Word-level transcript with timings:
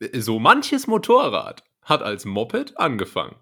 So 0.00 0.38
manches 0.38 0.86
Motorrad 0.86 1.62
hat 1.82 2.02
als 2.02 2.24
Moped 2.24 2.78
angefangen. 2.78 3.36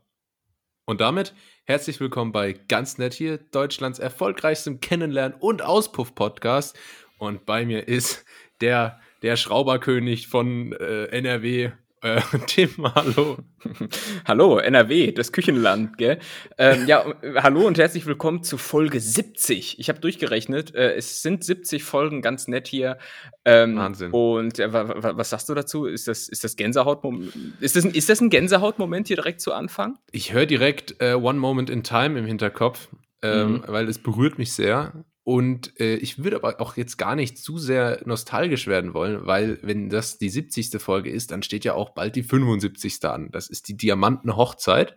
Und 0.87 1.01
damit 1.01 1.33
herzlich 1.67 2.01
willkommen 2.01 2.33
bei 2.33 2.53
Ganz 2.53 2.99
Nett 2.99 3.15
hier, 3.15 3.39
Deutschlands 3.39 4.01
erfolgreichstem 4.01 4.81
Kennenlernen- 4.81 5.39
und 5.39 5.63
Auspuff-Podcast. 5.63 6.77
Und 7.19 7.47
bei 7.47 7.65
mir 7.65 7.87
ist 7.87 8.25
der, 8.61 8.99
der 9.23 9.37
Schrauberkönig 9.37 10.27
von 10.27 10.73
äh, 10.73 11.05
NRW, 11.05 11.71
äh, 12.03 12.21
Tim, 12.47 12.71
hallo. 12.95 13.39
hallo, 14.25 14.59
NRW, 14.59 15.13
das 15.13 15.33
Küchenland, 15.33 15.99
gell? 15.99 16.19
Ähm, 16.57 16.87
ja, 16.87 17.05
hallo 17.37 17.67
und 17.67 17.79
herzlich 17.79 18.07
willkommen 18.07 18.43
zu 18.43 18.59
Folge 18.59 19.01
70. 19.01 19.79
Ich 19.79 19.89
habe 19.89 20.01
durchgerechnet, 20.01 20.75
äh, 20.75 20.95
es 20.95 21.23
sind 21.23 21.45
70 21.45 21.83
Folgen, 21.83 22.23
ganz 22.23 22.49
nett 22.49 22.69
hier. 22.69 22.99
Ähm, 23.45 23.77
Wahnsinn. 23.77 24.11
Und 24.13 24.59
äh, 24.59 24.73
was 24.73 25.31
sagst 25.31 25.49
du 25.49 25.55
dazu? 25.55 25.87
Ist 25.87 26.09
das, 26.09 26.29
ist 26.29 26.45
das 26.45 26.57
Gänsehautmoment? 26.57 27.33
Ist 27.61 27.77
das, 27.77 27.85
ein, 27.85 27.93
ist 27.93 28.09
das 28.09 28.21
ein 28.21 28.31
Gänsehautmoment 28.31 29.09
hier 29.09 29.17
direkt 29.17 29.41
zu 29.41 29.53
Anfang? 29.53 29.99
Ich 30.13 30.33
höre 30.33 30.47
direkt 30.47 30.97
äh, 31.01 31.15
One 31.15 31.39
Moment 31.39 31.71
in 31.71 31.83
Time 31.83 32.19
im 32.19 32.27
Hinterkopf, 32.27 32.89
ähm, 33.23 33.53
mhm. 33.53 33.65
weil 33.67 33.89
es 33.89 33.99
berührt 33.99 34.39
mich 34.39 34.53
sehr. 34.53 35.05
Und 35.29 35.79
äh, 35.79 35.97
ich 35.97 36.25
würde 36.25 36.37
aber 36.37 36.59
auch 36.59 36.79
jetzt 36.79 36.97
gar 36.97 37.15
nicht 37.15 37.37
zu 37.37 37.59
sehr 37.59 38.01
nostalgisch 38.07 38.67
werden 38.67 38.95
wollen, 38.95 39.27
weil 39.27 39.59
wenn 39.61 39.91
das 39.91 40.17
die 40.17 40.31
70. 40.31 40.81
Folge 40.81 41.11
ist, 41.11 41.33
dann 41.33 41.43
steht 41.43 41.67
ja 41.67 41.75
auch 41.75 41.91
bald 41.91 42.17
die 42.17 42.23
75. 42.23 43.05
an. 43.05 43.31
Das 43.31 43.51
ist 43.51 43.69
die 43.69 43.77
Diamantenhochzeit. 43.77 44.97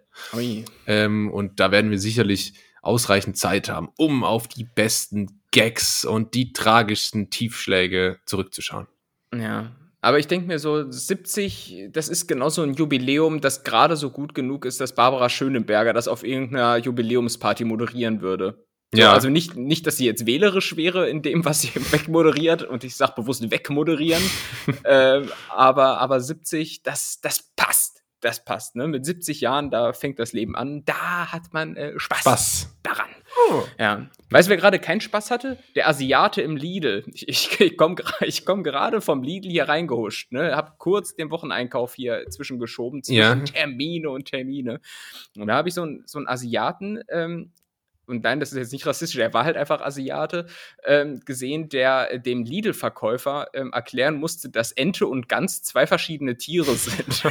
Ähm, 0.88 1.30
und 1.30 1.60
da 1.60 1.72
werden 1.72 1.92
wir 1.92 2.00
sicherlich 2.00 2.54
ausreichend 2.82 3.36
Zeit 3.36 3.68
haben, 3.68 3.90
um 3.98 4.24
auf 4.24 4.48
die 4.48 4.64
besten 4.64 5.42
Gags 5.52 6.06
und 6.06 6.34
die 6.34 6.54
tragischsten 6.54 7.30
Tiefschläge 7.30 8.20
zurückzuschauen. 8.26 8.88
Ja, 9.36 9.76
aber 10.00 10.18
ich 10.18 10.28
denke 10.28 10.48
mir 10.48 10.60
so, 10.60 10.90
70, 10.90 11.90
das 11.92 12.08
ist 12.08 12.28
genauso 12.28 12.62
ein 12.62 12.76
Jubiläum, 12.76 13.42
das 13.42 13.66
gerade 13.66 13.98
so 13.98 14.12
gut 14.12 14.34
genug 14.34 14.64
ist, 14.64 14.80
dass 14.80 14.96
Barbara 14.96 15.28
Schöneberger 15.28 15.92
das 15.92 16.08
auf 16.08 16.24
irgendeiner 16.24 16.78
Jubiläumsparty 16.78 17.66
moderieren 17.66 18.22
würde. 18.22 18.66
So, 18.94 19.00
ja. 19.00 19.14
Also 19.14 19.30
nicht, 19.30 19.56
nicht, 19.56 19.88
dass 19.88 19.98
sie 19.98 20.06
jetzt 20.06 20.26
wählerisch 20.26 20.76
wäre 20.76 21.10
in 21.10 21.22
dem, 21.22 21.46
was 21.46 21.62
sie 21.62 21.72
wegmoderiert, 21.92 22.64
und 22.64 22.84
ich 22.84 22.96
sag 22.96 23.16
bewusst 23.16 23.50
wegmoderieren, 23.50 24.24
äh, 24.84 25.22
aber, 25.50 26.00
aber 26.00 26.20
70, 26.20 26.84
das, 26.84 27.20
das 27.22 27.52
passt. 27.56 28.00
Das 28.20 28.46
passt, 28.46 28.76
ne? 28.76 28.88
Mit 28.88 29.04
70 29.04 29.42
Jahren, 29.42 29.72
da 29.72 29.94
fängt 29.94 30.20
das 30.20 30.32
Leben 30.32 30.56
an. 30.56 30.86
Da 30.86 31.32
hat 31.32 31.54
man 31.54 31.76
äh, 31.76 31.98
Spaß, 31.98 32.20
Spaß 32.20 32.76
daran. 32.84 33.10
Oh. 33.50 33.64
Ja. 33.80 34.10
Weißt 34.30 34.48
du, 34.48 34.52
wer 34.52 34.58
gerade 34.58 34.78
keinen 34.78 35.02
Spaß 35.02 35.32
hatte? 35.32 35.58
Der 35.74 35.90
Asiate 35.90 36.44
im 36.44 36.56
Lidl. 36.56 37.04
Ich, 37.12 37.28
ich, 37.28 37.60
ich 37.60 37.78
komme 37.78 37.96
ich 38.20 38.46
komm 38.46 38.62
gerade 38.62 39.02
vom 39.02 39.24
Lidl 39.24 39.50
hier 39.50 39.68
reingehuscht, 39.68 40.32
ne? 40.32 40.56
Hab 40.56 40.78
kurz 40.78 41.16
den 41.16 41.32
Wocheneinkauf 41.32 41.96
hier 41.96 42.30
zwischengeschoben, 42.30 43.02
zwischen 43.02 43.18
ja. 43.18 43.36
Termine 43.38 44.12
und 44.12 44.26
Termine. 44.26 44.82
Und 45.36 45.48
da 45.48 45.56
habe 45.56 45.70
ich 45.70 45.74
so 45.74 45.82
einen 45.82 46.04
so 46.06 46.20
einen 46.20 46.28
Asiaten 46.28 47.00
ähm, 47.10 47.52
und 48.12 48.24
nein, 48.24 48.40
das 48.40 48.52
ist 48.52 48.58
jetzt 48.58 48.74
nicht 48.74 48.86
rassistisch, 48.86 49.20
er 49.20 49.34
war 49.34 49.46
halt 49.46 49.58
einfach 49.58 49.82
Asiate, 49.82 50.46
ähm, 50.86 51.22
gesehen, 51.26 51.70
der 51.70 52.14
äh, 52.14 52.20
dem 52.20 52.44
Lidl-Verkäufer 52.44 53.48
ähm, 53.54 53.72
erklären 53.74 54.16
musste, 54.16 54.50
dass 54.50 54.72
Ente 54.72 55.08
und 55.08 55.30
Gans 55.30 55.64
zwei 55.64 55.88
verschiedene 55.88 56.38
Tiere 56.38 56.76
sind. 56.76 57.24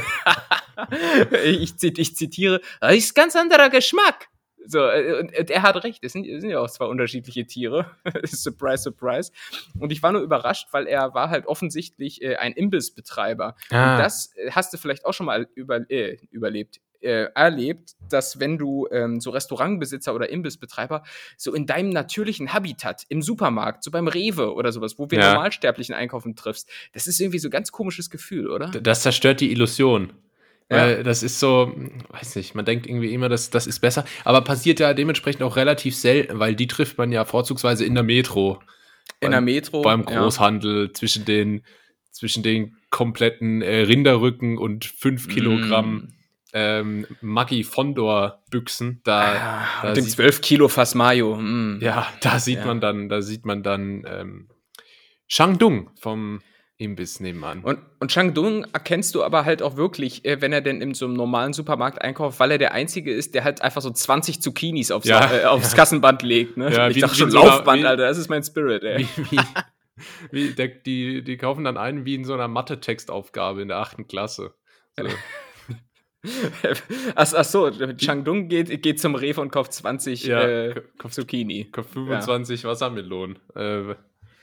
ich, 1.45 1.73
ich, 1.81 2.15
zitiere, 2.15 2.61
das 2.79 2.95
ist 2.95 3.15
ganz 3.15 3.35
anderer 3.35 3.69
Geschmack. 3.69 4.27
So, 4.65 4.79
äh, 4.79 5.19
und, 5.19 5.37
und 5.37 5.49
er 5.49 5.61
hat 5.63 5.83
recht, 5.83 6.03
es 6.03 6.13
sind, 6.13 6.25
es 6.25 6.41
sind 6.41 6.49
ja 6.49 6.59
auch 6.59 6.69
zwei 6.69 6.85
unterschiedliche 6.85 7.45
Tiere. 7.45 7.91
surprise, 8.25 8.83
surprise. 8.83 9.31
Und 9.79 9.91
ich 9.91 10.03
war 10.03 10.11
nur 10.11 10.21
überrascht, 10.21 10.67
weil 10.71 10.87
er 10.87 11.13
war 11.13 11.29
halt 11.29 11.47
offensichtlich 11.47 12.21
äh, 12.21 12.35
ein 12.35 12.53
Imbissbetreiber. 12.53 13.55
Ah. 13.69 13.93
Und 13.93 14.03
das 14.03 14.35
äh, 14.35 14.51
hast 14.51 14.73
du 14.73 14.77
vielleicht 14.77 15.05
auch 15.05 15.13
schon 15.13 15.25
mal 15.25 15.47
über, 15.55 15.89
äh, 15.89 16.17
überlebt 16.29 16.79
äh, 17.01 17.27
erlebt, 17.35 17.93
dass 18.09 18.39
wenn 18.39 18.57
du 18.57 18.87
ähm, 18.91 19.19
so 19.19 19.31
Restaurantbesitzer 19.31 20.13
oder 20.13 20.29
Imbissbetreiber 20.29 21.03
so 21.37 21.53
in 21.53 21.65
deinem 21.65 21.89
natürlichen 21.89 22.53
Habitat 22.53 23.03
im 23.09 23.21
Supermarkt, 23.21 23.83
so 23.83 23.91
beim 23.91 24.07
Rewe 24.07 24.53
oder 24.53 24.71
sowas, 24.71 24.97
wo 24.97 25.09
wir 25.09 25.19
ja. 25.19 25.33
Normalsterblichen 25.33 25.95
einkaufen 25.95 26.35
triffst, 26.35 26.69
das 26.93 27.07
ist 27.07 27.19
irgendwie 27.19 27.39
so 27.39 27.47
ein 27.47 27.51
ganz 27.51 27.71
komisches 27.71 28.09
Gefühl, 28.09 28.49
oder? 28.49 28.67
Das 28.69 29.01
zerstört 29.01 29.41
die 29.41 29.51
Illusion. 29.51 30.13
Ja. 30.69 31.03
das 31.03 31.21
ist 31.21 31.37
so, 31.41 31.73
weiß 32.11 32.37
nicht, 32.37 32.55
man 32.55 32.63
denkt 32.63 32.87
irgendwie 32.87 33.13
immer, 33.13 33.27
dass 33.27 33.49
das 33.49 33.67
ist 33.67 33.79
besser, 33.79 34.05
aber 34.23 34.39
passiert 34.39 34.79
ja 34.79 34.93
dementsprechend 34.93 35.43
auch 35.43 35.57
relativ 35.57 35.97
selten, 35.97 36.39
weil 36.39 36.55
die 36.55 36.67
trifft 36.67 36.97
man 36.97 37.11
ja 37.11 37.25
vorzugsweise 37.25 37.83
in 37.83 37.93
der 37.93 38.05
Metro. 38.05 38.61
In 39.19 39.25
beim, 39.25 39.31
der 39.31 39.41
Metro. 39.41 39.81
Beim 39.81 40.05
Großhandel 40.05 40.85
ja. 40.85 40.93
zwischen 40.93 41.25
den 41.25 41.63
zwischen 42.11 42.41
den 42.41 42.77
kompletten 42.89 43.61
äh, 43.61 43.81
Rinderrücken 43.81 44.57
und 44.57 44.85
fünf 44.85 45.27
Kilogramm 45.27 45.95
mm 45.95 46.20
ähm, 46.53 47.07
Maggi 47.21 47.63
Fondor 47.63 48.41
Büchsen. 48.49 49.01
Da, 49.03 49.21
ah, 49.21 49.81
da 49.83 49.93
den 49.93 50.05
12 50.05 50.41
Kilo 50.41 50.67
Fass 50.67 50.95
Mayo. 50.95 51.35
Mm. 51.35 51.79
Ja, 51.81 52.07
da 52.21 52.39
sieht 52.39 52.59
ja. 52.59 52.65
man 52.65 52.81
dann, 52.81 53.09
da 53.09 53.21
sieht 53.21 53.45
man 53.45 53.63
dann 53.63 54.03
ähm, 54.07 54.49
Shangdung 55.27 55.89
vom 55.99 56.41
Imbiss 56.81 57.19
nebenan. 57.19 57.63
Und, 57.63 57.79
und 57.99 58.11
Shangdung 58.11 58.65
erkennst 58.73 59.13
du 59.13 59.23
aber 59.23 59.45
halt 59.45 59.61
auch 59.61 59.77
wirklich, 59.77 60.25
äh, 60.25 60.41
wenn 60.41 60.51
er 60.51 60.61
denn 60.61 60.81
in 60.81 60.95
so 60.95 61.05
einem 61.05 61.13
normalen 61.13 61.53
Supermarkt 61.53 62.01
einkauft, 62.01 62.39
weil 62.39 62.51
er 62.51 62.57
der 62.57 62.73
Einzige 62.73 63.13
ist, 63.13 63.35
der 63.35 63.43
halt 63.43 63.61
einfach 63.61 63.81
so 63.81 63.91
20 63.91 64.41
Zucchinis 64.41 64.89
aufs, 64.89 65.07
ja, 65.07 65.31
äh, 65.31 65.45
aufs 65.45 65.71
ja. 65.71 65.77
Kassenband 65.77 66.23
legt. 66.23 66.57
Ne? 66.57 66.73
Ja, 66.73 66.89
ich 66.89 66.99
dachte 66.99 67.15
schon 67.15 67.29
Laufband, 67.29 67.83
so 67.83 67.87
Alter, 67.87 68.07
das 68.07 68.17
ist 68.17 68.29
mein 68.29 68.43
Spirit, 68.43 68.83
ey. 68.83 69.07
Wie, 69.15 69.31
wie, 69.31 69.39
wie 70.31 70.53
der, 70.53 70.69
die, 70.69 71.23
die 71.23 71.37
kaufen 71.37 71.63
dann 71.63 71.77
ein 71.77 72.03
wie 72.05 72.15
in 72.15 72.25
so 72.25 72.33
einer 72.33 72.47
Mathe-Textaufgabe 72.47 73.61
in 73.61 73.67
der 73.67 73.77
achten 73.77 74.07
Klasse. 74.07 74.55
So. 74.97 75.05
ach, 77.15 77.33
ach 77.35 77.45
so, 77.45 77.71
Changdung 77.97 78.47
geht, 78.47 78.81
geht 78.81 78.99
zum 78.99 79.15
Rewe 79.15 79.41
und 79.41 79.51
kauft 79.51 79.73
20 79.73 80.23
ja, 80.25 80.41
äh, 80.41 80.81
kauft, 80.97 81.15
Zucchini. 81.15 81.65
Kauft 81.71 81.91
25 81.91 82.63
ja. 82.63 82.69
Wassermelonen. 82.69 83.39
Äh, 83.55 83.95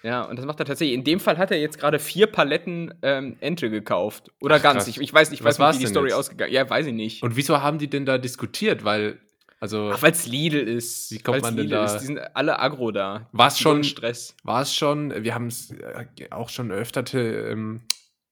ja, 0.03 0.22
und 0.22 0.37
das 0.37 0.47
macht 0.47 0.61
er 0.61 0.66
tatsächlich. 0.66 0.97
In 0.97 1.05
dem 1.05 1.21
Fall 1.21 1.39
hat 1.39 1.50
er 1.50 1.59
jetzt 1.59 1.78
gerade 1.78 1.99
vier 1.99 2.28
Paletten 2.28 2.94
ähm, 3.03 3.37
Ente 3.41 3.69
gekauft. 3.69 4.31
Oder 4.41 4.56
Ach, 4.56 4.62
ganz. 4.62 4.87
Ich, 4.87 5.00
ich, 5.00 5.12
weiß 5.12 5.31
nicht, 5.31 5.43
was, 5.43 5.59
was 5.59 5.77
wie 5.77 5.81
die 5.81 5.87
Story 5.87 6.09
jetzt? 6.09 6.16
ausgegangen 6.19 6.53
Ja, 6.53 6.69
weiß 6.69 6.87
ich 6.87 6.94
nicht. 6.94 7.22
Und 7.22 7.37
wieso 7.37 7.61
haben 7.62 7.78
die 7.78 7.91
denn 7.91 8.06
da 8.06 8.19
diskutiert? 8.19 8.84
Weil, 8.84 9.19
also. 9.60 9.91
Ach, 9.93 10.00
weil 10.00 10.12
es 10.12 10.27
Lidl 10.27 10.59
ist. 10.59 11.10
Wie 11.10 11.19
kommt 11.19 11.43
man 11.43 11.56
denn 11.56 11.65
Lidl 11.65 11.77
da? 11.77 11.84
Ist. 11.84 11.99
Die 11.99 12.06
sind 12.06 12.19
alle 12.34 12.60
agro 12.60 12.93
da. 12.93 13.28
War 13.33 13.49
es 13.49 13.59
schon. 13.59 13.83
Stress. 13.83 14.37
War 14.45 14.62
es 14.62 14.75
schon. 14.75 15.25
Wir 15.25 15.34
haben 15.34 15.49
es 15.49 15.72
äh, 15.72 16.06
auch 16.31 16.49
schon 16.49 16.71
öfter 16.71 17.03
ähm, 17.15 17.83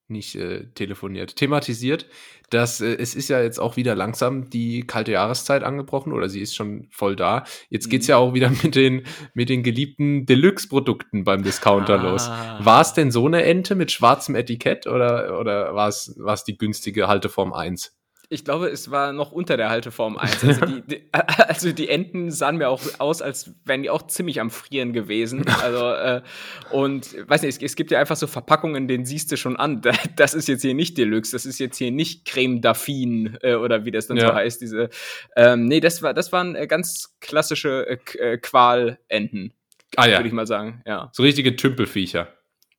nicht 0.08 0.36
äh, 0.36 0.66
telefoniert, 0.74 1.36
thematisiert, 1.36 2.06
dass 2.50 2.80
äh, 2.80 2.94
es 2.94 3.14
ist 3.14 3.28
ja 3.28 3.42
jetzt 3.42 3.58
auch 3.58 3.76
wieder 3.76 3.94
langsam 3.94 4.50
die 4.50 4.86
kalte 4.86 5.12
Jahreszeit 5.12 5.62
angebrochen 5.62 6.12
oder 6.12 6.28
sie 6.28 6.40
ist 6.40 6.54
schon 6.54 6.88
voll 6.90 7.16
da. 7.16 7.44
Jetzt 7.70 7.90
geht's 7.90 8.06
mhm. 8.06 8.10
ja 8.10 8.16
auch 8.18 8.34
wieder 8.34 8.50
mit 8.62 8.74
den, 8.74 9.06
mit 9.34 9.48
den 9.48 9.62
geliebten 9.62 10.26
Deluxe-Produkten 10.26 11.24
beim 11.24 11.42
Discounter 11.42 11.98
ah. 12.00 12.02
los. 12.02 12.28
War 12.64 12.80
es 12.80 12.92
denn 12.92 13.10
so 13.10 13.26
eine 13.26 13.42
Ente 13.44 13.74
mit 13.74 13.90
schwarzem 13.90 14.34
Etikett 14.34 14.86
oder, 14.86 15.40
oder 15.40 15.74
war 15.74 15.88
es 15.88 16.44
die 16.46 16.56
günstige 16.56 17.08
Halteform 17.08 17.52
1? 17.52 17.95
Ich 18.28 18.44
glaube, 18.44 18.68
es 18.68 18.90
war 18.90 19.12
noch 19.12 19.32
unter 19.32 19.56
der 19.56 19.68
Halteform 19.68 20.16
1. 20.18 20.44
Also 20.44 20.66
die, 20.66 20.82
die, 20.82 21.02
also 21.12 21.72
die 21.72 21.88
Enten 21.88 22.30
sahen 22.30 22.56
mir 22.56 22.68
auch 22.68 22.82
aus, 22.98 23.22
als 23.22 23.52
wären 23.64 23.82
die 23.82 23.90
auch 23.90 24.06
ziemlich 24.06 24.40
am 24.40 24.50
Frieren 24.50 24.92
gewesen. 24.92 25.44
Also, 25.62 25.90
äh, 25.90 26.22
und 26.70 27.16
weiß 27.28 27.42
nicht, 27.42 27.56
es, 27.56 27.62
es, 27.62 27.76
gibt 27.76 27.90
ja 27.90 28.00
einfach 28.00 28.16
so 28.16 28.26
Verpackungen, 28.26 28.88
denen 28.88 29.04
siehst 29.04 29.30
du 29.32 29.36
schon 29.36 29.56
an. 29.56 29.82
Das 30.16 30.34
ist 30.34 30.48
jetzt 30.48 30.62
hier 30.62 30.74
nicht 30.74 30.96
Deluxe, 30.98 31.32
das 31.32 31.46
ist 31.46 31.58
jetzt 31.58 31.76
hier 31.76 31.90
nicht 31.90 32.26
Creme 32.26 32.60
Daffin 32.60 33.36
äh, 33.42 33.54
oder 33.54 33.84
wie 33.84 33.90
das 33.90 34.06
dann 34.06 34.16
ja. 34.16 34.28
so 34.28 34.34
heißt. 34.34 34.60
Diese, 34.60 34.88
ähm, 35.36 35.66
nee, 35.66 35.80
das 35.80 36.02
war, 36.02 36.14
das 36.14 36.32
waren 36.32 36.54
äh, 36.54 36.66
ganz 36.66 37.16
klassische 37.20 37.86
äh, 37.86 38.18
äh, 38.18 38.38
Qualenten. 38.38 39.52
Ah 39.96 40.06
ja. 40.06 40.18
Würde 40.18 40.28
ich 40.28 40.34
mal 40.34 40.46
sagen, 40.46 40.82
ja. 40.86 41.10
So 41.12 41.22
richtige 41.22 41.54
Tümpelviecher. 41.56 42.28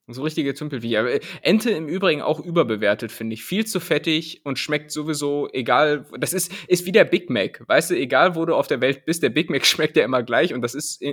So 0.09 0.23
richtige 0.23 0.53
Tümpelviecher. 0.53 1.06
Äh, 1.06 1.19
Ente 1.41 1.69
im 1.72 1.88
Übrigen 1.88 2.22
auch 2.22 2.40
überbewertet, 2.40 3.12
finde 3.12 3.34
ich. 3.34 3.44
Viel 3.44 3.66
zu 3.66 3.81
fettig 3.81 4.41
und 4.46 4.58
schmeckt 4.58 4.90
sowieso, 4.91 5.49
egal, 5.52 6.05
das 6.17 6.31
ist, 6.31 6.52
ist 6.67 6.85
wie 6.85 6.93
der 6.93 7.03
Big 7.03 7.29
Mac. 7.29 7.61
Weißt 7.67 7.91
du, 7.91 7.96
egal 7.97 8.35
wo 8.35 8.46
du 8.46 8.55
auf 8.55 8.67
der 8.67 8.79
Welt 8.79 9.05
bist, 9.05 9.22
der 9.22 9.29
Big 9.29 9.49
Mac 9.49 9.66
schmeckt 9.67 9.97
ja 9.97 10.05
immer 10.05 10.23
gleich 10.23 10.53
und 10.53 10.61
das 10.61 10.76
ist 10.76 11.03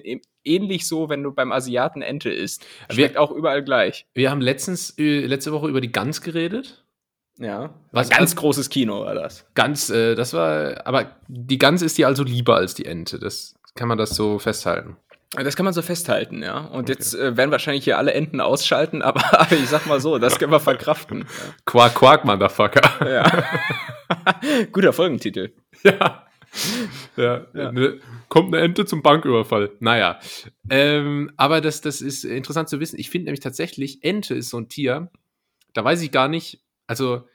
ähnlich 0.45 0.87
so, 0.87 1.09
wenn 1.09 1.25
du 1.25 1.33
beim 1.33 1.51
Asiaten 1.51 2.03
Ente 2.03 2.31
isst. 2.31 2.65
Schmeckt 2.89 3.15
wir, 3.15 3.21
auch 3.21 3.33
überall 3.33 3.65
gleich. 3.65 4.07
Wir 4.15 4.31
haben 4.31 4.41
letztens, 4.41 4.97
äh, 4.97 5.27
letzte 5.27 5.53
Woche 5.53 5.69
über 5.69 5.81
die 5.81 5.91
Gans 5.91 6.21
geredet. 6.21 6.85
Ja. 7.39 7.75
Was 7.91 8.11
ganz 8.11 8.31
also, 8.31 8.37
großes 8.37 8.71
Kino 8.71 9.01
war 9.01 9.15
das. 9.15 9.45
Ganz, 9.55 9.91
äh, 9.91 10.15
das 10.15 10.35
war, 10.35 10.87
aber 10.87 11.17
die 11.27 11.59
Gans 11.59 11.83
ist 11.83 11.99
dir 11.99 12.07
also 12.07 12.23
lieber 12.23 12.55
als 12.57 12.75
die 12.75 12.85
Ente. 12.85 13.19
Das 13.19 13.57
kann 13.75 13.89
man 13.89 13.99
das 13.99 14.11
so 14.11 14.39
festhalten. 14.39 14.97
Das 15.43 15.57
kann 15.57 15.65
man 15.65 15.75
so 15.75 15.83
festhalten, 15.83 16.43
ja. 16.43 16.59
Und 16.59 16.85
okay. 16.85 16.93
jetzt 16.93 17.15
äh, 17.15 17.37
werden 17.37 17.51
wahrscheinlich 17.51 17.85
hier 17.85 17.99
alle 17.99 18.15
Enten 18.15 18.41
ausschalten, 18.41 19.03
aber 19.03 19.23
ich 19.51 19.69
sag 19.69 19.87
mal 19.87 20.01
so, 20.01 20.19
das 20.19 20.39
können 20.39 20.53
wir 20.53 20.61
verkraften. 20.61 21.21
Ja. 21.21 21.55
Quark, 21.65 21.95
Quark, 21.95 22.25
Motherfucker. 22.25 22.83
Ja. 23.09 23.45
Guter 24.73 24.93
Folgentitel. 24.93 25.53
Ja. 25.83 26.27
Ja, 27.17 27.47
ja. 27.53 27.73
Ne, 27.73 28.01
kommt 28.29 28.55
eine 28.55 28.63
Ente 28.63 28.85
zum 28.87 29.03
Banküberfall. 29.03 29.73
Naja. 29.81 30.21
Ähm, 30.71 31.33
aber 31.37 31.61
das, 31.61 31.81
das 31.81 32.01
ist 32.01 32.25
interessant 32.25 32.69
zu 32.69 32.79
wissen. 32.79 32.99
Ich 32.99 33.11
finde 33.11 33.27
nämlich 33.27 33.41
tatsächlich, 33.41 34.05
Ente 34.05 34.35
ist 34.35 34.51
so 34.51 34.59
ein 34.59 34.69
Tier, 34.69 35.11
da 35.73 35.85
weiß 35.85 36.01
ich 36.03 36.13
gar 36.13 36.29
nicht, 36.29 36.63
also 36.87 37.27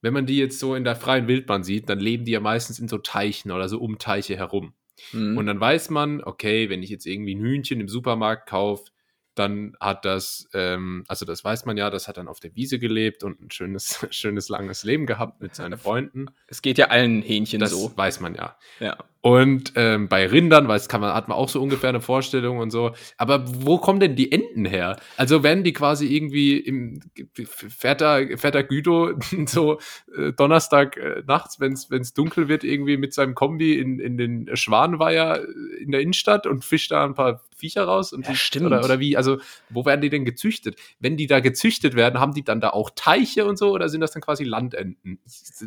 wenn 0.00 0.12
man 0.12 0.26
die 0.26 0.38
jetzt 0.38 0.58
so 0.58 0.74
in 0.74 0.84
der 0.84 0.96
freien 0.96 1.28
Wildbahn 1.28 1.62
sieht, 1.62 1.88
dann 1.88 2.00
leben 2.00 2.24
die 2.24 2.32
ja 2.32 2.40
meistens 2.40 2.78
in 2.78 2.88
so 2.88 2.98
Teichen 2.98 3.52
oder 3.52 3.68
so 3.68 3.78
um 3.78 3.98
Teiche 3.98 4.36
herum. 4.36 4.74
Mhm. 5.12 5.36
Und 5.36 5.46
dann 5.46 5.60
weiß 5.60 5.90
man, 5.90 6.22
okay, 6.22 6.70
wenn 6.70 6.82
ich 6.82 6.90
jetzt 6.90 7.06
irgendwie 7.06 7.34
ein 7.34 7.40
Hühnchen 7.40 7.80
im 7.80 7.88
Supermarkt 7.88 8.48
kaufe, 8.48 8.90
dann 9.34 9.76
hat 9.80 10.04
das, 10.04 10.48
ähm, 10.52 11.04
also 11.08 11.26
das 11.26 11.44
weiß 11.44 11.64
man 11.64 11.76
ja, 11.76 11.90
das 11.90 12.06
hat 12.06 12.16
dann 12.16 12.28
auf 12.28 12.40
der 12.40 12.54
Wiese 12.54 12.78
gelebt 12.78 13.24
und 13.24 13.40
ein 13.40 13.50
schönes, 13.50 14.06
schönes 14.10 14.48
langes 14.48 14.84
Leben 14.84 15.06
gehabt 15.06 15.40
mit 15.40 15.54
seinen 15.54 15.78
Freunden. 15.78 16.26
Es 16.46 16.62
geht 16.62 16.78
ja 16.78 16.88
allen 16.88 17.22
Hähnchen 17.22 17.60
das 17.60 17.70
so. 17.70 17.88
Das 17.88 17.96
weiß 17.96 18.20
man 18.20 18.34
ja. 18.34 18.56
Ja. 18.80 18.96
Und 19.24 19.72
ähm, 19.76 20.10
bei 20.10 20.26
Rindern, 20.26 20.68
weiß 20.68 20.86
kann 20.86 21.00
man, 21.00 21.14
hat 21.14 21.28
man 21.28 21.38
auch 21.38 21.48
so 21.48 21.62
ungefähr 21.62 21.88
eine 21.88 22.02
Vorstellung 22.02 22.58
und 22.58 22.70
so. 22.70 22.92
Aber 23.16 23.46
wo 23.64 23.78
kommen 23.78 23.98
denn 23.98 24.16
die 24.16 24.30
Enten 24.30 24.66
her? 24.66 24.96
Also 25.16 25.42
werden 25.42 25.64
die 25.64 25.72
quasi 25.72 26.14
irgendwie 26.14 26.58
im 26.58 27.00
fährt 27.46 28.02
da, 28.02 28.18
fährt 28.36 28.54
da 28.54 28.60
Güto 28.60 29.14
so 29.46 29.78
äh, 30.14 30.34
Donnerstag 30.34 30.98
äh, 30.98 31.22
nachts, 31.26 31.58
wenn 31.58 31.72
es 31.72 32.12
dunkel 32.12 32.48
wird, 32.48 32.64
irgendwie 32.64 32.98
mit 32.98 33.14
seinem 33.14 33.34
Kombi 33.34 33.78
in, 33.80 33.98
in 33.98 34.18
den 34.18 34.54
Schwanenweiher 34.54 35.40
in 35.80 35.90
der 35.90 36.02
Innenstadt 36.02 36.46
und 36.46 36.62
fischt 36.62 36.90
da 36.90 37.02
ein 37.06 37.14
paar 37.14 37.40
Viecher 37.56 37.84
raus? 37.84 38.12
Und 38.12 38.26
ja, 38.26 38.32
die, 38.32 38.36
stimmt. 38.36 38.66
Oder, 38.66 38.84
oder 38.84 39.00
wie? 39.00 39.16
Also, 39.16 39.38
wo 39.70 39.86
werden 39.86 40.02
die 40.02 40.10
denn 40.10 40.26
gezüchtet? 40.26 40.76
Wenn 41.00 41.16
die 41.16 41.28
da 41.28 41.40
gezüchtet 41.40 41.94
werden, 41.94 42.20
haben 42.20 42.34
die 42.34 42.44
dann 42.44 42.60
da 42.60 42.68
auch 42.68 42.90
Teiche 42.94 43.46
und 43.46 43.56
so 43.56 43.70
oder 43.70 43.88
sind 43.88 44.02
das 44.02 44.12
dann 44.12 44.20
quasi 44.20 44.44
Landenten? 44.44 45.18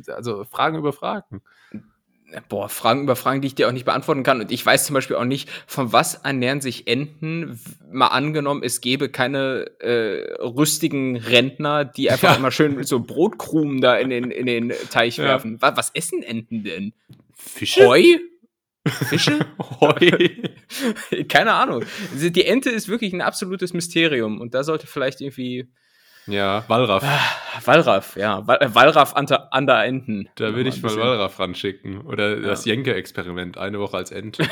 Also 0.09 0.43
Fragen 0.43 0.77
über 0.77 0.93
Fragen 0.93 1.41
boah, 2.49 2.69
Fragen 2.69 3.03
über 3.03 3.15
Fragen, 3.15 3.41
die 3.41 3.47
ich 3.47 3.55
dir 3.55 3.67
auch 3.67 3.71
nicht 3.71 3.85
beantworten 3.85 4.23
kann. 4.23 4.41
Und 4.41 4.51
ich 4.51 4.65
weiß 4.65 4.85
zum 4.85 4.93
Beispiel 4.93 5.15
auch 5.15 5.25
nicht, 5.25 5.49
von 5.65 5.93
was 5.93 6.15
ernähren 6.15 6.61
sich 6.61 6.87
Enten? 6.87 7.59
Mal 7.91 8.07
angenommen, 8.07 8.63
es 8.63 8.81
gäbe 8.81 9.09
keine 9.09 9.71
äh, 9.79 10.33
rüstigen 10.41 11.17
Rentner, 11.17 11.85
die 11.85 12.11
einfach 12.11 12.31
ja. 12.31 12.35
immer 12.35 12.51
schön 12.51 12.83
so 12.83 12.99
Brotkrumen 12.99 13.81
da 13.81 13.97
in 13.97 14.09
den, 14.09 14.31
in 14.31 14.45
den 14.45 14.73
Teich 14.91 15.17
ja. 15.17 15.25
werfen. 15.25 15.61
Was, 15.61 15.77
was, 15.77 15.91
essen 15.93 16.21
Enten 16.23 16.63
denn? 16.63 16.93
Fische? 17.33 17.87
Heu? 17.87 18.03
Fische? 18.85 19.39
Heu? 19.81 20.11
keine 21.29 21.53
Ahnung. 21.53 21.83
Die 22.13 22.45
Ente 22.45 22.69
ist 22.69 22.89
wirklich 22.89 23.13
ein 23.13 23.21
absolutes 23.21 23.73
Mysterium. 23.73 24.41
Und 24.41 24.53
da 24.53 24.63
sollte 24.63 24.87
vielleicht 24.87 25.21
irgendwie 25.21 25.69
ja, 26.27 26.63
Wallraff. 26.67 27.03
Ah, 27.03 27.61
Wallraff, 27.65 28.15
ja. 28.15 28.39
Äh, 28.39 28.73
Wallraff 28.73 29.15
an 29.15 29.25
der, 29.25 29.53
an 29.53 29.65
der 29.65 29.83
Enten. 29.85 30.29
Da 30.35 30.55
würde 30.55 30.69
ich 30.69 30.81
mal 30.81 30.95
Wallraff 30.95 31.39
ranschicken. 31.39 32.01
Oder 32.01 32.35
ja. 32.35 32.47
das 32.47 32.65
Jenke-Experiment, 32.65 33.57
eine 33.57 33.79
Woche 33.79 33.97
als 33.97 34.11
Ente. 34.11 34.47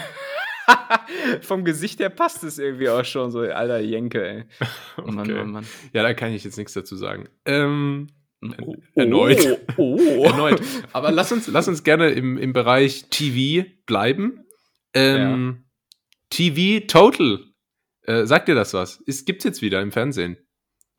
Vom 1.42 1.66
Gesicht 1.66 2.00
her 2.00 2.10
passt 2.10 2.44
es 2.44 2.58
irgendwie 2.58 2.90
auch 2.90 3.06
schon 3.06 3.32
so, 3.32 3.40
alter 3.40 3.80
Jenke, 3.80 4.28
ey. 4.28 4.44
okay. 4.98 5.12
Mann, 5.12 5.32
Mann, 5.32 5.52
Mann. 5.52 5.66
Ja, 5.94 6.04
da 6.04 6.14
kann 6.14 6.32
ich 6.32 6.44
jetzt 6.44 6.58
nichts 6.58 6.74
dazu 6.74 6.96
sagen. 6.96 7.28
Ähm, 7.46 8.08
oh, 8.62 8.76
erneut. 8.96 9.60
Oh, 9.78 10.00
oh. 10.00 10.24
erneut. 10.26 10.62
Aber 10.94 11.12
lass 11.12 11.32
uns, 11.32 11.48
lass 11.48 11.68
uns 11.68 11.84
gerne 11.84 12.10
im, 12.10 12.38
im 12.38 12.54
Bereich 12.54 13.10
TV 13.10 13.68
bleiben. 13.86 14.46
Ähm, 14.94 15.58
ja. 15.60 15.66
TV 16.30 16.86
Total. 16.88 17.40
Äh, 18.04 18.26
sagt 18.26 18.48
dir 18.48 18.56
das 18.56 18.74
was? 18.74 19.04
Gibt 19.26 19.40
es 19.40 19.44
jetzt 19.44 19.62
wieder 19.62 19.82
im 19.82 19.92
Fernsehen? 19.92 20.38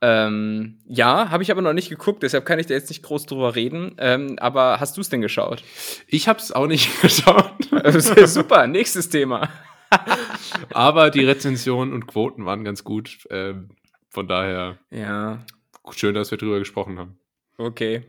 Ähm, 0.08 0.79
ja, 0.87 1.31
habe 1.31 1.43
ich 1.43 1.50
aber 1.50 1.62
noch 1.62 1.73
nicht 1.73 1.88
geguckt, 1.88 2.23
deshalb 2.23 2.47
kann 2.47 2.61
ich 2.61 2.67
da 2.67 2.75
jetzt 2.75 2.91
nicht 2.91 3.03
groß 3.03 3.26
drüber 3.26 3.56
reden. 3.56 3.97
Ähm, 3.99 4.37
aber 4.38 4.79
hast 4.79 4.97
du 4.97 5.00
es 5.00 5.08
denn 5.08 5.20
geschaut? 5.20 5.64
Ich 6.06 6.29
habe 6.29 6.38
es 6.38 6.53
auch 6.53 6.69
nicht 6.69 7.00
geschaut. 7.03 7.53
Super, 8.26 8.69
nächstes 8.69 9.08
Thema. 9.08 9.49
aber 10.70 11.11
die 11.11 11.25
Rezensionen 11.25 11.93
und 11.93 12.06
Quoten 12.06 12.47
waren 12.47 12.62
ganz 12.62 12.85
gut. 12.85 13.26
Ähm, 13.31 13.70
von 14.08 14.29
daher. 14.29 14.79
Ja. 14.91 15.44
Schön, 15.91 16.14
dass 16.14 16.31
wir 16.31 16.38
drüber 16.38 16.61
gesprochen 16.61 17.00
haben. 17.00 17.19
Okay. 17.58 18.05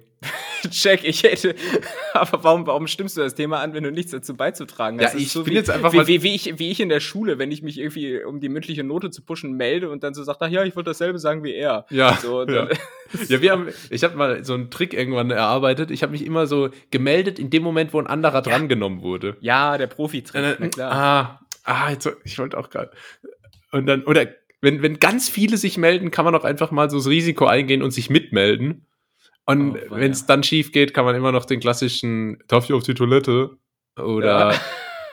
Check, 0.72 1.04
ich 1.04 1.24
hätte. 1.24 1.56
Aber 2.14 2.44
warum, 2.44 2.68
warum 2.68 2.88
stimmst 2.88 3.18
du 3.18 3.22
das 3.22 3.36
Thema 3.36 3.60
an, 3.60 3.74
wenn 3.74 3.84
du 3.84 3.92
nichts 3.92 4.12
dazu 4.12 4.36
beizutragen 4.36 5.00
hast? 5.02 5.14
Ja, 5.14 5.20
ich 5.20 5.32
so 5.32 5.44
bin 5.44 5.54
wie, 5.54 5.58
jetzt 5.58 5.70
einfach 5.70 5.94
wie, 5.94 5.98
mal 5.98 6.08
wie, 6.08 6.24
wie, 6.24 6.36
ich, 6.36 6.60
wie 6.60 6.72
ich 6.72 6.80
in 6.80 6.90
der 6.90 7.00
Schule, 7.00 7.40
wenn 7.40 7.52
ich 7.52 7.62
mich 7.62 7.78
irgendwie, 7.78 8.24
um 8.24 8.40
die 8.40 8.50
mündliche 8.50 8.84
Note 8.84 9.10
zu 9.10 9.22
pushen, 9.22 9.54
melde 9.54 9.90
und 9.90 10.04
dann 10.04 10.14
so 10.14 10.24
sage, 10.24 10.40
ach 10.42 10.50
ja, 10.50 10.64
ich 10.64 10.76
wollte 10.76 10.90
dasselbe 10.90 11.20
sagen 11.20 11.44
wie 11.44 11.54
er. 11.54 11.86
Ja. 11.90 12.18
So, 12.22 12.46
ja. 12.48 12.68
ja, 13.28 13.42
wir 13.42 13.52
haben, 13.52 13.68
ich 13.90 14.04
habe 14.04 14.16
mal 14.16 14.44
so 14.44 14.54
einen 14.54 14.70
Trick 14.70 14.94
irgendwann 14.94 15.32
erarbeitet. 15.32 15.92
Ich 15.92 16.04
habe 16.04 16.12
mich 16.12 16.26
immer 16.26 16.48
so 16.48 16.70
gemeldet 16.92 17.40
in 17.40 17.50
dem 17.50 17.64
Moment, 17.64 17.94
wo 17.94 18.00
ein 18.00 18.08
anderer 18.08 18.36
ja. 18.36 18.42
drangenommen 18.42 19.02
wurde. 19.02 19.38
Ja, 19.42 19.78
der 19.78 19.88
Profi-Trick, 19.88 20.58
na 20.60 20.68
klar. 20.68 20.92
Ah, 20.92 21.40
ah 21.64 21.92
jetzt, 21.92 22.10
ich 22.24 22.38
wollte 22.40 22.58
auch 22.58 22.70
gerade. 22.70 22.92
Und 23.72 23.86
dann, 23.86 24.04
oder 24.04 24.28
wenn, 24.62 24.82
wenn 24.82 25.00
ganz 25.00 25.30
viele 25.30 25.58
sich 25.58 25.78
melden, 25.78 26.12
kann 26.12 26.26
man 26.26 26.36
auch 26.36 26.44
einfach 26.44 26.72
mal 26.72 26.90
so 26.90 26.98
das 26.98 27.08
Risiko 27.08 27.46
eingehen 27.46 27.84
und 27.84 27.92
sich 27.92 28.10
mitmelden. 28.10 28.86
Und 29.48 29.78
oh, 29.78 29.96
wenn 29.96 30.12
es 30.12 30.26
dann 30.26 30.44
schief 30.44 30.72
geht, 30.72 30.94
kann 30.94 31.06
man 31.06 31.16
immer 31.16 31.32
noch 31.32 31.46
den 31.46 31.60
klassischen 31.60 32.38
Darf 32.48 32.66
ich 32.66 32.74
auf 32.74 32.84
die 32.84 32.94
Toilette? 32.94 33.58
Oder, 33.98 34.52
ja. 34.52 34.62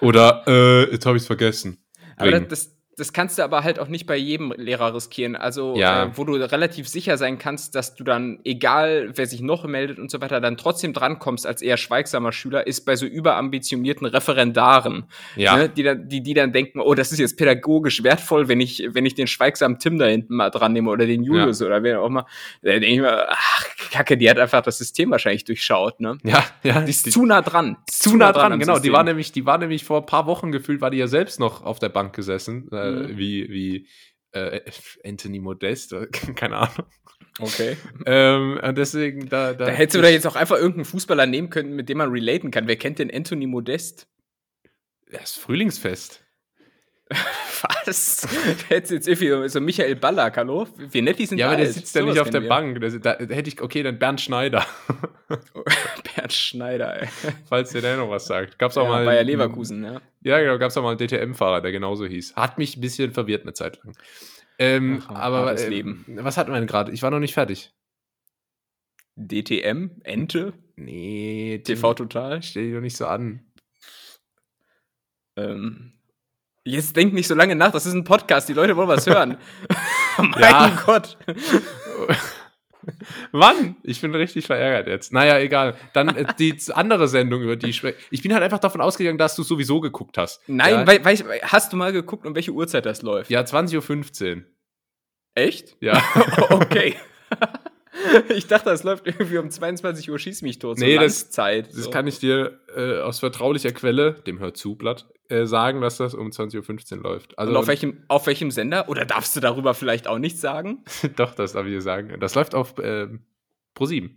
oder 0.00 0.42
äh, 0.46 0.90
jetzt 0.90 1.06
habe 1.06 1.16
ich 1.16 1.22
es 1.22 1.26
vergessen. 1.26 1.84
Aber 2.16 2.30
das, 2.32 2.48
das 2.48 2.73
kannst 3.12 3.38
du 3.38 3.42
aber 3.42 3.64
halt 3.64 3.78
auch 3.78 3.88
nicht 3.88 4.06
bei 4.06 4.16
jedem 4.16 4.52
Lehrer 4.56 4.94
riskieren. 4.94 5.36
Also, 5.36 5.74
ja. 5.76 6.04
äh, 6.04 6.10
wo 6.14 6.24
du 6.24 6.34
relativ 6.34 6.88
sicher 6.88 7.16
sein 7.16 7.38
kannst, 7.38 7.74
dass 7.74 7.94
du 7.94 8.04
dann, 8.04 8.38
egal 8.44 9.10
wer 9.14 9.26
sich 9.26 9.40
noch 9.40 9.64
meldet 9.64 9.98
und 9.98 10.10
so 10.10 10.20
weiter, 10.20 10.40
dann 10.40 10.56
trotzdem 10.56 10.92
drankommst 10.92 11.46
als 11.46 11.62
eher 11.62 11.76
schweigsamer 11.76 12.32
Schüler, 12.32 12.66
ist 12.66 12.84
bei 12.84 12.96
so 12.96 13.06
überambitionierten 13.06 14.06
Referendaren, 14.06 15.04
ja. 15.36 15.56
ne, 15.56 15.68
die, 15.68 15.82
dann, 15.82 16.08
die, 16.08 16.22
die 16.22 16.34
dann 16.34 16.52
denken, 16.52 16.80
oh, 16.80 16.94
das 16.94 17.12
ist 17.12 17.18
jetzt 17.18 17.36
pädagogisch 17.36 18.02
wertvoll, 18.02 18.48
wenn 18.48 18.60
ich, 18.60 18.88
wenn 18.92 19.06
ich 19.06 19.14
den 19.14 19.26
schweigsamen 19.26 19.78
Tim 19.78 19.98
da 19.98 20.06
hinten 20.06 20.34
mal 20.36 20.50
dran 20.50 20.72
nehme 20.72 20.90
oder 20.90 21.06
den 21.06 21.22
Julius 21.24 21.60
ja. 21.60 21.66
oder 21.66 21.82
wer 21.82 22.00
auch 22.00 22.08
mal. 22.08 22.26
Da 22.62 22.72
denke 22.72 22.86
ich 22.86 23.00
mir, 23.00 23.28
ach, 23.28 23.66
Kacke, 23.90 24.16
die 24.16 24.28
hat 24.28 24.38
einfach 24.38 24.62
das 24.62 24.78
System 24.78 25.10
wahrscheinlich 25.10 25.44
durchschaut, 25.44 26.00
ne? 26.00 26.18
Ja, 26.22 26.44
ja. 26.62 26.80
Die 26.80 26.90
ist 26.90 27.06
die, 27.06 27.10
zu 27.10 27.26
nah 27.26 27.42
dran. 27.42 27.76
Zu 27.86 28.16
nah 28.16 28.32
dran, 28.32 28.50
dran 28.50 28.60
genau. 28.60 28.74
System. 28.74 28.90
Die 28.90 28.96
war 28.96 29.04
nämlich, 29.04 29.32
die 29.32 29.46
war 29.46 29.58
nämlich 29.58 29.84
vor 29.84 30.00
ein 30.00 30.06
paar 30.06 30.26
Wochen 30.26 30.52
gefühlt, 30.52 30.80
war 30.80 30.90
die 30.90 30.98
ja 30.98 31.06
selbst 31.06 31.40
noch 31.40 31.64
auf 31.64 31.78
der 31.78 31.88
Bank 31.88 32.14
gesessen. 32.14 32.68
Äh, 32.70 32.83
mhm. 32.90 33.18
wie, 33.18 33.48
wie 33.50 33.88
äh, 34.32 34.60
Anthony 35.04 35.40
Modest, 35.40 35.94
keine 36.36 36.56
Ahnung. 36.56 36.86
Okay. 37.40 37.76
ähm, 38.06 38.60
deswegen, 38.76 39.28
da, 39.28 39.54
da, 39.54 39.66
da 39.66 39.72
hättest 39.72 39.96
du 39.96 40.02
da 40.02 40.08
jetzt 40.08 40.26
auch 40.26 40.36
einfach 40.36 40.56
irgendeinen 40.56 40.84
Fußballer 40.84 41.26
nehmen 41.26 41.50
können, 41.50 41.74
mit 41.74 41.88
dem 41.88 41.98
man 41.98 42.10
relaten 42.10 42.50
kann. 42.50 42.68
Wer 42.68 42.76
kennt 42.76 43.00
denn 43.00 43.12
Anthony 43.12 43.46
Modest? 43.46 44.08
Das 45.10 45.32
Frühlingsfest. 45.32 46.23
Was? 47.84 48.26
Hättest 48.68 48.92
jetzt 48.92 49.08
irgendwie 49.08 49.48
so 49.48 49.60
Michael 49.60 49.96
Ballack, 49.96 50.36
hallo? 50.38 50.66
Wie 50.76 51.02
nett 51.02 51.18
die 51.18 51.26
sind 51.26 51.38
Ja, 51.38 51.48
aber 51.48 51.56
der 51.56 51.70
sitzt 51.70 51.94
ja 51.94 52.02
nicht 52.02 52.18
auf 52.18 52.30
der 52.30 52.42
wir. 52.42 52.48
Bank. 52.48 52.80
Da, 52.80 53.14
da, 53.16 53.34
hätte 53.34 53.48
ich, 53.48 53.60
okay, 53.60 53.82
dann 53.82 53.98
Bernd 53.98 54.20
Schneider. 54.20 54.64
Bernd 56.16 56.32
Schneider, 56.32 57.02
ey. 57.02 57.08
Falls 57.46 57.70
der 57.72 57.82
da 57.82 57.96
noch 57.96 58.10
was 58.10 58.26
sagt. 58.26 58.58
Gab's 58.58 58.76
auch 58.78 58.84
ja, 58.84 58.90
mal. 58.90 59.04
Bayer 59.04 59.22
Leverkusen, 59.22 59.84
ja. 59.84 60.00
Ja, 60.22 60.40
genau, 60.40 60.58
gab's 60.58 60.76
auch 60.76 60.82
mal 60.82 60.96
einen 60.96 60.98
DTM-Fahrer, 60.98 61.60
der 61.60 61.72
genauso 61.72 62.06
hieß. 62.06 62.36
Hat 62.36 62.58
mich 62.58 62.76
ein 62.76 62.80
bisschen 62.80 63.12
verwirrt 63.12 63.42
eine 63.42 63.52
Zeit 63.52 63.78
lang. 63.84 63.94
Ähm, 64.58 65.02
Ach, 65.08 65.14
aber 65.16 65.58
äh, 65.58 65.68
Leben. 65.68 66.04
was 66.06 66.36
hatten 66.36 66.52
wir 66.52 66.58
denn 66.58 66.66
gerade? 66.66 66.92
Ich 66.92 67.02
war 67.02 67.10
noch 67.10 67.18
nicht 67.18 67.34
fertig. 67.34 67.72
DTM? 69.16 70.00
Ente? 70.04 70.54
Nee. 70.76 71.60
TV 71.64 71.94
Total? 71.94 72.42
Stell 72.42 72.64
dich 72.64 72.74
doch 72.74 72.80
nicht 72.80 72.96
so 72.96 73.06
an. 73.06 73.44
Ähm, 75.36 75.92
Jetzt 76.64 76.96
denk 76.96 77.12
nicht 77.12 77.28
so 77.28 77.34
lange 77.34 77.54
nach, 77.54 77.72
das 77.72 77.84
ist 77.84 77.92
ein 77.92 78.04
Podcast, 78.04 78.48
die 78.48 78.54
Leute 78.54 78.74
wollen 78.76 78.88
was 78.88 79.06
hören. 79.06 79.36
mein 80.16 80.78
Gott. 80.86 81.18
Wann? 83.32 83.76
Ich 83.82 84.00
bin 84.00 84.14
richtig 84.14 84.46
verärgert 84.46 84.86
jetzt. 84.86 85.12
Naja, 85.12 85.38
egal. 85.38 85.74
Dann 85.92 86.08
äh, 86.08 86.26
die 86.38 86.56
andere 86.72 87.08
Sendung, 87.08 87.42
über 87.42 87.56
die 87.56 87.68
ich 87.68 87.76
spreche. 87.76 87.98
Ich 88.10 88.22
bin 88.22 88.32
halt 88.32 88.42
einfach 88.42 88.58
davon 88.58 88.80
ausgegangen, 88.80 89.18
dass 89.18 89.36
du 89.36 89.42
sowieso 89.42 89.80
geguckt 89.80 90.18
hast. 90.18 90.40
Nein, 90.46 90.72
ja? 90.72 90.86
weil, 90.86 91.04
weil, 91.04 91.40
hast 91.42 91.72
du 91.72 91.76
mal 91.76 91.92
geguckt, 91.92 92.26
um 92.26 92.34
welche 92.34 92.52
Uhrzeit 92.52 92.86
das 92.86 93.02
läuft? 93.02 93.30
Ja, 93.30 93.40
20.15 93.42 94.36
Uhr. 94.36 94.42
Echt? 95.34 95.76
Ja. 95.80 96.02
okay. 96.50 96.96
ich 98.28 98.46
dachte, 98.46 98.70
es 98.70 98.82
läuft 98.82 99.06
irgendwie 99.06 99.38
um 99.38 99.50
22 99.50 100.10
Uhr 100.10 100.18
Schieß 100.18 100.42
mich 100.42 100.58
tot. 100.58 100.78
So 100.78 100.84
nee, 100.84 100.96
das, 100.96 101.30
Zeit, 101.30 101.68
das 101.68 101.84
so. 101.84 101.90
kann 101.90 102.06
ich 102.06 102.18
dir 102.18 102.60
äh, 102.74 103.00
aus 103.00 103.20
vertraulicher 103.20 103.72
Quelle, 103.72 104.14
dem 104.26 104.38
Hör 104.38 104.54
zu 104.54 104.74
Blatt, 104.76 105.06
äh, 105.28 105.46
sagen, 105.46 105.80
dass 105.80 105.96
das 105.96 106.14
um 106.14 106.28
20.15 106.28 106.96
Uhr 106.96 107.02
läuft. 107.02 107.38
Also, 107.38 107.52
Und 107.52 107.56
auf 107.56 107.66
welchem, 107.66 108.04
auf 108.08 108.26
welchem 108.26 108.50
Sender? 108.50 108.88
Oder 108.88 109.04
darfst 109.04 109.34
du 109.36 109.40
darüber 109.40 109.74
vielleicht 109.74 110.06
auch 110.06 110.18
nichts 110.18 110.40
sagen? 110.40 110.84
Doch, 111.16 111.34
das 111.34 111.52
darf 111.52 111.66
ich 111.66 111.72
dir 111.72 111.82
sagen. 111.82 112.18
Das 112.20 112.34
läuft 112.34 112.54
auf 112.54 112.78
äh, 112.78 113.08
Pro7. 113.76 114.10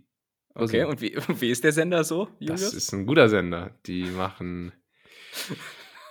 Okay, 0.54 0.84
und 0.84 1.00
wie, 1.00 1.16
wie 1.40 1.50
ist 1.50 1.64
der 1.64 1.72
Sender 1.72 2.04
so, 2.04 2.28
Julius? 2.40 2.62
Das 2.62 2.74
ist 2.74 2.92
ein 2.92 3.06
guter 3.06 3.28
Sender. 3.28 3.70
Die 3.86 4.04
machen 4.04 4.72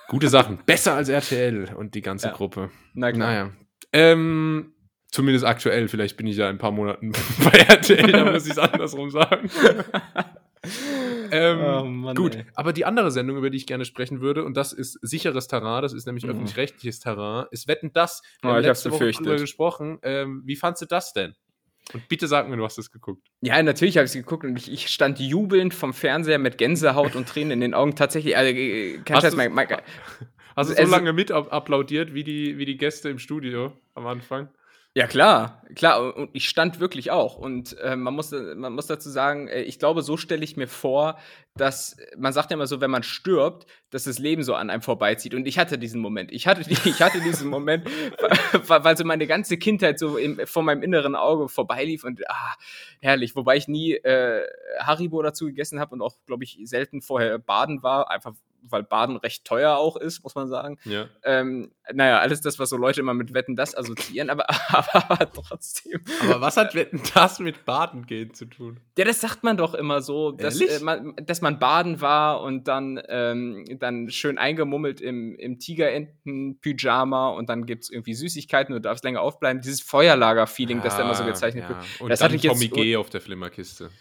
gute 0.08 0.30
Sachen. 0.30 0.60
Besser 0.66 0.96
als 0.96 1.10
RTL 1.10 1.74
und 1.76 1.96
die 1.96 2.02
ganze 2.02 2.28
ja. 2.28 2.34
Gruppe. 2.34 2.72
Na 2.94 3.12
klar. 3.12 3.28
Naja. 3.28 3.52
Ähm, 3.94 4.74
Zumindest 5.12 5.46
aktuell, 5.46 5.88
vielleicht 5.88 6.18
bin 6.18 6.28
ich 6.28 6.36
ja 6.36 6.50
in 6.50 6.56
ein 6.56 6.60
paar 6.60 6.72
Monaten 6.72 7.12
bei 7.44 7.60
RTL, 7.60 8.12
da 8.12 8.32
muss 8.32 8.46
ich 8.46 8.52
es 8.52 8.58
andersrum 8.58 9.10
sagen. 9.10 9.50
ähm, 11.32 11.60
oh 11.60 11.84
Mann, 11.86 12.16
gut, 12.16 12.36
ey. 12.36 12.46
aber 12.56 12.74
die 12.74 12.84
andere 12.86 13.12
Sendung, 13.12 13.38
über 13.38 13.50
die 13.50 13.58
ich 13.58 13.68
gerne 13.68 13.86
sprechen 13.86 14.20
würde, 14.20 14.44
und 14.44 14.58
das 14.58 14.74
ist 14.74 15.00
sicheres 15.02 15.48
Terrain, 15.48 15.82
das 15.82 15.94
ist 15.94 16.06
nämlich 16.08 16.26
mhm. 16.26 16.32
öffentlich-rechtliches 16.32 17.00
Terrain, 17.00 17.46
ist 17.52 17.68
Wetten 17.68 17.94
das. 17.94 18.22
Wir 18.42 18.50
oh, 18.50 18.54
haben 18.54 18.64
letzte 18.64 18.92
Woche 18.92 19.12
drüber 19.12 19.38
gesprochen. 19.38 20.00
Ähm, 20.04 20.42
wie 20.46 20.58
fandst 20.58 20.82
du 20.82 20.86
das 20.86 21.14
denn? 21.14 21.36
Und 21.94 22.10
bitte 22.10 22.28
sag 22.28 22.50
mir, 22.50 22.58
du 22.58 22.66
hast 22.66 22.78
es 22.78 22.92
geguckt. 22.92 23.28
Ja, 23.40 23.62
natürlich 23.64 23.98
habe 23.98 24.04
ich 24.04 24.12
es 24.12 24.16
geguckt 24.16 24.44
und 24.44 24.58
ich, 24.58 24.72
ich, 24.72 24.90
stand 24.90 25.20
jubelnd 25.20 25.74
vom 25.74 25.94
Fernseher 25.94 26.38
mit 26.38 26.58
Gänsehaut 26.58 27.16
und 27.16 27.30
Tränen 27.30 27.52
in 27.52 27.62
den 27.62 27.74
Augen. 27.74 27.96
Tatsächlich, 27.96 28.36
also, 28.36 28.54
hast, 29.10 29.22
Scheiß, 29.22 29.36
mein, 29.38 29.54
mein, 29.54 29.68
hast 30.56 30.70
du 30.70 30.76
so 30.76 30.92
lange 30.92 31.14
mit 31.14 31.32
applaudiert 31.32 32.14
wie 32.14 32.26
die, 32.26 32.58
wie 32.58 32.66
die 32.66 32.78
Gäste 32.78 33.08
im 33.10 33.20
Studio 33.20 33.72
am 33.96 34.06
Anfang? 34.06 34.50
Ja, 34.98 35.06
klar, 35.06 35.62
klar. 35.76 36.18
Und 36.18 36.32
ich 36.34 36.50
stand 36.50 36.80
wirklich 36.80 37.12
auch. 37.12 37.38
Und 37.38 37.78
äh, 37.82 37.96
man, 37.96 38.16
muss, 38.16 38.32
man 38.32 38.74
muss 38.74 38.88
dazu 38.88 39.12
sagen, 39.12 39.48
äh, 39.48 39.62
ich 39.62 39.78
glaube, 39.78 40.02
so 40.02 40.18
stelle 40.18 40.44
ich 40.44 40.58
mir 40.58 40.66
vor, 40.66 41.20
dass 41.56 41.98
man 42.18 42.34
sagt 42.34 42.50
ja 42.50 42.56
immer 42.56 42.66
so, 42.66 42.82
wenn 42.82 42.90
man 42.90 43.04
stirbt, 43.04 43.68
dass 43.92 44.06
das 44.06 44.18
Leben 44.18 44.42
so 44.42 44.56
an 44.56 44.72
einem 44.72 44.82
vorbeizieht. 44.82 45.36
Und 45.36 45.46
ich 45.46 45.60
hatte 45.60 45.78
diesen 45.78 46.02
Moment. 46.02 46.32
Ich 46.32 46.48
hatte, 46.48 46.62
ich 46.86 47.00
hatte 47.00 47.22
diesen 47.22 47.48
Moment, 47.48 47.86
weil, 48.68 48.84
weil, 48.84 48.98
so 48.98 49.04
meine 49.04 49.28
ganze 49.28 49.58
Kindheit 49.58 50.00
so 50.00 50.18
im, 50.18 50.40
vor 50.48 50.64
meinem 50.64 50.82
inneren 50.82 51.16
Auge 51.16 51.48
vorbeilief 51.48 52.04
und 52.04 52.28
ah, 52.28 52.56
herrlich. 53.00 53.36
Wobei 53.36 53.58
ich 53.58 53.68
nie 53.68 53.94
äh, 53.98 54.42
Haribo 54.80 55.22
dazu 55.22 55.46
gegessen 55.46 55.80
habe 55.80 55.94
und 55.94 56.02
auch, 56.02 56.16
glaube 56.26 56.44
ich, 56.44 56.58
selten 56.64 57.04
vorher 57.04 57.38
baden 57.38 57.84
war, 57.84 58.10
einfach 58.10 58.34
weil 58.62 58.84
Baden 58.84 59.18
recht 59.18 59.46
teuer 59.46 59.78
auch 59.78 59.96
ist, 59.96 60.24
muss 60.24 60.36
man 60.36 60.48
sagen. 60.48 60.78
Ja. 60.86 61.08
Ähm, 61.24 61.72
naja, 61.94 62.20
alles 62.20 62.42
das, 62.42 62.60
was 62.60 62.70
so 62.70 62.78
Leute 62.78 63.00
immer 63.00 63.14
mit 63.14 63.34
Wetten 63.34 63.56
das 63.56 63.76
assoziieren, 63.76 64.30
aber, 64.30 64.46
aber, 64.70 64.96
aber, 65.12 65.32
trotzdem. 65.32 66.02
Aber 66.24 66.42
was 66.42 66.58
hat 66.58 66.76
Wetten 66.76 67.02
das 67.14 67.40
mit 67.40 67.66
Baden 67.66 68.06
gehen 68.06 68.34
zu 68.34 68.46
tun? 68.46 68.80
Ja, 68.98 69.06
das 69.06 69.22
sagt 69.22 69.44
man 69.44 69.58
doch 69.58 69.74
immer 69.74 70.02
so, 70.02 70.32
dass, 70.32 70.60
äh, 70.60 70.80
man, 70.82 71.16
dass 71.24 71.42
man 71.42 71.60
baden 71.60 72.02
war 72.02 72.42
und 72.42 72.68
dann, 72.68 73.02
ähm, 73.08 73.66
dann 73.80 74.10
schön 74.10 74.38
eingemummelt 74.38 75.02
im, 75.02 75.36
im 75.36 75.60
Tigerenten-Pyjama 75.60 77.30
und 77.30 77.50
dann 77.50 77.66
gibt 77.66 77.84
es 77.84 77.90
irgendwie 77.90 78.14
Süßigkeiten 78.14 78.74
und 78.74 78.84
du 78.84 78.90
darfst 78.90 79.04
länger 79.04 79.22
aufbleiben. 79.22 79.62
Dieses 79.62 79.82
Feuerlager-Feeling, 79.82 80.80
ah, 80.80 80.84
das 80.84 80.98
da 80.98 81.04
immer 81.04 81.16
so 81.16 81.24
ah, 81.24 81.28
gezeichnet 81.28 81.64
ja. 81.64 81.70
wird. 81.70 81.80
Und 82.00 82.10
das 82.10 82.20
dann 82.20 82.28
hatte 82.28 82.36
ich 82.36 82.42
Tommy 82.42 82.66
jetzt, 82.66 82.74
G 82.74 82.96
auf 82.98 83.10
der 83.10 83.22
Flimmerkiste. 83.22 83.92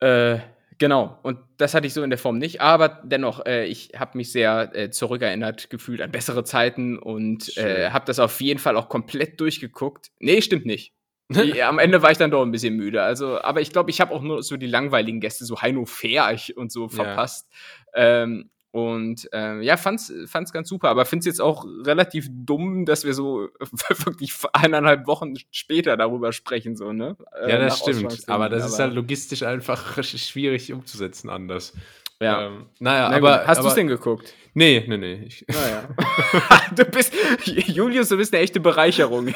Äh, 0.00 0.40
Genau, 0.78 1.18
und 1.22 1.38
das 1.56 1.72
hatte 1.72 1.86
ich 1.86 1.94
so 1.94 2.02
in 2.02 2.10
der 2.10 2.18
Form 2.18 2.36
nicht, 2.36 2.60
aber 2.60 3.00
dennoch, 3.02 3.44
äh, 3.46 3.64
ich 3.64 3.92
habe 3.96 4.18
mich 4.18 4.30
sehr 4.30 4.74
äh, 4.74 4.90
zurückerinnert 4.90 5.70
gefühlt 5.70 6.02
an 6.02 6.10
bessere 6.10 6.44
Zeiten 6.44 6.98
und 6.98 7.56
äh, 7.56 7.90
habe 7.90 8.04
das 8.04 8.18
auf 8.18 8.40
jeden 8.42 8.60
Fall 8.60 8.76
auch 8.76 8.90
komplett 8.90 9.40
durchgeguckt. 9.40 10.10
Nee, 10.18 10.42
stimmt 10.42 10.66
nicht. 10.66 10.92
Die, 11.30 11.62
am 11.62 11.78
Ende 11.78 12.02
war 12.02 12.10
ich 12.12 12.18
dann 12.18 12.30
doch 12.30 12.42
ein 12.42 12.52
bisschen 12.52 12.76
müde. 12.76 13.02
Also, 13.02 13.40
aber 13.40 13.60
ich 13.60 13.72
glaube, 13.72 13.90
ich 13.90 14.00
habe 14.00 14.14
auch 14.14 14.22
nur 14.22 14.42
so 14.42 14.56
die 14.56 14.68
langweiligen 14.68 15.20
Gäste, 15.20 15.44
so 15.44 15.60
Heino 15.60 15.84
Ferch 15.84 16.56
und 16.56 16.70
so 16.70 16.88
verpasst. 16.88 17.48
Ja. 17.96 18.22
Ähm, 18.22 18.50
und 18.76 19.26
ähm, 19.32 19.62
ja, 19.62 19.78
fand's, 19.78 20.12
fand's 20.26 20.52
ganz 20.52 20.68
super, 20.68 20.90
aber 20.90 21.06
find's 21.06 21.24
jetzt 21.24 21.40
auch 21.40 21.64
relativ 21.64 22.28
dumm, 22.30 22.84
dass 22.84 23.06
wir 23.06 23.14
so 23.14 23.48
wirklich 24.04 24.34
eineinhalb 24.52 25.06
Wochen 25.06 25.32
später 25.50 25.96
darüber 25.96 26.30
sprechen, 26.34 26.76
so, 26.76 26.92
ne? 26.92 27.16
Äh, 27.40 27.52
ja, 27.52 27.58
das 27.58 27.78
stimmt. 27.78 28.28
Aber 28.28 28.50
das 28.50 28.64
aber 28.64 28.72
ist 28.72 28.78
halt 28.78 28.92
logistisch 28.92 29.44
einfach 29.44 29.96
schwierig 30.04 30.74
umzusetzen 30.74 31.30
anders. 31.30 31.72
Ja. 32.20 32.48
Ähm, 32.48 32.66
naja, 32.78 33.08
Na 33.08 33.16
aber. 33.16 33.46
Hast 33.46 33.62
du 33.62 33.68
es 33.68 33.74
denn 33.74 33.86
geguckt? 33.88 34.34
Nee, 34.52 34.84
nee, 34.86 34.98
nee. 34.98 35.22
Ich 35.24 35.46
naja. 35.48 35.88
du 36.76 36.84
bist, 36.84 37.14
Julius, 37.44 38.10
du 38.10 38.18
bist 38.18 38.34
eine 38.34 38.42
echte 38.42 38.60
Bereicherung. 38.60 39.32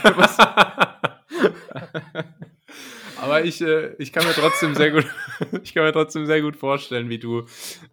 Aber 3.21 3.45
ich, 3.45 3.61
äh, 3.61 3.95
ich 3.99 4.13
kann 4.13 4.27
mir 4.27 4.33
trotzdem 4.33 4.75
sehr 4.75 4.91
gut, 4.91 5.07
ich 5.63 5.75
kann 5.75 5.85
mir 5.85 5.93
trotzdem 5.93 6.27
sehr 6.27 6.41
gut 6.43 6.57
vorstellen, 6.57 7.09
wie 7.09 7.19
du, 7.19 7.45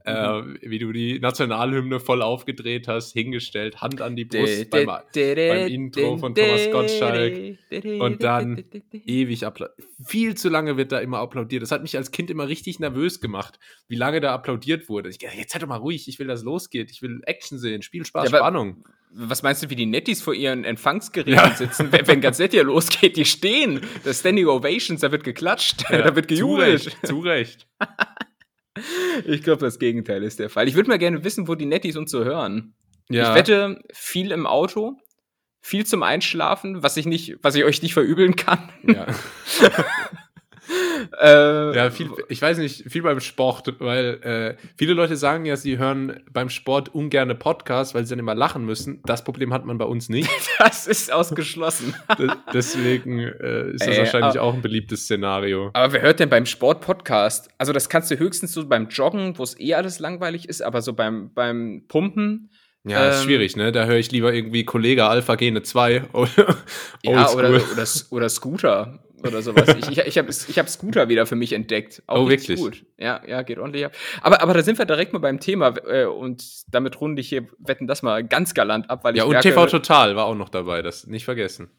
äh, 0.04 0.42
wie 0.62 0.80
du 0.80 0.92
die 0.92 1.20
Nationalhymne 1.20 2.00
voll 2.00 2.22
aufgedreht 2.22 2.88
hast, 2.88 3.14
hingestellt, 3.14 3.82
Hand 3.82 4.02
an 4.02 4.16
die 4.16 4.26
Brust 4.26 4.70
beim, 4.70 4.86
beim 4.86 5.68
Intro 5.68 6.18
von 6.18 6.36
Thomas 6.36 6.72
Gottschalk 6.72 7.58
und 8.00 8.24
dann 8.24 8.64
ewig 8.92 9.46
applaudiert. 9.46 9.78
Viel 10.06 10.36
zu 10.36 10.50
lange 10.50 10.78
wird 10.78 10.92
da 10.92 11.00
immer 11.00 11.20
applaudiert. 11.20 11.64
Das 11.64 11.72
hat 11.72 11.82
mich 11.82 11.98
als 11.98 12.12
Kind 12.12 12.30
immer 12.30 12.48
richtig 12.48 12.80
nervös 12.80 13.20
gemacht, 13.20 13.60
wie 13.88 13.96
lange 13.96 14.22
da 14.22 14.34
applaudiert 14.34 14.90
wurde. 14.90 15.10
Ich, 15.10 15.22
jetzt 15.22 15.54
halt 15.54 15.64
doch 15.64 15.68
mal 15.68 15.78
ruhig, 15.78 16.08
ich 16.08 16.20
will, 16.20 16.28
dass 16.28 16.40
es 16.40 16.46
losgeht. 16.46 16.92
Ich 16.92 17.02
will 17.02 17.22
Action 17.26 17.58
sehen, 17.58 17.82
Spiel, 17.82 18.06
Spaß, 18.06 18.32
ja, 18.32 18.38
Spannung 18.38 18.84
was 19.12 19.42
meinst 19.42 19.64
du, 19.64 19.70
wie 19.70 19.76
die 19.76 19.86
Nettis 19.86 20.22
vor 20.22 20.34
ihren 20.34 20.64
Empfangsgeräten 20.64 21.34
ja. 21.34 21.56
sitzen, 21.56 21.92
wenn, 21.92 22.08
wenn 22.08 22.22
ganz 22.22 22.40
nett 22.40 22.52
hier 22.52 22.64
losgeht? 22.64 23.18
Die 23.18 23.26
stehen. 23.26 23.82
Das 24.04 24.20
Standing 24.20 24.48
Ovations, 24.48 25.02
da 25.02 25.12
wird 25.12 25.24
geklatscht, 25.24 25.90
ja. 25.90 26.02
da 26.02 26.16
wird 26.16 26.28
gejubelt. 26.28 26.82
Zu 26.82 26.90
Recht. 26.90 27.08
Zu 27.08 27.20
Recht. 27.20 27.68
ich 29.26 29.44
glaube, 29.44 29.66
das 29.66 29.80
Gegenteil 29.80 30.24
ist 30.24 30.40
der 30.40 30.50
Fall. 30.50 30.68
Ich 30.68 30.76
würde 30.76 30.90
mal 30.90 30.98
gerne 30.98 31.24
wissen, 31.24 31.48
wo 31.48 31.56
die 31.56 31.66
Nettis 31.66 31.96
uns 31.96 32.12
so 32.12 32.24
hören. 32.24 32.76
Ja. 33.10 33.30
Ich 33.30 33.36
wette, 33.36 33.82
viel 33.94 34.32
im 34.32 34.46
Auto, 34.46 34.98
viel 35.62 35.86
zum 35.86 36.04
Einschlafen, 36.04 36.84
was 36.84 36.98
ich 36.98 37.06
nicht, 37.06 37.38
was 37.42 37.56
ich 37.56 37.64
euch 37.64 37.82
nicht 37.82 37.94
verübeln 37.94 38.36
kann. 38.36 38.70
Ja. 38.84 39.08
äh, 41.22 41.76
ja, 41.76 41.90
viel, 41.90 42.10
ich 42.30 42.42
weiß 42.42 42.58
nicht, 42.58 42.90
viel 42.90 43.02
beim 43.02 43.20
Sport, 43.20 43.76
weil 43.80 44.58
äh, 44.60 44.64
viele 44.78 44.94
Leute 44.94 45.16
sagen 45.16 45.46
ja, 45.46 45.56
sie 45.56 45.78
hören 45.78 46.20
beim 46.32 46.50
Sport 46.50 46.94
ungerne 46.94 47.36
Podcasts, 47.36 47.94
weil 47.94 48.06
sie 48.06 48.12
dann 48.12 48.20
immer 48.20 48.36
lachen 48.36 48.66
müssen. 48.66 49.02
Das 49.06 49.24
Problem 49.24 49.54
hat 49.54 49.66
man 49.66 49.78
bei 49.78 49.86
uns 49.86 50.10
nicht. 50.10 50.30
das 50.60 50.88
ist 50.88 51.12
ausgeschlossen. 51.12 51.96
Deswegen 52.54 53.20
äh, 53.20 53.72
ist 53.72 53.82
das 53.82 53.96
Ey, 53.96 54.00
wahrscheinlich 54.00 54.40
aber, 54.40 54.42
auch 54.42 54.54
ein 54.54 54.62
beliebtes 54.62 55.04
Szenario. 55.04 55.70
Aber 55.74 55.94
wer 55.94 56.02
hört 56.02 56.20
denn 56.20 56.30
beim 56.30 56.46
Sport-Podcast? 56.46 57.50
Also, 57.58 57.74
das 57.74 57.90
kannst 57.90 58.12
du 58.12 58.20
höchstens 58.20 58.54
so 58.54 58.68
beim 58.68 58.88
Joggen, 58.90 59.38
wo 59.38 59.44
es 59.44 59.60
eh 59.60 59.74
alles 59.74 60.00
langweilig 60.00 60.50
ist, 60.50 60.62
aber 60.62 60.82
so 60.82 60.94
beim, 60.94 61.34
beim 61.34 61.84
Pumpen. 61.88 62.50
Ja, 62.86 63.06
ähm, 63.06 63.12
ist 63.12 63.24
schwierig, 63.24 63.56
ne? 63.56 63.72
Da 63.72 63.86
höre 63.86 63.98
ich 63.98 64.12
lieber 64.12 64.34
irgendwie 64.34 64.64
Kollege 64.64 65.06
Alpha 65.06 65.36
Gene 65.36 65.62
2 65.62 66.04
oder, 66.14 66.58
ja, 67.04 67.30
oder, 67.32 67.50
oder, 67.50 67.86
oder 68.12 68.30
Scooter 68.30 69.00
oder 69.24 69.42
sowas. 69.42 69.70
ich 69.78 69.90
ich, 69.90 69.98
ich 70.00 70.18
habe 70.18 70.30
ich 70.30 70.60
hab 70.60 70.70
Scooter 70.70 71.10
wieder 71.10 71.26
für 71.26 71.36
mich 71.36 71.54
entdeckt. 71.54 72.04
Auch 72.08 72.26
oh, 72.26 72.30
wirklich? 72.30 72.60
Gut. 72.60 72.86
Ja, 72.98 73.22
ja, 73.28 73.42
geht 73.42 73.60
ordentlich 73.60 73.86
ab. 73.86 73.94
Aber, 74.22 74.42
aber 74.42 74.54
da 74.54 74.64
sind 74.64 74.78
wir 74.78 74.86
direkt 74.86 75.14
mal 75.14 75.20
beim 75.20 75.40
Thema 75.40 75.74
äh, 75.88 76.06
und 76.06 76.44
damit 76.72 77.00
runde 77.02 77.22
ich 77.22 77.30
hier, 77.30 77.48
wetten 77.60 77.88
das 77.88 78.02
mal 78.02 78.24
ganz 78.24 78.54
galant 78.54 78.90
ab, 78.90 79.04
weil 79.04 79.16
ich. 79.16 79.20
Ja, 79.20 79.24
und 79.24 79.32
merke, 79.32 79.50
TV 79.50 79.66
Total 79.68 80.16
war 80.16 80.26
auch 80.26 80.36
noch 80.36 80.50
dabei, 80.50 80.82
das 80.82 81.08
nicht 81.08 81.26
vergessen. 81.26 81.70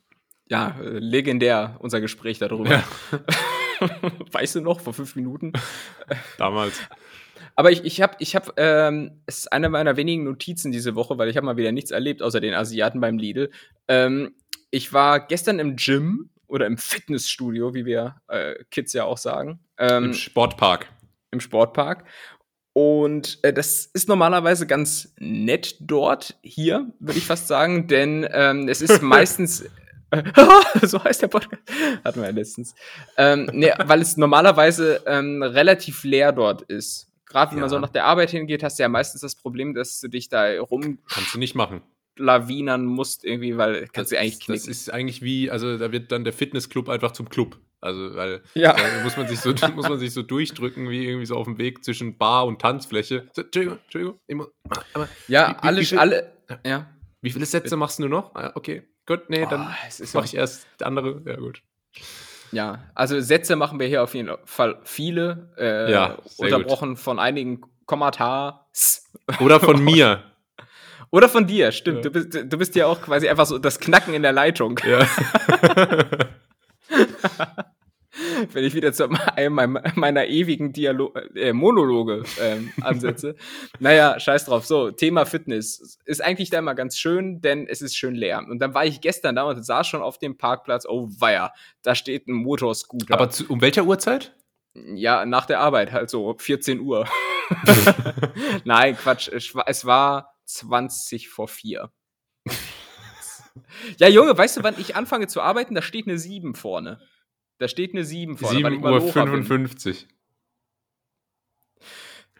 Ja, 0.50 0.76
äh, 0.80 0.98
legendär, 0.98 1.76
unser 1.80 2.00
Gespräch 2.00 2.38
darüber. 2.38 2.70
Ja. 2.70 2.84
weißt 4.32 4.56
du 4.56 4.60
noch, 4.60 4.80
vor 4.80 4.94
fünf 4.94 5.14
Minuten? 5.14 5.52
Damals. 6.38 6.80
Aber 7.54 7.72
ich, 7.72 7.84
ich 7.84 8.00
habe, 8.00 8.14
ich 8.18 8.36
hab, 8.36 8.54
ähm, 8.56 9.22
es 9.26 9.40
ist 9.40 9.52
eine 9.52 9.68
meiner 9.68 9.96
wenigen 9.96 10.24
Notizen 10.24 10.70
diese 10.70 10.94
Woche, 10.94 11.18
weil 11.18 11.28
ich 11.28 11.36
habe 11.36 11.44
mal 11.44 11.56
wieder 11.56 11.72
nichts 11.72 11.90
erlebt, 11.90 12.22
außer 12.22 12.40
den 12.40 12.54
Asiaten 12.54 13.00
beim 13.00 13.18
Lidl. 13.18 13.50
Ähm, 13.88 14.34
ich 14.70 14.92
war 14.92 15.26
gestern 15.26 15.58
im 15.58 15.76
Gym 15.76 16.30
oder 16.48 16.66
im 16.66 16.78
Fitnessstudio, 16.78 17.74
wie 17.74 17.84
wir 17.84 18.16
äh, 18.28 18.54
Kids 18.70 18.92
ja 18.92 19.04
auch 19.04 19.18
sagen. 19.18 19.60
Ähm, 19.78 20.04
Im 20.04 20.14
Sportpark. 20.14 20.88
Im 21.30 21.40
Sportpark. 21.40 22.04
Und 22.72 23.38
äh, 23.42 23.52
das 23.52 23.86
ist 23.86 24.08
normalerweise 24.08 24.66
ganz 24.66 25.14
nett 25.18 25.76
dort, 25.80 26.36
hier, 26.42 26.92
würde 27.00 27.18
ich 27.18 27.26
fast 27.26 27.48
sagen, 27.48 27.86
denn 27.86 28.26
ähm, 28.32 28.68
es 28.68 28.82
ist 28.82 29.02
meistens. 29.02 29.64
Äh, 30.10 30.22
so 30.82 31.02
heißt 31.02 31.22
der 31.22 31.28
Podcast. 31.28 31.62
Hatten 32.04 32.20
wir 32.20 32.28
ja 32.28 32.34
letztens. 32.34 32.74
Ähm, 33.16 33.50
nee, 33.52 33.72
weil 33.84 34.00
es 34.00 34.16
normalerweise 34.16 35.02
ähm, 35.06 35.42
relativ 35.42 36.04
leer 36.04 36.32
dort 36.32 36.62
ist. 36.62 37.08
Gerade 37.26 37.50
wenn 37.50 37.58
ja. 37.58 37.62
man 37.62 37.70
so 37.70 37.78
nach 37.78 37.90
der 37.90 38.06
Arbeit 38.06 38.30
hingeht, 38.30 38.62
hast 38.62 38.78
du 38.78 38.84
ja 38.84 38.88
meistens 38.88 39.20
das 39.20 39.34
Problem, 39.34 39.74
dass 39.74 40.00
du 40.00 40.08
dich 40.08 40.30
da 40.30 40.58
rum. 40.60 40.98
Kannst 41.08 41.34
du 41.34 41.38
nicht 41.38 41.54
machen 41.54 41.82
lawinern 42.18 42.84
musst, 42.84 43.24
irgendwie, 43.24 43.56
weil 43.56 43.88
kannst 43.92 44.12
du 44.12 44.18
eigentlich 44.18 44.40
knicken. 44.40 44.66
Das 44.66 44.68
ist 44.68 44.92
eigentlich 44.92 45.22
wie, 45.22 45.50
also 45.50 45.78
da 45.78 45.92
wird 45.92 46.12
dann 46.12 46.24
der 46.24 46.32
Fitnessclub 46.32 46.88
einfach 46.88 47.12
zum 47.12 47.28
Club. 47.28 47.58
Also, 47.80 48.16
weil 48.16 48.42
ja. 48.54 48.72
da 48.72 49.04
muss 49.04 49.16
man 49.16 49.28
sich 49.28 49.40
so, 49.40 49.54
muss 49.74 49.88
man 49.88 49.98
sich 49.98 50.12
so 50.12 50.22
durchdrücken, 50.22 50.90
wie 50.90 51.06
irgendwie 51.06 51.26
so 51.26 51.36
auf 51.36 51.46
dem 51.46 51.58
Weg 51.58 51.84
zwischen 51.84 52.18
Bar 52.18 52.46
und 52.46 52.60
Tanzfläche. 52.60 53.28
So, 53.32 53.42
Entschuldigung, 53.42 53.78
Entschuldigung. 53.84 54.20
Immer, 54.26 54.48
aber 54.94 55.08
ja, 55.28 55.50
wie, 55.50 55.66
alle, 55.66 55.80
wie 55.80 55.84
viel, 55.84 55.98
alle, 55.98 56.32
ja. 56.66 56.90
Wie 57.20 57.30
viele 57.30 57.46
Sätze 57.46 57.76
machst 57.76 57.98
du 57.98 58.08
noch? 58.08 58.34
Ah, 58.34 58.52
okay, 58.54 58.82
gut, 59.06 59.28
nee, 59.28 59.44
oh, 59.44 59.50
dann 59.50 59.74
mache 60.12 60.24
ich 60.24 60.34
erst 60.34 60.66
andere. 60.82 61.22
Ja, 61.24 61.36
gut. 61.36 61.62
Ja, 62.52 62.84
also 62.94 63.20
Sätze 63.20 63.56
machen 63.56 63.78
wir 63.78 63.86
hier 63.86 64.02
auf 64.02 64.14
jeden 64.14 64.30
Fall 64.44 64.80
viele. 64.84 65.52
Äh, 65.58 65.92
ja, 65.92 66.18
unterbrochen 66.38 66.90
gut. 66.90 66.98
von 66.98 67.18
einigen 67.18 67.60
Kommentaren. 67.86 68.58
Oder 69.40 69.60
von 69.60 69.82
mir. 69.84 70.22
Oder 71.10 71.28
von 71.28 71.46
dir, 71.46 71.72
stimmt. 71.72 72.04
Ja. 72.04 72.10
Du, 72.10 72.10
bist, 72.10 72.34
du 72.52 72.58
bist 72.58 72.74
ja 72.74 72.86
auch 72.86 73.00
quasi 73.00 73.28
einfach 73.28 73.46
so 73.46 73.58
das 73.58 73.80
Knacken 73.80 74.14
in 74.14 74.22
der 74.22 74.32
Leitung. 74.32 74.78
Ja. 74.86 75.06
Wenn 78.52 78.64
ich 78.64 78.74
wieder 78.74 78.92
zu 78.92 79.08
einem 79.36 79.78
meiner 79.94 80.26
ewigen 80.26 80.72
Dialo 80.72 81.14
äh, 81.34 81.52
Monologe 81.52 82.24
ähm, 82.40 82.72
ansetze. 82.80 83.36
naja, 83.78 84.18
scheiß 84.18 84.46
drauf. 84.46 84.66
So, 84.66 84.90
Thema 84.90 85.24
Fitness. 85.24 85.98
Ist 86.04 86.22
eigentlich 86.22 86.50
da 86.50 86.58
immer 86.58 86.74
ganz 86.74 86.98
schön, 86.98 87.40
denn 87.40 87.66
es 87.68 87.80
ist 87.80 87.96
schön 87.96 88.14
leer. 88.14 88.44
Und 88.48 88.58
dann 88.58 88.74
war 88.74 88.84
ich 88.84 89.00
gestern 89.00 89.36
da 89.36 89.44
und 89.44 89.62
saß 89.62 89.86
schon 89.86 90.02
auf 90.02 90.18
dem 90.18 90.36
Parkplatz. 90.36 90.84
Oh, 90.86 91.08
weia, 91.18 91.52
da 91.82 91.94
steht 91.94 92.26
ein 92.26 92.34
Motorscooter. 92.34 93.14
Aber 93.14 93.30
zu, 93.30 93.46
um 93.48 93.60
welcher 93.60 93.84
Uhrzeit? 93.84 94.34
Ja, 94.74 95.24
nach 95.24 95.46
der 95.46 95.60
Arbeit, 95.60 95.92
halt 95.92 96.10
so 96.10 96.36
14 96.38 96.80
Uhr. 96.80 97.06
Nein, 98.64 98.96
Quatsch. 98.96 99.28
Es 99.32 99.84
war 99.84 100.34
20 100.48 101.28
vor 101.28 101.48
4. 101.48 101.92
ja, 103.98 104.08
Junge, 104.08 104.36
weißt 104.36 104.56
du, 104.56 104.62
wann 104.62 104.78
ich 104.78 104.96
anfange 104.96 105.26
zu 105.26 105.40
arbeiten? 105.40 105.74
Da 105.74 105.82
steht 105.82 106.06
eine 106.06 106.18
7 106.18 106.54
vorne. 106.54 107.00
Da 107.58 107.68
steht 107.68 107.92
eine 107.92 108.04
7 108.04 108.38
vor. 108.38 108.50
7 108.50 108.82
Uhr 108.82 109.00
55. 109.00 110.08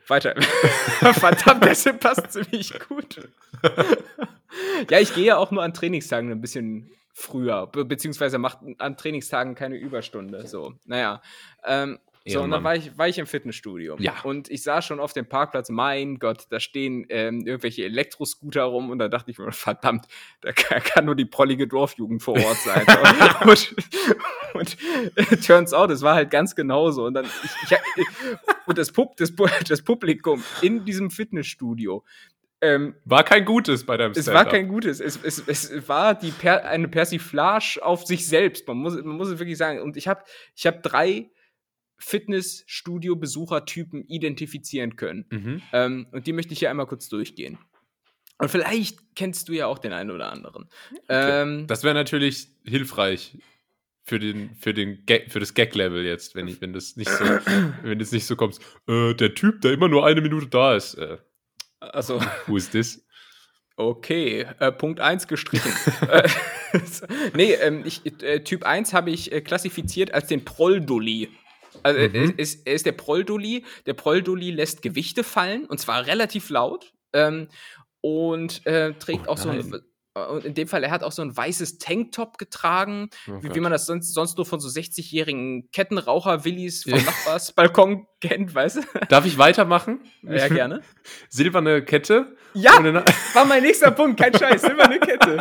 Weiter. 0.06 0.40
Verdammt, 0.40 1.66
das 1.66 1.84
passt 2.00 2.32
ziemlich 2.32 2.72
gut. 2.88 3.28
ja, 4.90 5.00
ich 5.00 5.14
gehe 5.14 5.26
ja 5.26 5.36
auch 5.36 5.50
nur 5.50 5.62
an 5.62 5.74
Trainingstagen 5.74 6.30
ein 6.30 6.40
bisschen 6.40 6.90
früher, 7.12 7.66
be 7.66 7.84
beziehungsweise 7.84 8.38
macht 8.38 8.60
an 8.78 8.96
Trainingstagen 8.96 9.54
keine 9.54 9.76
Überstunde. 9.76 10.46
So, 10.46 10.74
naja. 10.84 11.20
Ähm, 11.62 11.98
so, 12.32 12.42
und 12.42 12.50
dann 12.50 12.64
war 12.64 12.76
ich, 12.76 12.96
war 12.96 13.08
ich 13.08 13.18
im 13.18 13.26
Fitnessstudio. 13.26 13.96
Ja. 13.98 14.14
Und 14.22 14.50
ich 14.50 14.62
sah 14.62 14.82
schon 14.82 15.00
auf 15.00 15.12
dem 15.12 15.28
Parkplatz, 15.28 15.70
mein 15.70 16.18
Gott, 16.18 16.46
da 16.50 16.60
stehen 16.60 17.06
ähm, 17.08 17.46
irgendwelche 17.46 17.84
Elektroscooter 17.84 18.62
rum 18.62 18.90
und 18.90 18.98
da 18.98 19.08
dachte 19.08 19.30
ich 19.30 19.38
mir, 19.38 19.52
verdammt, 19.52 20.06
da 20.40 20.52
kann, 20.52 20.82
kann 20.82 21.04
nur 21.04 21.16
die 21.16 21.24
prollige 21.24 21.66
Dorfjugend 21.66 22.22
vor 22.22 22.34
Ort 22.34 22.56
sein. 22.58 22.86
und, 23.42 23.74
und, 24.54 24.76
und 25.16 25.46
turns 25.46 25.72
out, 25.72 25.90
es 25.90 26.02
war 26.02 26.14
halt 26.14 26.30
ganz 26.30 26.54
genauso. 26.54 27.06
Und 27.06 27.14
dann, 27.14 27.24
ich, 27.24 27.72
ich, 27.96 28.06
und 28.66 28.78
das, 28.78 28.92
Pub, 28.92 29.16
das, 29.16 29.32
das 29.66 29.82
Publikum 29.82 30.42
in 30.62 30.84
diesem 30.84 31.10
Fitnessstudio, 31.10 32.04
ähm, 32.60 32.96
war 33.04 33.22
kein 33.22 33.44
gutes 33.44 33.86
bei 33.86 33.96
deinem 33.96 34.12
Es 34.12 34.26
war 34.26 34.44
kein 34.44 34.68
gutes. 34.68 35.00
Es, 35.00 35.18
es, 35.22 35.42
es 35.46 35.88
war 35.88 36.14
die 36.16 36.32
per, 36.32 36.64
eine 36.64 36.88
Persiflage 36.88 37.78
auf 37.82 38.04
sich 38.04 38.26
selbst. 38.26 38.66
Man 38.66 38.78
muss, 38.78 38.94
man 38.96 39.16
muss 39.16 39.28
es 39.28 39.38
wirklich 39.38 39.58
sagen. 39.58 39.80
Und 39.80 39.96
ich 39.96 40.08
habe 40.08 40.24
ich 40.56 40.66
hab 40.66 40.82
drei 40.82 41.30
Fitnessstudio-Besuchertypen 41.98 44.04
identifizieren 44.06 44.96
können. 44.96 45.26
Mhm. 45.30 45.62
Ähm, 45.72 46.06
und 46.12 46.26
die 46.26 46.32
möchte 46.32 46.52
ich 46.52 46.60
hier 46.60 46.70
einmal 46.70 46.86
kurz 46.86 47.08
durchgehen. 47.08 47.58
Und 48.38 48.50
vielleicht 48.50 48.98
kennst 49.16 49.48
du 49.48 49.52
ja 49.52 49.66
auch 49.66 49.78
den 49.78 49.92
einen 49.92 50.10
oder 50.10 50.30
anderen. 50.30 50.68
Okay. 51.04 51.42
Ähm, 51.42 51.66
das 51.66 51.82
wäre 51.82 51.94
natürlich 51.94 52.48
hilfreich 52.64 53.36
für 54.04 54.20
den 54.20 54.54
für 54.54 54.72
den 54.72 55.04
Gag, 55.06 55.32
für 55.32 55.40
das 55.40 55.54
Gag 55.54 55.74
Level 55.74 56.04
jetzt, 56.04 56.36
wenn 56.36 56.46
ich 56.46 56.60
wenn 56.60 56.72
das 56.72 56.96
nicht 56.96 57.10
so 57.10 57.24
wenn 57.82 57.98
das 57.98 58.12
nicht 58.12 58.26
so 58.26 58.36
kommst. 58.36 58.62
Äh, 58.86 59.14
der 59.14 59.34
Typ, 59.34 59.60
der 59.60 59.72
immer 59.72 59.88
nur 59.88 60.06
eine 60.06 60.20
Minute 60.20 60.46
da 60.46 60.76
ist. 60.76 60.94
Äh, 60.94 61.18
also 61.80 62.20
who 62.46 62.56
is 62.56 62.70
this? 62.70 63.04
Okay, 63.76 64.46
äh, 64.58 64.72
Punkt 64.72 65.00
1 65.00 65.28
gestrichen. 65.28 65.72
Nee, 67.34 67.54
ähm, 67.54 67.84
ich, 67.86 68.04
äh, 68.22 68.40
Typ 68.40 68.64
1 68.64 68.92
habe 68.92 69.10
ich 69.10 69.32
äh, 69.32 69.40
klassifiziert 69.40 70.12
als 70.12 70.26
den 70.26 70.44
Proldulli. 70.44 71.30
Also 71.82 72.00
mhm. 72.00 72.14
er, 72.14 72.38
ist, 72.38 72.66
er 72.66 72.74
ist 72.74 72.86
der 72.86 72.92
Proldulli. 72.92 73.64
Der 73.86 73.94
Proldulli 73.94 74.50
lässt 74.50 74.82
Gewichte 74.82 75.24
fallen 75.24 75.66
und 75.66 75.78
zwar 75.78 76.06
relativ 76.06 76.50
laut. 76.50 76.92
Ähm, 77.12 77.48
und 78.00 78.64
äh, 78.66 78.92
trägt 78.94 79.26
oh, 79.26 79.32
auch 79.32 79.38
so 79.38 79.48
ein, 79.48 79.82
und 80.26 80.44
in 80.44 80.54
dem 80.54 80.68
Fall, 80.68 80.82
er 80.84 80.90
hat 80.90 81.02
auch 81.02 81.12
so 81.12 81.22
ein 81.22 81.36
weißes 81.36 81.78
Tanktop 81.78 82.38
getragen, 82.38 83.10
oh 83.28 83.42
wie, 83.42 83.54
wie, 83.54 83.60
man 83.60 83.72
das 83.72 83.86
sonst, 83.86 84.12
sonst 84.12 84.36
nur 84.36 84.46
von 84.46 84.60
so 84.60 84.68
60-jährigen 84.68 85.70
Kettenraucher-Willis 85.70 86.84
vom 86.84 87.04
Nachbarsbalkon 87.04 88.06
kennt, 88.20 88.54
weißt 88.54 88.76
du? 88.76 88.80
Darf 89.08 89.24
ich 89.26 89.38
weitermachen? 89.38 90.00
Ja, 90.22 90.48
gerne. 90.48 90.82
Silberne 91.28 91.82
Kette. 91.82 92.36
Ja, 92.52 92.72
war 93.34 93.44
mein 93.44 93.62
nächster 93.62 93.90
Punkt, 93.90 94.20
kein 94.20 94.34
Scheiß, 94.34 94.62
silberne 94.62 94.98
Kette. 94.98 95.38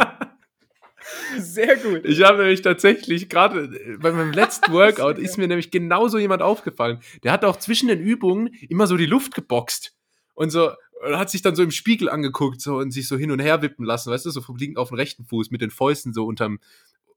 Sehr 1.37 1.77
gut. 1.77 2.05
Ich 2.05 2.23
habe 2.23 2.39
nämlich 2.39 2.61
tatsächlich 2.61 3.29
gerade 3.29 3.65
äh, 3.65 3.97
bei 3.97 4.11
meinem 4.11 4.31
letzten 4.31 4.71
Workout 4.73 5.17
ist 5.17 5.37
mir 5.37 5.47
nämlich 5.47 5.71
genauso 5.71 6.17
jemand 6.17 6.41
aufgefallen. 6.41 6.99
Der 7.23 7.31
hat 7.31 7.45
auch 7.45 7.57
zwischen 7.57 7.87
den 7.87 7.99
Übungen 7.99 8.47
immer 8.69 8.87
so 8.87 8.97
die 8.97 9.05
Luft 9.05 9.35
geboxt 9.35 9.93
und 10.35 10.49
so 10.49 10.71
und 11.05 11.17
hat 11.17 11.29
sich 11.29 11.41
dann 11.41 11.55
so 11.55 11.63
im 11.63 11.71
Spiegel 11.71 12.09
angeguckt 12.09 12.61
so 12.61 12.77
und 12.77 12.91
sich 12.91 13.07
so 13.07 13.17
hin 13.17 13.31
und 13.31 13.39
her 13.39 13.61
wippen 13.61 13.85
lassen, 13.85 14.11
weißt 14.11 14.25
du, 14.25 14.31
so 14.31 14.41
liegend 14.55 14.77
auf 14.77 14.89
dem 14.89 14.97
rechten 14.97 15.25
Fuß 15.25 15.51
mit 15.51 15.61
den 15.61 15.69
Fäusten 15.69 16.13
so 16.13 16.25
unterm 16.25 16.59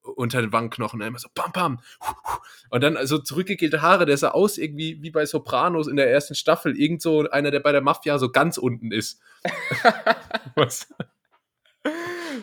unter 0.02 0.40
den 0.40 0.52
Wangenknochen, 0.52 1.00
immer 1.02 1.18
so 1.18 1.28
pam 1.34 1.52
pam 1.52 1.80
und 2.70 2.82
dann 2.82 2.98
so 3.06 3.18
zurückgegelte 3.18 3.82
Haare, 3.82 4.06
der 4.06 4.16
sah 4.16 4.30
aus 4.30 4.58
irgendwie 4.58 5.02
wie 5.02 5.10
bei 5.10 5.26
Sopranos 5.26 5.88
in 5.88 5.96
der 5.96 6.10
ersten 6.10 6.34
Staffel, 6.34 6.78
irgend 6.78 7.02
so 7.02 7.28
einer, 7.30 7.50
der 7.50 7.60
bei 7.60 7.72
der 7.72 7.82
Mafia 7.82 8.18
so 8.18 8.30
ganz 8.30 8.56
unten 8.56 8.92
ist. 8.92 9.20
Was? 10.54 10.88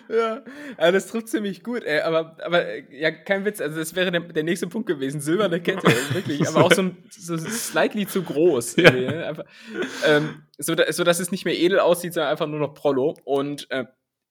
Ja, 0.10 0.42
also 0.78 0.92
das 0.92 1.08
trifft 1.08 1.30
ziemlich 1.30 1.64
gut, 1.64 1.84
ey. 1.84 2.02
Aber, 2.02 2.38
aber 2.44 2.78
ja, 2.92 3.12
kein 3.12 3.46
Witz. 3.46 3.62
Also, 3.62 3.78
das 3.78 3.96
wäre 3.96 4.12
der, 4.12 4.22
der 4.22 4.44
nächste 4.44 4.68
Punkt 4.68 4.88
gewesen. 4.88 5.22
Silberne 5.22 5.62
Kette, 5.62 5.88
wirklich. 6.14 6.48
Aber 6.48 6.64
auch 6.64 6.74
so, 6.74 6.84
ein, 6.84 6.98
so 7.10 7.38
slightly 7.38 8.08
zu 8.08 8.24
groß. 8.24 8.76
Ja. 8.78 8.92
Ne? 8.92 9.26
Einfach, 9.26 9.46
ähm, 10.06 10.44
so, 10.58 10.76
so, 10.90 11.04
dass 11.04 11.20
es 11.20 11.32
nicht 11.32 11.46
mehr 11.46 11.58
edel 11.58 11.80
aussieht, 11.80 12.14
sondern 12.14 12.32
einfach 12.32 12.48
nur 12.48 12.60
noch 12.60 12.74
Prollo. 12.74 13.18
Und 13.24 13.70
äh, 13.72 13.86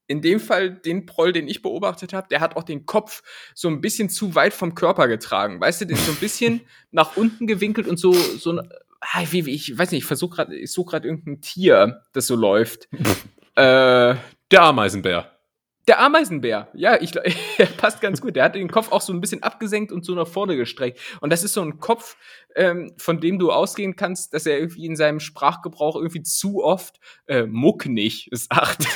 in 0.09 0.23
dem 0.23 0.41
Fall, 0.41 0.71
den 0.71 1.07
Proll, 1.07 1.33
den 1.33 1.49
ich 1.49 1.63
beobachtet 1.63 2.13
habe, 2.13 2.29
der 2.29 2.41
hat 2.41 2.57
auch 2.57 2.63
den 2.63 2.87
Kopf 2.87 3.23
so 3.55 3.69
ein 3.69 3.81
bisschen 3.81 4.09
zu 4.09 4.35
weit 4.35 4.55
vom 4.55 4.75
Körper 4.75 5.09
getragen. 5.09 5.61
Weißt 5.61 5.81
du, 5.81 5.85
den 5.85 5.97
so 5.97 6.13
ein 6.13 6.19
bisschen 6.19 6.61
nach 6.91 7.17
unten 7.17 7.47
gewinkelt 7.47 7.89
und 7.89 7.99
so, 7.99 8.13
so 8.13 8.61
ah, 9.01 9.23
wie, 9.31 9.47
wie, 9.47 9.55
ich 9.55 9.77
weiß 9.77 9.91
nicht, 9.91 10.03
ich 10.03 10.07
versuche 10.07 10.37
gerade, 10.37 10.57
ich 10.57 10.73
suche 10.73 10.91
gerade 10.91 11.09
irgendein 11.09 11.41
Tier, 11.41 12.03
das 12.13 12.27
so 12.27 12.37
läuft. 12.37 12.89
äh, 13.57 14.15
der 14.51 14.63
Ameisenbär. 14.63 15.36
Der 15.89 16.01
Ameisenbär, 16.01 16.69
ja, 16.75 17.01
ich, 17.01 17.13
er 17.59 17.67
passt 17.67 18.01
ganz 18.01 18.21
gut. 18.21 18.37
Der 18.37 18.45
hat 18.45 18.57
den 18.57 18.71
Kopf 18.71 18.91
auch 18.91 19.01
so 19.01 19.13
ein 19.13 19.21
bisschen 19.21 19.43
abgesenkt 19.43 19.93
und 19.93 20.05
so 20.05 20.15
nach 20.15 20.27
vorne 20.27 20.57
gestreckt. 20.57 20.99
Und 21.21 21.33
das 21.33 21.45
ist 21.45 21.53
so 21.53 21.63
ein 21.63 21.79
Kopf, 21.79 22.17
ähm, 22.57 22.93
von 22.97 23.21
dem 23.21 23.39
du 23.39 23.53
ausgehen 23.53 23.95
kannst, 23.95 24.35
dass 24.35 24.47
er 24.47 24.59
irgendwie 24.59 24.87
in 24.87 24.97
seinem 24.97 25.21
Sprachgebrauch 25.21 25.97
irgendwie 25.97 26.23
zu 26.23 26.65
oft 26.65 26.99
äh, 27.29 27.47
mucknig 27.47 28.29
sagt. 28.33 28.87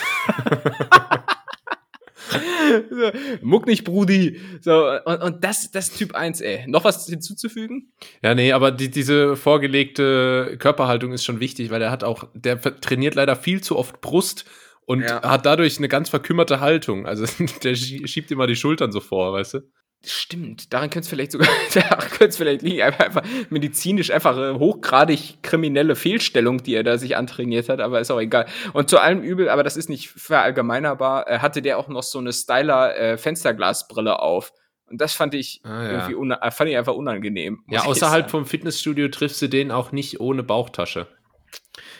so, 2.90 3.10
muck 3.42 3.66
nicht, 3.66 3.84
Brudi. 3.84 4.40
So, 4.60 4.90
und, 5.04 5.22
und 5.22 5.44
das, 5.44 5.70
das 5.70 5.92
Typ 5.92 6.14
1, 6.14 6.40
ey. 6.40 6.64
Noch 6.66 6.82
was 6.82 7.06
hinzuzufügen? 7.06 7.92
Ja, 8.22 8.34
nee, 8.34 8.52
aber 8.52 8.72
die, 8.72 8.90
diese 8.90 9.36
vorgelegte 9.36 10.56
Körperhaltung 10.58 11.12
ist 11.12 11.24
schon 11.24 11.38
wichtig, 11.38 11.70
weil 11.70 11.82
er 11.82 11.92
hat 11.92 12.02
auch, 12.02 12.24
der 12.34 12.60
trainiert 12.60 13.14
leider 13.14 13.36
viel 13.36 13.60
zu 13.60 13.78
oft 13.78 14.00
Brust 14.00 14.44
und 14.90 15.02
ja. 15.02 15.22
hat 15.22 15.46
dadurch 15.46 15.78
eine 15.78 15.86
ganz 15.86 16.08
verkümmerte 16.08 16.58
Haltung. 16.58 17.06
Also 17.06 17.24
der 17.62 17.76
schiebt 17.76 18.32
immer 18.32 18.48
die 18.48 18.56
Schultern 18.56 18.90
so 18.90 18.98
vor, 18.98 19.32
weißt 19.32 19.54
du? 19.54 19.60
Stimmt, 20.04 20.72
daran 20.72 20.90
könnte 20.90 21.04
es 21.04 21.08
vielleicht 21.08 21.30
sogar, 21.30 21.46
daran 21.74 22.08
könnte 22.08 22.26
es 22.26 22.36
vielleicht 22.38 22.62
liegen, 22.62 22.82
einfach, 22.82 23.04
einfach 23.04 23.22
medizinisch 23.50 24.10
einfach 24.10 24.58
hochgradig 24.58 25.42
kriminelle 25.42 25.94
Fehlstellung, 25.94 26.64
die 26.64 26.74
er 26.74 26.82
da 26.82 26.98
sich 26.98 27.16
antrainiert 27.16 27.68
hat, 27.68 27.80
aber 27.80 28.00
ist 28.00 28.10
auch 28.10 28.18
egal. 28.18 28.46
Und 28.72 28.90
zu 28.90 28.98
allem 28.98 29.22
Übel, 29.22 29.48
aber 29.48 29.62
das 29.62 29.76
ist 29.76 29.90
nicht 29.90 30.08
verallgemeinerbar, 30.08 31.28
äh, 31.28 31.38
hatte 31.38 31.62
der 31.62 31.78
auch 31.78 31.86
noch 31.86 32.02
so 32.02 32.18
eine 32.18 32.32
Styler 32.32 32.96
äh, 32.96 33.16
Fensterglasbrille 33.16 34.18
auf. 34.18 34.52
Und 34.86 35.00
das 35.00 35.12
fand 35.12 35.34
ich 35.34 35.60
ah, 35.62 35.84
ja. 35.84 36.08
irgendwie 36.08 36.34
fand 36.50 36.68
ich 36.68 36.76
einfach 36.76 36.94
unangenehm. 36.94 37.62
Ja, 37.68 37.84
außerhalb 37.84 38.28
vom 38.28 38.44
Fitnessstudio 38.44 39.06
triffst 39.06 39.40
du 39.40 39.48
den 39.48 39.70
auch 39.70 39.92
nicht 39.92 40.18
ohne 40.18 40.42
Bauchtasche. 40.42 41.06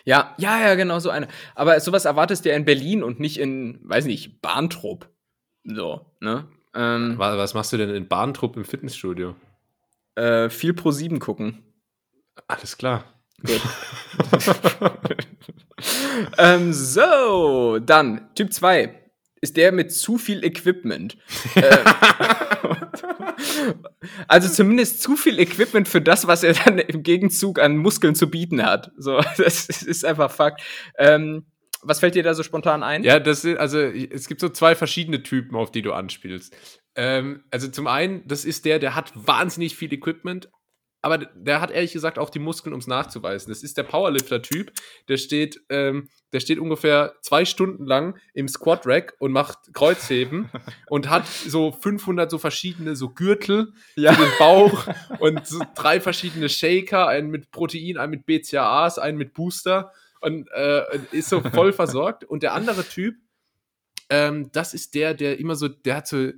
Ja, 0.04 0.34
ja, 0.38 0.60
ja, 0.60 0.74
genau 0.74 0.98
so 0.98 1.10
eine. 1.10 1.28
Aber 1.54 1.78
sowas 1.80 2.04
erwartest 2.04 2.44
du 2.44 2.50
ja 2.50 2.56
in 2.56 2.64
Berlin 2.64 3.02
und 3.02 3.20
nicht 3.20 3.38
in, 3.38 3.80
weiß 3.82 4.06
nicht, 4.06 4.40
Bahntrupp. 4.40 5.08
So, 5.64 6.06
ne? 6.20 6.48
Ähm, 6.74 7.14
was, 7.18 7.36
was, 7.36 7.54
machst 7.54 7.72
du 7.72 7.76
denn 7.76 7.90
in 7.90 8.08
Bahntrupp 8.08 8.56
im 8.56 8.64
Fitnessstudio? 8.64 9.34
Äh, 10.14 10.48
viel 10.50 10.74
pro 10.74 10.90
sieben 10.90 11.18
gucken. 11.18 11.62
Alles 12.46 12.76
klar. 12.76 13.04
Gut. 13.44 13.60
ähm, 16.38 16.72
so, 16.72 17.78
dann 17.78 18.32
Typ 18.34 18.52
2 18.52 18.94
ist 19.40 19.56
der 19.56 19.72
mit 19.72 19.92
zu 19.92 20.18
viel 20.18 20.44
Equipment. 20.44 21.16
äh, 21.54 21.84
also 24.28 24.48
zumindest 24.48 25.02
zu 25.02 25.16
viel 25.16 25.38
Equipment 25.38 25.88
für 25.88 26.00
das, 26.00 26.26
was 26.26 26.42
er 26.42 26.54
dann 26.54 26.78
im 26.78 27.02
Gegenzug 27.02 27.58
an 27.58 27.76
Muskeln 27.76 28.14
zu 28.14 28.30
bieten 28.30 28.64
hat. 28.64 28.90
So, 28.96 29.20
das 29.36 29.68
ist 29.68 30.04
einfach 30.04 30.30
Fakt. 30.30 30.62
Ähm, 30.98 31.46
was 31.82 32.00
fällt 32.00 32.14
dir 32.14 32.22
da 32.22 32.34
so 32.34 32.42
spontan 32.42 32.82
ein? 32.82 33.04
Ja, 33.04 33.18
das 33.18 33.42
sind, 33.42 33.58
also 33.58 33.78
es 33.80 34.28
gibt 34.28 34.40
so 34.40 34.50
zwei 34.50 34.74
verschiedene 34.74 35.22
Typen, 35.22 35.56
auf 35.56 35.70
die 35.70 35.82
du 35.82 35.92
anspielst. 35.92 36.54
Ähm, 36.94 37.44
also 37.50 37.68
zum 37.68 37.86
einen, 37.86 38.26
das 38.26 38.44
ist 38.44 38.64
der, 38.64 38.78
der 38.78 38.94
hat 38.94 39.12
wahnsinnig 39.14 39.76
viel 39.76 39.92
Equipment, 39.92 40.50
aber 41.02 41.18
der 41.18 41.60
hat 41.60 41.70
ehrlich 41.70 41.92
gesagt 41.92 42.18
auch 42.18 42.30
die 42.30 42.38
Muskeln, 42.38 42.74
um 42.74 42.80
es 42.80 42.86
nachzuweisen. 42.86 43.50
Das 43.50 43.62
ist 43.62 43.76
der 43.78 43.84
Powerlifter-Typ, 43.84 44.72
der 45.08 45.16
steht, 45.16 45.60
ähm, 45.70 46.08
der 46.32 46.40
steht 46.40 46.58
ungefähr 46.58 47.14
zwei 47.22 47.44
Stunden 47.44 47.86
lang 47.86 48.18
im 48.34 48.48
Squat-Rack 48.48 49.14
und 49.18 49.32
macht 49.32 49.72
Kreuzheben 49.72 50.50
und 50.88 51.08
hat 51.08 51.26
so 51.26 51.72
500 51.72 52.30
so 52.30 52.38
verschiedene 52.38 52.96
so 52.96 53.10
Gürtel 53.10 53.72
ja. 53.96 54.12
für 54.12 54.22
den 54.22 54.32
Bauch 54.38 54.86
und 55.18 55.46
so 55.46 55.60
drei 55.74 56.00
verschiedene 56.00 56.48
Shaker, 56.48 57.08
einen 57.08 57.30
mit 57.30 57.50
Protein, 57.50 57.96
einen 57.96 58.10
mit 58.10 58.26
BCAAs, 58.26 58.98
einen 58.98 59.16
mit 59.16 59.32
Booster 59.32 59.92
und 60.20 60.50
äh, 60.52 60.82
ist 61.12 61.30
so 61.30 61.40
voll 61.40 61.72
versorgt. 61.74 62.24
Und 62.24 62.42
der 62.42 62.52
andere 62.52 62.84
Typ, 62.84 63.16
ähm, 64.10 64.50
das 64.52 64.74
ist 64.74 64.94
der, 64.94 65.14
der 65.14 65.38
immer 65.38 65.54
so, 65.54 65.68
der 65.68 65.96
hat 65.96 66.06
so 66.06 66.30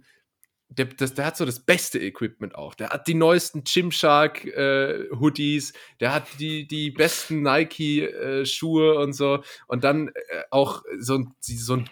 der, 0.78 0.86
das, 0.86 1.14
der 1.14 1.26
hat 1.26 1.36
so 1.36 1.44
das 1.44 1.60
beste 1.60 1.98
Equipment 1.98 2.54
auch. 2.54 2.74
Der 2.74 2.90
hat 2.90 3.06
die 3.06 3.14
neuesten 3.14 3.64
Gymshark 3.64 4.44
äh, 4.44 5.08
Hoodies, 5.10 5.72
der 6.00 6.14
hat 6.14 6.26
die, 6.38 6.66
die 6.66 6.90
besten 6.90 7.42
Nike 7.42 8.02
äh, 8.02 8.46
Schuhe 8.46 8.98
und 8.98 9.12
so. 9.12 9.42
Und 9.66 9.84
dann 9.84 10.08
äh, 10.08 10.42
auch 10.50 10.82
so, 10.98 11.24
so 11.40 11.76
ein 11.76 11.90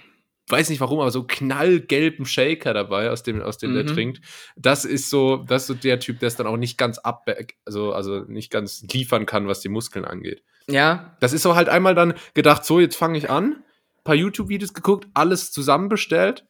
weiß 0.49 0.69
nicht 0.69 0.81
warum, 0.81 0.99
aber 0.99 1.13
so 1.13 1.23
knallgelben 1.23 2.27
Shaker 2.27 2.75
dabei, 2.75 3.11
aus 3.11 3.23
dem, 3.23 3.41
aus 3.41 3.59
dem 3.59 3.71
mhm. 3.71 3.75
der 3.75 3.87
trinkt. 3.87 4.21
Das 4.57 4.85
ist 4.85 5.09
so, 5.09 5.37
das 5.37 5.63
ist 5.63 5.69
so 5.69 5.75
der 5.75 6.01
Typ, 6.01 6.19
der 6.19 6.27
es 6.27 6.35
dann 6.35 6.49
auch 6.49 6.57
nicht 6.57 6.77
ganz 6.77 6.99
ab, 6.99 7.25
also, 7.65 7.93
also 7.93 8.25
nicht 8.27 8.51
ganz 8.51 8.83
liefern 8.93 9.27
kann, 9.27 9.47
was 9.47 9.61
die 9.61 9.69
Muskeln 9.69 10.05
angeht. 10.05 10.43
Ja. 10.69 11.17
Das 11.21 11.33
ist 11.33 11.43
so 11.43 11.55
halt 11.55 11.69
einmal 11.69 11.95
dann 11.95 12.15
gedacht, 12.35 12.65
so, 12.65 12.81
jetzt 12.81 12.97
fange 12.97 13.17
ich 13.17 13.31
an, 13.31 13.63
paar 14.03 14.17
YouTube-Videos 14.17 14.75
geguckt, 14.75 15.07
alles 15.15 15.53
zusammenbestellt 15.53 16.45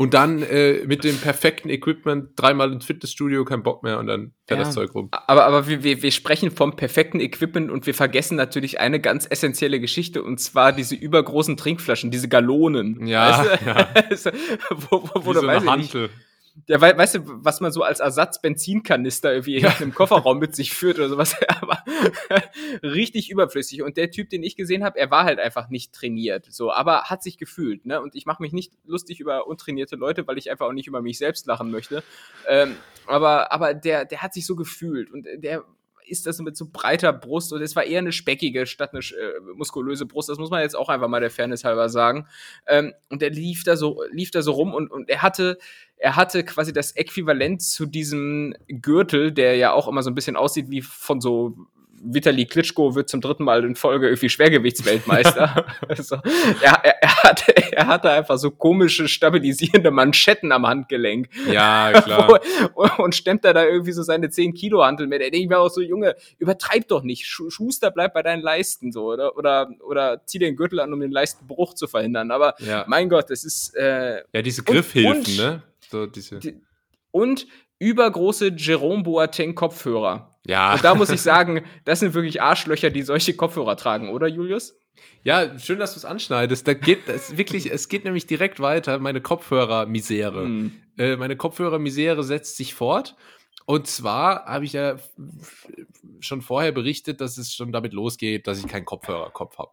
und 0.00 0.14
dann 0.14 0.42
äh, 0.42 0.82
mit 0.86 1.04
dem 1.04 1.18
perfekten 1.18 1.68
Equipment 1.68 2.30
dreimal 2.34 2.72
ins 2.72 2.86
Fitnessstudio, 2.86 3.44
kein 3.44 3.62
Bock 3.62 3.82
mehr 3.82 3.98
und 3.98 4.06
dann 4.06 4.32
fährt 4.46 4.58
ja. 4.58 4.64
das 4.64 4.72
Zeug 4.72 4.94
rum. 4.94 5.10
Aber, 5.10 5.44
aber 5.44 5.68
wir, 5.68 5.84
wir 5.84 6.10
sprechen 6.10 6.50
vom 6.50 6.74
perfekten 6.74 7.20
Equipment 7.20 7.70
und 7.70 7.84
wir 7.84 7.92
vergessen 7.92 8.34
natürlich 8.34 8.80
eine 8.80 8.98
ganz 8.98 9.26
essentielle 9.28 9.78
Geschichte 9.78 10.22
und 10.22 10.40
zwar 10.40 10.72
diese 10.72 10.94
übergroßen 10.94 11.58
Trinkflaschen, 11.58 12.10
diese 12.10 12.30
Gallonen. 12.30 13.06
Ja. 13.06 13.44
Weißt 13.44 14.24
du? 14.24 14.30
ja. 14.30 14.70
wo, 14.88 15.02
wo, 15.02 15.26
wo 15.26 15.30
Wie 15.32 15.34
so 15.34 15.46
eine 15.46 15.70
Hantel. 15.70 16.02
Nicht, 16.04 16.14
ja, 16.66 16.80
we 16.80 16.96
weißt 16.96 17.16
du, 17.16 17.20
was 17.24 17.60
man 17.60 17.72
so 17.72 17.82
als 17.82 18.00
Ersatz-Benzinkanister 18.00 19.32
irgendwie 19.32 19.58
ja. 19.58 19.70
in 19.70 19.76
einem 19.76 19.94
Kofferraum 19.94 20.38
mit 20.38 20.54
sich 20.54 20.72
führt 20.72 20.98
oder 20.98 21.08
sowas, 21.08 21.36
aber 21.60 21.82
richtig 22.82 23.30
überflüssig. 23.30 23.82
Und 23.82 23.96
der 23.96 24.10
Typ, 24.10 24.30
den 24.30 24.42
ich 24.42 24.56
gesehen 24.56 24.84
habe, 24.84 24.98
er 24.98 25.10
war 25.10 25.24
halt 25.24 25.38
einfach 25.38 25.68
nicht 25.68 25.92
trainiert, 25.92 26.46
so, 26.50 26.72
aber 26.72 27.04
hat 27.04 27.22
sich 27.22 27.38
gefühlt, 27.38 27.86
ne? 27.86 28.00
Und 28.00 28.14
ich 28.14 28.26
mache 28.26 28.42
mich 28.42 28.52
nicht 28.52 28.72
lustig 28.84 29.20
über 29.20 29.46
untrainierte 29.46 29.96
Leute, 29.96 30.26
weil 30.26 30.38
ich 30.38 30.50
einfach 30.50 30.66
auch 30.66 30.72
nicht 30.72 30.88
über 30.88 31.02
mich 31.02 31.18
selbst 31.18 31.46
lachen 31.46 31.70
möchte. 31.70 32.02
Ähm, 32.48 32.76
aber, 33.06 33.52
aber 33.52 33.74
der, 33.74 34.04
der 34.04 34.22
hat 34.22 34.34
sich 34.34 34.46
so 34.46 34.56
gefühlt 34.56 35.10
und 35.10 35.26
der 35.36 35.64
ist 36.10 36.26
das 36.26 36.40
mit 36.40 36.56
so 36.56 36.68
breiter 36.70 37.12
Brust 37.12 37.52
und 37.52 37.62
es 37.62 37.76
war 37.76 37.84
eher 37.84 37.98
eine 37.98 38.12
speckige 38.12 38.66
statt 38.66 38.90
eine 38.92 39.00
äh, 39.00 39.40
muskulöse 39.54 40.06
Brust. 40.06 40.28
Das 40.28 40.38
muss 40.38 40.50
man 40.50 40.62
jetzt 40.62 40.76
auch 40.76 40.88
einfach 40.88 41.08
mal 41.08 41.20
der 41.20 41.30
Fairness 41.30 41.64
halber 41.64 41.88
sagen. 41.88 42.26
Ähm, 42.66 42.92
und 43.08 43.22
er 43.22 43.30
lief 43.30 43.64
da 43.64 43.76
so, 43.76 44.02
lief 44.10 44.30
da 44.30 44.42
so 44.42 44.52
rum 44.52 44.74
und, 44.74 44.90
und 44.90 45.08
er 45.08 45.22
hatte, 45.22 45.58
er 45.96 46.16
hatte 46.16 46.44
quasi 46.44 46.72
das 46.72 46.92
Äquivalent 46.92 47.62
zu 47.62 47.86
diesem 47.86 48.54
Gürtel, 48.68 49.32
der 49.32 49.56
ja 49.56 49.72
auch 49.72 49.88
immer 49.88 50.02
so 50.02 50.10
ein 50.10 50.14
bisschen 50.14 50.36
aussieht 50.36 50.70
wie 50.70 50.82
von 50.82 51.20
so 51.20 51.56
Vitali 52.02 52.46
Klitschko 52.46 52.94
wird 52.94 53.10
zum 53.10 53.20
dritten 53.20 53.44
Mal 53.44 53.64
in 53.64 53.76
Folge 53.76 54.08
irgendwie 54.08 54.30
Schwergewichtsweltmeister. 54.30 55.66
also, 55.88 56.16
er, 56.62 56.80
er, 56.82 57.02
er, 57.02 57.22
hatte, 57.22 57.56
er 57.72 57.86
hatte 57.86 58.10
einfach 58.10 58.38
so 58.38 58.50
komische 58.50 59.06
stabilisierende 59.06 59.90
Manschetten 59.90 60.50
am 60.52 60.66
Handgelenk. 60.66 61.28
Ja, 61.50 61.92
klar. 62.02 62.40
und 62.98 63.14
stemmt 63.14 63.44
er 63.44 63.52
da 63.52 63.64
irgendwie 63.64 63.92
so 63.92 64.02
seine 64.02 64.30
10 64.30 64.54
Kilo 64.54 64.82
Hantel 64.82 65.06
mit. 65.06 65.20
Er 65.20 65.30
denkt 65.30 65.50
mir 65.50 65.58
auch 65.58 65.68
so, 65.68 65.82
Junge, 65.82 66.16
übertreib 66.38 66.88
doch 66.88 67.02
nicht. 67.02 67.26
Schuster, 67.26 67.90
bleib 67.90 68.14
bei 68.14 68.22
deinen 68.22 68.42
Leisten 68.42 68.92
so, 68.92 69.12
oder? 69.12 69.36
Oder, 69.36 69.70
oder 69.86 70.22
zieh 70.24 70.38
den 70.38 70.56
Gürtel 70.56 70.80
an, 70.80 70.92
um 70.92 71.00
den 71.00 71.12
Leistenbruch 71.12 71.74
zu 71.74 71.86
verhindern. 71.86 72.30
Aber 72.30 72.54
ja. 72.60 72.84
mein 72.88 73.08
Gott, 73.10 73.30
es 73.30 73.44
ist. 73.44 73.74
Äh, 73.76 74.22
ja, 74.32 74.42
diese 74.42 74.62
Griffhilfen, 74.62 75.18
und, 75.18 75.36
ne? 75.36 75.62
So 75.90 76.06
diese. 76.06 76.38
Die, 76.38 76.60
und 77.10 77.46
übergroße 77.78 78.52
Jerome 78.56 79.02
Boateng 79.02 79.54
Kopfhörer. 79.54 80.29
Ja. 80.50 80.74
Und 80.74 80.82
da 80.82 80.96
muss 80.96 81.10
ich 81.10 81.20
sagen, 81.20 81.64
das 81.84 82.00
sind 82.00 82.12
wirklich 82.14 82.42
Arschlöcher, 82.42 82.90
die 82.90 83.02
solche 83.02 83.34
Kopfhörer 83.34 83.76
tragen, 83.76 84.08
oder 84.08 84.26
Julius? 84.26 84.76
Ja, 85.22 85.56
schön, 85.58 85.78
dass 85.78 85.92
du 85.92 85.98
es 85.98 86.04
anschneidest. 86.04 86.66
Da 86.66 86.74
geht 86.74 87.08
es 87.08 87.36
wirklich, 87.36 87.70
es 87.70 87.88
geht 87.88 88.04
nämlich 88.04 88.26
direkt 88.26 88.58
weiter. 88.58 88.98
Meine 88.98 89.20
Kopfhörer-Misere. 89.20 90.46
Mhm. 90.46 90.72
Äh, 90.98 91.16
meine 91.16 91.36
Kopfhörer-Misere 91.36 92.24
setzt 92.24 92.56
sich 92.56 92.74
fort. 92.74 93.14
Und 93.64 93.86
zwar 93.86 94.46
habe 94.46 94.64
ich 94.64 94.72
ja 94.72 94.96
schon 96.18 96.42
vorher 96.42 96.72
berichtet, 96.72 97.20
dass 97.20 97.38
es 97.38 97.54
schon 97.54 97.70
damit 97.70 97.92
losgeht, 97.92 98.48
dass 98.48 98.58
ich 98.58 98.66
keinen 98.66 98.84
Kopfhörerkopf 98.84 99.56
habe. 99.58 99.70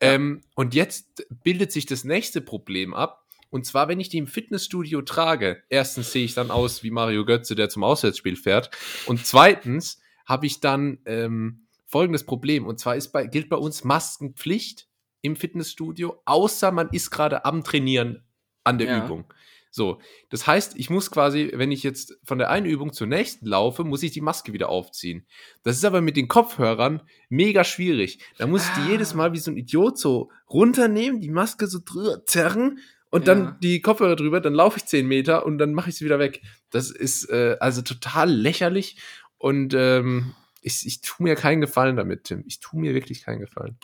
Ja. 0.00 0.12
Ähm, 0.12 0.42
und 0.54 0.74
jetzt 0.74 1.26
bildet 1.42 1.72
sich 1.72 1.86
das 1.86 2.04
nächste 2.04 2.40
Problem 2.40 2.94
ab. 2.94 3.24
Und 3.50 3.64
zwar, 3.64 3.88
wenn 3.88 4.00
ich 4.00 4.08
die 4.08 4.18
im 4.18 4.26
Fitnessstudio 4.26 5.02
trage, 5.02 5.62
erstens 5.68 6.12
sehe 6.12 6.24
ich 6.24 6.34
dann 6.34 6.50
aus 6.50 6.82
wie 6.82 6.90
Mario 6.90 7.24
Götze, 7.24 7.54
der 7.54 7.68
zum 7.68 7.84
Auswärtsspiel 7.84 8.36
fährt. 8.36 8.70
Und 9.06 9.24
zweitens 9.24 10.00
habe 10.26 10.46
ich 10.46 10.60
dann 10.60 10.98
ähm, 11.06 11.66
folgendes 11.86 12.24
Problem. 12.24 12.66
Und 12.66 12.78
zwar 12.78 12.96
ist 12.96 13.08
bei, 13.08 13.26
gilt 13.26 13.48
bei 13.48 13.56
uns 13.56 13.84
Maskenpflicht 13.84 14.86
im 15.22 15.36
Fitnessstudio, 15.36 16.20
außer 16.26 16.70
man 16.70 16.90
ist 16.90 17.10
gerade 17.10 17.44
am 17.44 17.64
Trainieren 17.64 18.24
an 18.64 18.78
der 18.78 18.88
ja. 18.88 19.04
Übung. 19.04 19.24
So, 19.70 20.00
das 20.30 20.46
heißt, 20.46 20.76
ich 20.76 20.88
muss 20.90 21.10
quasi, 21.10 21.50
wenn 21.54 21.72
ich 21.72 21.82
jetzt 21.82 22.18
von 22.24 22.38
der 22.38 22.50
einen 22.50 22.66
Übung 22.66 22.92
zur 22.92 23.06
nächsten 23.06 23.46
laufe, 23.46 23.84
muss 23.84 24.02
ich 24.02 24.12
die 24.12 24.20
Maske 24.20 24.52
wieder 24.52 24.70
aufziehen. 24.70 25.26
Das 25.62 25.76
ist 25.76 25.84
aber 25.84 26.00
mit 26.00 26.16
den 26.16 26.28
Kopfhörern 26.28 27.02
mega 27.28 27.64
schwierig. 27.64 28.18
Da 28.38 28.46
muss 28.46 28.66
ich 28.66 28.74
die 28.74 28.88
ah. 28.88 28.90
jedes 28.90 29.14
Mal 29.14 29.32
wie 29.32 29.38
so 29.38 29.50
ein 29.50 29.56
Idiot 29.56 29.98
so 29.98 30.30
runternehmen, 30.48 31.20
die 31.20 31.30
Maske 31.30 31.66
so 31.66 31.80
drüber 31.84 32.24
zerren 32.24 32.78
und 33.10 33.26
ja. 33.26 33.34
dann 33.34 33.56
die 33.60 33.80
Kopfhörer 33.80 34.16
drüber, 34.16 34.40
dann 34.40 34.54
laufe 34.54 34.78
ich 34.78 34.86
zehn 34.86 35.06
Meter 35.06 35.46
und 35.46 35.58
dann 35.58 35.72
mache 35.72 35.90
ich 35.90 35.96
sie 35.96 36.04
wieder 36.04 36.18
weg. 36.18 36.42
Das 36.70 36.90
ist 36.90 37.30
äh, 37.30 37.56
also 37.60 37.82
total 37.82 38.30
lächerlich 38.30 38.98
und 39.38 39.74
ähm, 39.74 40.34
ich, 40.62 40.86
ich 40.86 41.00
tue 41.00 41.24
mir 41.24 41.34
keinen 41.34 41.60
Gefallen 41.60 41.96
damit, 41.96 42.24
Tim. 42.24 42.44
Ich 42.46 42.60
tue 42.60 42.80
mir 42.80 42.94
wirklich 42.94 43.24
keinen 43.24 43.40
Gefallen. 43.40 43.78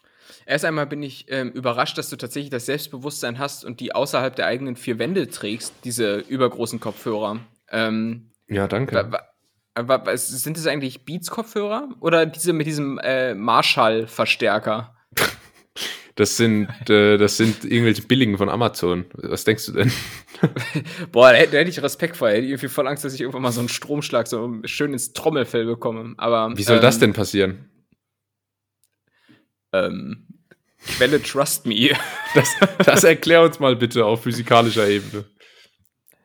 Erst 0.46 0.64
einmal 0.64 0.86
bin 0.86 1.02
ich 1.02 1.26
ähm, 1.28 1.50
überrascht, 1.50 1.98
dass 1.98 2.10
du 2.10 2.16
tatsächlich 2.16 2.50
das 2.50 2.66
Selbstbewusstsein 2.66 3.38
hast 3.38 3.64
und 3.64 3.80
die 3.80 3.94
außerhalb 3.94 4.34
der 4.34 4.46
eigenen 4.46 4.76
vier 4.76 4.98
Wände 4.98 5.28
trägst, 5.28 5.74
diese 5.84 6.18
übergroßen 6.18 6.80
Kopfhörer. 6.80 7.40
Ähm, 7.70 8.30
ja, 8.48 8.66
danke. 8.66 9.10
sind 10.14 10.56
es 10.56 10.66
eigentlich 10.66 11.04
Beats-Kopfhörer 11.04 11.88
oder 12.00 12.26
diese 12.26 12.52
mit 12.52 12.66
diesem 12.66 12.98
äh, 12.98 13.34
Marshall-Verstärker? 13.34 14.94
Das 16.16 16.36
sind, 16.36 16.68
äh, 16.88 17.16
das 17.16 17.36
sind 17.36 17.64
irgendwelche 17.64 18.02
billigen 18.02 18.38
von 18.38 18.48
Amazon. 18.48 19.06
Was 19.14 19.44
denkst 19.44 19.66
du 19.66 19.72
denn? 19.72 19.92
Boah, 21.12 21.32
da 21.32 21.38
hätte, 21.38 21.52
da 21.52 21.58
hätte 21.58 21.70
ich 21.70 21.82
Respekt 21.82 22.16
vor. 22.16 22.28
Ich 22.28 22.36
hätte 22.36 22.46
irgendwie 22.46 22.68
voll 22.68 22.86
Angst, 22.86 23.04
dass 23.04 23.14
ich 23.14 23.20
irgendwann 23.20 23.42
mal 23.42 23.52
so 23.52 23.60
einen 23.60 23.68
Stromschlag 23.68 24.26
so 24.26 24.60
schön 24.64 24.92
ins 24.92 25.12
Trommelfell 25.12 25.66
bekomme. 25.66 26.14
Aber, 26.18 26.56
Wie 26.56 26.62
soll 26.62 26.76
ähm, 26.76 26.82
das 26.82 26.98
denn 26.98 27.12
passieren? 27.12 27.68
Ähm, 29.72 30.26
Quelle 30.96 31.22
Trust 31.22 31.66
Me. 31.66 31.90
Das, 32.34 32.50
das 32.84 33.04
erklär 33.04 33.42
uns 33.42 33.60
mal 33.60 33.76
bitte 33.76 34.04
auf 34.04 34.24
physikalischer 34.24 34.88
Ebene. 34.88 35.24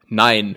Nein. 0.08 0.56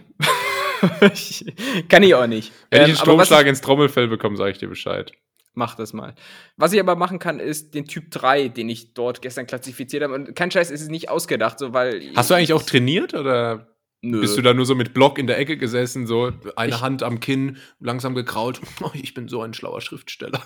kann 1.91 2.03
ich 2.03 2.15
auch 2.15 2.27
nicht. 2.27 2.53
Wenn 2.71 2.81
ähm, 2.81 2.85
ich 2.85 2.89
einen 2.93 2.97
Stromschlag 2.97 3.47
ins 3.47 3.61
Trommelfell 3.61 4.09
bekomme, 4.09 4.39
sage 4.39 4.53
ich 4.53 4.59
dir 4.59 4.69
Bescheid 4.69 5.13
mach 5.55 5.75
das 5.75 5.93
mal. 5.93 6.15
Was 6.57 6.73
ich 6.73 6.81
aber 6.81 6.97
machen 6.97 7.19
kann, 7.19 7.41
ist 7.41 7.75
den 7.75 7.87
Typ 7.87 8.11
3, 8.11 8.49
den 8.49 8.69
ich 8.69 8.95
dort 8.95 9.23
gestern 9.23 9.47
klassifiziert 9.47 10.03
habe. 10.03 10.15
Und 10.15 10.35
kein 10.35 10.51
Scheiß, 10.51 10.71
ist 10.71 10.83
es 10.83 10.89
nicht 10.89 11.09
ausgedacht, 11.09 11.59
so 11.59 11.73
weil. 11.73 12.03
Hast 12.15 12.31
du 12.31 12.35
eigentlich 12.35 12.53
auch 12.53 12.63
trainiert 12.63 13.15
oder 13.15 13.73
Nö. 14.05 14.21
bist 14.21 14.37
du 14.37 14.43
da 14.43 14.53
nur 14.53 14.67
so 14.67 14.75
mit 14.75 14.95
Block 14.95 15.19
in 15.19 15.29
der 15.29 15.39
Ecke 15.39 15.57
gesessen, 15.57 16.09
so 16.09 16.33
eine 16.57 16.73
ich, 16.75 16.81
Hand 16.81 17.05
am 17.05 17.21
Kinn, 17.21 17.59
langsam 17.79 18.15
gekraut? 18.15 18.61
Oh, 18.83 18.91
ich 18.95 19.15
bin 19.15 19.29
so 19.29 19.43
ein 19.43 19.55
schlauer 19.55 19.81
Schriftsteller. 19.81 20.43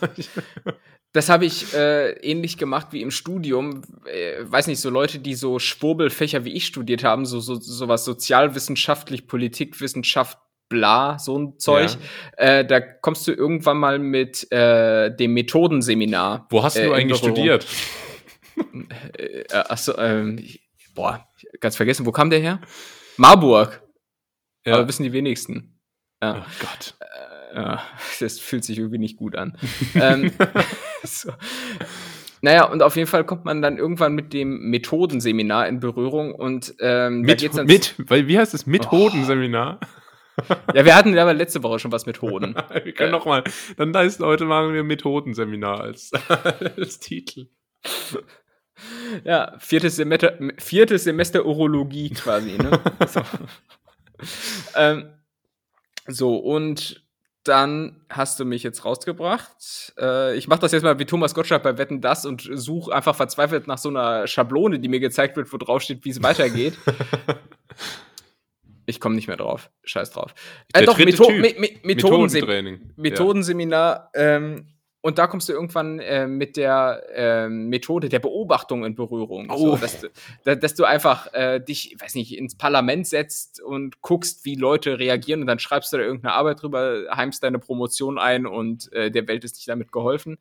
das 1.13 1.31
habe 1.31 1.47
ich 1.47 1.73
äh, 1.73 2.11
ähnlich 2.19 2.59
gemacht 2.59 2.89
wie 2.91 3.01
im 3.01 3.11
Studium. 3.11 3.81
Äh, 4.05 4.45
weiß 4.45 4.67
nicht, 4.67 4.81
so 4.81 4.91
Leute, 4.91 5.21
die 5.21 5.35
so 5.35 5.59
Schwurbelfächer 5.59 6.45
wie 6.45 6.53
ich 6.53 6.67
studiert 6.67 7.03
haben, 7.03 7.25
so, 7.25 7.41
so 7.41 7.55
sowas 7.55 8.05
sozialwissenschaftlich, 8.05 9.27
Politikwissenschaft, 9.27 10.39
bla, 10.69 11.19
so 11.19 11.39
ein 11.39 11.59
Zeug. 11.59 11.97
Ja. 12.39 12.45
Äh, 12.45 12.67
da 12.67 12.81
kommst 12.81 13.27
du 13.27 13.33
irgendwann 13.33 13.79
mal 13.79 13.99
mit 13.99 14.51
äh, 14.53 15.15
dem 15.15 15.35
Methodenseminar. 15.35 16.47
Wo 16.51 16.63
hast 16.63 16.77
du 16.77 16.83
äh, 16.83 16.95
eigentlich 16.95 17.19
studiert? 17.19 17.67
äh, 19.19 19.45
achso, 19.53 19.97
ähm, 19.99 20.45
boah, 20.95 21.27
ganz 21.61 21.77
vergessen, 21.77 22.07
wo 22.07 22.13
kam 22.13 22.31
der 22.31 22.41
her? 22.41 22.61
Marburg. 23.17 23.83
Ja. 24.65 24.75
Aber 24.75 24.89
wissen 24.89 25.05
die 25.05 25.13
wenigsten. 25.13 25.79
Ja. 26.23 26.45
Oh 26.45 26.51
Gott. 26.61 26.95
Äh, 27.01 27.57
ja, 27.57 27.83
das 28.21 28.39
fühlt 28.39 28.65
sich 28.65 28.79
irgendwie 28.79 28.99
nicht 28.99 29.17
gut 29.17 29.37
an. 29.37 29.57
ähm, 29.95 30.33
so. 31.05 31.33
Naja, 32.43 32.65
und 32.65 32.83
auf 32.83 32.97
jeden 32.97 33.09
Fall 33.09 33.25
kommt 33.25 33.45
man 33.45 33.63
dann 33.63 33.79
irgendwann 33.79 34.15
mit 34.15 34.33
dem 34.33 34.71
Methodenseminar 34.71 35.69
in 35.69 35.81
Berührung 35.81 36.35
und 36.35 36.75
ähm, 36.81 37.23
mit, 37.23 37.55
mit, 37.65 37.95
weil 37.99 38.29
wie 38.29 38.39
heißt 38.39 38.53
es 38.55 38.67
Methodenseminar? 38.67 39.81
Oh 39.83 39.87
ja, 40.75 40.85
wir 40.85 40.95
hatten 40.95 41.17
aber 41.19 41.35
letzte 41.35 41.63
Woche 41.63 41.79
schon 41.79 41.93
was 41.93 42.07
mit 42.07 42.23
Hoden. 42.23 42.55
wir 42.85 42.93
können 42.93 43.11
äh, 43.11 43.17
noch 43.17 43.27
mal. 43.27 43.45
Dann 43.77 43.97
heißt 43.97 44.21
heute 44.21 44.45
machen 44.45 44.75
wir 44.75 44.85
Methodenseminar 44.85 45.81
als, 45.81 46.13
als 46.77 46.99
Titel. 46.99 47.49
Ja, 49.25 49.55
viertes 49.59 49.97
Semester, 49.97 50.39
viertes 50.59 51.05
Semester 51.05 51.47
Urologie 51.47 52.11
quasi, 52.11 52.59
ne? 52.59 52.79
so. 53.09 53.23
ähm, 54.75 55.13
so, 56.07 56.37
und 56.37 57.03
dann 57.45 58.05
hast 58.11 58.39
du 58.39 58.45
mich 58.45 58.63
jetzt 58.63 58.85
rausgebracht. 58.85 59.95
Äh, 59.99 60.37
ich 60.37 60.49
mache 60.49 60.61
das 60.61 60.73
jetzt 60.73 60.83
mal 60.83 60.99
wie 60.99 61.07
Thomas 61.07 61.35
Gottschalk 61.35 61.63
bei 61.63 61.79
Wetten 61.79 62.01
das 62.01 62.27
und 62.27 62.49
suche 62.53 62.93
einfach 62.95 63.15
verzweifelt 63.15 63.67
nach 63.67 63.79
so 63.79 63.89
einer 63.89 64.27
Schablone, 64.27 64.79
die 64.79 64.89
mir 64.89 65.01
gezeigt 65.01 65.37
wird, 65.37 65.53
wo 65.53 65.57
drauf 65.57 65.83
steht, 65.83 66.05
wie 66.05 66.11
es 66.11 66.23
weitergeht. 66.23 66.77
Ich 68.87 69.01
komme 69.01 69.17
nicht 69.17 69.27
mehr 69.29 69.37
drauf. 69.37 69.71
Scheiß 69.85 70.11
drauf. 70.11 70.35
Äh, 70.73 70.85
doch, 70.85 70.97
Metho 70.99 71.31
Me 71.31 71.55
Me 71.59 71.71
Methodenseminar. 71.83 72.79
Methodenseminar. 72.97 74.11
Ähm, 74.15 74.67
und 75.07 75.19
da 75.19 75.29
kommst 75.29 75.49
du 75.49 75.53
irgendwann 75.53 76.01
äh, 76.01 76.27
mit 76.27 76.57
der 76.57 77.01
äh, 77.15 77.49
Methode 77.49 78.09
der 78.09 78.19
Beobachtung 78.19 78.85
in 78.85 78.97
Berührung. 78.97 79.49
Oh. 79.51 79.57
So, 79.57 79.77
dass, 79.77 80.01
du, 80.01 80.57
dass, 80.57 80.75
du 80.75 80.85
einfach 80.85 81.33
äh, 81.33 81.61
dich, 81.61 81.95
weiß 81.97 82.17
nicht, 82.17 82.37
ins 82.37 82.57
Parlament 82.57 83.07
setzt 83.07 83.63
und 83.63 84.03
guckst, 84.03 84.45
wie 84.45 84.57
Leute 84.57 84.99
reagieren 84.99 85.43
und 85.43 85.47
dann 85.47 85.61
schreibst 85.61 85.93
du 85.93 85.99
da 85.99 86.03
irgendeine 86.03 86.35
Arbeit 86.35 86.61
drüber, 86.61 87.05
heimst 87.15 87.45
deine 87.45 87.61
Promotion 87.61 88.19
ein 88.19 88.47
und 88.47 88.93
äh, 88.95 89.13
der 89.13 89.29
Welt 89.29 89.45
ist 89.45 89.59
dich 89.59 89.67
damit 89.67 89.93
geholfen. 89.93 90.39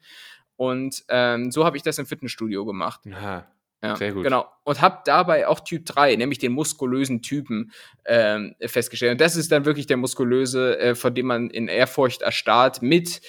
Und 0.55 1.03
ähm, 1.10 1.51
so 1.51 1.63
habe 1.63 1.77
ich 1.77 1.84
das 1.84 1.99
im 1.99 2.08
Fitnessstudio 2.08 2.65
gemacht. 2.65 3.01
Aha. 3.12 3.45
Ja, 3.83 3.95
Sehr 3.95 4.13
gut. 4.13 4.23
Genau. 4.23 4.47
Und 4.63 4.81
habe 4.81 4.99
dabei 5.05 5.47
auch 5.47 5.59
Typ 5.59 5.85
3, 5.85 6.15
nämlich 6.15 6.39
den 6.39 6.53
muskulösen 6.53 7.21
Typen, 7.21 7.71
ähm, 8.05 8.55
festgestellt. 8.65 9.13
Und 9.13 9.21
das 9.21 9.35
ist 9.35 9.51
dann 9.51 9.65
wirklich 9.65 9.85
der 9.85 9.97
muskulöse, 9.97 10.79
äh, 10.79 10.95
von 10.95 11.13
dem 11.13 11.27
man 11.27 11.49
in 11.49 11.67
Ehrfurcht 11.67 12.21
erstarrt, 12.21 12.81
mit 12.81 13.21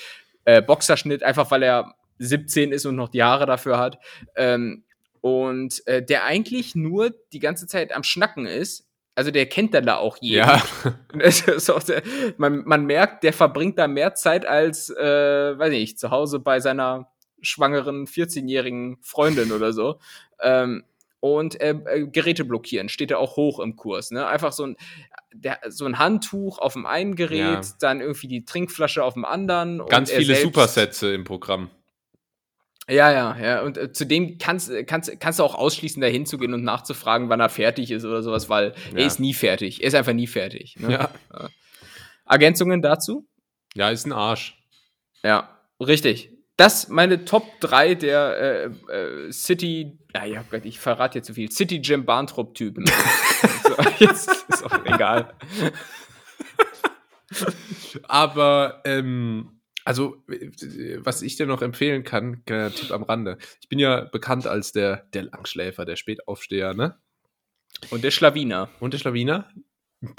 äh, 0.45 0.63
Boxerschnitt, 0.63 1.23
einfach 1.23 1.51
weil 1.51 1.63
er 1.63 1.95
17 2.19 2.73
ist 2.73 2.87
und 2.87 2.97
noch 2.97 3.09
die 3.09 3.23
Haare 3.23 3.47
dafür 3.47 3.79
hat. 3.79 3.99
Ähm, 4.35 4.85
und 5.21 5.87
äh, 5.87 6.03
der 6.05 6.25
eigentlich 6.25 6.75
nur 6.75 7.11
die 7.33 7.41
ganze 7.41 7.67
Zeit 7.67 7.95
am 7.95 8.03
Schnacken 8.03 8.47
ist. 8.47 8.89
Also 9.17 9.31
der 9.31 9.47
kennt 9.47 9.75
dann 9.75 9.87
da 9.87 9.97
auch 9.97 10.19
jeden. 10.21 10.47
Ja. 10.47 10.63
der, 11.89 12.03
man, 12.37 12.65
man 12.65 12.85
merkt, 12.85 13.25
der 13.25 13.33
verbringt 13.33 13.79
da 13.79 13.89
mehr 13.89 14.15
Zeit 14.15 14.47
als, 14.47 14.91
äh, 14.91 15.59
weiß 15.59 15.73
ich 15.73 15.81
nicht, 15.81 15.99
zu 15.99 16.11
Hause 16.11 16.39
bei 16.39 16.61
seiner 16.61 17.11
schwangeren 17.41 18.07
14-jährigen 18.07 18.99
Freundin 19.03 19.53
oder 19.53 19.73
so. 19.73 19.99
Ähm, 20.41 20.85
und 21.21 21.61
äh, 21.61 21.71
äh, 21.71 22.07
Geräte 22.07 22.45
blockieren 22.45 22.89
steht 22.89 23.11
ja 23.11 23.19
auch 23.19 23.37
hoch 23.37 23.59
im 23.61 23.77
Kurs. 23.77 24.11
Ne? 24.11 24.27
Einfach 24.27 24.53
so 24.53 24.65
ein, 24.65 24.77
der, 25.33 25.59
so 25.69 25.85
ein 25.85 25.99
Handtuch 25.99 26.59
auf 26.59 26.75
dem 26.75 26.87
einen 26.87 27.17
Gerät, 27.17 27.41
ja. 27.41 27.61
dann 27.81 28.01
irgendwie 28.01 28.29
die 28.29 28.45
Trinkflasche 28.45 29.03
auf 29.03 29.15
dem 29.15 29.25
anderen. 29.25 29.85
Ganz 29.89 30.11
viele 30.11 30.37
Supersätze 30.37 31.13
im 31.13 31.25
Programm. 31.25 31.71
Ja, 32.89 33.11
ja, 33.11 33.37
ja. 33.37 33.63
Und 33.63 33.77
äh, 33.79 33.93
zudem 33.93 34.39
kannst, 34.39 34.71
kannst, 34.87 35.19
kannst 35.19 35.41
du 35.41 35.43
auch 35.43 35.57
ausschließen, 35.57 36.01
da 36.01 36.07
hinzugehen 36.07 36.55
und 36.55 36.63
nachzufragen, 36.63 37.29
wann 37.29 37.41
er 37.41 37.49
fertig 37.49 37.91
ist 37.91 38.05
oder 38.05 38.23
sowas, 38.23 38.49
weil 38.49 38.75
ja. 38.93 38.99
er 38.99 39.07
ist 39.07 39.19
nie 39.19 39.35
fertig. 39.35 39.83
Er 39.83 39.89
ist 39.89 39.95
einfach 39.95 40.13
nie 40.13 40.29
fertig. 40.29 40.77
Ne? 40.79 40.93
Ja. 40.93 41.11
Ergänzungen 42.29 42.83
dazu? 42.83 43.27
Ja, 43.75 43.91
ist 43.91 44.07
ein 44.07 44.13
Arsch. 44.13 44.63
Ja, 45.25 45.59
richtig 45.81 46.36
das 46.57 46.89
meine 46.89 47.25
Top 47.25 47.61
3 47.61 47.95
der 47.95 48.71
äh, 48.91 48.93
äh, 48.93 49.33
City, 49.33 49.99
naja, 50.15 50.45
Gott, 50.51 50.65
ich 50.65 50.81
verrate 50.81 51.19
jetzt 51.19 51.27
zu 51.27 51.35
viel, 51.35 51.51
City 51.51 51.77
Jim 51.77 52.05
Barntrup-Typen. 52.05 52.87
so, 53.63 53.77
jetzt 53.99 54.31
ist 54.49 54.65
auch 54.65 54.85
egal. 54.85 55.35
Aber, 58.05 58.83
ähm, 58.85 59.61
also, 59.85 60.17
was 60.99 61.23
ich 61.23 61.37
dir 61.37 61.47
noch 61.47 61.63
empfehlen 61.63 62.03
kann, 62.03 62.45
kleiner 62.45 62.73
Tipp 62.73 62.91
am 62.91 63.05
Rande. 63.05 63.39
Ich 63.61 63.69
bin 63.69 63.79
ja 63.79 64.01
bekannt 64.01 64.47
als 64.47 64.73
der, 64.73 65.07
der 65.13 65.25
Langschläfer, 65.25 65.85
der 65.85 65.97
Spätaufsteher, 65.97 66.75
ne? 66.75 66.99
Und 67.91 68.03
der 68.03 68.11
Schlawiner. 68.11 68.71
Und 68.81 68.95
der 68.95 68.99
Schlawiner. 68.99 69.49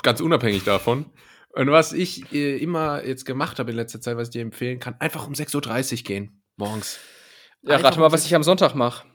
Ganz 0.03 0.21
unabhängig 0.21 0.63
davon. 0.63 1.07
Und 1.57 1.71
was 1.71 1.91
ich 1.91 2.31
äh, 2.33 2.57
immer 2.57 3.03
jetzt 3.03 3.25
gemacht 3.25 3.57
habe 3.57 3.71
in 3.71 3.77
letzter 3.77 3.99
Zeit, 3.99 4.15
was 4.15 4.27
ich 4.27 4.33
dir 4.33 4.43
empfehlen 4.43 4.79
kann, 4.79 4.95
einfach 4.99 5.25
um 5.25 5.33
6.30 5.33 5.97
Uhr 5.97 6.03
gehen, 6.03 6.43
morgens. 6.55 6.99
Ja, 7.63 7.75
einfach 7.75 7.87
rate 7.87 7.99
mal, 7.99 8.05
um 8.05 8.11
was 8.11 8.27
ich 8.27 8.35
am 8.35 8.43
Sonntag 8.43 8.75
mache. 8.75 9.07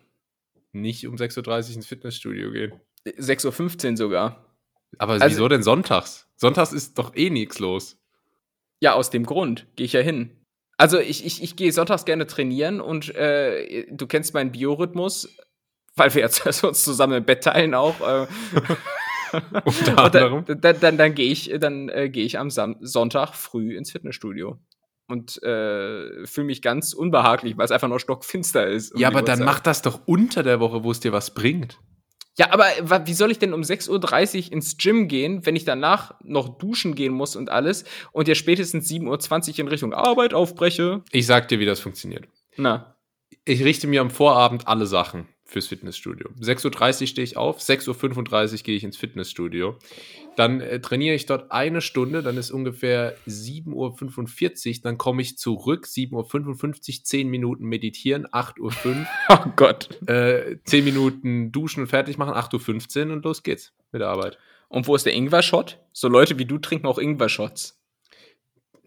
Nicht 0.73 1.07
um 1.07 1.15
6.30 1.15 1.71
Uhr 1.71 1.77
ins 1.77 1.87
Fitnessstudio 1.87 2.51
gehen. 2.51 2.73
6.15 3.07 3.91
Uhr 3.91 3.97
sogar. 3.97 4.57
Aber 4.99 5.13
also, 5.13 5.27
wieso 5.27 5.47
denn 5.47 5.63
sonntags? 5.63 6.27
Sonntags 6.35 6.73
ist 6.73 6.99
doch 6.99 7.15
eh 7.15 7.31
nichts 7.31 7.61
los. 7.61 7.97
Ja, 8.81 8.95
aus 8.95 9.11
dem 9.11 9.25
Grund 9.25 9.69
gehe 9.77 9.87
ich 9.87 9.93
ja 9.93 10.01
hin. 10.01 10.45
Also 10.77 10.99
ich, 10.99 11.25
ich, 11.25 11.45
ich 11.45 11.55
gehe 11.55 11.71
sonntags 11.71 12.05
gerne 12.05 12.27
trainieren 12.27 12.81
und 12.81 13.15
äh, 13.15 13.87
du 13.89 14.09
kennst 14.09 14.35
meinen 14.35 14.51
Biorhythmus, 14.51 15.29
weil 15.95 16.13
wir 16.13 16.23
jetzt 16.23 16.45
uns 16.65 16.83
zusammen 16.83 17.19
im 17.19 17.25
Bett 17.25 17.45
teilen 17.45 17.75
auch. 17.75 18.01
Äh, 18.01 18.27
Unter 19.65 19.99
anderem. 19.99 20.45
Dann, 20.47 20.61
dann, 20.61 20.81
dann, 20.81 20.99
dann 20.99 21.15
gehe 21.15 21.31
ich, 21.31 21.53
dann, 21.59 21.89
äh, 21.89 22.09
geh 22.11 22.23
ich 22.23 22.39
am 22.39 22.51
Sam 22.51 22.77
Sonntag 22.81 23.35
früh 23.35 23.77
ins 23.77 23.91
Fitnessstudio 23.91 24.59
und 25.09 25.43
äh, 25.43 26.27
fühle 26.27 26.47
mich 26.47 26.63
ganz 26.63 26.93
unbehaglich, 26.93 27.57
weil 27.57 27.65
es 27.65 27.71
einfach 27.71 27.89
noch 27.89 27.99
stockfinster 27.99 28.67
ist. 28.67 28.95
Um 28.95 29.01
ja, 29.01 29.09
aber 29.09 29.23
dann 29.23 29.45
mach 29.45 29.61
das 29.61 29.83
doch 29.83 30.01
unter 30.07 30.43
der 30.43 30.61
Woche, 30.61 30.85
wo 30.85 30.91
es 30.91 31.01
dir 31.01 31.13
was 31.13 31.35
bringt. 31.35 31.79
Ja, 32.39 32.51
aber 32.51 32.65
wie 33.07 33.13
soll 33.13 33.31
ich 33.31 33.39
denn 33.39 33.53
um 33.53 33.61
6.30 33.61 34.47
Uhr 34.47 34.53
ins 34.53 34.79
Gym 34.79 35.07
gehen, 35.07 35.45
wenn 35.45 35.55
ich 35.55 35.67
danach 35.67 36.15
noch 36.25 36.57
duschen 36.57 36.95
gehen 36.95 37.13
muss 37.13 37.37
und 37.37 37.51
alles 37.51 37.85
und 38.13 38.27
ja 38.27 38.35
spätestens 38.35 38.91
7.20 38.91 39.51
Uhr 39.53 39.59
in 39.59 39.69
Richtung 39.69 39.93
Arbeit 39.93 40.33
aufbreche? 40.33 41.03
Ich 41.11 41.27
sag 41.27 41.49
dir, 41.49 41.59
wie 41.59 41.67
das 41.67 41.81
funktioniert. 41.81 42.27
Na. 42.57 42.97
Ich 43.45 43.63
richte 43.63 43.87
mir 43.87 44.01
am 44.01 44.11
Vorabend 44.11 44.67
alle 44.67 44.87
Sachen 44.87 45.29
fürs 45.53 45.69
Fitnessstudio. 45.69 46.29
6.30 46.41 47.01
Uhr 47.03 47.07
stehe 47.07 47.25
ich 47.25 47.37
auf, 47.37 47.61
6.35 47.61 48.53
Uhr 48.53 48.59
gehe 48.63 48.77
ich 48.77 48.85
ins 48.85 48.97
Fitnessstudio. 48.97 49.77
Dann 50.37 50.61
äh, 50.61 50.81
trainiere 50.81 51.15
ich 51.15 51.27
dort 51.27 51.53
eine 51.53 51.81
Stunde, 51.81 52.23
dann 52.23 52.37
ist 52.37 52.51
ungefähr 52.51 53.17
7.45 53.29 54.77
Uhr, 54.77 54.83
dann 54.83 54.99
komme 54.99 55.23
ich 55.23 55.37
zurück, 55.39 55.87
7.55 55.87 56.99
Uhr, 56.99 57.05
10 57.05 57.29
Minuten 57.29 57.65
meditieren, 57.65 58.27
8.05 58.27 58.61
Uhr. 58.61 59.07
oh 59.29 59.53
Gott. 59.57 60.01
Äh, 60.09 60.57
10 60.65 60.85
Minuten 60.85 61.53
duschen 61.53 61.83
und 61.83 61.89
fertig 61.89 62.19
machen, 62.19 62.35
8.15 62.35 63.07
Uhr 63.07 63.13
und 63.13 63.25
los 63.25 63.43
geht's 63.43 63.73
mit 63.93 64.01
der 64.01 64.09
Arbeit. 64.09 64.39
Und 64.69 64.87
wo 64.87 64.95
ist 64.95 65.05
der 65.05 65.13
Ingwer-Shot? 65.13 65.79
So 65.93 66.09
Leute 66.09 66.39
wie 66.39 66.47
du 66.47 66.59
trinken 66.59 66.87
auch 66.87 66.99
Ingwer-Shots. 66.99 67.82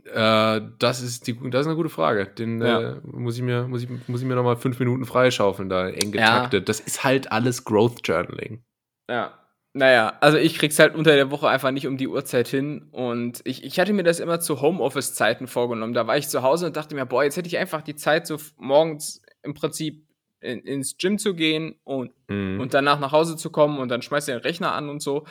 Äh, 0.06 0.62
das, 0.78 1.02
ist 1.02 1.26
die, 1.26 1.38
das 1.50 1.62
ist 1.62 1.68
eine 1.68 1.76
gute 1.76 1.90
Frage. 1.90 2.28
Den 2.28 2.62
ja. 2.62 2.94
äh, 2.94 2.96
muss 3.04 3.38
ich 3.38 3.44
mir, 3.44 3.68
muss 3.68 3.84
ich, 3.84 3.90
muss 4.08 4.22
ich 4.22 4.28
mir 4.28 4.36
nochmal 4.36 4.56
fünf 4.56 4.80
Minuten 4.80 5.06
freischaufeln, 5.06 5.68
da 5.70 5.88
eng 5.88 6.12
getaktet. 6.12 6.62
Ja. 6.62 6.66
Das 6.66 6.80
ist 6.80 7.04
halt 7.04 7.32
alles 7.32 7.64
Growth 7.66 8.08
Journaling. 8.08 8.64
Ja. 9.10 9.40
Naja, 9.74 10.14
also 10.22 10.38
ich 10.38 10.58
krieg's 10.58 10.80
halt 10.80 10.96
unter 10.96 11.16
der 11.16 11.32
Woche 11.32 11.50
einfach 11.50 11.72
nicht 11.72 11.86
um 11.86 11.98
die 11.98 12.08
Uhrzeit 12.08 12.48
hin. 12.48 12.88
Und 12.92 13.42
ich, 13.44 13.64
ich 13.64 13.78
hatte 13.80 13.92
mir 13.92 14.04
das 14.04 14.22
immer 14.22 14.40
zu 14.40 14.62
Homeoffice-Zeiten 14.62 15.48
vorgenommen. 15.48 15.94
Da 15.94 16.08
war 16.08 16.18
ich 16.18 16.30
zu 16.30 16.44
Hause 16.44 16.68
und 16.68 16.78
dachte 16.78 16.96
mir, 16.96 17.06
boah, 17.06 17.26
jetzt 17.26 17.36
hätte 17.36 17.48
ich 17.48 17.58
einfach 17.58 17.82
die 17.82 17.96
Zeit, 17.96 18.26
so 18.26 18.38
morgens 18.58 19.22
im 19.44 19.54
Prinzip 19.54 20.08
in, 20.40 20.62
ins 20.62 20.98
Gym 20.98 21.18
zu 21.18 21.34
gehen 21.34 21.76
und, 21.84 22.12
mhm. 22.30 22.60
und 22.62 22.74
danach 22.74 23.00
nach 23.00 23.12
Hause 23.12 23.36
zu 23.36 23.50
kommen 23.50 23.80
und 23.80 23.90
dann 23.90 24.02
schmeißt 24.02 24.28
du 24.28 24.34
den 24.34 24.42
Rechner 24.42 24.74
an 24.74 24.88
und 24.88 25.02
so 25.02 25.26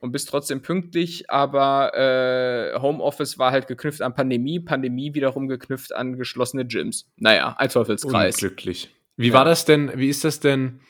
und 0.00 0.12
bist 0.12 0.28
trotzdem 0.28 0.62
pünktlich, 0.62 1.30
aber 1.30 1.94
äh, 1.94 2.78
Homeoffice 2.80 3.38
war 3.38 3.50
halt 3.50 3.66
geknüpft 3.66 4.02
an 4.02 4.14
Pandemie, 4.14 4.60
Pandemie 4.60 5.14
wiederum 5.14 5.48
geknüpft 5.48 5.94
an 5.94 6.16
geschlossene 6.16 6.66
Gyms. 6.66 7.10
Naja, 7.16 7.56
ein 7.58 7.68
Teufelskreis. 7.68 8.36
Unglücklich. 8.36 8.94
Wie 9.16 9.28
ja. 9.28 9.34
war 9.34 9.44
das 9.44 9.64
denn, 9.64 9.92
wie 9.96 10.08
ist 10.08 10.24
das 10.24 10.40
denn, 10.40 10.80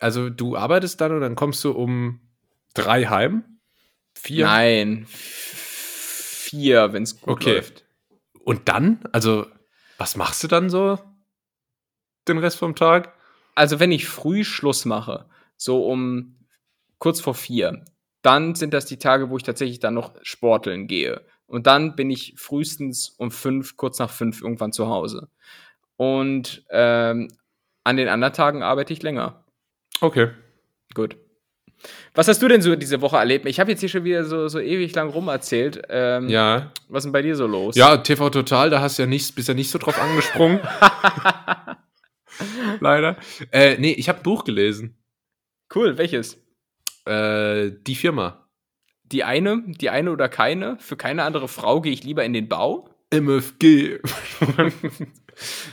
also 0.00 0.28
du 0.28 0.56
arbeitest 0.56 1.00
dann 1.00 1.12
und 1.12 1.20
dann 1.20 1.34
kommst 1.34 1.64
du 1.64 1.72
um 1.72 2.20
drei 2.74 3.04
heim? 3.04 3.44
Vier? 4.14 4.44
Nein, 4.44 5.06
vier, 5.08 6.92
wenn 6.92 7.04
es 7.04 7.20
gut 7.20 7.28
okay. 7.28 7.54
läuft. 7.54 7.84
Und 8.44 8.68
dann, 8.68 9.00
also 9.12 9.46
was 9.96 10.16
machst 10.16 10.42
du 10.42 10.48
dann 10.48 10.70
so 10.70 10.98
den 12.28 12.38
Rest 12.38 12.58
vom 12.58 12.74
Tag? 12.74 13.14
Also 13.54 13.80
wenn 13.80 13.92
ich 13.92 14.08
früh 14.08 14.44
Schluss 14.44 14.84
mache, 14.84 15.28
so 15.56 15.86
um 15.86 16.36
kurz 16.98 17.20
vor 17.20 17.34
vier, 17.34 17.84
dann 18.22 18.54
sind 18.54 18.74
das 18.74 18.86
die 18.86 18.98
Tage, 18.98 19.30
wo 19.30 19.36
ich 19.36 19.42
tatsächlich 19.42 19.80
dann 19.80 19.94
noch 19.94 20.14
sporteln 20.22 20.86
gehe. 20.86 21.22
Und 21.46 21.66
dann 21.66 21.96
bin 21.96 22.10
ich 22.10 22.34
frühestens 22.36 23.10
um 23.18 23.30
fünf, 23.30 23.76
kurz 23.76 23.98
nach 23.98 24.10
fünf 24.10 24.42
irgendwann 24.42 24.72
zu 24.72 24.88
Hause. 24.88 25.28
Und 25.96 26.64
ähm, 26.70 27.28
an 27.84 27.96
den 27.96 28.08
anderen 28.08 28.34
Tagen 28.34 28.62
arbeite 28.62 28.92
ich 28.92 29.02
länger. 29.02 29.44
Okay. 30.00 30.30
Gut. 30.94 31.16
Was 32.14 32.28
hast 32.28 32.42
du 32.42 32.48
denn 32.48 32.62
so 32.62 32.76
diese 32.76 33.00
Woche 33.00 33.16
erlebt? 33.16 33.46
Ich 33.46 33.58
habe 33.58 33.70
jetzt 33.70 33.80
hier 33.80 33.88
schon 33.88 34.04
wieder 34.04 34.24
so, 34.24 34.48
so 34.48 34.60
ewig 34.60 34.94
lang 34.94 35.08
rumerzählt. 35.08 35.82
Ähm, 35.88 36.28
ja. 36.28 36.72
Was 36.88 37.00
ist 37.00 37.04
denn 37.06 37.12
bei 37.12 37.22
dir 37.22 37.36
so 37.36 37.46
los? 37.46 37.74
Ja, 37.74 37.96
TV 37.96 38.30
Total, 38.30 38.70
da 38.70 38.80
hast 38.80 38.98
du 38.98 39.02
ja 39.02 39.06
nicht, 39.06 39.34
bist 39.34 39.48
ja 39.48 39.54
nicht 39.54 39.70
so 39.70 39.78
drauf 39.78 40.00
angesprungen. 40.00 40.60
Leider. 42.80 43.16
Äh, 43.50 43.76
nee, 43.78 43.92
ich 43.92 44.08
habe 44.08 44.20
ein 44.20 44.22
Buch 44.22 44.44
gelesen. 44.44 44.96
Cool, 45.74 45.98
welches? 45.98 46.38
Äh, 47.10 47.72
die 47.86 47.96
Firma. 47.96 48.46
Die 49.02 49.24
eine, 49.24 49.64
die 49.66 49.90
eine 49.90 50.12
oder 50.12 50.28
keine. 50.28 50.76
Für 50.78 50.96
keine 50.96 51.24
andere 51.24 51.48
Frau 51.48 51.80
gehe 51.80 51.92
ich 51.92 52.04
lieber 52.04 52.24
in 52.24 52.32
den 52.32 52.48
Bau. 52.48 52.88
MFG. 53.12 53.98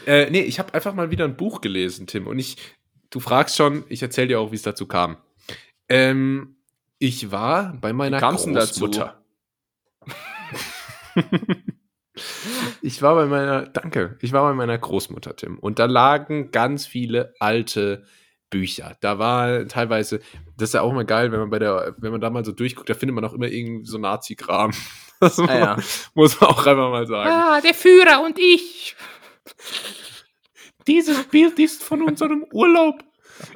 äh, 0.08 0.30
nee, 0.32 0.41
ich 0.41 0.58
habe 0.58 0.73
einfach 0.73 0.95
mal 0.95 1.12
wieder 1.12 1.26
ein 1.26 1.38
Buch 1.38 1.62
gelesen, 1.62 2.08
Tim. 2.08 2.26
Und 2.26 2.39
ich, 2.39 2.58
du 3.12 3.19
fragst 3.19 3.56
schon, 3.56 3.84
ich 3.89 4.02
erzähle 4.02 4.30
dir 4.30 4.39
auch, 4.39 4.52
wie 4.52 4.56
es 4.56 4.63
dazu 4.63 4.88
kam. 4.88 5.17
Ähm, 5.88 6.56
ich 6.97 7.30
war 7.32 7.78
bei 7.80 7.93
meiner 7.93 8.19
Großmutter. 8.19 9.23
ich 12.82 13.04
war 13.04 13.13
bei 13.13 13.26
meiner, 13.28 13.67
danke, 13.67 14.17
ich 14.21 14.34
war 14.34 14.41
bei 14.50 14.56
meiner 14.56 14.80
Großmutter, 14.80 15.36
Tim. 15.36 15.60
Und 15.60 15.78
da 15.78 15.86
lagen 15.86 16.50
ganz 16.50 16.88
viele 16.88 17.36
alte 17.39 18.04
Bücher. 18.50 18.97
Da 19.02 19.19
war 19.19 19.67
teilweise, 19.67 20.21
das 20.58 20.70
ist 20.70 20.74
ja 20.74 20.82
auch 20.82 20.91
mal 20.91 21.06
geil, 21.06 21.32
wenn 21.32 21.39
man 21.39 21.50
bei 21.50 21.60
der, 21.60 21.96
wenn 21.98 22.12
man 22.12 22.22
da 22.22 22.30
mal 22.30 22.43
so 22.43 22.52
durchguckt, 22.52 22.89
da 22.89 22.96
findet 22.96 23.15
man 23.15 23.24
auch 23.24 23.34
immer 23.34 23.48
irgendwie 23.48 23.86
so 23.86 23.98
Nazi-Kram. 23.98 24.72
Das 25.20 25.39
ah, 25.39 25.58
ja. 25.58 25.78
muss 26.13 26.39
man 26.39 26.52
auch 26.52 26.60
einfach 26.60 26.91
mal 26.91 27.08
sagen. 27.08 27.32
Ah, 27.32 27.60
der 27.60 27.74
Führer 27.74 28.24
und 28.24 28.38
ich. 28.38 28.96
dieses 30.86 31.24
Bild 31.24 31.58
ist 31.58 31.84
von 31.84 32.04
unserem 32.04 32.46
Urlaub 32.54 33.04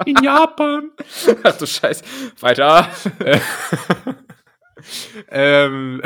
in 0.04 0.16
Japan. 0.22 0.90
Ach 1.44 1.56
du 1.56 1.66
Scheiß. 1.66 2.02
Weiter. 2.40 2.88
ähm, 5.28 6.02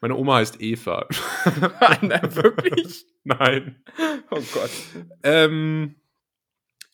meine 0.00 0.16
Oma 0.16 0.36
heißt 0.36 0.62
Eva. 0.62 1.06
Nein, 1.80 2.34
wirklich? 2.34 3.04
Nein. 3.24 3.84
Oh 4.30 4.40
Gott. 4.54 4.70
Ähm, 5.22 5.96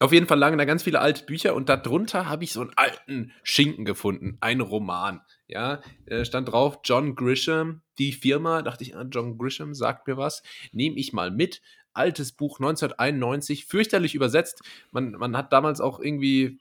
auf 0.01 0.13
jeden 0.13 0.27
Fall 0.27 0.39
lagen 0.39 0.59
da 0.59 0.65
ganz 0.65 0.85
viele 0.85 1.01
alte 1.01 1.25
Bücher 1.25 1.55
und 1.55 1.69
darunter 1.69 2.29
habe 2.29 2.45
ich 2.45 2.53
so 2.53 2.61
einen 2.61 2.73
alten 2.77 3.33
Schinken 3.43 3.85
gefunden, 3.85 4.39
einen 4.41 4.61
Roman. 4.61 5.23
Ja, 5.49 5.81
stand 6.23 6.51
drauf 6.51 6.81
John 6.85 7.17
Grisham, 7.17 7.83
die 7.99 8.13
Firma. 8.13 8.63
Dachte 8.63 8.85
ich, 8.85 8.97
ah, 8.97 9.07
John 9.11 9.39
Grisham 9.39 9.75
sagt 9.75 10.07
mir 10.07 10.17
was. 10.17 10.43
Nehme 10.73 10.97
ich 10.97 11.13
mal 11.13 11.31
mit. 11.31 11.63
Altes 11.95 12.33
Buch 12.33 12.61
1991, 12.61 13.67
fürchterlich 13.67 14.15
übersetzt. 14.15 14.63
Man, 14.93 15.13
man 15.13 15.37
hat 15.37 15.53
damals 15.53 15.81
auch 15.81 15.99
irgendwie 15.99 16.61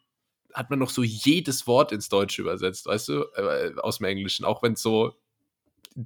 hat 0.54 0.72
man 0.72 0.80
noch 0.80 0.90
so 0.90 1.04
jedes 1.04 1.68
Wort 1.68 1.92
ins 1.92 2.10
Deutsche 2.10 2.42
übersetzt, 2.42 2.88
weißt 2.88 3.10
du, 3.10 3.22
äh, 3.36 3.74
aus 3.78 4.00
dem 4.00 4.06
Englischen, 4.06 4.46
auch 4.46 4.64
wenn 4.64 4.74
es 4.74 4.82
so 4.82 5.14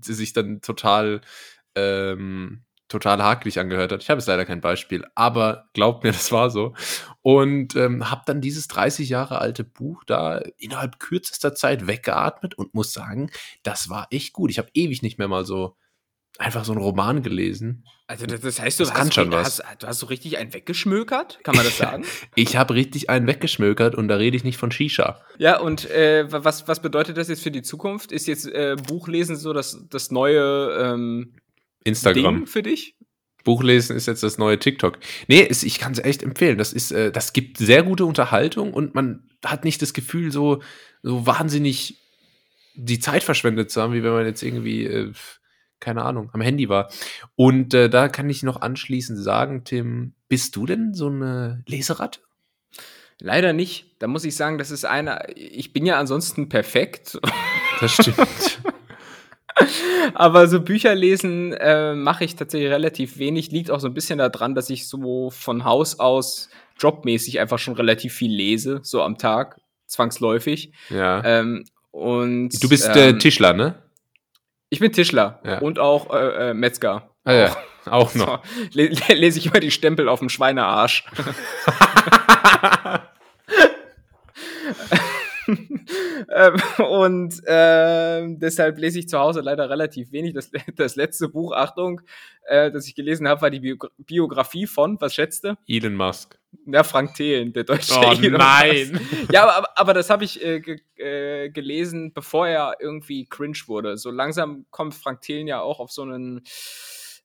sich 0.01 0.33
dann 0.33 0.61
total 0.61 1.21
ähm, 1.75 2.63
total 2.91 3.23
hakelig 3.23 3.59
angehört 3.59 3.91
hat. 3.91 4.03
Ich 4.03 4.09
habe 4.09 4.19
jetzt 4.19 4.27
leider 4.27 4.45
kein 4.45 4.61
Beispiel, 4.61 5.05
aber 5.15 5.69
glaubt 5.73 6.03
mir, 6.03 6.11
das 6.13 6.31
war 6.31 6.49
so. 6.49 6.73
Und 7.21 7.75
ähm, 7.75 8.09
habe 8.11 8.23
dann 8.25 8.41
dieses 8.41 8.67
30 8.67 9.09
Jahre 9.09 9.39
alte 9.39 9.63
Buch 9.63 10.03
da 10.05 10.39
innerhalb 10.57 10.99
kürzester 10.99 11.55
Zeit 11.55 11.87
weggeatmet 11.87 12.55
und 12.55 12.73
muss 12.73 12.93
sagen, 12.93 13.31
das 13.63 13.89
war 13.89 14.07
echt 14.11 14.33
gut. 14.33 14.51
Ich 14.51 14.57
habe 14.57 14.69
ewig 14.73 15.01
nicht 15.01 15.17
mehr 15.17 15.27
mal 15.27 15.45
so 15.45 15.75
einfach 16.37 16.65
so 16.65 16.71
einen 16.71 16.81
Roman 16.81 17.21
gelesen. 17.21 17.85
Also 18.07 18.25
das 18.25 18.59
heißt, 18.59 18.79
du, 18.79 18.83
das 18.83 18.93
hast, 18.93 19.13
schon 19.13 19.31
was. 19.31 19.61
Hast, 19.63 19.83
du 19.83 19.87
hast 19.87 19.99
so 19.99 20.07
richtig 20.07 20.37
einen 20.37 20.53
weggeschmökert? 20.53 21.39
Kann 21.43 21.55
man 21.55 21.63
das 21.63 21.77
sagen? 21.77 22.03
ich 22.35 22.57
habe 22.57 22.73
richtig 22.73 23.09
einen 23.09 23.27
weggeschmökert 23.27 23.95
und 23.95 24.07
da 24.07 24.15
rede 24.15 24.35
ich 24.35 24.43
nicht 24.43 24.57
von 24.57 24.71
Shisha. 24.71 25.21
Ja, 25.37 25.59
und 25.59 25.89
äh, 25.89 26.25
was, 26.29 26.67
was 26.67 26.81
bedeutet 26.81 27.17
das 27.17 27.29
jetzt 27.29 27.43
für 27.43 27.51
die 27.51 27.61
Zukunft? 27.61 28.11
Ist 28.11 28.27
jetzt 28.27 28.47
äh, 28.47 28.75
Buchlesen 28.75 29.37
so 29.37 29.53
das, 29.53 29.85
das 29.89 30.11
neue 30.11 30.71
ähm, 30.77 31.33
Instagram. 31.83 32.35
Ding 32.35 32.47
für 32.47 32.63
dich? 32.63 32.95
Buchlesen 33.43 33.95
ist 33.95 34.07
jetzt 34.07 34.23
das 34.23 34.37
neue 34.37 34.59
TikTok. 34.59 34.99
Nee, 35.27 35.41
ist, 35.41 35.63
ich 35.63 35.79
kann 35.79 35.93
es 35.93 35.99
echt 35.99 36.23
empfehlen. 36.23 36.57
Das 36.57 36.73
ist, 36.73 36.91
äh, 36.91 37.11
das 37.11 37.33
gibt 37.33 37.57
sehr 37.57 37.83
gute 37.83 38.05
Unterhaltung 38.05 38.73
und 38.73 38.93
man 38.93 39.29
hat 39.43 39.63
nicht 39.63 39.81
das 39.81 39.93
Gefühl, 39.93 40.31
so, 40.31 40.61
so 41.01 41.25
wahnsinnig 41.25 41.97
die 42.75 42.99
Zeit 42.99 43.23
verschwendet 43.23 43.71
zu 43.71 43.81
haben, 43.81 43.93
wie 43.93 44.03
wenn 44.03 44.13
man 44.13 44.25
jetzt 44.25 44.43
irgendwie, 44.43 44.85
äh, 44.85 45.11
keine 45.79 46.03
Ahnung, 46.03 46.29
am 46.33 46.41
Handy 46.41 46.69
war. 46.69 46.91
Und 47.35 47.73
äh, 47.73 47.89
da 47.89 48.07
kann 48.07 48.29
ich 48.29 48.43
noch 48.43 48.61
anschließend 48.61 49.19
sagen, 49.19 49.63
Tim, 49.63 50.13
bist 50.27 50.55
du 50.55 50.65
denn 50.65 50.93
so 50.93 51.07
eine 51.07 51.63
Leseratte? 51.67 52.19
Leider 53.19 53.53
nicht. 53.53 53.95
Da 53.99 54.07
muss 54.07 54.23
ich 54.23 54.35
sagen, 54.35 54.57
das 54.57 54.71
ist 54.71 54.83
eine. 54.83 55.27
Ich 55.35 55.73
bin 55.73 55.85
ja 55.85 55.99
ansonsten 55.99 56.49
perfekt. 56.49 57.19
Das 57.79 57.93
stimmt. 57.93 58.17
Aber 60.13 60.47
so 60.47 60.61
Bücher 60.61 60.95
lesen 60.95 61.53
äh, 61.53 61.93
mache 61.95 62.23
ich 62.23 62.35
tatsächlich 62.35 62.69
relativ 62.69 63.17
wenig. 63.17 63.51
Liegt 63.51 63.71
auch 63.71 63.79
so 63.79 63.87
ein 63.87 63.93
bisschen 63.93 64.19
daran, 64.19 64.55
dass 64.55 64.69
ich 64.69 64.87
so 64.87 65.29
von 65.29 65.63
Haus 65.63 65.99
aus 65.99 66.49
jobmäßig 66.79 67.39
einfach 67.39 67.59
schon 67.59 67.75
relativ 67.75 68.13
viel 68.13 68.31
lese, 68.31 68.79
so 68.83 69.01
am 69.01 69.17
Tag, 69.17 69.59
zwangsläufig. 69.87 70.73
Ja. 70.89 71.23
Ähm, 71.23 71.65
und, 71.91 72.63
du 72.63 72.69
bist 72.69 72.87
äh, 72.89 73.09
ähm, 73.09 73.19
Tischler, 73.19 73.53
ne? 73.53 73.75
Ich 74.69 74.79
bin 74.79 74.91
Tischler 74.91 75.41
ja. 75.43 75.59
und 75.59 75.79
auch 75.79 76.13
äh, 76.13 76.49
äh 76.49 76.53
Metzger. 76.53 77.09
Ah, 77.23 77.33
ja. 77.33 77.57
Auch 77.85 78.13
noch. 78.15 78.43
So, 78.71 78.81
lese 78.81 79.39
ich 79.39 79.47
immer 79.47 79.59
die 79.59 79.71
Stempel 79.71 80.07
auf 80.07 80.19
dem 80.19 80.29
Schweinearsch. 80.29 81.05
ähm, 86.33 86.55
und 86.89 87.41
äh, 87.45 88.25
deshalb 88.37 88.77
lese 88.77 88.99
ich 88.99 89.09
zu 89.09 89.19
Hause 89.19 89.41
leider 89.41 89.69
relativ 89.69 90.11
wenig. 90.11 90.33
Das, 90.33 90.51
das 90.75 90.95
letzte 90.95 91.29
Buch, 91.29 91.53
Achtung, 91.53 92.01
äh, 92.47 92.71
das 92.71 92.87
ich 92.87 92.95
gelesen 92.95 93.27
habe, 93.27 93.41
war 93.41 93.49
die 93.49 93.59
Bio 93.59 93.77
Biografie 93.97 94.67
von, 94.67 94.99
was 94.99 95.13
schätzte? 95.13 95.57
Elon 95.67 95.95
Musk. 95.95 96.39
Ja, 96.65 96.83
Frank 96.83 97.15
Thelen, 97.15 97.53
der 97.53 97.63
deutsche 97.63 97.93
oh, 97.97 98.11
Elon 98.11 98.39
nein. 98.39 98.91
Musk. 98.91 99.31
Ja, 99.31 99.49
aber, 99.49 99.69
aber 99.75 99.93
das 99.93 100.09
habe 100.09 100.23
ich 100.23 100.43
äh, 100.43 100.59
ge 100.59 100.79
äh, 100.95 101.49
gelesen, 101.49 102.13
bevor 102.13 102.47
er 102.47 102.75
irgendwie 102.79 103.25
cringe 103.27 103.59
wurde. 103.67 103.97
So 103.97 104.11
langsam 104.11 104.65
kommt 104.69 104.93
Frank 104.93 105.21
Thelen 105.21 105.47
ja 105.47 105.61
auch 105.61 105.79
auf 105.79 105.91
so 105.91 106.03
einen, 106.03 106.41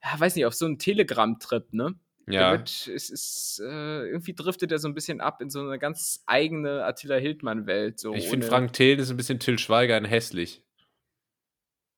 ja, 0.03 0.19
weiß 0.19 0.37
nicht, 0.37 0.47
auf 0.47 0.55
so 0.55 0.67
einen 0.67 0.79
Telegram-Trip, 0.79 1.73
ne? 1.73 1.95
Ja. 2.29 2.53
Wird, 2.53 2.89
es 2.89 3.09
ist, 3.09 3.61
äh, 3.65 4.09
irgendwie 4.09 4.35
driftet 4.35 4.73
er 4.73 4.79
so 4.79 4.89
ein 4.89 4.95
bisschen 4.95 5.21
ab 5.21 5.41
in 5.41 5.49
so 5.49 5.61
eine 5.61 5.79
ganz 5.79 6.25
eigene 6.27 6.85
Attila 6.85 7.17
Hildmann-Welt. 7.17 8.01
So 8.01 8.15
ich 8.15 8.29
finde, 8.29 8.47
Frank 8.47 8.73
Thelen 8.73 8.99
ist 8.99 9.11
ein 9.11 9.17
bisschen 9.17 9.39
Till 9.39 9.59
Schweiger 9.59 9.97
in 9.97 10.05
hässlich. 10.05 10.63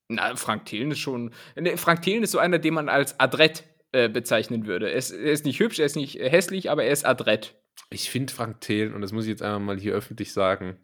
Na, 0.08 0.36
Frank 0.36 0.66
Thelen 0.66 0.90
ist 0.90 0.98
schon. 0.98 1.32
Ne, 1.56 1.76
Frank 1.76 2.02
Thelen 2.02 2.22
ist 2.22 2.32
so 2.32 2.38
einer, 2.38 2.58
den 2.58 2.74
man 2.74 2.88
als 2.88 3.18
adrett 3.20 3.64
äh, 3.92 4.08
bezeichnen 4.08 4.66
würde. 4.66 4.90
Er 4.90 4.96
ist, 4.96 5.10
er 5.10 5.32
ist, 5.32 5.46
nicht 5.46 5.60
hübsch, 5.60 5.78
er 5.78 5.86
ist 5.86 5.96
nicht 5.96 6.18
hässlich, 6.18 6.70
aber 6.70 6.84
er 6.84 6.92
ist 6.92 7.06
adrett. 7.06 7.54
Ich 7.90 8.10
finde 8.10 8.32
Frank 8.32 8.60
Thelen, 8.60 8.94
und 8.94 9.00
das 9.00 9.12
muss 9.12 9.24
ich 9.24 9.30
jetzt 9.30 9.42
einmal 9.42 9.60
mal 9.60 9.80
hier 9.80 9.94
öffentlich 9.94 10.32
sagen, 10.32 10.78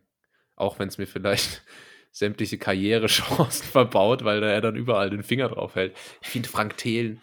auch 0.56 0.78
wenn 0.78 0.88
es 0.88 0.96
mir 0.96 1.06
vielleicht 1.06 1.62
sämtliche 2.12 2.56
Karrierechancen 2.56 3.66
verbaut, 3.70 4.24
weil 4.24 4.42
er 4.42 4.62
dann 4.62 4.76
überall 4.76 5.10
den 5.10 5.22
Finger 5.22 5.48
drauf 5.48 5.74
hält. 5.74 5.94
Ich 6.22 6.28
finde 6.28 6.48
Frank 6.48 6.78
Thelen 6.78 7.20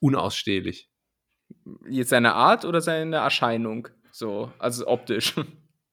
unausstehlich. 0.00 0.90
Jetzt 1.88 2.10
seine 2.10 2.34
Art 2.34 2.64
oder 2.64 2.80
seine 2.80 3.16
Erscheinung? 3.16 3.88
So, 4.10 4.52
also 4.58 4.86
optisch. 4.86 5.34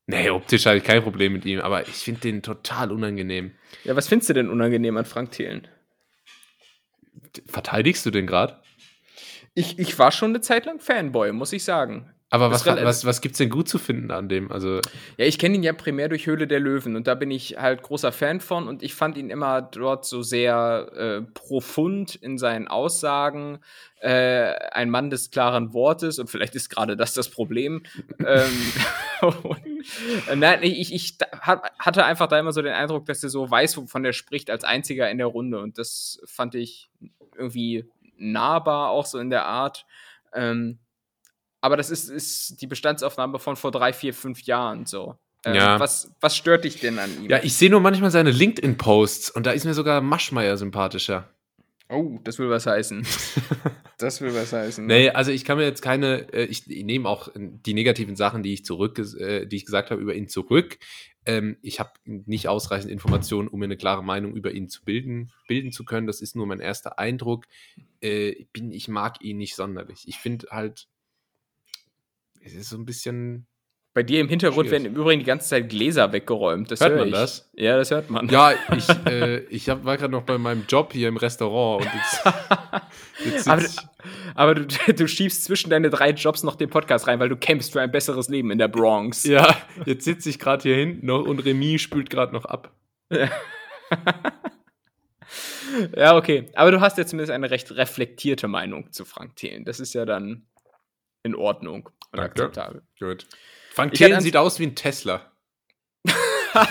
Nee, 0.07 0.29
optisch 0.29 0.65
habe 0.65 0.77
ich 0.77 0.83
kein 0.83 1.03
Problem 1.03 1.31
mit 1.31 1.45
ihm, 1.45 1.61
aber 1.61 1.87
ich 1.87 1.95
finde 1.95 2.19
den 2.21 2.41
total 2.41 2.91
unangenehm. 2.91 3.51
Ja, 3.85 3.95
was 3.95 4.09
findest 4.09 4.29
du 4.29 4.33
denn 4.33 4.49
unangenehm 4.49 4.97
an 4.97 5.05
Frank 5.05 5.31
Thelen? 5.31 5.67
Verteidigst 7.45 8.05
du 8.05 8.11
den 8.11 8.27
gerade? 8.27 8.59
Ich, 9.53 9.79
ich 9.79 9.97
war 9.99 10.11
schon 10.11 10.31
eine 10.31 10.41
Zeit 10.41 10.65
lang 10.65 10.79
Fanboy, 10.79 11.31
muss 11.31 11.53
ich 11.53 11.63
sagen. 11.63 12.11
Aber 12.33 12.49
was, 12.49 12.65
was, 12.65 13.03
was 13.03 13.19
gibt 13.19 13.33
es 13.33 13.39
denn 13.39 13.49
gut 13.49 13.67
zu 13.67 13.77
finden 13.77 14.09
an 14.09 14.29
dem? 14.29 14.53
Also 14.53 14.79
ja, 15.17 15.25
ich 15.25 15.37
kenne 15.37 15.55
ihn 15.55 15.63
ja 15.63 15.73
primär 15.73 16.07
durch 16.07 16.27
Höhle 16.27 16.47
der 16.47 16.61
Löwen 16.61 16.95
und 16.95 17.05
da 17.05 17.13
bin 17.13 17.29
ich 17.29 17.57
halt 17.57 17.81
großer 17.83 18.13
Fan 18.13 18.39
von 18.39 18.69
und 18.69 18.83
ich 18.83 18.95
fand 18.95 19.17
ihn 19.17 19.29
immer 19.29 19.61
dort 19.61 20.05
so 20.05 20.21
sehr 20.21 20.91
äh, 20.95 21.21
profund 21.33 22.15
in 22.15 22.37
seinen 22.37 22.69
Aussagen. 22.69 23.59
Äh, 23.99 24.53
ein 24.71 24.89
Mann 24.89 25.09
des 25.09 25.29
klaren 25.29 25.73
Wortes 25.73 26.19
und 26.19 26.29
vielleicht 26.29 26.55
ist 26.55 26.69
gerade 26.69 26.95
das 26.95 27.13
das 27.13 27.27
Problem. 27.27 27.83
ähm, 28.25 28.71
und, 29.43 29.59
nein, 30.39 30.63
ich, 30.63 30.93
ich 30.93 31.17
hatte 31.41 32.05
einfach 32.05 32.27
da 32.27 32.39
immer 32.39 32.53
so 32.53 32.61
den 32.61 32.73
Eindruck, 32.73 33.07
dass 33.07 33.23
er 33.23 33.29
so 33.29 33.51
weiß, 33.51 33.75
wovon 33.75 34.05
er 34.05 34.13
spricht, 34.13 34.49
als 34.49 34.63
einziger 34.63 35.11
in 35.11 35.17
der 35.17 35.27
Runde 35.27 35.59
und 35.59 35.77
das 35.77 36.21
fand 36.25 36.55
ich 36.55 36.89
irgendwie 37.37 37.89
nahbar, 38.17 38.91
auch 38.91 39.05
so 39.05 39.19
in 39.19 39.29
der 39.29 39.45
Art. 39.45 39.85
Ähm, 40.33 40.79
aber 41.61 41.77
das 41.77 41.89
ist, 41.89 42.09
ist 42.09 42.61
die 42.61 42.67
Bestandsaufnahme 42.67 43.39
von 43.39 43.55
vor 43.55 43.71
drei, 43.71 43.93
vier, 43.93 44.13
fünf 44.13 44.41
Jahren 44.41 44.85
so. 44.85 45.15
Ähm, 45.43 45.55
ja. 45.55 45.79
was, 45.79 46.11
was 46.19 46.35
stört 46.35 46.65
dich 46.65 46.79
denn 46.79 46.99
an 46.99 47.09
ihm? 47.23 47.29
Ja, 47.29 47.39
ich 47.41 47.55
sehe 47.55 47.69
nur 47.69 47.79
manchmal 47.79 48.11
seine 48.11 48.31
LinkedIn-Posts 48.31 49.31
und 49.31 49.45
da 49.45 49.51
ist 49.51 49.65
mir 49.65 49.73
sogar 49.73 50.01
Maschmeier 50.01 50.57
sympathischer. 50.57 51.29
Oh, 51.89 52.19
das 52.23 52.39
will 52.39 52.49
was 52.49 52.65
heißen. 52.65 53.05
das 53.97 54.21
will 54.21 54.33
was 54.33 54.53
heißen. 54.53 54.85
Nee, 54.85 55.09
also 55.09 55.31
ich 55.31 55.43
kann 55.43 55.57
mir 55.57 55.65
jetzt 55.65 55.81
keine, 55.81 56.31
äh, 56.31 56.45
ich, 56.45 56.69
ich 56.69 56.85
nehme 56.85 57.09
auch 57.09 57.29
die 57.35 57.73
negativen 57.73 58.15
Sachen, 58.15 58.43
die 58.43 58.53
ich 58.53 58.63
zurück, 58.63 58.97
äh, 58.99 59.45
die 59.45 59.57
ich 59.57 59.65
gesagt 59.65 59.91
habe, 59.91 60.01
über 60.01 60.15
ihn 60.15 60.29
zurück. 60.29 60.77
Ähm, 61.25 61.57
ich 61.61 61.79
habe 61.79 61.91
nicht 62.05 62.47
ausreichend 62.47 62.91
Informationen, 62.91 63.47
um 63.49 63.59
mir 63.59 63.65
eine 63.65 63.77
klare 63.77 64.03
Meinung 64.03 64.35
über 64.35 64.51
ihn 64.51 64.69
zu 64.69 64.85
bilden, 64.85 65.31
bilden 65.47 65.71
zu 65.71 65.83
können. 65.83 66.07
Das 66.07 66.21
ist 66.21 66.35
nur 66.35 66.47
mein 66.47 66.61
erster 66.61 66.97
Eindruck. 66.97 67.45
Äh, 67.99 68.45
bin, 68.53 68.71
ich 68.71 68.87
mag 68.87 69.21
ihn 69.21 69.37
nicht 69.37 69.55
sonderlich. 69.55 70.03
Ich 70.07 70.17
finde 70.17 70.47
halt, 70.49 70.87
es 72.43 72.53
ist 72.53 72.69
so 72.69 72.77
ein 72.77 72.85
bisschen. 72.85 73.47
Bei 73.93 74.03
dir 74.03 74.21
im 74.21 74.29
Hintergrund 74.29 74.69
schwierig. 74.69 74.83
werden 74.83 74.95
im 74.95 75.01
Übrigen 75.01 75.19
die 75.19 75.25
ganze 75.25 75.49
Zeit 75.49 75.67
Gläser 75.67 76.13
weggeräumt. 76.13 76.71
Das 76.71 76.79
hört 76.79 76.95
man 76.95 77.07
ich. 77.07 77.13
das? 77.13 77.51
Ja, 77.53 77.75
das 77.75 77.91
hört 77.91 78.09
man. 78.09 78.29
Ja, 78.29 78.53
ich, 78.77 78.87
äh, 79.05 79.39
ich 79.49 79.67
hab, 79.67 79.83
war 79.83 79.97
gerade 79.97 80.13
noch 80.13 80.23
bei 80.23 80.37
meinem 80.37 80.63
Job 80.65 80.93
hier 80.93 81.09
im 81.09 81.17
Restaurant 81.17 81.85
und 81.85 81.91
jetzt, 81.93 82.23
jetzt 83.25 83.49
aber, 83.49 83.63
aber 84.33 84.55
du, 84.55 84.93
du, 84.93 85.07
schiebst 85.09 85.43
zwischen 85.43 85.71
deine 85.71 85.89
drei 85.89 86.11
Jobs 86.11 86.43
noch 86.43 86.55
den 86.55 86.69
Podcast 86.69 87.07
rein, 87.07 87.19
weil 87.19 87.27
du 87.27 87.35
kämpfst 87.35 87.73
für 87.73 87.81
ein 87.81 87.91
besseres 87.91 88.29
Leben 88.29 88.49
in 88.49 88.59
der 88.59 88.69
Bronx. 88.69 89.25
Ja, 89.25 89.57
jetzt 89.85 90.05
sitze 90.05 90.29
ich 90.29 90.39
gerade 90.39 90.63
hier 90.63 90.77
hinten 90.77 91.07
noch 91.07 91.25
und 91.25 91.39
Remy 91.39 91.77
spült 91.77 92.09
gerade 92.09 92.31
noch 92.31 92.45
ab. 92.45 92.73
ja, 95.97 96.15
okay. 96.15 96.49
Aber 96.53 96.71
du 96.71 96.79
hast 96.79 96.97
ja 96.97 97.05
zumindest 97.05 97.31
eine 97.33 97.51
recht 97.51 97.75
reflektierte 97.75 98.47
Meinung 98.47 98.89
zu 98.93 99.03
Frank 99.03 99.35
Thelen. 99.35 99.65
Das 99.65 99.81
ist 99.81 99.93
ja 99.93 100.05
dann 100.05 100.45
in 101.23 101.35
Ordnung 101.35 101.87
und 102.11 102.17
Danke. 102.17 102.43
akzeptabel. 102.43 102.81
Gut. 102.99 103.27
Frank 103.73 103.93
Thelen 103.93 104.21
sieht 104.21 104.35
aus 104.35 104.59
wie 104.59 104.67
ein 104.67 104.75
Tesla. 104.75 105.31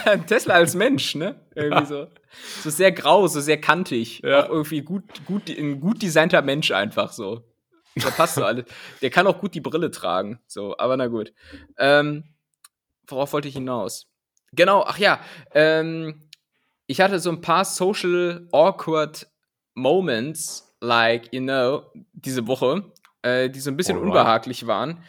ein 0.04 0.26
Tesla 0.26 0.54
als 0.54 0.74
Mensch, 0.74 1.14
ne? 1.14 1.40
Irgendwie 1.54 1.78
ja. 1.78 1.86
so. 1.86 2.06
So 2.62 2.70
sehr 2.70 2.92
grau, 2.92 3.26
so 3.26 3.40
sehr 3.40 3.60
kantig. 3.60 4.20
Ja. 4.22 4.44
Auch 4.44 4.50
irgendwie 4.50 4.82
gut, 4.82 5.04
gut, 5.26 5.48
ein 5.48 5.80
gut 5.80 6.02
designter 6.02 6.42
Mensch 6.42 6.70
einfach 6.70 7.12
so. 7.12 7.44
Der 7.96 8.10
passt 8.10 8.34
so 8.36 8.44
alles. 8.44 8.66
Der 9.02 9.10
kann 9.10 9.26
auch 9.26 9.40
gut 9.40 9.54
die 9.54 9.60
Brille 9.60 9.90
tragen. 9.90 10.40
So, 10.46 10.76
aber 10.78 10.96
na 10.96 11.08
gut. 11.08 11.32
Ähm, 11.78 12.24
worauf 13.06 13.32
wollte 13.32 13.48
ich 13.48 13.54
hinaus? 13.54 14.06
Genau, 14.52 14.84
ach 14.86 14.98
ja. 14.98 15.20
Ähm, 15.52 16.28
ich 16.86 17.00
hatte 17.00 17.18
so 17.20 17.30
ein 17.30 17.40
paar 17.40 17.64
social 17.64 18.48
awkward 18.52 19.26
Moments, 19.74 20.74
like, 20.80 21.32
you 21.32 21.40
know, 21.40 21.84
diese 22.12 22.46
Woche, 22.46 22.92
äh, 23.22 23.50
die 23.50 23.60
so 23.60 23.70
ein 23.70 23.76
bisschen 23.76 23.96
Alright. 23.96 24.08
unbehaglich 24.08 24.66
waren. 24.66 25.02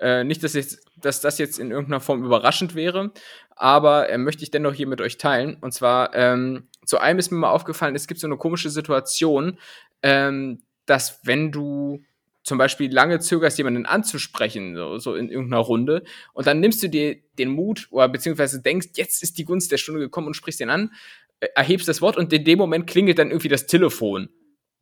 Äh, 0.00 0.24
nicht, 0.24 0.44
dass, 0.44 0.52
jetzt, 0.52 0.84
dass 0.96 1.20
das 1.20 1.38
jetzt 1.38 1.58
in 1.58 1.70
irgendeiner 1.70 2.00
Form 2.00 2.24
überraschend 2.24 2.74
wäre, 2.74 3.12
aber 3.56 4.08
äh, 4.08 4.18
möchte 4.18 4.44
ich 4.44 4.50
dennoch 4.50 4.74
hier 4.74 4.86
mit 4.86 5.00
euch 5.00 5.18
teilen. 5.18 5.56
Und 5.60 5.72
zwar, 5.72 6.14
ähm, 6.14 6.68
zu 6.84 6.98
einem 6.98 7.18
ist 7.18 7.32
mir 7.32 7.38
mal 7.38 7.50
aufgefallen, 7.50 7.96
es 7.96 8.06
gibt 8.06 8.20
so 8.20 8.26
eine 8.26 8.36
komische 8.36 8.70
Situation, 8.70 9.58
ähm, 10.02 10.62
dass 10.86 11.20
wenn 11.24 11.50
du 11.50 12.04
zum 12.44 12.58
Beispiel 12.58 12.92
lange 12.92 13.18
zögerst, 13.18 13.58
jemanden 13.58 13.84
anzusprechen, 13.84 14.74
so, 14.74 14.98
so 14.98 15.14
in 15.14 15.28
irgendeiner 15.28 15.62
Runde, 15.62 16.04
und 16.32 16.46
dann 16.46 16.60
nimmst 16.60 16.82
du 16.82 16.88
dir 16.88 17.16
den 17.38 17.50
Mut 17.50 17.88
oder 17.90 18.08
beziehungsweise 18.08 18.62
denkst, 18.62 18.90
jetzt 18.94 19.22
ist 19.22 19.36
die 19.36 19.44
Gunst 19.44 19.70
der 19.72 19.76
Stunde 19.76 20.00
gekommen 20.00 20.28
und 20.28 20.34
sprichst 20.34 20.60
den 20.60 20.70
an, 20.70 20.92
äh, 21.40 21.48
erhebst 21.56 21.88
das 21.88 22.00
Wort 22.00 22.16
und 22.16 22.32
in 22.32 22.44
dem 22.44 22.58
Moment 22.58 22.86
klingelt 22.86 23.18
dann 23.18 23.30
irgendwie 23.30 23.48
das 23.48 23.66
Telefon. 23.66 24.28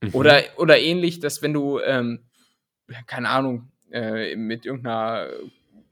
Mhm. 0.03 0.11
Oder, 0.13 0.43
oder 0.59 0.79
ähnlich, 0.79 1.21
dass 1.21 1.43
wenn 1.43 1.55
du, 1.55 1.81
ähm, 1.81 2.27
keine 3.07 3.29
Ahnung, 3.29 3.71
äh, 3.91 4.37
mit 4.37 4.67
irgendeiner 4.67 5.29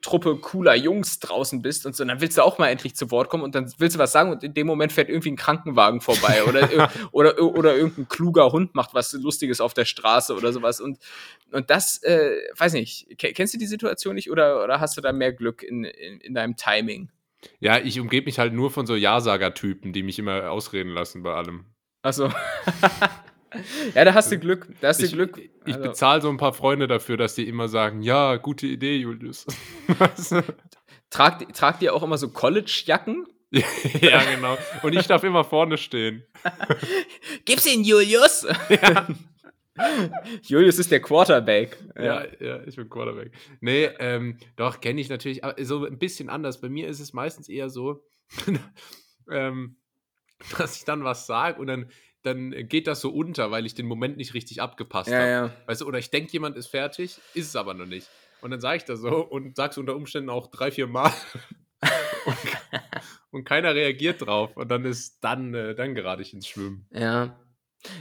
Truppe 0.05 0.37
cooler 0.37 0.75
Jungs 0.75 1.19
draußen 1.19 1.63
bist 1.63 1.87
und 1.87 1.97
so, 1.97 2.05
dann 2.05 2.21
willst 2.21 2.37
du 2.37 2.43
auch 2.43 2.59
mal 2.59 2.69
endlich 2.69 2.95
zu 2.95 3.11
Wort 3.11 3.31
kommen 3.31 3.43
und 3.43 3.55
dann 3.55 3.73
willst 3.79 3.97
du 3.97 3.99
was 3.99 4.13
sagen 4.13 4.31
und 4.31 4.45
in 4.45 4.53
dem 4.53 4.67
Moment 4.67 4.93
fährt 4.93 5.09
irgendwie 5.09 5.31
ein 5.31 5.37
Krankenwagen 5.37 6.03
vorbei 6.03 6.45
oder, 6.45 6.69
oder, 7.13 7.41
oder 7.41 7.75
irgendein 7.75 8.07
kluger 8.09 8.53
Hund 8.53 8.75
macht 8.75 8.93
was 8.93 9.15
Lustiges 9.15 9.63
auf 9.63 9.73
der 9.73 9.87
Straße 9.87 10.35
oder 10.35 10.53
sowas 10.53 10.81
und, 10.81 10.99
und 11.53 11.71
das, 11.71 12.03
äh, 12.03 12.37
weiß 12.59 12.75
nicht, 12.75 13.17
kennst 13.17 13.55
du 13.55 13.59
die 13.59 13.67
Situation 13.67 14.15
nicht 14.15 14.31
oder, 14.31 14.63
oder 14.63 14.79
hast 14.79 14.99
du 14.99 15.01
da 15.01 15.13
mehr 15.13 15.33
Glück 15.33 15.63
in, 15.63 15.85
in, 15.85 16.21
in 16.21 16.35
deinem 16.35 16.57
Timing? 16.57 17.11
Ja, 17.61 17.79
ich 17.79 17.99
umgebe 17.99 18.27
mich 18.27 18.39
halt 18.39 18.53
nur 18.53 18.71
von 18.71 18.87
so 18.87 18.97
Ja-Sager-Typen, 18.97 19.95
die 19.95 20.03
mich 20.03 20.19
immer 20.19 20.51
ausreden 20.51 20.91
lassen 20.91 21.23
bei 21.23 21.33
allem. 21.35 21.65
Achso. 22.03 22.29
ja, 23.95 24.05
da 24.05 24.15
hast 24.15 24.31
du 24.33 24.39
Glück. 24.39 24.69
Da 24.81 24.89
hast 24.89 25.03
du 25.03 25.09
Glück. 25.09 25.39
Ich 25.67 25.75
also. 25.75 25.89
bezahle 25.89 26.21
so 26.23 26.29
ein 26.29 26.37
paar 26.37 26.53
Freunde 26.53 26.87
dafür, 26.87 27.17
dass 27.17 27.35
die 27.35 27.49
immer 27.49 27.69
sagen, 27.69 28.03
ja, 28.03 28.37
gute 28.37 28.67
Idee, 28.67 28.97
Julius. 28.97 29.47
tragt, 31.11 31.55
tragt 31.57 31.83
ihr 31.83 31.95
auch 31.95 32.03
immer 32.03 32.19
so 32.19 32.29
College-Jacken? 32.29 33.27
ja, 34.01 34.23
genau. 34.35 34.59
Und 34.83 34.95
ich 34.95 35.07
darf 35.07 35.23
immer 35.23 35.45
vorne 35.45 35.79
stehen. 35.79 36.25
Gib's 37.45 37.67
ihn, 37.67 37.85
Julius! 37.85 38.47
Ja. 38.69 39.07
Julius 40.43 40.79
ist 40.79 40.91
der 40.91 41.01
Quarterback. 41.01 41.77
Ja, 41.97 42.25
ja, 42.25 42.27
ja 42.41 42.63
ich 42.65 42.77
bin 42.77 42.89
Quarterback. 42.89 43.33
Nee, 43.61 43.91
ähm, 43.99 44.39
doch, 44.57 44.81
kenne 44.81 45.01
ich 45.01 45.09
natürlich, 45.09 45.45
aber 45.45 45.63
so 45.65 45.85
ein 45.85 45.99
bisschen 45.99 46.31
anders. 46.31 46.61
Bei 46.61 46.69
mir 46.69 46.89
ist 46.89 47.01
es 47.01 47.13
meistens 47.13 47.49
eher 47.49 47.71
so, 47.71 48.05
ähm, 49.31 49.77
dass 50.59 50.77
ich 50.77 50.85
dann 50.85 51.05
was 51.05 51.27
sage 51.27 51.61
und 51.61 51.67
dann 51.67 51.91
dann 52.25 52.69
geht 52.69 52.87
das 52.87 53.01
so 53.01 53.11
unter, 53.11 53.51
weil 53.51 53.67
ich 53.67 53.75
den 53.75 53.87
Moment 53.87 54.17
nicht 54.17 54.35
richtig 54.35 54.63
abgepasst 54.63 55.11
ja, 55.11 55.19
habe. 55.19 55.29
Ja. 55.29 55.51
Weißt 55.67 55.83
du, 55.83 55.87
oder 55.87 55.99
ich 55.99 56.11
denke, 56.11 56.33
jemand 56.33 56.57
ist 56.57 56.69
fertig, 56.69 57.19
ist 57.35 57.49
es 57.49 57.57
aber 57.57 57.75
noch 57.75 57.87
nicht. 57.87 58.09
Und 58.41 58.51
dann 58.51 58.61
sage 58.61 58.79
ich 58.79 58.85
das 58.85 59.01
so 59.01 59.25
und 59.25 59.57
sag's 59.57 59.79
unter 59.79 59.95
Umständen 59.95 60.31
auch 60.31 60.49
drei, 60.49 60.71
vier 60.71 60.87
Mal. 60.87 61.13
und, 62.27 62.37
und, 63.31 63.45
keiner 63.45 63.75
reagiert 63.75 64.27
drauf. 64.27 64.57
Und 64.57 64.71
dann 64.71 64.85
ist 64.85 65.23
dann, 65.23 65.55
äh, 65.55 65.75
dann 65.75 65.95
gerate 65.95 66.23
ich 66.23 66.33
ins 66.33 66.49
Schwimmen. 66.49 66.87
Ja. 66.91 67.39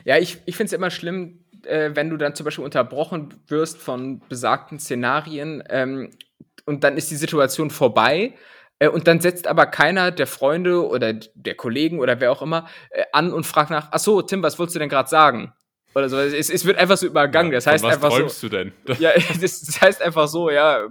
Ja, 0.05 0.17
ich, 0.17 0.39
ich 0.45 0.55
finde 0.55 0.67
es 0.67 0.73
immer 0.73 0.89
schlimm, 0.89 1.43
äh, 1.65 1.91
wenn 1.93 2.09
du 2.09 2.17
dann 2.17 2.35
zum 2.35 2.45
Beispiel 2.45 2.63
unterbrochen 2.63 3.33
wirst 3.47 3.77
von 3.77 4.21
besagten 4.29 4.79
Szenarien 4.79 5.63
ähm, 5.69 6.11
und 6.65 6.85
dann 6.85 6.95
ist 6.95 7.11
die 7.11 7.17
Situation 7.17 7.69
vorbei 7.69 8.33
und 8.91 9.07
dann 9.07 9.21
setzt 9.21 9.47
aber 9.47 9.65
keiner 9.65 10.11
der 10.11 10.27
Freunde 10.27 10.87
oder 10.87 11.13
der 11.13 11.55
Kollegen 11.55 11.99
oder 11.99 12.19
wer 12.19 12.31
auch 12.31 12.41
immer 12.41 12.67
äh, 12.89 13.03
an 13.11 13.31
und 13.31 13.45
fragt 13.45 13.69
nach, 13.69 13.89
ach 13.91 13.99
so, 13.99 14.21
Tim, 14.21 14.43
was 14.43 14.59
wolltest 14.59 14.75
du 14.75 14.79
denn 14.79 14.89
gerade 14.89 15.09
sagen? 15.09 15.53
Oder 15.95 16.09
so. 16.09 16.17
Es, 16.17 16.49
es, 16.49 16.65
wird 16.65 16.77
einfach 16.77 16.97
so 16.97 17.05
übergangen. 17.05 17.51
Das 17.51 17.67
heißt 17.67 17.83
was 17.83 17.95
einfach 17.95 18.09
träumst 18.09 18.39
so, 18.39 18.49
du 18.49 18.57
denn? 18.57 18.73
Ja, 18.99 19.11
das, 19.41 19.61
das, 19.61 19.81
heißt 19.81 20.01
einfach 20.01 20.27
so, 20.27 20.49
ja, 20.49 20.87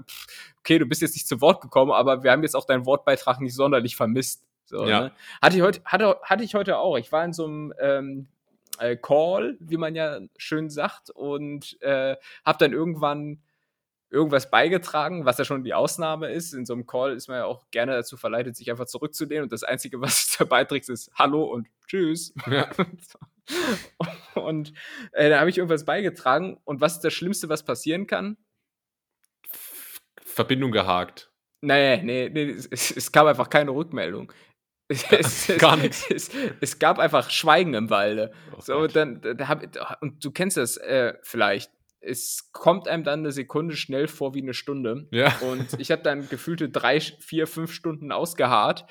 okay, 0.61 0.79
du 0.79 0.87
bist 0.87 1.03
jetzt 1.03 1.15
nicht 1.15 1.27
zu 1.27 1.41
Wort 1.41 1.61
gekommen, 1.61 1.93
aber 1.93 2.23
wir 2.23 2.31
haben 2.31 2.43
jetzt 2.43 2.55
auch 2.55 2.65
deinen 2.65 2.87
Wortbeitrag 2.87 3.41
nicht 3.41 3.55
sonderlich 3.55 3.97
vermisst. 3.97 4.45
So, 4.65 4.87
ja. 4.87 5.01
ne? 5.01 5.13
hatte, 5.41 5.57
ich 5.57 5.63
heute, 5.63 5.81
hatte, 5.85 6.17
hatte 6.23 6.45
ich 6.45 6.55
heute 6.55 6.79
auch. 6.79 6.97
Ich 6.97 7.11
war 7.11 7.25
in 7.25 7.33
so 7.33 7.45
einem 7.45 7.75
ähm, 7.81 8.29
äh, 8.79 8.97
Call, 8.97 9.57
wie 9.61 9.77
man 9.77 9.95
ja 9.95 10.21
schön 10.37 10.71
sagt, 10.71 11.11
und 11.11 11.81
äh, 11.83 12.17
habe 12.45 12.59
dann 12.59 12.73
irgendwann 12.73 13.43
irgendwas 14.13 14.51
beigetragen, 14.51 15.25
was 15.25 15.39
ja 15.39 15.45
schon 15.45 15.65
die 15.65 15.73
Ausnahme 15.73 16.31
ist. 16.31 16.53
In 16.53 16.67
so 16.67 16.75
einem 16.75 16.87
Call 16.87 17.15
ist 17.15 17.29
man 17.29 17.39
ja 17.39 17.45
auch 17.47 17.71
gerne 17.71 17.93
dazu 17.93 18.17
verleitet, 18.17 18.57
sich 18.57 18.71
einfach 18.71 18.85
zurückzulehnen 18.85 19.45
und 19.45 19.53
das 19.53 19.65
Einzige, 19.65 20.01
was 20.01 20.37
du 20.39 20.47
beiträgst, 20.47 20.91
ist 20.91 21.11
Hallo 21.15 21.45
und 21.45 21.69
Tschüss. 21.87 22.35
Ja. 22.47 22.71
und 24.35 24.73
äh, 25.13 25.31
da 25.31 25.41
habe 25.41 25.51
ich 25.51 25.57
irgendwas 25.57 25.85
beigetragen 25.85 26.61
und 26.65 26.81
was 26.81 26.97
ist 26.97 27.05
das 27.05 27.15
Schlimmste, 27.15 27.49
was 27.49 27.65
passieren 27.65 28.07
kann? 28.07 28.37
Verbindung 30.23 30.73
gehakt. 30.73 31.31
Nee, 31.63 32.03
nee, 32.03 32.29
nee, 32.29 32.51
es, 32.71 32.91
es 32.91 33.13
gab 33.13 33.27
einfach 33.27 33.49
keine 33.49 33.71
Rückmeldung. 33.73 34.33
Es, 34.89 35.49
es, 35.49 35.59
Gar 35.59 35.79
nichts. 35.79 36.11
Es, 36.11 36.31
es, 36.61 36.79
gab 36.79 36.99
einfach 36.99 37.31
Schweigen 37.31 37.73
im 37.73 37.89
Walde. 37.89 38.31
Oh 38.55 38.61
so, 38.61 38.87
dann, 38.89 39.23
da 39.23 39.49
hab, 39.49 39.63
und 40.03 40.23
du 40.23 40.31
kennst 40.31 40.59
das 40.59 40.77
äh, 40.77 41.15
vielleicht 41.23 41.73
es 42.03 42.51
kommt 42.53 42.89
einem 42.89 43.05
dann 43.05 43.21
eine 43.21 43.33
Sekunde 43.33 43.77
schnell 43.77 44.09
vor 44.09 44.35
wie 44.35 44.43
eine 44.43 44.55
Stunde. 44.55 45.07
Ja. 45.11 45.35
Und 45.41 45.79
ich 45.79 45.91
habe 45.91 46.03
dann 46.03 46.29
gefühlte 46.29 46.69
drei, 46.69 47.01
vier, 47.01 47.47
fünf 47.47 47.73
Stunden 47.73 48.13
ausgeharrt, 48.13 48.87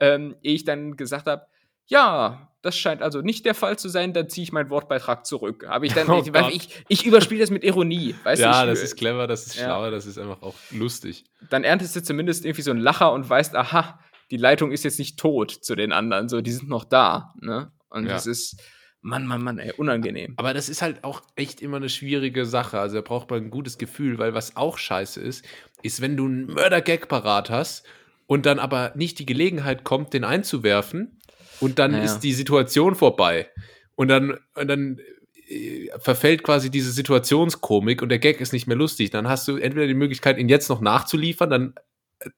ähm, 0.00 0.36
ehe 0.42 0.54
ich 0.54 0.64
dann 0.64 0.96
gesagt 0.96 1.26
habe, 1.26 1.46
ja, 1.86 2.48
das 2.62 2.78
scheint 2.78 3.02
also 3.02 3.20
nicht 3.20 3.44
der 3.44 3.54
Fall 3.54 3.78
zu 3.78 3.88
sein, 3.88 4.12
dann 4.12 4.28
ziehe 4.28 4.44
ich 4.44 4.52
meinen 4.52 4.70
Wortbeitrag 4.70 5.26
zurück. 5.26 5.66
Aber 5.68 5.84
ich 5.84 5.92
dann, 5.94 6.08
oh 6.08 6.22
ich, 6.22 6.54
ich, 6.54 6.84
ich, 6.88 7.06
überspiele 7.06 7.40
das 7.40 7.50
mit 7.50 7.64
Ironie, 7.64 8.14
weißt 8.22 8.40
ja, 8.40 8.50
du? 8.50 8.56
Ja, 8.56 8.66
das 8.66 8.82
ist 8.82 8.96
clever, 8.96 9.26
das 9.26 9.46
ist 9.46 9.56
ja. 9.56 9.64
schlau, 9.64 9.90
das 9.90 10.06
ist 10.06 10.18
einfach 10.18 10.40
auch 10.42 10.54
lustig. 10.70 11.24
Dann 11.50 11.64
erntest 11.64 11.96
du 11.96 12.02
zumindest 12.02 12.44
irgendwie 12.44 12.62
so 12.62 12.70
einen 12.70 12.80
Lacher 12.80 13.12
und 13.12 13.28
weißt, 13.28 13.56
aha, 13.56 13.98
die 14.30 14.36
Leitung 14.36 14.70
ist 14.70 14.84
jetzt 14.84 14.98
nicht 14.98 15.18
tot 15.18 15.50
zu 15.50 15.74
den 15.74 15.92
anderen, 15.92 16.28
so, 16.28 16.40
die 16.40 16.52
sind 16.52 16.68
noch 16.68 16.84
da, 16.84 17.34
ne? 17.40 17.72
Und 17.90 18.06
ja. 18.06 18.12
das 18.12 18.26
ist, 18.26 18.62
Mann, 19.02 19.26
Mann, 19.26 19.42
Mann, 19.42 19.58
ey, 19.58 19.72
unangenehm. 19.76 20.34
Aber 20.36 20.54
das 20.54 20.68
ist 20.68 20.80
halt 20.80 21.02
auch 21.02 21.22
echt 21.34 21.60
immer 21.60 21.76
eine 21.76 21.88
schwierige 21.88 22.46
Sache. 22.46 22.78
Also 22.78 22.96
da 22.96 23.02
braucht 23.02 23.30
man 23.30 23.44
ein 23.44 23.50
gutes 23.50 23.76
Gefühl, 23.76 24.18
weil 24.18 24.32
was 24.32 24.56
auch 24.56 24.78
scheiße 24.78 25.20
ist, 25.20 25.44
ist, 25.82 26.00
wenn 26.00 26.16
du 26.16 26.26
einen 26.26 26.46
Mörder-Gag 26.46 27.08
parat 27.08 27.50
hast 27.50 27.84
und 28.26 28.46
dann 28.46 28.60
aber 28.60 28.92
nicht 28.94 29.18
die 29.18 29.26
Gelegenheit 29.26 29.82
kommt, 29.82 30.14
den 30.14 30.24
einzuwerfen 30.24 31.20
und 31.60 31.80
dann 31.80 31.90
naja. 31.90 32.04
ist 32.04 32.20
die 32.20 32.32
Situation 32.32 32.94
vorbei. 32.94 33.50
Und 33.96 34.08
dann, 34.08 34.38
und 34.54 34.68
dann 34.68 35.00
äh, 35.48 35.88
verfällt 35.98 36.44
quasi 36.44 36.70
diese 36.70 36.92
Situationskomik 36.92 38.02
und 38.02 38.08
der 38.08 38.20
Gag 38.20 38.40
ist 38.40 38.52
nicht 38.52 38.68
mehr 38.68 38.76
lustig. 38.76 39.10
Dann 39.10 39.28
hast 39.28 39.48
du 39.48 39.56
entweder 39.56 39.88
die 39.88 39.94
Möglichkeit, 39.94 40.38
ihn 40.38 40.48
jetzt 40.48 40.68
noch 40.68 40.80
nachzuliefern, 40.80 41.50
dann 41.50 41.74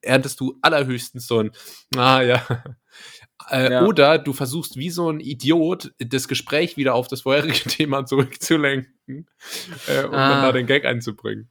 erntest 0.01 0.41
du 0.41 0.59
allerhöchstens 0.63 1.27
so 1.27 1.41
ein, 1.41 1.51
ah 1.95 2.23
ja, 2.23 2.43
äh, 3.51 3.73
ja. 3.73 3.85
Oder 3.85 4.19
du 4.19 4.33
versuchst 4.33 4.77
wie 4.77 4.91
so 4.91 5.11
ein 5.11 5.21
Idiot 5.21 5.93
das 5.99 6.29
Gespräch 6.29 6.77
wieder 6.77 6.95
auf 6.95 7.09
das 7.09 7.23
vorherige 7.23 7.53
Thema 7.69 8.07
zurückzulenken, 8.07 9.29
äh, 9.87 10.05
um 10.05 10.15
ah. 10.15 10.29
dann 10.31 10.43
da 10.43 10.53
den 10.53 10.67
Gag 10.67 10.85
einzubringen. 10.85 11.51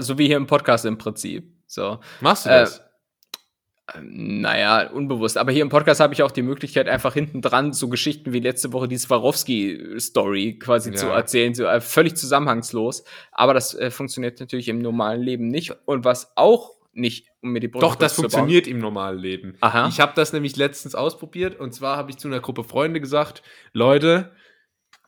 So 0.00 0.18
wie 0.18 0.26
hier 0.26 0.36
im 0.36 0.46
Podcast 0.46 0.84
im 0.84 0.98
Prinzip. 0.98 1.50
So. 1.66 2.00
Machst 2.20 2.44
du 2.44 2.50
das? 2.50 2.78
Äh, 2.78 4.00
naja, 4.00 4.90
unbewusst. 4.90 5.38
Aber 5.38 5.50
hier 5.50 5.62
im 5.62 5.68
Podcast 5.68 6.00
habe 6.00 6.12
ich 6.14 6.22
auch 6.22 6.30
die 6.30 6.42
Möglichkeit, 6.42 6.88
einfach 6.88 7.14
hinten 7.14 7.40
dran 7.40 7.72
so 7.72 7.88
Geschichten 7.88 8.32
wie 8.32 8.40
letzte 8.40 8.72
Woche 8.72 8.88
die 8.88 8.98
Swarovski-Story 8.98 10.58
quasi 10.58 10.90
ja. 10.90 10.96
zu 10.96 11.06
erzählen, 11.06 11.54
so 11.54 11.64
äh, 11.64 11.80
völlig 11.80 12.16
zusammenhangslos. 12.16 13.04
Aber 13.32 13.54
das 13.54 13.74
äh, 13.74 13.90
funktioniert 13.90 14.40
natürlich 14.40 14.68
im 14.68 14.78
normalen 14.78 15.22
Leben 15.22 15.48
nicht. 15.48 15.74
Und 15.86 16.04
was 16.04 16.36
auch 16.36 16.72
nicht, 16.92 17.28
um 17.40 17.52
mir 17.52 17.60
die 17.60 17.68
Brust 17.68 17.82
Doch, 17.82 17.94
das 17.94 18.14
funktioniert 18.14 18.66
im 18.66 18.78
normalen 18.78 19.18
Leben. 19.18 19.56
Aha. 19.60 19.88
Ich 19.88 20.00
habe 20.00 20.12
das 20.14 20.32
nämlich 20.32 20.56
letztens 20.56 20.94
ausprobiert 20.94 21.58
und 21.58 21.72
zwar 21.72 21.96
habe 21.96 22.10
ich 22.10 22.18
zu 22.18 22.28
einer 22.28 22.40
Gruppe 22.40 22.64
Freunde 22.64 23.00
gesagt, 23.00 23.42
Leute, 23.72 24.32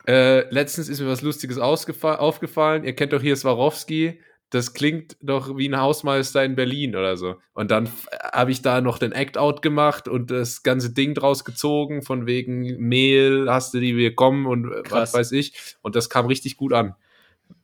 äh, 0.07 0.49
letztens 0.53 0.89
ist 0.89 0.99
mir 0.99 1.07
was 1.07 1.21
Lustiges 1.21 1.57
aufgefallen. 1.57 2.83
Ihr 2.83 2.95
kennt 2.95 3.13
doch 3.13 3.21
hier 3.21 3.35
Swarovski. 3.35 4.21
Das 4.51 4.73
klingt 4.73 5.17
doch 5.21 5.57
wie 5.57 5.67
ein 5.67 5.79
Hausmeister 5.79 6.43
in 6.43 6.55
Berlin 6.55 6.95
oder 6.95 7.17
so. 7.17 7.35
Und 7.53 7.71
dann 7.71 7.89
habe 8.31 8.51
ich 8.51 8.61
da 8.61 8.79
noch 8.79 8.99
den 8.99 9.11
Act-Out 9.11 9.63
gemacht 9.63 10.07
und 10.07 10.29
das 10.29 10.61
ganze 10.61 10.93
Ding 10.93 11.15
draus 11.15 11.43
gezogen, 11.43 12.03
von 12.03 12.27
wegen 12.27 12.61
Mehl, 12.77 13.47
hast 13.49 13.73
du 13.73 13.79
die 13.79 13.93
bekommen 13.93 14.45
und 14.45 14.69
Krass. 14.83 14.91
was 14.91 15.13
weiß 15.13 15.31
ich. 15.31 15.75
Und 15.81 15.95
das 15.95 16.09
kam 16.09 16.27
richtig 16.27 16.57
gut 16.57 16.73
an 16.73 16.95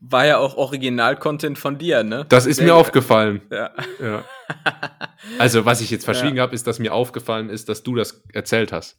war 0.02 0.26
ja 0.26 0.38
auch 0.38 0.58
Original-Content 0.58 1.58
von 1.58 1.78
dir, 1.78 2.04
ne? 2.04 2.26
Das 2.28 2.46
ist 2.46 2.58
Sehr 2.58 2.66
mir 2.66 2.76
aufgefallen. 2.76 3.42
Ja. 3.52 3.72
ja. 4.02 4.24
Also, 5.38 5.66
was 5.66 5.82
ich 5.82 5.92
jetzt 5.92 6.04
verschwiegen 6.04 6.38
ja. 6.38 6.44
habe, 6.44 6.56
ist, 6.56 6.66
dass 6.66 6.80
mir 6.80 6.94
aufgefallen 6.94 7.50
ist, 7.50 7.70
dass 7.70 7.84
du 7.84 7.96
das 7.96 8.24
erzählt 8.34 8.72
hast. 8.72 8.98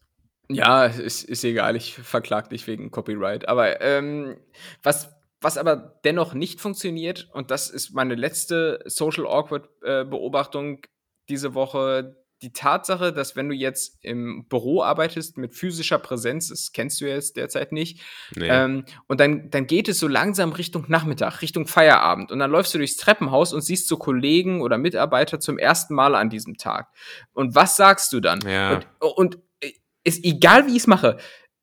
Ja, 0.49 0.87
ist, 0.87 1.24
ist 1.24 1.45
egal, 1.45 1.74
ich 1.74 1.95
verklag 1.95 2.49
dich 2.49 2.66
wegen 2.68 2.91
Copyright. 2.91 3.49
Aber 3.49 3.80
ähm, 3.80 4.37
was, 4.83 5.11
was 5.41 5.59
aber 5.59 5.99
dennoch 6.05 6.33
nicht 6.33 6.61
funktioniert, 6.61 7.28
und 7.33 7.51
das 7.51 7.70
ist 7.70 7.93
meine 7.93 8.14
letzte 8.14 8.80
Social 8.87 9.26
Awkward 9.26 9.68
äh, 9.83 10.05
Beobachtung 10.05 10.80
diese 11.28 11.55
Woche, 11.55 12.22
die 12.43 12.53
Tatsache, 12.53 13.12
dass 13.12 13.36
wenn 13.36 13.49
du 13.49 13.55
jetzt 13.55 13.99
im 14.03 14.47
Büro 14.49 14.82
arbeitest 14.82 15.38
mit 15.38 15.55
physischer 15.55 15.99
Präsenz, 15.99 16.49
das 16.49 16.72
kennst 16.72 17.01
du 17.01 17.09
jetzt 17.09 17.36
derzeit 17.36 17.72
nicht, 17.72 18.01
nee. 18.34 18.49
ähm, 18.49 18.84
und 19.07 19.20
dann, 19.20 19.51
dann 19.51 19.66
geht 19.66 19.88
es 19.88 19.99
so 19.99 20.09
langsam 20.09 20.53
Richtung 20.53 20.84
Nachmittag, 20.88 21.40
Richtung 21.40 21.66
Feierabend. 21.66 22.32
Und 22.32 22.40
dann 22.40 22.51
läufst 22.51 22.74
du 22.74 22.78
durchs 22.78 22.97
Treppenhaus 22.97 23.53
und 23.53 23.62
siehst 23.62 23.88
so 23.88 23.97
Kollegen 23.97 24.61
oder 24.61 24.78
Mitarbeiter 24.78 25.40
zum 25.40 25.59
ersten 25.59 25.95
Mal 25.95 26.14
an 26.14 26.30
diesem 26.30 26.57
Tag. 26.57 26.88
Und 27.32 27.55
was 27.55 27.76
sagst 27.76 28.12
du 28.12 28.20
dann? 28.20 28.40
Ja. 28.47 28.80
Und, 28.99 29.11
und 29.16 29.38
äh, 29.61 29.70
ist 30.05 30.24
egal, 30.24 30.66
wie 30.66 30.72
ich 30.72 30.78
es 30.78 30.86
mache, 30.86 31.18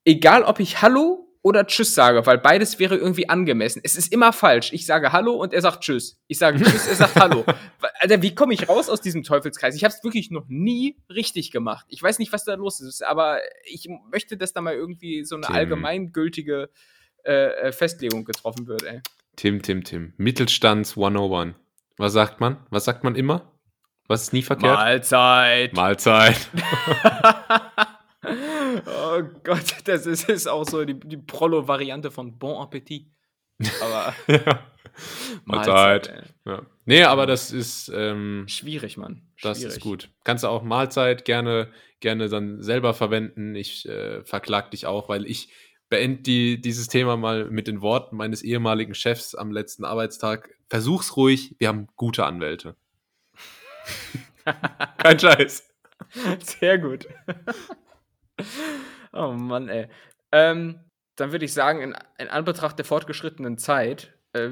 egal 0.06 0.44
ob 0.44 0.60
ich 0.60 0.82
Hallo 0.82 1.29
oder 1.42 1.66
Tschüss 1.66 1.96
sage, 1.96 2.26
weil 2.26 2.38
beides 2.38 2.80
wäre 2.80 2.98
irgendwie 2.98 3.30
angemessen. 3.30 3.82
Es 3.84 3.96
ist 3.96 4.12
immer 4.12 4.34
falsch. 4.34 4.74
Ich 4.74 4.86
sage 4.86 5.14
Hallo 5.14 5.34
und 5.34 5.54
er 5.54 5.62
sagt 5.62 5.82
Tschüss. 5.82 6.20
Ich 6.28 6.38
sage 6.38 6.60
Tschüss, 6.60 6.88
er 6.88 6.96
sagt 6.96 7.16
Hallo. 7.16 7.46
Alter, 8.00 8.22
wie 8.22 8.36
komme 8.36 8.54
ich 8.54 8.68
raus 8.68 8.90
aus 8.90 9.00
diesem 9.00 9.24
Teufelskreis? 9.24 9.76
Ich 9.76 9.84
habe 9.84 9.94
es 9.94 10.04
wirklich 10.04 10.32
noch 10.32 10.46
nie 10.50 10.98
richtig 11.10 11.52
gemacht. 11.52 11.86
Ich 11.90 12.04
weiß 12.04 12.20
nicht, 12.20 12.34
was 12.34 12.44
da 12.44 12.56
los 12.56 12.82
ist, 12.82 13.04
aber 13.04 13.40
ich 13.66 13.88
möchte, 14.12 14.36
dass 14.36 14.52
da 14.52 14.62
mal 14.62 14.74
irgendwie 14.74 15.24
so 15.24 15.36
eine 15.36 15.46
Tim. 15.46 15.56
allgemeingültige 15.56 16.70
äh, 17.24 17.32
äh, 17.32 17.72
Festlegung 17.72 18.26
getroffen 18.26 18.68
wird. 18.68 18.84
Ey. 18.84 19.02
Tim, 19.38 19.62
Tim, 19.62 19.84
Tim. 19.86 20.14
Mittelstands 20.18 20.98
101. 20.98 21.56
Was 21.98 22.14
sagt 22.14 22.42
man? 22.42 22.58
Was 22.70 22.84
sagt 22.84 23.04
man 23.06 23.16
immer? 23.16 23.54
Was 24.08 24.24
ist 24.24 24.34
nie 24.34 24.42
verkehrt? 24.42 24.76
Mahlzeit. 24.76 25.74
Mahlzeit. 25.74 26.36
oh 28.24 29.22
Gott, 29.44 29.76
das 29.86 30.06
ist, 30.06 30.30
ist 30.30 30.48
auch 30.48 30.66
so 30.66 30.84
die, 30.84 31.00
die 31.00 31.18
Prollo-Variante 31.18 32.12
von 32.12 32.38
Bon 32.38 32.62
Appetit. 32.62 33.08
Aber. 33.82 34.14
ja. 34.28 34.66
Mahlzeit. 35.46 36.34
ja. 36.46 36.66
Nee, 36.86 37.04
aber 37.04 37.26
das 37.26 37.52
ist. 37.52 37.90
Ähm, 37.94 38.46
Schwierig, 38.48 38.98
Mann. 38.98 39.22
Schwierig. 39.36 39.62
Das 39.62 39.64
ist 39.64 39.80
gut. 39.80 40.10
Kannst 40.24 40.44
du 40.44 40.50
auch 40.50 40.64
Mahlzeit 40.64 41.24
gerne, 41.24 41.72
gerne 42.00 42.28
dann 42.28 42.62
selber 42.62 42.94
verwenden. 42.94 43.56
Ich 43.56 43.88
äh, 43.88 44.24
verklag 44.26 44.72
dich 44.72 44.86
auch, 44.86 45.08
weil 45.08 45.26
ich 45.26 45.54
beende 45.88 46.22
die, 46.22 46.62
dieses 46.62 46.88
Thema 46.88 47.16
mal 47.16 47.50
mit 47.50 47.68
den 47.68 47.82
Worten 47.82 48.18
meines 48.18 48.42
ehemaligen 48.42 48.94
Chefs 48.94 49.36
am 49.36 49.52
letzten 49.52 49.86
Arbeitstag. 49.86 50.50
Versuch's 50.70 51.16
ruhig, 51.16 51.56
wir 51.58 51.70
haben 51.70 51.88
gute 51.96 52.26
Anwälte. 52.26 52.76
Kein 54.98 55.20
Scheiß. 55.20 55.68
Sehr 56.40 56.78
gut 56.78 57.08
oh 59.14 59.32
Mann, 59.32 59.70
ey. 59.70 59.88
Ähm, 60.32 60.80
dann 61.16 61.32
würde 61.32 61.46
ich 61.46 61.54
sagen, 61.54 61.82
in, 61.82 61.96
in, 62.18 62.28
Anbetracht 62.28 62.78
der 62.78 62.86
fortgeschrittenen 62.86 63.58
Zeit 63.58 64.14
äh, 64.34 64.50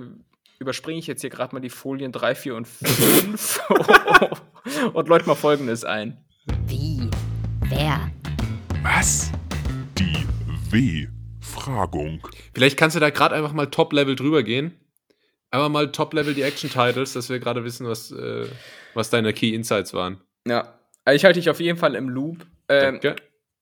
überspringe 0.60 1.00
ich 1.00 1.08
jetzt 1.08 1.22
hier 1.22 1.30
gerade 1.30 1.56
mal 1.56 1.62
die 1.62 1.70
Folien 1.70 2.12
3, 2.12 2.36
4 2.36 2.56
und 2.56 2.68
5 2.68 3.62
und 4.94 5.08
läute 5.08 5.28
mal 5.28 5.36
Folgendes 5.36 5.84
ein. 5.84 6.18
Wie? 6.66 7.10
Wer? 7.70 8.12
Was? 8.84 9.32
Die 9.98 10.26
W-Fragung. 10.72 12.28
Vielleicht 12.54 12.78
kannst 12.78 12.96
du 12.96 13.00
da 13.00 13.10
gerade 13.10 13.36
einfach 13.36 13.54
mal 13.54 13.68
Top-Level 13.68 14.16
drüber 14.16 14.44
gehen. 14.44 14.80
Einfach 15.52 15.70
mal 15.70 15.92
Top-Level 15.92 16.34
die 16.34 16.42
Action-Titles, 16.42 17.14
dass 17.14 17.30
wir 17.30 17.40
gerade 17.40 17.64
wissen, 17.64 17.88
was, 17.88 18.12
äh, 18.12 18.48
was 18.94 19.10
deine 19.10 19.34
Key 19.34 19.54
Insights 19.54 19.94
waren. 19.94 20.22
Ja, 20.46 20.80
ich 21.10 21.24
halte 21.24 21.40
dich 21.40 21.50
auf 21.50 21.60
jeden 21.60 21.78
Fall 21.78 21.96
im 21.96 22.10
Loop. 22.10 22.46
Ähm, 22.68 23.00
Danke. 23.02 23.16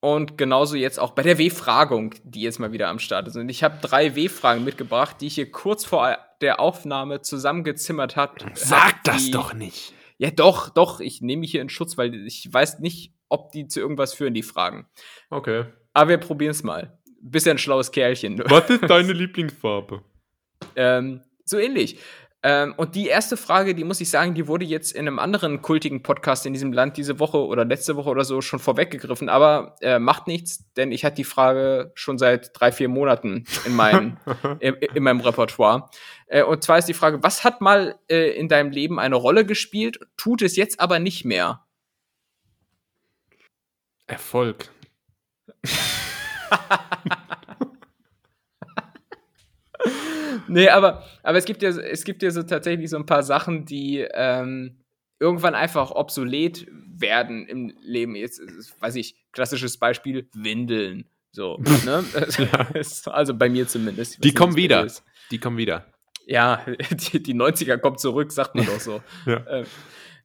Und 0.06 0.38
genauso 0.38 0.76
jetzt 0.76 1.00
auch 1.00 1.14
bei 1.14 1.24
der 1.24 1.40
W-Fragung, 1.40 2.14
die 2.24 2.42
jetzt 2.42 2.60
mal 2.60 2.72
wieder 2.72 2.90
am 2.90 3.00
Start 3.00 3.28
ist. 3.28 3.38
Und 3.38 3.50
ich 3.50 3.64
habe 3.64 3.80
drei 3.82 4.16
W-Fragen 4.16 4.64
mitgebracht, 4.64 5.16
die 5.20 5.26
ich 5.26 5.34
hier 5.34 5.50
kurz 5.50 5.84
vor 5.84 6.16
der 6.42 6.60
Aufnahme 6.60 7.22
zusammengezimmert 7.22 8.16
habe. 8.16 8.36
Sag 8.54 9.04
das 9.04 9.32
doch 9.32 9.56
nicht. 9.56 9.96
Ja, 10.20 10.30
doch, 10.30 10.70
doch. 10.70 11.00
Ich 11.00 11.22
nehme 11.22 11.40
mich 11.40 11.50
hier 11.50 11.64
in 11.64 11.70
Schutz, 11.70 11.98
weil 11.98 12.14
ich 12.28 12.48
weiß 12.54 12.82
nicht, 12.82 13.16
ob 13.30 13.52
die 13.52 13.68
zu 13.68 13.80
irgendwas 13.80 14.14
führen, 14.14 14.36
die 14.36 14.44
Fragen. 14.44 14.86
Okay. 15.32 15.66
Aber 15.96 16.12
wir 16.12 16.18
probieren 16.20 16.52
es 16.52 16.62
mal. 16.62 17.00
Bist 17.20 17.48
ja 17.48 17.54
ein 17.54 17.58
schlaues 17.58 17.92
Kerlchen. 17.92 18.44
Was 18.46 18.70
ist 18.70 18.84
deine 18.88 19.12
Lieblingsfarbe? 19.12 20.04
ähm, 20.76 21.22
so 21.46 21.58
ähnlich. 21.58 21.98
Ähm, 22.48 22.76
und 22.78 22.94
die 22.94 23.08
erste 23.08 23.38
Frage, 23.38 23.74
die 23.74 23.84
muss 23.84 24.00
ich 24.02 24.12
sagen, 24.12 24.36
die 24.36 24.46
wurde 24.46 24.66
jetzt 24.66 24.92
in 24.92 25.08
einem 25.08 25.18
anderen 25.18 25.64
kultigen 25.64 26.04
Podcast 26.04 26.46
in 26.46 26.54
diesem 26.54 26.72
Land 26.72 26.96
diese 26.96 27.20
Woche 27.20 27.44
oder 27.44 27.66
letzte 27.66 27.96
Woche 27.96 28.08
oder 28.08 28.24
so 28.24 28.40
schon 28.42 28.60
vorweggegriffen, 28.60 29.30
aber 29.30 29.76
äh, 29.82 29.98
macht 29.98 30.28
nichts, 30.28 30.72
denn 30.74 30.92
ich 30.92 31.04
hatte 31.04 31.16
die 31.16 31.24
Frage 31.24 31.92
schon 31.96 32.20
seit 32.20 32.52
drei, 32.54 32.72
vier 32.72 32.88
Monaten 32.88 33.46
in 33.66 33.76
meinem, 33.76 34.18
in, 34.60 34.76
in, 34.76 35.02
meinem 35.02 35.22
Repertoire. 35.22 35.90
Äh, 36.28 36.44
und 36.44 36.64
zwar 36.64 36.78
ist 36.78 36.88
die 36.88 36.94
Frage, 36.94 37.24
was 37.24 37.44
hat 37.44 37.62
mal 37.62 37.98
äh, 38.12 38.38
in 38.38 38.48
deinem 38.48 38.70
Leben 38.70 39.00
eine 39.00 39.16
Rolle 39.16 39.44
gespielt, 39.44 40.00
tut 40.16 40.44
es 40.44 40.56
jetzt 40.56 40.80
aber 40.80 41.00
nicht 41.00 41.26
mehr? 41.26 41.66
Erfolg. 44.06 44.70
nee, 50.48 50.70
aber, 50.70 51.04
aber 51.24 51.38
es 51.38 51.46
gibt 51.46 51.62
ja, 51.62 51.70
es 51.70 52.04
gibt 52.04 52.24
ja 52.24 52.32
so 52.32 52.44
tatsächlich 52.44 52.90
so 52.90 52.98
ein 52.98 53.06
paar 53.06 53.24
Sachen, 53.24 53.66
die 53.66 54.00
ähm, 54.14 54.78
irgendwann 55.20 55.56
einfach 55.56 55.92
obsolet 55.92 56.68
werden 56.70 57.48
im 57.48 57.74
Leben. 57.82 58.16
Jetzt, 58.16 58.42
weiß 58.80 58.96
ich, 58.96 59.16
klassisches 59.32 59.78
Beispiel, 59.78 60.30
Windeln. 60.34 61.10
So, 61.32 61.58
ne? 61.86 62.04
also 63.06 63.34
bei 63.34 63.50
mir 63.50 63.68
zumindest. 63.68 64.24
Die 64.24 64.34
kommen 64.34 64.56
wieder. 64.56 64.88
Die 65.32 65.38
kommen 65.38 65.58
wieder. 65.58 65.92
Ja, 66.26 66.66
die, 66.92 67.22
die 67.22 67.36
90er 67.36 67.78
kommen 67.78 67.98
zurück, 67.98 68.32
sagt 68.32 68.56
man 68.56 68.66
doch 68.66 68.80
so. 68.80 69.02
ja. 69.26 69.46
ähm, 69.50 69.66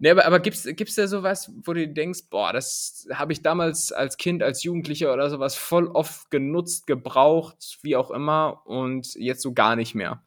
Nee, 0.02 0.10
aber, 0.10 0.24
aber 0.24 0.40
gibt's, 0.40 0.64
gibt's 0.64 0.94
da 0.94 1.06
sowas, 1.06 1.52
wo 1.62 1.74
du 1.74 1.86
denkst, 1.86 2.30
boah, 2.30 2.54
das 2.54 3.06
habe 3.12 3.34
ich 3.34 3.42
damals 3.42 3.92
als 3.92 4.16
Kind, 4.16 4.42
als 4.42 4.62
Jugendlicher 4.62 5.12
oder 5.12 5.28
sowas 5.28 5.56
voll 5.56 5.88
oft 5.88 6.30
genutzt, 6.30 6.86
gebraucht, 6.86 7.78
wie 7.82 7.96
auch 7.96 8.10
immer, 8.10 8.66
und 8.66 9.14
jetzt 9.14 9.42
so 9.42 9.52
gar 9.52 9.76
nicht 9.76 9.94
mehr? 9.94 10.24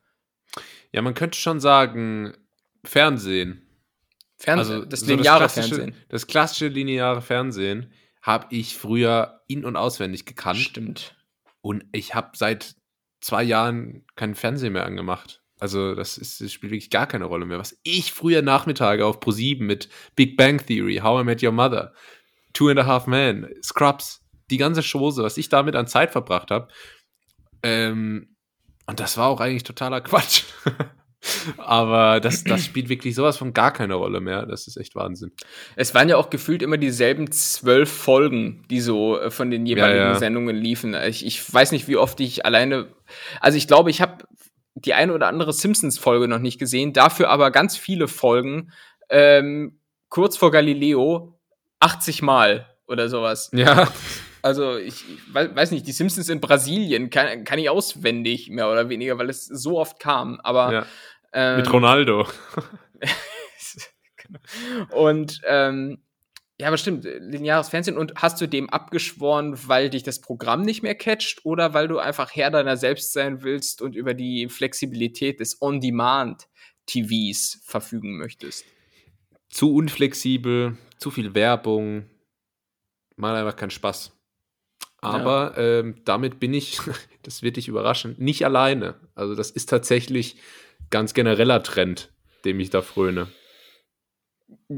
Ja, 0.91 1.01
man 1.01 1.15
könnte 1.15 1.39
schon 1.39 1.59
sagen, 1.59 2.33
Fernsehen. 2.85 3.67
Fernsehen, 4.37 4.75
also 4.75 4.85
das 4.85 4.99
so 4.99 5.07
lineare 5.07 5.39
das 5.39 5.53
Fernsehen. 5.55 5.95
Das 6.07 6.27
klassische 6.27 6.67
lineare 6.67 7.23
Fernsehen 7.23 7.91
habe 8.21 8.45
ich 8.51 8.77
früher 8.77 9.41
in- 9.47 9.65
und 9.65 9.75
auswendig 9.75 10.25
gekannt. 10.25 10.59
Stimmt. 10.59 11.15
Und 11.61 11.85
ich 11.93 12.13
habe 12.13 12.37
seit 12.37 12.75
zwei 13.21 13.41
Jahren 13.41 14.05
keinen 14.15 14.35
Fernsehen 14.35 14.73
mehr 14.73 14.85
angemacht. 14.85 15.42
Also, 15.59 15.95
das, 15.95 16.17
ist, 16.17 16.41
das 16.41 16.51
spielt 16.51 16.71
wirklich 16.71 16.89
gar 16.89 17.07
keine 17.07 17.25
Rolle 17.25 17.45
mehr. 17.45 17.59
Was 17.59 17.79
ich 17.83 18.11
früher 18.13 18.41
Nachmittage 18.41 19.05
auf 19.05 19.19
Pro7 19.19 19.63
mit 19.63 19.89
Big 20.15 20.35
Bang 20.35 20.65
Theory, 20.65 20.99
How 21.03 21.21
I 21.21 21.23
Met 21.23 21.43
Your 21.43 21.51
Mother, 21.51 21.93
Two 22.53 22.69
and 22.69 22.79
a 22.79 22.85
Half 22.85 23.07
Men, 23.07 23.49
Scrubs, 23.63 24.21
die 24.49 24.57
ganze 24.57 24.81
Chose, 24.81 25.23
was 25.23 25.37
ich 25.37 25.49
damit 25.49 25.75
an 25.75 25.87
Zeit 25.87 26.11
verbracht 26.11 26.51
habe. 26.51 26.67
Ähm, 27.63 28.35
und 28.85 28.99
das 28.99 29.17
war 29.17 29.27
auch 29.27 29.39
eigentlich 29.39 29.63
totaler 29.63 30.01
Quatsch. 30.01 30.43
Aber 31.57 32.19
das, 32.19 32.43
das 32.43 32.65
spielt 32.65 32.89
wirklich 32.89 33.15
sowas 33.15 33.37
von 33.37 33.53
gar 33.53 33.71
keine 33.71 33.93
Rolle 33.93 34.19
mehr. 34.19 34.45
Das 34.45 34.67
ist 34.67 34.75
echt 34.75 34.93
Wahnsinn. 34.93 35.31
Es 35.77 35.95
waren 35.95 36.09
ja 36.09 36.17
auch 36.17 36.29
gefühlt 36.29 36.61
immer 36.61 36.77
dieselben 36.77 37.31
zwölf 37.31 37.89
Folgen, 37.89 38.65
die 38.69 38.81
so 38.81 39.17
äh, 39.19 39.31
von 39.31 39.49
den 39.49 39.65
jeweiligen 39.65 39.99
ja, 39.99 40.11
ja. 40.11 40.15
Sendungen 40.15 40.55
liefen. 40.55 40.93
Ich, 40.93 41.25
ich 41.25 41.53
weiß 41.53 41.71
nicht, 41.71 41.87
wie 41.87 41.95
oft 41.95 42.19
ich 42.19 42.45
alleine. 42.45 42.89
Also 43.39 43.57
ich 43.57 43.67
glaube, 43.67 43.89
ich 43.89 44.01
habe 44.01 44.25
die 44.75 44.93
eine 44.93 45.13
oder 45.13 45.27
andere 45.27 45.53
Simpsons-Folge 45.53 46.27
noch 46.27 46.39
nicht 46.39 46.59
gesehen, 46.59 46.93
dafür 46.93 47.29
aber 47.29 47.51
ganz 47.51 47.77
viele 47.77 48.07
Folgen, 48.07 48.71
ähm, 49.09 49.79
kurz 50.09 50.37
vor 50.37 50.51
Galileo, 50.51 51.39
80 51.79 52.21
Mal 52.21 52.67
oder 52.87 53.09
sowas. 53.09 53.49
Ja. 53.53 53.91
Also 54.41 54.77
ich, 54.77 55.05
ich 55.09 55.33
weiß 55.33 55.71
nicht, 55.71 55.87
die 55.87 55.93
Simpsons 55.93 56.27
in 56.27 56.41
Brasilien 56.41 57.09
kann, 57.09 57.45
kann 57.45 57.59
ich 57.59 57.69
auswendig, 57.69 58.49
mehr 58.49 58.69
oder 58.69 58.89
weniger, 58.89 59.17
weil 59.17 59.29
es 59.29 59.45
so 59.45 59.79
oft 59.79 59.99
kam. 59.99 60.39
Aber 60.41 60.73
ja. 60.73 60.85
ähm, 61.31 61.57
mit 61.57 61.71
Ronaldo. 61.71 62.27
und 64.91 65.39
ähm, 65.47 66.03
ja, 66.63 66.69
aber 66.69 66.77
stimmt, 66.77 67.03
lineares 67.03 67.67
Fernsehen. 67.67 67.97
Und 67.97 68.13
hast 68.15 68.39
du 68.39 68.47
dem 68.47 68.69
abgeschworen, 68.69 69.57
weil 69.67 69.89
dich 69.89 70.03
das 70.03 70.21
Programm 70.21 70.61
nicht 70.61 70.81
mehr 70.81 70.95
catcht 70.95 71.43
oder 71.43 71.73
weil 71.73 71.89
du 71.89 71.99
einfach 71.99 72.33
Herr 72.33 72.51
deiner 72.51 72.77
selbst 72.77 73.11
sein 73.11 73.43
willst 73.43 73.81
und 73.81 73.97
über 73.97 74.13
die 74.13 74.47
Flexibilität 74.47 75.41
des 75.41 75.61
On-Demand-TVs 75.61 77.63
verfügen 77.65 78.17
möchtest? 78.17 78.63
Zu 79.49 79.75
unflexibel, 79.75 80.77
zu 80.99 81.11
viel 81.11 81.35
Werbung, 81.35 82.09
macht 83.17 83.35
einfach 83.35 83.57
keinen 83.57 83.71
Spaß. 83.71 84.17
Aber 85.01 85.55
ja. 85.57 85.79
ähm, 85.79 86.01
damit 86.05 86.39
bin 86.39 86.53
ich, 86.53 86.79
das 87.23 87.41
wird 87.41 87.57
dich 87.57 87.67
überraschen, 87.67 88.15
nicht 88.19 88.45
alleine. 88.45 88.95
Also 89.15 89.35
das 89.35 89.51
ist 89.51 89.69
tatsächlich 89.69 90.37
ganz 90.91 91.13
genereller 91.13 91.61
Trend, 91.61 92.13
dem 92.45 92.61
ich 92.61 92.69
da 92.69 92.81
fröne. 92.81 93.27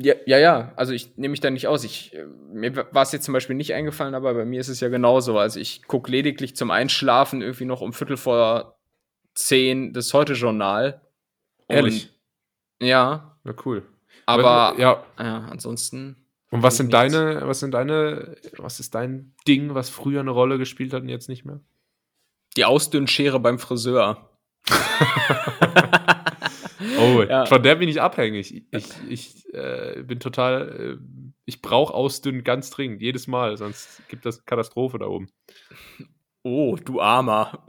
Ja, 0.01 0.15
ja, 0.25 0.39
ja, 0.39 0.73
also 0.75 0.93
ich 0.93 1.15
nehme 1.17 1.31
mich 1.31 1.41
da 1.41 1.49
nicht 1.49 1.67
aus. 1.67 1.83
Ich, 1.83 2.13
äh, 2.15 2.25
mir 2.51 2.75
war 2.75 3.03
es 3.03 3.11
jetzt 3.11 3.25
zum 3.25 3.33
Beispiel 3.33 3.55
nicht 3.55 3.73
eingefallen, 3.73 4.15
aber 4.15 4.33
bei 4.33 4.45
mir 4.45 4.59
ist 4.59 4.67
es 4.67 4.79
ja 4.79 4.89
genauso. 4.89 5.37
Also 5.37 5.59
ich 5.59 5.83
gucke 5.83 6.09
lediglich 6.09 6.55
zum 6.55 6.71
Einschlafen 6.71 7.41
irgendwie 7.41 7.65
noch 7.65 7.81
um 7.81 7.93
Viertel 7.93 8.17
vor 8.17 8.79
10 9.35 9.93
das 9.93 10.13
Heute-Journal. 10.13 11.01
Ehrlich? 11.67 12.11
Ja. 12.81 13.37
Na 13.43 13.53
cool. 13.65 13.83
Aber, 14.25 14.75
ja. 14.79 15.03
ja, 15.19 15.45
ansonsten. 15.51 16.15
Und 16.49 16.63
was 16.63 16.77
sind 16.77 16.87
nichts. 16.91 17.13
deine, 17.13 17.47
was 17.47 17.59
sind 17.59 17.71
deine, 17.71 18.37
was 18.57 18.79
ist 18.79 18.95
dein 18.95 19.33
Ding, 19.47 19.75
was 19.75 19.89
früher 19.89 20.21
eine 20.21 20.31
Rolle 20.31 20.57
gespielt 20.57 20.93
hat 20.93 21.03
und 21.03 21.09
jetzt 21.09 21.29
nicht 21.29 21.45
mehr? 21.45 21.59
Die 22.57 22.65
Ausdünnschere 22.65 23.39
beim 23.39 23.59
Friseur. 23.59 24.29
Oh, 26.99 27.23
Ja. 27.29 27.45
von 27.45 27.63
der 27.63 27.75
bin 27.75 27.89
ich 27.89 28.01
abhängig. 28.01 28.65
Ich, 28.71 28.85
ich 29.09 29.53
äh, 29.53 30.03
bin 30.03 30.19
total, 30.19 30.97
äh, 30.99 31.31
ich 31.45 31.61
brauche 31.61 31.93
Ausdünnen 31.93 32.43
ganz 32.43 32.69
dringend, 32.69 33.01
jedes 33.01 33.27
Mal, 33.27 33.57
sonst 33.57 34.01
gibt 34.09 34.25
das 34.25 34.45
Katastrophe 34.45 34.99
da 34.99 35.07
oben. 35.07 35.29
Oh, 36.43 36.75
du 36.75 37.01
Armer. 37.01 37.65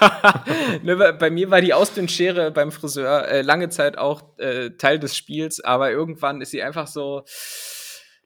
ne, 0.82 1.16
bei, 1.18 1.30
mir 1.30 1.50
war 1.50 1.60
die 1.60 1.74
Ausdünnschere 1.74 2.50
beim 2.50 2.72
Friseur 2.72 3.28
äh, 3.28 3.42
lange 3.42 3.68
Zeit 3.68 3.98
auch 3.98 4.38
äh, 4.38 4.70
Teil 4.70 4.98
des 4.98 5.16
Spiels, 5.16 5.60
aber 5.62 5.90
irgendwann 5.90 6.40
ist 6.40 6.50
sie 6.50 6.62
einfach 6.62 6.86
so, 6.86 7.24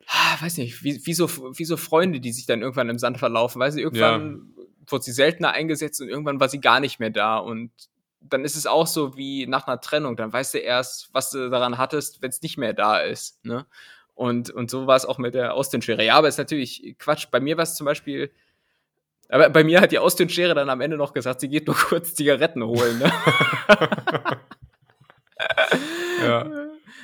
ah, 0.07 0.37
weiß 0.41 0.59
nicht, 0.59 0.85
wie, 0.85 1.01
wie, 1.05 1.15
so, 1.15 1.29
wie 1.29 1.65
so 1.65 1.77
Freunde, 1.77 2.21
die 2.21 2.33
sich 2.33 2.47
dann 2.47 2.63
irgendwann 2.63 2.89
im 2.89 2.99
Sand 2.99 3.19
verlaufen. 3.19 3.61
Weißt 3.61 3.77
du, 3.77 3.81
irgendwann 3.81 4.55
wurde 4.87 5.05
sie 5.05 5.13
seltener 5.13 5.53
eingesetzt 5.53 6.01
und 6.01 6.09
irgendwann 6.09 6.41
war 6.41 6.49
sie 6.49 6.61
gar 6.61 6.81
nicht 6.81 7.01
mehr 7.01 7.11
da. 7.11 7.39
Und 7.39 7.73
dann 8.21 8.45
ist 8.45 8.57
es 8.57 8.67
auch 8.67 8.87
so 8.87 9.17
wie 9.17 9.47
nach 9.47 9.67
einer 9.67 9.81
Trennung. 9.81 10.17
Dann 10.17 10.33
weißt 10.33 10.55
du 10.55 10.59
erst, 10.59 11.09
was 11.13 11.31
du 11.31 11.51
daran 11.51 11.79
hattest, 11.79 12.23
wenn 12.23 12.31
es 12.31 12.43
nicht 12.43 12.59
mehr 12.59 12.73
da 12.73 12.99
ist. 13.01 13.45
Ne? 13.45 13.67
Und, 14.15 14.51
und 14.51 14.71
so 14.71 14.87
war 14.87 14.97
es 14.97 15.07
auch 15.07 15.19
mit 15.19 15.35
der 15.35 15.55
Ausdünnschere. 15.55 16.05
Ja, 16.05 16.17
aber 16.17 16.29
ist 16.29 16.39
natürlich 16.39 16.97
Quatsch. 16.99 17.29
Bei 17.31 17.41
mir 17.41 17.57
war 17.57 17.65
es 17.65 17.75
zum 17.75 17.87
Beispiel. 17.87 18.31
Aber 19.29 19.49
bei 19.49 19.65
mir 19.65 19.81
hat 19.81 19.93
die 19.93 19.99
Ausdünnschere 19.99 20.55
dann 20.55 20.69
am 20.69 20.81
Ende 20.81 20.97
noch 20.97 21.13
gesagt, 21.13 21.41
sie 21.41 21.49
geht 21.49 21.67
nur 21.67 21.77
kurz 21.89 22.15
Zigaretten 22.15 22.63
holen. 22.63 22.99
Ne? 22.99 23.13
Ja. 26.23 26.45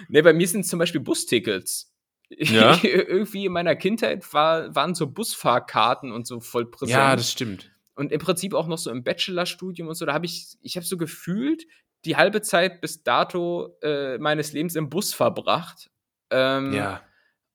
ne, 0.08 0.22
bei 0.22 0.34
mir 0.34 0.46
sind 0.46 0.66
zum 0.66 0.78
Beispiel 0.78 1.00
Bustickets. 1.00 1.90
Ja? 2.28 2.76
Irgendwie 2.82 3.46
in 3.46 3.52
meiner 3.52 3.76
Kindheit 3.76 4.34
war, 4.34 4.74
waren 4.74 4.96
so 4.96 5.06
Busfahrkarten 5.06 6.10
und 6.10 6.26
so 6.26 6.40
voll 6.40 6.68
präsent. 6.68 6.98
ja, 6.98 7.14
das 7.14 7.30
stimmt. 7.30 7.70
Und 7.96 8.12
im 8.12 8.20
Prinzip 8.20 8.54
auch 8.54 8.68
noch 8.68 8.78
so 8.78 8.90
im 8.90 9.02
Bachelorstudium 9.02 9.88
und 9.88 9.94
so, 9.94 10.06
da 10.06 10.12
habe 10.12 10.26
ich, 10.26 10.56
ich 10.60 10.76
habe 10.76 10.86
so 10.86 10.96
gefühlt 10.96 11.66
die 12.04 12.16
halbe 12.16 12.42
Zeit 12.42 12.80
bis 12.80 13.02
dato 13.02 13.76
äh, 13.82 14.18
meines 14.18 14.52
Lebens 14.52 14.76
im 14.76 14.88
Bus 14.88 15.12
verbracht. 15.12 15.90
Ähm, 16.30 16.72
Ja. 16.72 17.02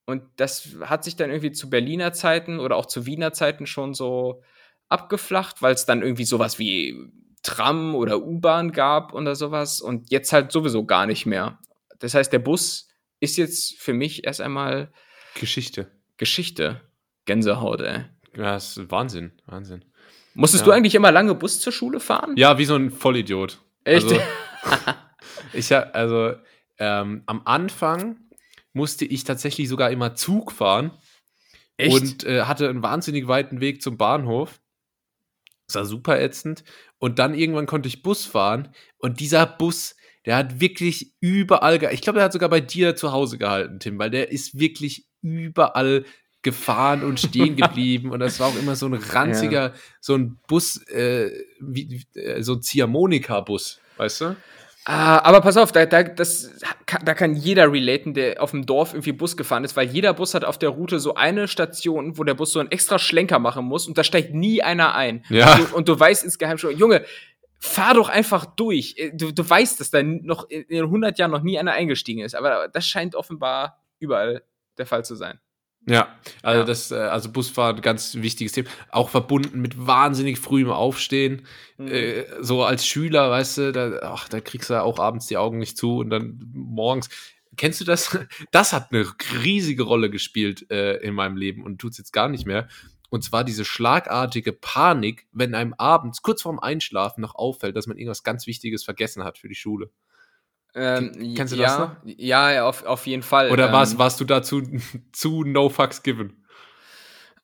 Und 0.06 0.24
das 0.36 0.76
hat 0.82 1.06
sich 1.06 1.16
dann 1.16 1.30
irgendwie 1.30 1.52
zu 1.52 1.70
Berliner 1.70 2.12
Zeiten 2.12 2.60
oder 2.60 2.76
auch 2.76 2.88
zu 2.88 3.06
Wiener 3.06 3.32
Zeiten 3.32 3.66
schon 3.66 3.94
so 3.94 4.44
abgeflacht, 4.90 5.62
weil 5.62 5.74
es 5.74 5.86
dann 5.86 6.02
irgendwie 6.02 6.26
sowas 6.26 6.60
wie 6.60 6.98
Tram 7.44 7.96
oder 7.96 8.22
U-Bahn 8.22 8.72
gab 8.72 9.14
oder 9.14 9.36
sowas 9.36 9.80
und 9.80 10.12
jetzt 10.12 10.34
halt 10.34 10.52
sowieso 10.52 10.86
gar 10.86 11.06
nicht 11.06 11.26
mehr. 11.26 11.60
Das 12.00 12.14
heißt, 12.14 12.34
der 12.34 12.40
Bus 12.40 12.90
ist 13.20 13.38
jetzt 13.38 13.80
für 13.80 13.94
mich 13.94 14.26
erst 14.26 14.42
einmal 14.42 14.92
Geschichte. 15.36 15.92
Geschichte. 16.18 16.82
Gänsehaut, 17.26 17.82
ey. 17.82 18.06
Ja, 18.36 18.54
das 18.54 18.76
ist 18.78 18.92
Wahnsinn, 18.92 19.32
Wahnsinn. 19.46 19.86
Musstest 20.34 20.62
Ja. 20.62 20.66
du 20.66 20.72
eigentlich 20.72 20.96
immer 20.96 21.12
lange 21.12 21.36
Bus 21.36 21.60
zur 21.60 21.74
Schule 21.74 22.00
fahren? 22.00 22.36
Ja, 22.38 22.58
wie 22.58 22.66
so 22.66 22.76
ein 22.76 22.92
Vollidiot. 22.92 23.60
Echt? 23.84 24.06
Also, 24.06 24.20
ich 25.54 25.72
hab, 25.72 25.96
also 25.96 26.34
ähm, 26.80 27.24
am 27.26 27.42
Anfang 27.46 28.18
musste 28.74 29.06
ich 29.06 29.24
tatsächlich 29.24 29.68
sogar 29.70 29.92
immer 29.92 30.16
Zug 30.16 30.52
fahren 30.52 30.92
Echt? 31.78 31.94
und 31.94 32.24
äh, 32.24 32.44
hatte 32.44 32.70
einen 32.70 32.84
wahnsinnig 32.84 33.28
weiten 33.28 33.60
Weg 33.60 33.82
zum 33.82 33.98
Bahnhof. 33.98 34.62
Das 35.68 35.76
war 35.76 35.86
super 35.86 36.20
ätzend. 36.20 36.64
Und 36.98 37.20
dann 37.20 37.34
irgendwann 37.34 37.66
konnte 37.66 37.88
ich 37.88 38.04
Bus 38.04 38.26
fahren 38.26 38.70
und 38.98 39.20
dieser 39.20 39.46
Bus, 39.46 39.96
der 40.26 40.36
hat 40.38 40.60
wirklich 40.60 41.16
überall, 41.20 41.82
ich 41.92 42.02
glaube, 42.02 42.18
der 42.18 42.26
hat 42.26 42.34
sogar 42.34 42.50
bei 42.50 42.62
dir 42.62 42.96
zu 42.96 43.12
Hause 43.12 43.38
gehalten, 43.38 43.80
Tim, 43.80 43.98
weil 43.98 44.12
der 44.12 44.32
ist 44.32 44.60
wirklich 44.60 45.08
überall 45.22 46.06
gefahren 46.44 47.04
und 47.04 47.20
stehen 47.20 47.56
geblieben 47.56 48.12
und 48.12 48.20
das 48.20 48.40
war 48.40 48.48
auch 48.48 48.58
immer 48.58 48.76
so 48.76 48.88
ein 48.88 48.94
ranziger, 48.96 49.74
so 50.00 50.16
ein 50.16 50.38
Bus, 50.48 50.78
äh, 50.88 51.32
wie, 51.60 52.04
äh, 52.16 52.42
so 52.42 52.54
ein 52.54 52.62
Ziehharmonika-Bus, 52.62 53.80
weißt 53.98 54.22
du? 54.22 54.36
Ah, 54.86 55.20
aber 55.20 55.42
pass 55.42 55.58
auf, 55.58 55.72
da, 55.72 55.86
da, 55.86 56.02
das, 56.02 56.50
kann- 56.88 57.06
da 57.06 57.14
kann 57.14 57.36
jeder 57.36 57.72
relaten, 57.72 58.16
der 58.16 58.42
auf 58.42 58.50
dem 58.50 58.66
Dorf 58.66 58.94
irgendwie 58.94 59.12
Bus 59.12 59.38
gefahren 59.38 59.64
ist, 59.64 59.76
weil 59.78 59.88
jeder 59.88 60.12
Bus 60.16 60.34
hat 60.34 60.44
auf 60.44 60.58
der 60.58 60.70
Route 60.70 61.00
so 61.00 61.14
eine 61.14 61.48
Station, 61.48 62.18
wo 62.18 62.24
der 62.24 62.34
Bus 62.34 62.52
so 62.52 62.60
einen 62.60 62.72
extra 62.72 62.98
Schlenker 62.98 63.38
machen 63.38 63.64
muss 63.66 63.88
und 63.88 64.00
da 64.00 64.04
steigt 64.04 64.34
nie 64.34 64.64
einer 64.64 64.96
ein. 64.96 65.24
Ja. 65.30 65.54
Und, 65.54 65.60
du, 65.72 65.76
und 65.76 65.88
du 65.88 66.00
weißt 66.00 66.24
insgeheim 66.24 66.58
schon, 66.58 66.76
Junge, 66.76 67.06
fahr 67.60 67.94
doch 67.94 68.10
einfach 68.10 68.46
durch. 68.46 68.96
Äh, 68.98 69.12
Du, 69.14 69.32
du 69.32 69.48
weißt, 69.48 69.80
dass 69.80 69.92
da 69.92 70.02
noch 70.02 70.50
in 70.50 70.64
in 70.64 70.82
100 70.84 71.20
Jahren 71.20 71.30
noch 71.30 71.44
nie 71.44 71.60
einer 71.60 71.74
eingestiegen 71.74 72.22
ist, 72.22 72.34
aber 72.34 72.68
das 72.68 72.88
scheint 72.88 73.14
offenbar 73.14 73.80
überall 74.00 74.42
der 74.80 74.88
Fall 74.88 75.06
zu 75.06 75.14
sein. 75.16 75.40
Ja, 75.88 76.16
also 76.44 76.60
Ja. 76.60 76.66
das, 76.66 76.92
äh, 76.92 76.96
also 76.96 77.32
Busfahren, 77.32 77.82
ganz 77.82 78.16
wichtiges 78.16 78.54
Thema. 78.54 78.70
Auch 78.92 79.10
verbunden 79.10 79.62
mit 79.62 79.88
wahnsinnig 79.88 80.40
frühem 80.40 80.70
Aufstehen. 80.70 81.48
Äh, 81.80 82.24
so 82.40 82.64
als 82.64 82.86
Schüler, 82.86 83.32
weißt 83.32 83.58
du, 83.58 83.72
da, 83.72 84.00
ach, 84.04 84.30
da 84.30 84.42
kriegst 84.42 84.70
du 84.70 84.76
ja 84.76 84.84
auch 84.84 85.00
abends 85.00 85.26
die 85.28 85.38
Augen 85.38 85.58
nicht 85.58 85.78
zu 85.78 85.98
und 85.98 86.12
dann 86.12 86.40
morgens. 86.54 87.10
Kennst 87.58 87.82
du 87.82 87.86
das? 87.86 88.16
Das 88.52 88.74
hat 88.74 88.92
eine 88.92 89.06
riesige 89.44 89.84
Rolle 89.84 90.10
gespielt 90.12 90.70
äh, 90.70 90.98
in 90.98 91.16
meinem 91.16 91.36
Leben 91.36 91.64
und 91.64 91.80
tut's 91.80 91.98
jetzt 91.98 92.14
gar 92.14 92.30
nicht 92.30 92.46
mehr. 92.46 92.68
Und 93.10 93.24
zwar 93.24 93.44
diese 93.44 93.66
schlagartige 93.66 94.54
Panik, 94.54 95.28
wenn 95.34 95.54
einem 95.56 95.74
abends 95.78 96.22
kurz 96.22 96.44
vorm 96.44 96.60
Einschlafen 96.60 97.22
noch 97.22 97.36
auffällt, 97.36 97.76
dass 97.76 97.88
man 97.88 97.98
irgendwas 97.98 98.24
ganz 98.24 98.48
Wichtiges 98.48 98.84
vergessen 98.86 99.24
hat 99.24 99.38
für 99.40 99.50
die 99.50 99.56
Schule. 99.56 99.90
Ähm, 100.74 101.36
Kennst 101.36 101.54
du 101.54 101.58
ja, 101.58 101.64
das 101.64 101.80
noch? 101.80 101.96
Ja, 102.06 102.52
ja, 102.52 102.66
auf, 102.66 102.86
auf 102.86 103.06
jeden 103.06 103.24
Fall. 103.24 103.52
Oder 103.52 103.68
ähm, 103.68 103.74
warst, 103.74 103.98
warst 103.98 104.20
du 104.20 104.26
dazu 104.26 104.62
zu 105.12 105.44
No 105.44 105.70
Fucks 105.70 106.04
Given? 106.04 106.34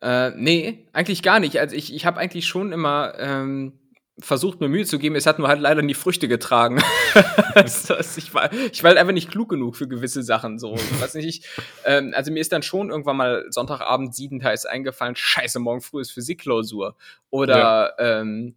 Äh, 0.01 0.31
nee, 0.31 0.87
eigentlich 0.93 1.23
gar 1.23 1.39
nicht. 1.39 1.59
Also 1.59 1.75
ich, 1.75 1.93
ich 1.93 2.05
habe 2.05 2.19
eigentlich 2.19 2.45
schon 2.45 2.71
immer 2.71 3.13
ähm, 3.17 3.73
versucht, 4.19 4.61
mir 4.61 4.69
Mühe 4.69 4.85
zu 4.85 4.99
geben. 4.99 5.15
Es 5.15 5.25
hat 5.25 5.39
nur 5.39 5.47
halt 5.47 5.59
leider 5.59 5.81
nie 5.81 5.93
Früchte 5.93 6.27
getragen. 6.27 6.77
ich, 7.55 8.33
war, 8.33 8.51
ich 8.53 8.83
war 8.83 8.89
halt 8.89 8.97
einfach 8.97 9.13
nicht 9.13 9.29
klug 9.29 9.49
genug 9.49 9.75
für 9.75 9.87
gewisse 9.87 10.23
Sachen. 10.23 10.59
So, 10.59 10.75
ich 10.75 11.01
weiß 11.01 11.15
nicht. 11.15 11.27
Ich, 11.27 11.49
ähm, 11.85 12.13
also 12.15 12.31
mir 12.31 12.39
ist 12.39 12.51
dann 12.51 12.63
schon 12.63 12.89
irgendwann 12.89 13.17
mal 13.17 13.45
Sonntagabend 13.49 14.15
siebenteils 14.15 14.65
eingefallen, 14.65 15.15
scheiße, 15.15 15.59
morgen 15.59 15.81
früh 15.81 16.01
ist 16.01 16.11
Physikklausur. 16.11 16.95
Oder 17.29 17.95
ähm, 17.99 18.55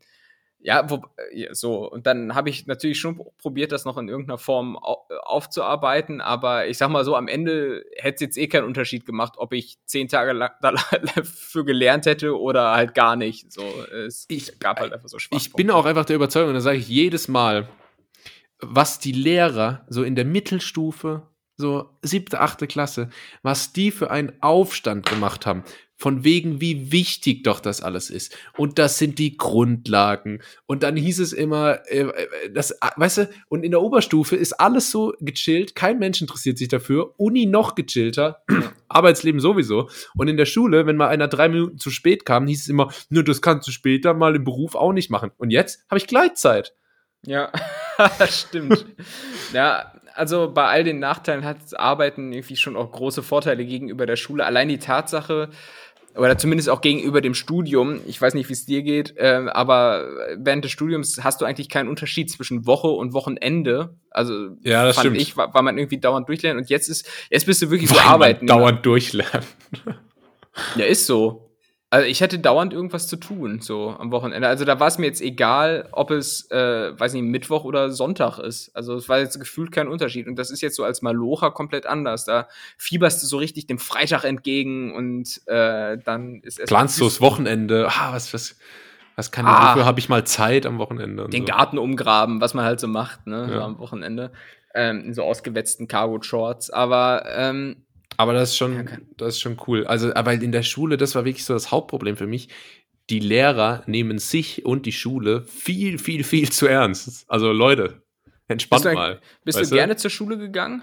ja, 0.63 0.89
wo, 0.91 1.03
ja, 1.33 1.55
so. 1.55 1.91
Und 1.91 2.07
dann 2.07 2.35
habe 2.35 2.51
ich 2.51 2.67
natürlich 2.67 3.01
schon 3.01 3.19
probiert, 3.39 3.73
das 3.73 3.85
noch 3.85 3.97
in 3.99 4.09
irgendeiner 4.09 4.39
Form 4.39 4.77
au 4.77 5.07
aufzuarbeiten. 5.25 6.21
Aber 6.21 6.67
ich 6.67 6.77
sag 6.79 6.91
mal 6.91 7.05
so, 7.05 7.17
am 7.17 7.29
Ende 7.29 7.85
hätte 7.97 8.17
es 8.17 8.21
jetzt 8.21 8.37
eh 8.39 8.47
keinen 8.49 8.65
Unterschied 8.65 9.07
gemacht, 9.07 9.35
ob 9.37 9.53
ich 9.53 9.79
zehn 9.87 10.09
Tage 10.09 10.33
lang 10.33 10.51
dafür 10.63 11.65
gelernt 11.65 12.07
hätte 12.07 12.39
oder 12.39 12.73
halt 12.73 12.95
gar 12.95 13.17
nicht. 13.17 13.53
So, 13.53 13.63
es 14.07 14.27
Ich- 14.29 14.59
gab 14.59 14.81
halt 14.81 14.93
einfach 14.93 15.09
so 15.09 15.19
Schwachpunkte. 15.19 15.49
Ich 15.49 15.53
bin 15.55 15.71
auch 15.71 15.87
einfach 15.87 16.05
der 16.05 16.17
Überzeugung, 16.17 16.49
und 16.51 16.55
das 16.55 16.65
sage 16.65 16.79
ich 16.79 16.89
jedes 16.89 17.29
Mal, 17.29 17.69
was 18.61 18.99
die 18.99 19.13
Lehrer 19.13 19.87
so 19.89 20.03
in 20.03 20.15
der 20.15 20.25
Mittelstufe, 20.27 21.23
so 21.57 21.89
siebte, 22.03 22.41
achte 22.41 22.67
Klasse, 22.67 23.09
was 23.43 23.73
die 23.73 23.91
für 23.91 24.11
einen 24.11 24.33
Aufstand 24.43 25.07
gemacht 25.07 25.47
haben, 25.47 25.65
von 26.01 26.25
wegen, 26.25 26.63
wie 26.63 26.93
wichtig 26.93 27.45
doch 27.45 27.61
das 27.61 27.83
alles 27.83 28.09
ist. 28.09 28.35
Und 28.57 28.79
das 28.79 28.97
sind 28.97 29.19
die 29.19 29.37
Grundlagen. 29.37 30.41
Und 30.65 30.83
dann 30.83 30.97
hieß 30.97 31.21
es 31.21 31.35
immer, 31.35 31.81
äh, 31.89 32.01
äh, 32.01 32.51
das, 32.55 32.71
äh, 32.71 32.89
weißt 32.97 33.19
du, 33.19 33.31
und 33.49 33.65
in 33.65 33.71
der 33.71 33.83
Oberstufe 33.83 34.35
ist 34.35 34.55
alles 34.55 34.91
so 34.91 35.13
gechillt, 35.21 35.75
kein 35.75 35.99
Mensch 35.99 36.23
interessiert 36.23 36.57
sich 36.57 36.69
dafür, 36.69 37.13
Uni 37.19 37.45
noch 37.45 37.75
gechillter, 37.75 38.43
Arbeitsleben 38.89 39.41
sowieso. 39.41 39.91
Und 40.17 40.29
in 40.29 40.39
der 40.39 40.47
Schule, 40.47 40.87
wenn 40.87 40.97
mal 40.97 41.09
einer 41.09 41.29
drei 41.29 41.51
Minuten 41.51 41.79
zu 41.79 41.91
spät 41.91 42.25
kam, 42.25 42.47
hieß 42.47 42.63
es 42.63 42.69
immer, 42.69 42.91
nur 43.11 43.23
das 43.23 43.43
kannst 43.43 43.69
du 43.69 43.73
später 43.73 44.15
mal 44.15 44.35
im 44.35 44.45
Beruf 44.45 44.75
auch 44.77 44.95
nicht 44.95 45.11
machen. 45.11 45.33
Und 45.37 45.51
jetzt 45.51 45.85
habe 45.91 45.99
ich 45.99 46.07
Gleitzeit. 46.07 46.73
Ja, 47.27 47.53
das 48.19 48.41
stimmt. 48.41 48.87
ja, 49.53 49.93
also 50.15 50.51
bei 50.53 50.67
all 50.67 50.85
den 50.85 50.99
Nachteilen 50.99 51.45
hat 51.45 51.59
Arbeiten 51.79 52.33
irgendwie 52.33 52.57
schon 52.57 52.77
auch 52.77 52.93
große 52.93 53.23
Vorteile 53.23 53.65
gegenüber 53.65 54.07
der 54.07 54.17
Schule. 54.17 54.45
Allein 54.45 54.69
die 54.69 54.79
Tatsache, 54.79 55.51
oder 56.17 56.37
zumindest 56.39 56.69
auch 56.69 56.81
gegenüber 56.81 57.21
dem 57.21 57.35
Studium, 57.35 58.01
ich 58.07 58.21
weiß 58.21 58.35
nicht, 58.35 58.49
wie 58.49 58.53
es 58.53 58.67
dir 58.67 58.83
geht, 58.83 59.15
ähm, 59.19 59.49
aber 59.49 60.07
während 60.37 60.65
des 60.65 60.73
Studiums 60.73 61.23
hast 61.23 61.41
du 61.41 61.45
eigentlich 61.45 61.69
keinen 61.69 61.89
Unterschied 61.89 62.31
zwischen 62.31 62.67
Woche 62.67 62.89
und 62.89 63.13
Wochenende. 63.13 63.95
Also 64.11 64.49
Ja, 64.63 64.85
das 64.85 64.97
fand 64.97 65.07
stimmt. 65.07 65.21
ich, 65.21 65.37
war, 65.37 65.55
war 65.55 65.63
man 65.63 65.79
irgendwie 65.79 65.99
dauernd 65.99 66.29
durchlernen 66.29 66.63
und 66.63 66.69
jetzt 66.71 66.89
ist, 66.89 67.09
jetzt 67.31 67.47
bist 67.47 67.63
du 67.63 67.71
wirklich 67.71 67.91
so 67.91 67.99
arbeiten. 68.01 68.47
dauernd 68.47 68.85
durchlernen. 68.85 69.47
Ja, 70.77 70.85
ist 70.85 71.07
so. 71.07 71.50
Also 71.93 72.07
ich 72.07 72.21
hätte 72.21 72.39
dauernd 72.39 72.73
irgendwas 72.73 73.09
zu 73.09 73.17
tun, 73.17 73.61
so 73.61 73.97
am 73.99 74.13
Wochenende. 74.13 74.47
Also 74.47 74.65
da 74.65 74.79
war 74.79 74.87
es 74.87 74.99
mir 74.99 75.07
jetzt 75.07 75.21
egal, 75.21 75.89
ob 75.91 76.13
es, 76.13 76.49
äh, 76.53 76.97
weiß 76.97 77.15
nicht, 77.15 77.25
Mittwoch 77.25 77.65
oder 77.65 77.91
Sonntag 77.91 78.39
ist. 78.39 78.71
Also 78.77 78.95
es 78.95 79.09
war 79.09 79.19
jetzt 79.19 79.41
gefühlt 79.41 79.73
kein 79.73 79.89
Unterschied. 79.89 80.29
Und 80.29 80.37
das 80.37 80.53
ist 80.53 80.61
jetzt 80.61 80.77
so 80.77 80.85
als 80.85 81.03
Malocha 81.03 81.51
komplett 81.51 81.87
anders. 81.87 82.25
Da 82.25 82.47
fieberst 82.79 83.21
du 83.25 83.27
so 83.27 83.39
richtig 83.39 83.67
dem 83.67 83.81
Freitag 83.81 84.23
entgegen 84.23 84.95
und 84.95 85.41
äh, 85.49 85.99
dann 85.99 86.41
ist 86.43 86.61
es. 86.61 86.69
Planst 86.69 87.01
du 87.01 87.05
das 87.05 87.21
Wochenende? 87.21 87.89
Ah, 87.91 88.13
was, 88.13 88.33
was, 88.33 88.57
Was 89.17 89.33
kann 89.33 89.45
ah, 89.47 89.73
wofür 89.73 89.85
habe 89.85 89.99
ich 89.99 90.09
mal 90.09 90.25
Zeit 90.25 90.67
am 90.67 90.79
Wochenende? 90.79 91.29
den 91.29 91.45
so. 91.45 91.53
Garten 91.53 91.77
umgraben, 91.77 92.41
was 92.41 92.55
man 92.55 92.65
halt 92.65 92.79
so 92.79 92.87
macht, 92.87 93.27
ne, 93.27 93.49
ja. 93.49 93.49
so 93.49 93.61
am 93.63 93.79
Wochenende. 93.81 94.31
Ähm, 94.77 95.07
in 95.07 95.15
so 95.15 95.25
ausgewetzten 95.25 95.89
Cargo-Shorts. 95.89 96.71
Aber 96.71 97.25
ähm, 97.27 97.85
aber 98.17 98.33
das 98.33 98.51
ist 98.51 98.57
schon, 98.57 98.89
das 99.17 99.35
ist 99.35 99.41
schon 99.41 99.57
cool. 99.67 99.87
Also, 99.87 100.13
weil 100.15 100.43
in 100.43 100.53
der 100.53 100.63
Schule, 100.63 100.97
das 100.97 101.15
war 101.15 101.25
wirklich 101.25 101.45
so 101.45 101.55
das 101.55 101.71
Hauptproblem 101.71 102.17
für 102.17 102.27
mich. 102.27 102.49
Die 103.09 103.19
Lehrer 103.19 103.83
nehmen 103.87 104.19
sich 104.19 104.65
und 104.65 104.87
die 104.87 104.93
Schule 104.93 105.43
viel, 105.43 105.99
viel, 105.99 106.23
viel 106.23 106.51
zu 106.51 106.67
ernst. 106.67 107.25
Also 107.29 107.51
Leute, 107.53 108.03
entspannt 108.47 108.83
bist 108.83 108.93
du, 108.93 108.95
mal. 108.95 109.21
Bist 109.45 109.61
du 109.61 109.75
gerne 109.75 109.97
zur 109.97 110.11
Schule 110.11 110.39
gegangen? 110.39 110.83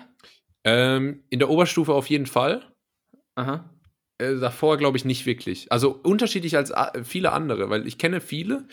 Ähm, 0.64 1.24
in 1.30 1.40
der 1.40 1.50
Oberstufe 1.50 1.94
auf 1.94 2.08
jeden 2.10 2.26
Fall. 2.26 2.66
Aha. 3.36 3.70
Äh, 4.18 4.36
davor 4.36 4.78
glaube 4.78 4.98
ich 4.98 5.06
nicht 5.06 5.26
wirklich. 5.26 5.72
Also 5.72 5.92
unterschiedlich 5.92 6.58
als 6.58 6.74
viele 7.04 7.32
andere, 7.32 7.70
weil 7.70 7.88
ich 7.88 7.98
kenne 7.98 8.20
viele, 8.20 8.68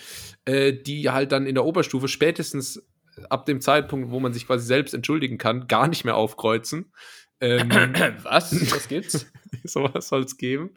äh, 0.46 0.72
die 0.72 1.10
halt 1.10 1.32
dann 1.32 1.46
in 1.46 1.54
der 1.54 1.64
Oberstufe 1.64 2.08
spätestens 2.08 2.82
ab 3.28 3.46
dem 3.46 3.60
Zeitpunkt, 3.60 4.10
wo 4.10 4.18
man 4.18 4.32
sich 4.32 4.46
quasi 4.46 4.66
selbst 4.66 4.94
entschuldigen 4.94 5.38
kann, 5.38 5.68
gar 5.68 5.86
nicht 5.86 6.04
mehr 6.04 6.16
aufkreuzen 6.16 6.92
ähm, 7.40 7.70
Was? 8.22 8.52
Was 8.72 8.88
gibt's? 8.88 9.26
sowas 9.64 10.08
soll 10.08 10.24
es 10.24 10.36
geben. 10.36 10.70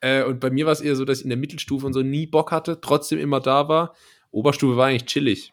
Äh, 0.00 0.24
und 0.24 0.40
bei 0.40 0.50
mir 0.50 0.66
war 0.66 0.72
es 0.72 0.80
eher 0.80 0.96
so, 0.96 1.04
dass 1.04 1.18
ich 1.18 1.24
in 1.24 1.30
der 1.30 1.38
Mittelstufe 1.38 1.86
und 1.86 1.92
so 1.92 2.02
nie 2.02 2.26
Bock 2.26 2.52
hatte, 2.52 2.80
trotzdem 2.80 3.18
immer 3.18 3.40
da 3.40 3.68
war. 3.68 3.94
Oberstufe 4.30 4.76
war 4.76 4.86
eigentlich 4.86 5.06
chillig. 5.06 5.52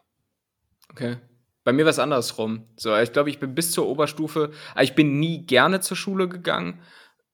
Okay. 0.92 1.18
Bei 1.64 1.74
mir 1.74 1.84
war 1.84 1.90
es 1.90 2.00
andersrum. 2.00 2.68
So, 2.76 2.96
ich 2.96 3.12
glaube, 3.12 3.32
ich 3.32 3.40
bin 3.40 3.56
bis 3.56 3.72
zur 3.72 3.88
Oberstufe, 3.88 4.52
ah, 4.76 4.84
ich 4.84 4.94
bin 4.94 5.20
nie 5.20 5.46
gerne 5.46 5.80
zur 5.82 5.98
Schule 5.98 6.30
gegangen, 6.30 6.80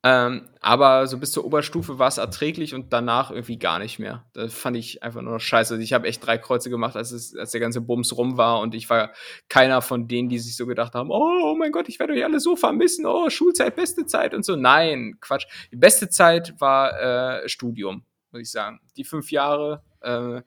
ähm, 0.04 0.50
aber 0.62 1.06
so 1.06 1.20
bis 1.20 1.32
zur 1.32 1.46
Oberstufe 1.46 2.00
war 2.00 2.08
es 2.08 2.18
erträglich 2.18 2.74
und 2.74 2.92
danach 2.92 3.30
irgendwie 3.30 3.60
gar 3.60 3.78
nicht 3.78 4.00
mehr. 4.00 4.26
Das 4.34 4.52
fand 4.52 4.76
ich 4.76 5.04
einfach 5.04 5.22
nur 5.22 5.34
noch 5.34 5.40
scheiße. 5.40 5.76
Also 5.76 5.84
ich 5.84 5.94
habe 5.94 6.08
echt 6.08 6.26
drei 6.26 6.40
Kreuze 6.40 6.72
gemacht, 6.72 6.96
als, 6.96 7.12
es, 7.12 7.36
als 7.36 7.52
der 7.52 7.62
ganze 7.62 7.82
Bums 7.82 8.18
rum 8.18 8.36
war 8.36 8.62
und 8.62 8.74
ich 8.74 8.90
war 8.90 9.12
keiner 9.48 9.84
von 9.84 10.08
denen, 10.08 10.28
die 10.28 10.40
sich 10.40 10.56
so 10.56 10.66
gedacht 10.66 10.96
haben, 10.96 11.12
oh, 11.12 11.52
oh 11.52 11.56
mein 11.56 11.72
Gott, 11.72 11.88
ich 11.88 12.00
werde 12.00 12.14
euch 12.14 12.24
alle 12.24 12.40
so 12.40 12.56
vermissen, 12.56 13.06
oh, 13.06 13.30
Schulzeit, 13.30 13.76
beste 13.76 14.08
Zeit 14.08 14.34
und 14.34 14.44
so. 14.44 14.56
Nein, 14.56 15.18
Quatsch. 15.22 15.46
Die 15.72 15.78
beste 15.78 16.10
Zeit 16.10 16.56
war 16.60 17.44
äh, 17.44 17.48
Studium, 17.48 18.04
muss 18.32 18.42
ich 18.42 18.52
sagen. 18.52 18.80
Die 18.98 19.04
fünf 19.04 19.32
Jahre, 19.32 19.84
äh, 20.02 20.42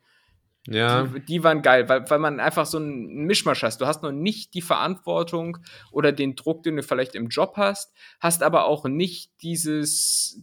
ja. 0.67 1.03
Die, 1.03 1.21
die, 1.21 1.45
waren 1.45 1.63
geil, 1.63 1.89
weil, 1.89 2.09
weil 2.09 2.19
man 2.19 2.41
einfach 2.41 2.67
so 2.67 2.79
einen 2.79 3.27
Mischmasch 3.27 3.63
hast. 3.63 3.81
Du 3.81 3.87
hast 3.87 4.03
noch 4.03 4.13
nicht 4.13 4.55
die 4.55 4.63
Verantwortung 4.63 5.59
oder 5.91 6.13
den 6.13 6.37
Druck, 6.37 6.63
den 6.63 6.77
du 6.77 6.83
vielleicht 6.83 7.15
im 7.15 7.29
Job 7.29 7.55
hast, 7.57 7.93
hast 8.21 8.43
aber 8.43 8.67
auch 8.67 8.87
nicht 8.87 9.31
dieses, 9.43 10.43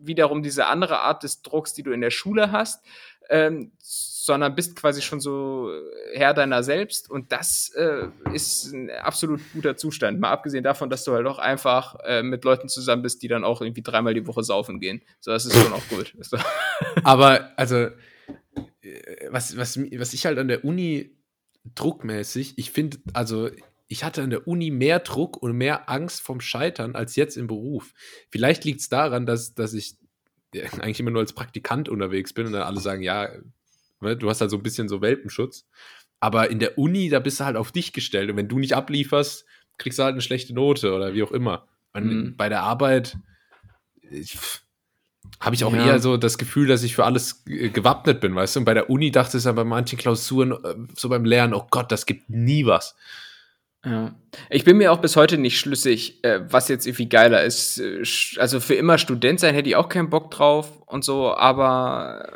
wiederum 0.00 0.42
diese 0.42 0.66
andere 0.66 1.00
Art 1.00 1.22
des 1.22 1.42
Drucks, 1.42 1.74
die 1.74 1.82
du 1.82 1.92
in 1.92 2.00
der 2.00 2.10
Schule 2.10 2.50
hast, 2.50 2.84
ähm, 3.30 3.72
sondern 3.78 4.54
bist 4.54 4.76
quasi 4.76 5.02
schon 5.02 5.20
so 5.20 5.70
Herr 6.14 6.32
deiner 6.32 6.62
selbst 6.62 7.10
und 7.10 7.32
das 7.32 7.72
äh, 7.74 8.06
ist 8.32 8.72
ein 8.72 8.90
absolut 8.90 9.40
guter 9.52 9.76
Zustand. 9.76 10.20
Mal 10.20 10.30
abgesehen 10.30 10.62
davon, 10.62 10.90
dass 10.90 11.02
du 11.04 11.12
halt 11.12 11.26
auch 11.26 11.38
einfach 11.38 11.96
äh, 12.04 12.22
mit 12.22 12.44
Leuten 12.44 12.68
zusammen 12.68 13.02
bist, 13.02 13.22
die 13.22 13.28
dann 13.28 13.42
auch 13.42 13.60
irgendwie 13.60 13.82
dreimal 13.82 14.14
die 14.14 14.26
Woche 14.26 14.44
saufen 14.44 14.78
gehen. 14.78 15.02
So, 15.18 15.32
das 15.32 15.46
ist 15.46 15.60
schon 15.60 15.72
auch 15.72 15.88
gut. 15.88 16.14
aber, 17.04 17.50
also, 17.56 17.88
was, 19.30 19.56
was, 19.56 19.78
was 19.78 20.12
ich 20.12 20.26
halt 20.26 20.38
an 20.38 20.48
der 20.48 20.64
Uni 20.64 21.16
druckmäßig, 21.74 22.58
ich 22.58 22.70
finde, 22.70 22.98
also 23.12 23.50
ich 23.88 24.04
hatte 24.04 24.22
an 24.22 24.30
der 24.30 24.48
Uni 24.48 24.70
mehr 24.70 25.00
Druck 25.00 25.42
und 25.42 25.56
mehr 25.56 25.90
Angst 25.90 26.22
vom 26.22 26.40
Scheitern 26.40 26.94
als 26.94 27.14
jetzt 27.16 27.36
im 27.36 27.46
Beruf. 27.46 27.92
Vielleicht 28.30 28.64
liegt 28.64 28.80
es 28.80 28.88
daran, 28.88 29.26
dass, 29.26 29.54
dass 29.54 29.74
ich 29.74 29.96
eigentlich 30.54 31.00
immer 31.00 31.10
nur 31.10 31.20
als 31.20 31.34
Praktikant 31.34 31.88
unterwegs 31.88 32.32
bin 32.32 32.46
und 32.46 32.52
dann 32.52 32.62
alle 32.62 32.80
sagen, 32.80 33.02
ja, 33.02 33.28
ne, 34.00 34.16
du 34.16 34.28
hast 34.28 34.40
halt 34.40 34.50
so 34.50 34.56
ein 34.56 34.62
bisschen 34.62 34.88
so 34.88 35.00
Welpenschutz. 35.00 35.66
Aber 36.20 36.50
in 36.50 36.58
der 36.58 36.78
Uni, 36.78 37.08
da 37.08 37.18
bist 37.20 37.40
du 37.40 37.44
halt 37.44 37.56
auf 37.56 37.72
dich 37.72 37.92
gestellt 37.92 38.30
und 38.30 38.36
wenn 38.36 38.48
du 38.48 38.58
nicht 38.58 38.74
ablieferst, 38.74 39.44
kriegst 39.78 39.98
du 39.98 40.04
halt 40.04 40.12
eine 40.12 40.22
schlechte 40.22 40.54
Note 40.54 40.94
oder 40.94 41.14
wie 41.14 41.22
auch 41.22 41.32
immer. 41.32 41.68
Und 41.92 42.06
mhm. 42.06 42.36
bei 42.36 42.48
der 42.48 42.62
Arbeit, 42.62 43.18
ich, 44.00 44.38
habe 45.42 45.56
ich 45.56 45.64
auch 45.64 45.74
ja. 45.74 45.84
eher 45.84 45.98
so 45.98 46.16
das 46.16 46.38
Gefühl, 46.38 46.68
dass 46.68 46.84
ich 46.84 46.94
für 46.94 47.04
alles 47.04 47.42
gewappnet 47.44 48.20
bin, 48.20 48.34
weißt 48.34 48.54
du? 48.54 48.60
Und 48.60 48.64
bei 48.64 48.74
der 48.74 48.88
Uni 48.88 49.10
dachte 49.10 49.38
ich 49.38 49.44
ja 49.44 49.50
bei 49.50 49.64
manchen 49.64 49.98
Klausuren, 49.98 50.52
äh, 50.52 50.74
so 50.96 51.08
beim 51.08 51.24
Lernen, 51.24 51.52
oh 51.52 51.66
Gott, 51.68 51.90
das 51.90 52.06
gibt 52.06 52.30
nie 52.30 52.64
was. 52.64 52.94
Ja. 53.84 54.14
Ich 54.50 54.62
bin 54.62 54.76
mir 54.76 54.92
auch 54.92 55.00
bis 55.00 55.16
heute 55.16 55.38
nicht 55.38 55.58
schlüssig, 55.58 56.22
äh, 56.22 56.40
was 56.48 56.68
jetzt 56.68 56.86
irgendwie 56.86 57.08
geiler 57.08 57.42
ist. 57.42 57.80
Äh, 57.80 58.04
also 58.38 58.60
für 58.60 58.74
immer 58.74 58.98
Student 58.98 59.40
sein 59.40 59.56
hätte 59.56 59.68
ich 59.68 59.74
auch 59.74 59.88
keinen 59.88 60.10
Bock 60.10 60.30
drauf 60.30 60.80
und 60.86 61.04
so, 61.04 61.34
aber 61.34 62.32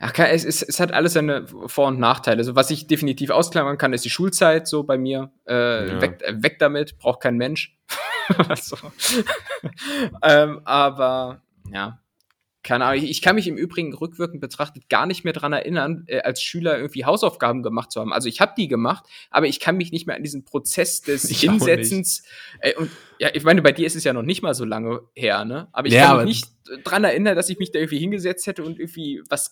ja, 0.00 0.24
es, 0.26 0.44
es, 0.44 0.62
es 0.62 0.78
hat 0.78 0.92
alles 0.92 1.14
seine 1.14 1.46
Vor- 1.66 1.88
und 1.88 1.98
Nachteile. 1.98 2.38
Also 2.38 2.54
was 2.54 2.70
ich 2.70 2.86
definitiv 2.86 3.30
ausklammern 3.30 3.76
kann, 3.76 3.92
ist 3.92 4.04
die 4.04 4.10
Schulzeit 4.10 4.68
so 4.68 4.84
bei 4.84 4.98
mir. 4.98 5.32
Äh, 5.48 5.88
ja. 5.88 6.00
weg, 6.00 6.22
weg 6.30 6.60
damit, 6.60 6.96
braucht 6.96 7.22
kein 7.22 7.36
Mensch. 7.36 7.76
ähm, 10.22 10.60
aber 10.64 11.42
ja, 11.72 11.98
keine 12.62 12.84
Ahnung, 12.84 13.02
ich 13.02 13.22
kann 13.22 13.36
mich 13.36 13.48
im 13.48 13.56
Übrigen 13.56 13.94
rückwirkend 13.94 14.40
betrachtet 14.40 14.88
gar 14.90 15.06
nicht 15.06 15.24
mehr 15.24 15.32
dran 15.32 15.52
erinnern, 15.52 16.04
äh, 16.06 16.20
als 16.20 16.42
Schüler 16.42 16.76
irgendwie 16.76 17.06
Hausaufgaben 17.06 17.62
gemacht 17.62 17.90
zu 17.90 18.00
haben. 18.00 18.12
Also 18.12 18.28
ich 18.28 18.40
habe 18.40 18.52
die 18.56 18.68
gemacht, 18.68 19.04
aber 19.30 19.46
ich 19.46 19.60
kann 19.60 19.76
mich 19.76 19.92
nicht 19.92 20.06
mehr 20.06 20.16
an 20.16 20.22
diesen 20.22 20.44
Prozess 20.44 21.00
des 21.00 21.24
ich 21.30 21.40
Hinsetzens. 21.40 22.22
Äh, 22.60 22.74
und 22.74 22.90
ja, 23.18 23.30
ich 23.32 23.44
meine, 23.44 23.62
bei 23.62 23.72
dir 23.72 23.86
ist 23.86 23.96
es 23.96 24.04
ja 24.04 24.12
noch 24.12 24.22
nicht 24.22 24.42
mal 24.42 24.54
so 24.54 24.64
lange 24.64 25.00
her, 25.14 25.44
ne? 25.44 25.68
Aber 25.72 25.88
ich 25.88 25.94
ja, 25.94 26.08
kann 26.08 26.24
mich 26.24 26.26
nicht 26.26 26.84
dran 26.84 27.04
erinnern, 27.04 27.34
dass 27.34 27.48
ich 27.48 27.58
mich 27.58 27.72
da 27.72 27.78
irgendwie 27.78 27.98
hingesetzt 27.98 28.46
hätte 28.46 28.62
und 28.62 28.78
irgendwie 28.78 29.22
was 29.28 29.50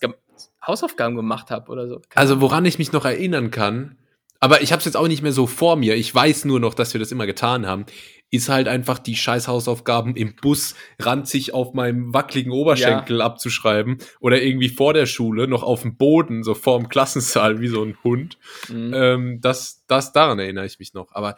Hausaufgaben 0.65 1.15
gemacht 1.15 1.49
habe 1.49 1.71
oder 1.71 1.87
so. 1.87 2.01
Keine 2.09 2.21
also 2.21 2.41
woran 2.41 2.65
ich 2.65 2.77
mich 2.77 2.91
noch 2.91 3.05
erinnern 3.05 3.49
kann, 3.49 3.97
aber 4.39 4.61
ich 4.61 4.71
habe 4.71 4.79
es 4.79 4.85
jetzt 4.85 4.97
auch 4.97 5.07
nicht 5.07 5.21
mehr 5.21 5.31
so 5.31 5.47
vor 5.47 5.75
mir. 5.75 5.95
Ich 5.95 6.13
weiß 6.13 6.45
nur 6.45 6.59
noch, 6.59 6.73
dass 6.73 6.93
wir 6.93 6.99
das 6.99 7.11
immer 7.11 7.25
getan 7.25 7.67
haben 7.67 7.85
ist 8.31 8.49
halt 8.49 8.67
einfach 8.67 8.99
die 8.99 9.15
scheiß 9.15 9.47
Hausaufgaben 9.47 10.15
im 10.15 10.35
Bus 10.35 10.75
ranzig 10.99 11.53
auf 11.53 11.73
meinem 11.73 12.13
wackeligen 12.13 12.51
Oberschenkel 12.51 13.19
ja. 13.19 13.25
abzuschreiben 13.25 13.97
oder 14.19 14.41
irgendwie 14.41 14.69
vor 14.69 14.93
der 14.93 15.07
Schule 15.07 15.47
noch 15.47 15.63
auf 15.63 15.81
dem 15.81 15.97
Boden, 15.97 16.43
so 16.43 16.53
vor 16.53 16.77
dem 16.77 16.89
Klassensaal 16.89 17.59
wie 17.59 17.67
so 17.67 17.83
ein 17.83 17.97
Hund. 18.03 18.37
Mhm. 18.67 18.93
Ähm, 18.93 19.41
das, 19.41 19.83
das, 19.87 20.13
daran 20.13 20.39
erinnere 20.39 20.65
ich 20.65 20.77
mich 20.79 20.93
noch. 20.93 21.07
Aber 21.13 21.37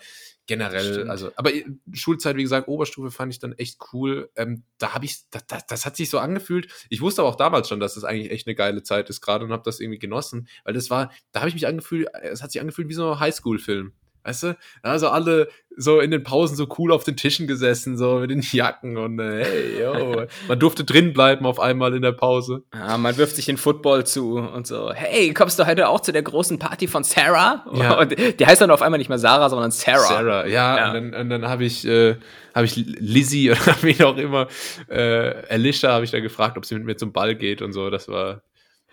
generell, 0.52 0.94
Stimmt. 0.94 1.10
also, 1.10 1.32
aber 1.38 1.50
Schulzeit, 1.94 2.36
wie 2.36 2.44
gesagt, 2.44 2.68
Oberstufe 2.68 3.10
fand 3.10 3.32
ich 3.32 3.40
dann 3.40 3.54
echt 3.54 3.80
cool. 3.94 4.30
Ähm, 4.36 4.64
da 4.80 4.94
habe 4.94 5.06
ich, 5.06 5.22
das, 5.30 5.48
das, 5.48 5.66
das, 5.66 5.86
hat 5.86 5.96
sich 5.96 6.10
so 6.10 6.20
angefühlt. 6.20 6.68
Ich 6.90 7.00
wusste 7.00 7.22
aber 7.22 7.30
auch 7.30 7.38
damals 7.38 7.70
schon, 7.70 7.80
dass 7.80 7.96
das 7.96 8.04
eigentlich 8.04 8.32
echt 8.32 8.48
eine 8.48 8.56
geile 8.56 8.84
Zeit 8.84 9.10
ist 9.10 9.22
gerade 9.22 9.46
und 9.46 9.54
habe 9.54 9.64
das 9.64 9.80
irgendwie 9.80 10.00
genossen, 10.00 10.50
weil 10.66 10.74
das 10.74 10.90
war, 10.90 11.10
da 11.32 11.40
habe 11.40 11.48
ich 11.48 11.56
mich 11.56 11.68
angefühlt, 11.68 12.10
es 12.22 12.44
hat 12.44 12.52
sich 12.52 12.60
angefühlt 12.60 12.90
wie 12.90 12.94
so 12.94 13.14
ein 13.14 13.20
Highschool-Film. 13.22 13.94
Weißt 14.24 14.44
du? 14.44 14.58
Also 14.84 15.10
alle 15.10 15.48
so 15.78 16.00
in 16.00 16.12
den 16.12 16.24
Pausen 16.24 16.56
so 16.56 16.68
cool 16.78 16.92
auf 16.92 17.04
den 17.04 17.16
Tischen 17.16 17.48
gesessen, 17.48 17.98
so 17.98 18.20
mit 18.20 18.30
den 18.30 18.42
Jacken 18.42 18.98
und 18.98 19.20
äh, 19.20 19.44
hey, 19.44 19.82
yo. 19.82 20.26
Man 20.48 20.60
durfte 20.60 20.84
drin 20.84 21.14
bleiben 21.14 21.46
auf 21.46 21.60
einmal 21.60 21.96
in 21.96 22.02
der 22.02 22.12
Pause. 22.12 22.64
Ja, 22.74 22.98
man 22.98 23.18
wirft 23.18 23.36
sich 23.36 23.46
den 23.46 23.58
Football 23.58 24.06
zu 24.06 24.38
und 24.38 24.68
so, 24.68 24.92
hey, 24.94 25.34
kommst 25.34 25.60
du 25.60 25.66
heute 25.66 25.88
auch 25.88 26.02
zu 26.02 26.12
der 26.12 26.24
großen 26.24 26.60
Party 26.60 26.88
von 26.88 27.04
Sarah? 27.04 27.66
Ja. 27.74 27.98
Und 28.00 28.16
die 28.40 28.46
heißt 28.46 28.62
dann 28.62 28.72
auf 28.72 28.82
einmal 28.82 28.98
nicht 28.98 29.10
mehr 29.10 29.18
Sarah, 29.18 29.50
sondern 29.50 29.72
Sarah. 29.72 30.00
Sarah, 30.00 30.46
ja. 30.46 30.78
ja. 30.78 30.92
Und 30.92 31.12
dann, 31.12 31.30
dann 31.30 31.48
habe 31.48 31.64
ich, 31.64 31.86
äh, 31.86 32.16
hab 32.54 32.64
ich 32.64 32.76
Lizzie 32.76 33.52
oder 33.52 33.76
wie 33.82 34.04
auch 34.04 34.18
immer, 34.18 34.48
äh, 34.88 35.34
Alicia 35.50 35.92
habe 35.92 36.04
ich 36.04 36.12
da 36.12 36.20
gefragt, 36.20 36.58
ob 36.58 36.66
sie 36.66 36.76
mit 36.76 36.86
mir 36.86 36.98
zum 36.98 37.12
Ball 37.12 37.36
geht 37.36 37.62
und 37.62 37.74
so. 37.74 37.90
Das 37.90 38.08
war, 38.08 38.42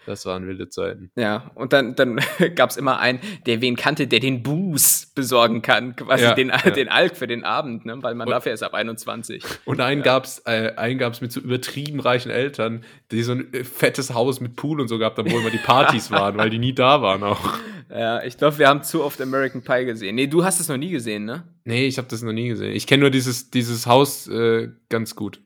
das 0.09 0.25
waren 0.27 0.47
wilde 0.47 0.69
Zeiten. 0.69 1.11
Ja, 1.17 1.51
und 1.55 1.73
dann, 1.73 1.95
dann 1.95 2.19
gab 2.55 2.71
es 2.71 2.77
immer 2.77 2.99
einen, 2.99 3.21
der 3.47 3.61
wen 3.61 3.77
kannte, 3.77 4.07
der 4.07 4.21
den 4.21 4.43
Boost 4.43 5.15
besorgen 5.15 5.63
kann, 5.63 5.97
quasi 5.97 6.25
ja, 6.25 6.35
den, 6.35 6.49
ja. 6.49 6.71
den 6.71 6.89
Alk 6.89 7.17
für 7.17 7.27
den 7.27 7.45
Abend, 7.45 7.85
ne? 7.85 8.03
weil 8.03 8.15
man 8.15 8.27
und, 8.27 8.33
dafür 8.33 8.53
ist 8.53 8.63
ab 8.63 8.75
21. 8.75 9.45
Und 9.67 9.81
einen 9.81 10.01
ja. 10.01 10.05
gab's, 10.05 10.43
äh, 10.47 10.73
einen 10.77 10.99
gab's 10.99 11.21
mit 11.21 11.31
so 11.31 11.41
übertrieben 11.41 12.01
reichen 12.01 12.31
Eltern, 12.31 12.85
die 13.11 13.23
so 13.23 13.33
ein 13.33 13.53
äh, 13.53 13.65
fettes 13.65 14.15
Haus 14.15 14.41
mit 14.41 14.57
Pool 14.57 14.81
und 14.81 14.89
so 14.89 14.99
gehabt 14.99 15.19
haben, 15.19 15.31
wo 15.31 15.39
immer 15.39 15.51
die 15.51 15.59
Partys 15.59 16.11
waren, 16.11 16.39
weil 16.39 16.51
die 16.51 16.59
nie 16.59 16.73
da 16.73 17.03
waren 17.03 17.23
auch. 17.23 17.59
Ja, 17.91 18.23
ich 18.23 18.37
glaube, 18.37 18.59
wir 18.59 18.69
haben 18.69 18.83
zu 18.83 19.03
oft 19.03 19.21
American 19.21 19.63
Pie 19.63 19.85
gesehen. 19.85 20.15
Nee, 20.15 20.27
du 20.27 20.45
hast 20.45 20.61
es 20.61 20.69
noch 20.69 20.77
nie 20.77 20.91
gesehen, 20.91 21.25
ne? 21.25 21.45
Nee, 21.65 21.87
ich 21.87 21.99
habe 21.99 22.09
das 22.09 22.23
noch 22.23 22.33
nie 22.33 22.49
gesehen. 22.49 22.73
Ich 22.75 22.87
kenne 22.87 23.03
nur 23.03 23.11
dieses, 23.11 23.51
dieses 23.51 23.87
Haus 23.87 24.27
äh, 24.29 24.69
ganz 24.89 25.17
gut. 25.17 25.41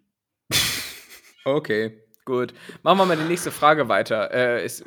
Okay. 1.44 2.01
Gut. 2.24 2.54
Machen 2.82 2.98
wir 2.98 3.06
mal 3.06 3.16
die 3.16 3.24
nächste 3.24 3.50
Frage 3.50 3.88
weiter. 3.88 4.30
Äh, 4.32 4.62
es, 4.62 4.84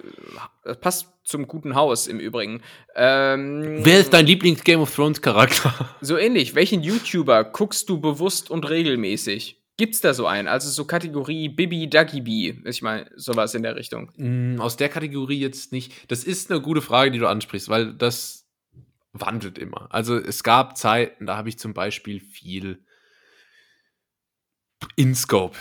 es 0.63 0.77
passt 0.77 1.07
zum 1.25 1.47
guten 1.47 1.75
Haus 1.75 2.07
im 2.07 2.19
Übrigen. 2.19 2.61
Ähm, 2.95 3.79
Wer 3.83 3.99
ist 3.99 4.13
dein 4.13 4.25
Lieblings-Game 4.25 4.79
of 4.79 4.93
Thrones-Charakter? 4.93 5.89
So 6.01 6.17
ähnlich. 6.17 6.55
Welchen 6.55 6.81
YouTuber 6.81 7.43
guckst 7.43 7.89
du 7.89 7.99
bewusst 7.99 8.49
und 8.51 8.69
regelmäßig? 8.69 9.61
Gibt's 9.77 9.99
da 9.99 10.13
so 10.13 10.27
einen? 10.27 10.47
Also 10.47 10.69
so 10.69 10.85
Kategorie 10.85 11.49
Bibi 11.49 11.89
Dagibi, 11.89 12.61
ich 12.63 12.81
meine, 12.81 13.09
sowas 13.15 13.53
in 13.55 13.63
der 13.63 13.75
Richtung. 13.75 14.11
Mm, 14.15 14.61
aus 14.61 14.77
der 14.77 14.87
Kategorie 14.87 15.39
jetzt 15.39 15.73
nicht. 15.73 16.09
Das 16.09 16.23
ist 16.23 16.49
eine 16.49 16.61
gute 16.61 16.81
Frage, 16.81 17.11
die 17.11 17.19
du 17.19 17.27
ansprichst, 17.27 17.67
weil 17.67 17.93
das 17.93 18.47
wandelt 19.11 19.57
immer. 19.57 19.87
Also 19.91 20.15
es 20.17 20.43
gab 20.43 20.77
Zeiten, 20.77 21.25
da 21.25 21.35
habe 21.35 21.49
ich 21.49 21.59
zum 21.59 21.73
Beispiel 21.73 22.21
viel 22.21 22.85
InScope 24.95 25.57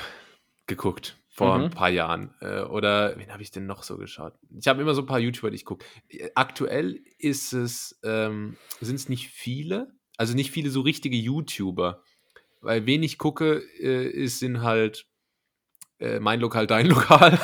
geguckt 0.66 1.16
vor 1.34 1.58
mhm. 1.58 1.64
ein 1.64 1.70
paar 1.70 1.90
Jahren. 1.90 2.32
Äh, 2.40 2.60
oder 2.60 3.18
wen 3.18 3.32
habe 3.32 3.42
ich 3.42 3.50
denn 3.50 3.66
noch 3.66 3.82
so 3.82 3.96
geschaut? 3.96 4.34
Ich 4.56 4.68
habe 4.68 4.80
immer 4.80 4.94
so 4.94 5.02
ein 5.02 5.06
paar 5.06 5.18
YouTuber, 5.18 5.50
die 5.50 5.56
ich 5.56 5.64
gucke. 5.64 5.84
Aktuell 6.36 7.00
ist 7.18 7.52
es, 7.52 7.98
ähm, 8.04 8.56
sind 8.80 8.94
es 8.94 9.08
nicht 9.08 9.28
viele, 9.28 9.92
also 10.16 10.34
nicht 10.34 10.52
viele 10.52 10.70
so 10.70 10.80
richtige 10.82 11.16
YouTuber. 11.16 12.02
Weil 12.60 12.86
wen 12.86 13.02
ich 13.02 13.18
gucke, 13.18 13.62
äh, 13.80 14.06
ist, 14.06 14.38
sind 14.38 14.62
halt 14.62 15.06
äh, 15.98 16.20
mein 16.20 16.38
Lokal, 16.38 16.68
dein 16.68 16.86
Lokal. 16.90 17.36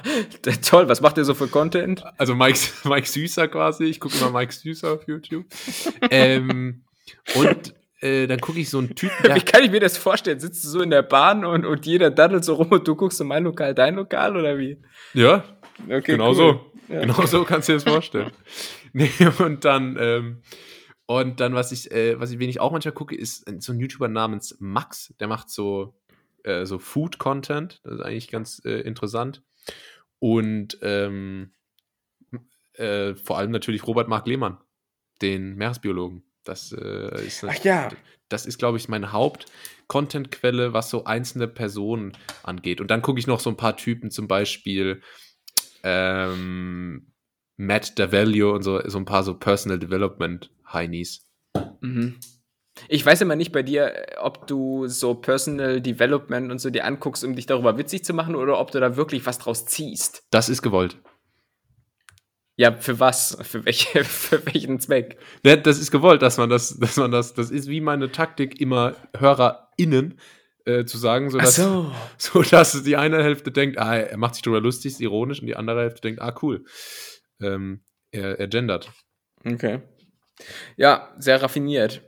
Toll, 0.62 0.88
was 0.88 1.00
macht 1.00 1.16
ihr 1.16 1.24
so 1.24 1.34
für 1.34 1.46
Content? 1.46 2.02
Also 2.18 2.34
Mike, 2.34 2.58
Mike 2.88 3.06
Süßer 3.06 3.46
quasi. 3.46 3.84
Ich 3.84 4.00
gucke 4.00 4.18
immer 4.18 4.32
Mike 4.32 4.52
Süßer 4.52 4.94
auf 4.94 5.06
YouTube. 5.06 5.46
ähm, 6.10 6.84
und 7.36 7.74
äh, 8.00 8.26
dann 8.26 8.40
gucke 8.40 8.60
ich 8.60 8.70
so 8.70 8.78
einen 8.78 8.94
Typen. 8.94 9.14
Wie 9.34 9.40
kann 9.40 9.64
ich 9.64 9.70
mir 9.70 9.80
das 9.80 9.98
vorstellen? 9.98 10.40
Sitzt 10.40 10.64
du 10.64 10.68
so 10.68 10.80
in 10.82 10.90
der 10.90 11.02
Bahn 11.02 11.44
und, 11.44 11.64
und 11.64 11.86
jeder 11.86 12.10
daddelt 12.10 12.44
so 12.44 12.54
rum 12.54 12.68
und 12.70 12.86
du 12.86 12.94
guckst 12.94 13.18
so 13.18 13.24
mein 13.24 13.44
Lokal, 13.44 13.74
dein 13.74 13.96
Lokal 13.96 14.36
oder 14.36 14.58
wie? 14.58 14.80
Ja, 15.14 15.44
okay, 15.86 16.12
genau 16.12 16.28
cool. 16.28 16.34
so. 16.34 16.72
Ja. 16.88 17.00
Genau 17.02 17.26
so 17.26 17.44
kannst 17.44 17.68
du 17.68 17.72
dir 17.72 17.76
das 17.76 17.84
vorstellen. 17.84 18.32
nee, 18.92 19.10
und 19.38 19.64
dann, 19.64 19.96
ähm, 20.00 20.42
und 21.06 21.40
dann, 21.40 21.54
was 21.54 21.72
ich, 21.72 21.90
äh, 21.90 22.18
was 22.18 22.30
ich 22.30 22.38
wenig 22.38 22.60
auch 22.60 22.72
manchmal 22.72 22.94
gucke, 22.94 23.14
ist 23.14 23.44
so 23.62 23.72
ein 23.72 23.80
YouTuber 23.80 24.08
namens 24.08 24.56
Max, 24.58 25.14
der 25.20 25.28
macht 25.28 25.50
so, 25.50 25.94
äh, 26.44 26.64
so 26.64 26.78
Food-Content. 26.78 27.80
Das 27.84 27.94
ist 27.94 28.00
eigentlich 28.00 28.28
ganz 28.28 28.62
äh, 28.64 28.80
interessant. 28.80 29.42
Und 30.18 30.78
ähm, 30.82 31.52
äh, 32.74 33.14
vor 33.14 33.38
allem 33.38 33.50
natürlich 33.50 33.86
Robert 33.86 34.08
Mark 34.08 34.26
Lehmann, 34.26 34.58
den 35.20 35.56
Meeresbiologen. 35.56 36.27
Das 36.48 36.72
äh, 36.72 37.26
ist, 37.26 37.44
Ach 37.44 37.62
ja. 37.62 37.90
Das 38.30 38.46
ist, 38.46 38.58
glaube 38.58 38.78
ich, 38.78 38.88
meine 38.88 39.12
Haupt-Content-Quelle, 39.12 40.72
was 40.72 40.90
so 40.90 41.04
einzelne 41.04 41.46
Personen 41.48 42.16
angeht. 42.42 42.80
Und 42.80 42.90
dann 42.90 43.02
gucke 43.02 43.18
ich 43.18 43.26
noch 43.26 43.40
so 43.40 43.50
ein 43.50 43.56
paar 43.56 43.76
Typen, 43.76 44.10
zum 44.10 44.28
Beispiel 44.28 45.02
ähm, 45.82 47.12
Matt 47.56 47.98
Davalio 47.98 48.54
und 48.54 48.62
so, 48.62 48.80
so 48.88 48.98
ein 48.98 49.04
paar 49.04 49.22
so 49.22 49.34
Personal 49.34 49.78
Development 49.78 50.50
Heinis. 50.72 51.26
Mhm. 51.80 52.18
Ich 52.88 53.04
weiß 53.04 53.20
immer 53.20 53.36
nicht 53.36 53.52
bei 53.52 53.62
dir, 53.62 54.06
ob 54.20 54.46
du 54.46 54.86
so 54.86 55.14
Personal 55.14 55.80
Development 55.80 56.50
und 56.50 56.60
so 56.60 56.70
dir 56.70 56.84
anguckst, 56.84 57.24
um 57.24 57.34
dich 57.34 57.46
darüber 57.46 57.76
witzig 57.76 58.04
zu 58.04 58.14
machen 58.14 58.36
oder 58.36 58.58
ob 58.60 58.70
du 58.70 58.80
da 58.80 58.96
wirklich 58.96 59.26
was 59.26 59.38
draus 59.38 59.66
ziehst. 59.66 60.22
Das 60.30 60.48
ist 60.48 60.62
gewollt. 60.62 60.96
Ja, 62.58 62.72
für 62.72 62.98
was? 62.98 63.38
Für, 63.42 63.64
welche, 63.64 64.04
für 64.04 64.44
welchen 64.46 64.80
Zweck? 64.80 65.16
Ja, 65.44 65.56
das 65.56 65.78
ist 65.78 65.92
gewollt, 65.92 66.22
dass 66.22 66.38
man 66.38 66.50
das, 66.50 66.76
dass 66.76 66.96
man 66.96 67.12
das, 67.12 67.32
das 67.32 67.50
ist 67.52 67.68
wie 67.68 67.80
meine 67.80 68.10
Taktik, 68.10 68.60
immer 68.60 68.96
HörerInnen 69.16 70.18
äh, 70.64 70.84
zu 70.84 70.98
sagen, 70.98 71.30
sodass, 71.30 71.54
so. 71.54 71.92
sodass 72.18 72.82
die 72.84 72.96
eine 72.96 73.22
Hälfte 73.22 73.52
denkt, 73.52 73.78
ah, 73.78 73.96
er 73.96 74.16
macht 74.16 74.34
sich 74.34 74.42
darüber 74.42 74.60
lustig, 74.60 74.92
ist 74.92 75.00
ironisch, 75.00 75.40
und 75.40 75.46
die 75.46 75.54
andere 75.54 75.82
Hälfte 75.82 76.00
denkt, 76.00 76.20
ah, 76.20 76.34
cool. 76.42 76.64
Ähm, 77.40 77.84
er, 78.10 78.40
er 78.40 78.48
gendert. 78.48 78.90
Okay. 79.44 79.80
Ja, 80.76 81.14
sehr 81.16 81.40
raffiniert. 81.40 82.02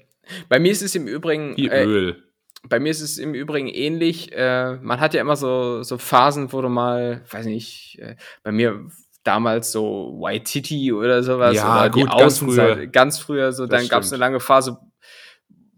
Bei 0.48 0.58
mir 0.58 0.72
ist 0.72 0.82
es 0.82 0.96
im 0.96 1.06
Übrigen. 1.06 1.56
Wie 1.56 1.68
äh, 1.68 1.84
Öl. 1.84 2.24
Bei 2.68 2.80
mir 2.80 2.90
ist 2.90 3.02
es 3.02 3.18
im 3.18 3.34
Übrigen 3.34 3.68
ähnlich. 3.68 4.32
Äh, 4.32 4.78
man 4.82 4.98
hat 4.98 5.14
ja 5.14 5.20
immer 5.20 5.36
so, 5.36 5.84
so 5.84 5.96
Phasen, 5.96 6.52
wo 6.52 6.60
du 6.60 6.68
mal, 6.68 7.22
weiß 7.30 7.46
nicht, 7.46 8.00
äh, 8.00 8.16
bei 8.42 8.50
mir 8.50 8.90
damals 9.24 9.72
so 9.72 10.16
Waititi 10.20 10.92
oder 10.92 11.22
sowas. 11.22 11.56
Ja, 11.56 11.80
oder 11.80 11.90
gut, 11.90 12.12
die 12.12 12.18
ganz 12.18 12.38
früher. 12.38 12.86
Ganz 12.86 13.18
früher, 13.18 13.52
so, 13.52 13.66
das 13.66 13.80
dann 13.80 13.88
gab 13.88 14.02
es 14.02 14.12
eine 14.12 14.20
lange 14.20 14.40
Phase, 14.40 14.78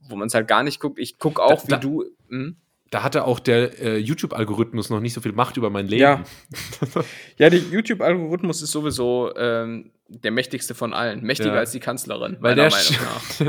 wo 0.09 0.17
man 0.17 0.29
es 0.29 0.35
halt 0.35 0.49
gar 0.49 0.63
nicht 0.63 0.81
guckt. 0.81 0.99
Ich 0.99 1.19
gucke 1.19 1.43
auch, 1.43 1.63
da, 1.63 1.67
wie 1.67 1.71
da, 1.71 1.77
du. 1.79 2.05
Hm? 2.29 2.57
Da 2.91 3.03
hatte 3.03 3.25
auch 3.25 3.41
der 3.41 3.81
äh, 3.81 3.97
YouTube-Algorithmus 3.97 4.91
noch 4.91 5.01
nicht 5.01 5.15
so 5.15 5.23
viel 5.23 5.33
Macht 5.33 5.57
über 5.57 5.71
mein 5.71 5.87
Leben. 5.87 6.03
Ja, 6.03 6.25
ja 7.39 7.49
der 7.49 7.59
YouTube-Algorithmus 7.59 8.61
ist 8.61 8.71
sowieso 8.71 9.35
ähm, 9.35 9.93
der 10.09 10.31
mächtigste 10.31 10.75
von 10.75 10.93
allen. 10.93 11.23
Mächtiger 11.23 11.55
ja. 11.55 11.61
als 11.61 11.73
die 11.73 11.81
Kanzlerin, 11.81 12.37
Weil 12.41 12.55
der, 12.55 12.71
sch 12.71 12.99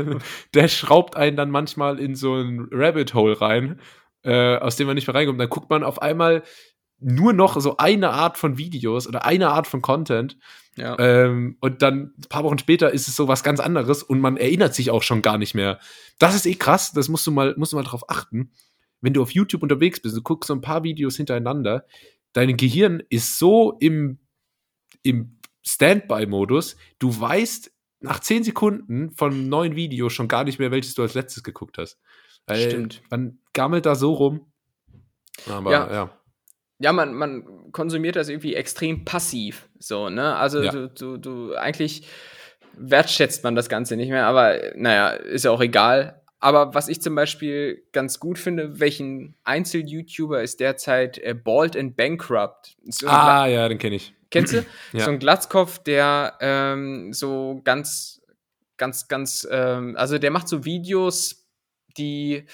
der 0.54 0.68
schraubt 0.68 1.16
einen 1.16 1.36
dann 1.36 1.50
manchmal 1.50 2.00
in 2.00 2.14
so 2.14 2.36
ein 2.36 2.68
Rabbit 2.72 3.12
Hole 3.12 3.38
rein, 3.38 3.80
äh, 4.22 4.56
aus 4.56 4.76
dem 4.76 4.86
man 4.86 4.94
nicht 4.94 5.06
mehr 5.06 5.14
reinkommt. 5.14 5.38
Dann 5.38 5.50
guckt 5.50 5.68
man 5.68 5.84
auf 5.84 6.00
einmal 6.00 6.42
nur 7.00 7.32
noch 7.32 7.60
so 7.60 7.76
eine 7.76 8.10
Art 8.10 8.38
von 8.38 8.58
Videos 8.58 9.06
oder 9.06 9.24
eine 9.24 9.50
Art 9.50 9.66
von 9.66 9.82
Content. 9.82 10.38
Ja. 10.76 10.98
Ähm, 10.98 11.56
und 11.60 11.82
dann 11.82 12.14
ein 12.18 12.28
paar 12.28 12.44
Wochen 12.44 12.58
später 12.58 12.92
ist 12.92 13.08
es 13.08 13.16
so 13.16 13.28
was 13.28 13.42
ganz 13.42 13.60
anderes 13.60 14.02
und 14.02 14.20
man 14.20 14.36
erinnert 14.36 14.74
sich 14.74 14.90
auch 14.90 15.02
schon 15.02 15.22
gar 15.22 15.38
nicht 15.38 15.54
mehr. 15.54 15.78
Das 16.18 16.34
ist 16.34 16.46
eh 16.46 16.54
krass, 16.54 16.92
das 16.92 17.08
musst 17.08 17.26
du 17.26 17.30
mal, 17.30 17.54
musst 17.56 17.72
du 17.72 17.76
mal 17.76 17.84
drauf 17.84 18.08
achten. 18.10 18.52
Wenn 19.00 19.12
du 19.12 19.22
auf 19.22 19.30
YouTube 19.30 19.62
unterwegs 19.62 20.00
bist, 20.00 20.16
du 20.16 20.22
guckst 20.22 20.48
so 20.48 20.54
ein 20.54 20.62
paar 20.62 20.82
Videos 20.82 21.16
hintereinander, 21.16 21.86
dein 22.32 22.56
Gehirn 22.56 23.02
ist 23.10 23.38
so 23.38 23.76
im, 23.80 24.18
im 25.02 25.38
Standby-Modus, 25.62 26.76
du 26.98 27.20
weißt 27.20 27.70
nach 28.00 28.20
zehn 28.20 28.44
Sekunden 28.44 29.10
von 29.10 29.48
neuen 29.48 29.76
Videos 29.76 30.12
schon 30.12 30.28
gar 30.28 30.44
nicht 30.44 30.58
mehr, 30.58 30.70
welches 30.70 30.94
du 30.94 31.02
als 31.02 31.14
letztes 31.14 31.42
geguckt 31.42 31.78
hast. 31.78 31.98
Weil 32.46 32.70
Stimmt. 32.70 33.02
Man 33.10 33.38
gammelt 33.52 33.86
da 33.86 33.94
so 33.94 34.12
rum. 34.12 34.52
Aber 35.48 35.70
ja. 35.70 35.92
ja 35.92 36.23
ja, 36.78 36.92
man, 36.92 37.14
man 37.14 37.72
konsumiert 37.72 38.16
das 38.16 38.28
irgendwie 38.28 38.54
extrem 38.54 39.04
passiv. 39.04 39.68
So, 39.78 40.08
ne? 40.08 40.36
Also 40.36 40.62
ja. 40.62 40.72
du, 40.72 40.88
du, 40.88 41.16
du, 41.16 41.54
eigentlich 41.54 42.06
wertschätzt 42.76 43.44
man 43.44 43.54
das 43.54 43.68
Ganze 43.68 43.96
nicht 43.96 44.10
mehr, 44.10 44.26
aber 44.26 44.58
naja, 44.74 45.10
ist 45.10 45.44
ja 45.44 45.50
auch 45.50 45.60
egal. 45.60 46.20
Aber 46.40 46.74
was 46.74 46.88
ich 46.88 47.00
zum 47.00 47.14
Beispiel 47.14 47.84
ganz 47.92 48.20
gut 48.20 48.38
finde, 48.38 48.78
welchen 48.78 49.34
Einzel-YouTuber 49.44 50.42
ist 50.42 50.60
derzeit 50.60 51.16
äh, 51.18 51.34
Bald 51.34 51.76
and 51.76 51.96
Bankrupt. 51.96 52.76
So 52.84 53.06
ah, 53.08 53.46
ja, 53.46 53.66
den 53.68 53.78
kenne 53.78 53.96
ich. 53.96 54.12
Kennst 54.30 54.52
du? 54.52 54.58
ja. 54.92 55.04
So 55.04 55.10
ein 55.12 55.18
Glatzkopf, 55.18 55.78
der 55.78 56.36
ähm, 56.40 57.12
so 57.14 57.62
ganz, 57.64 58.20
ganz, 58.76 59.08
ganz, 59.08 59.48
ähm, 59.50 59.96
also 59.96 60.18
der 60.18 60.30
macht 60.30 60.48
so 60.48 60.64
Videos, 60.66 61.46
die 61.96 62.44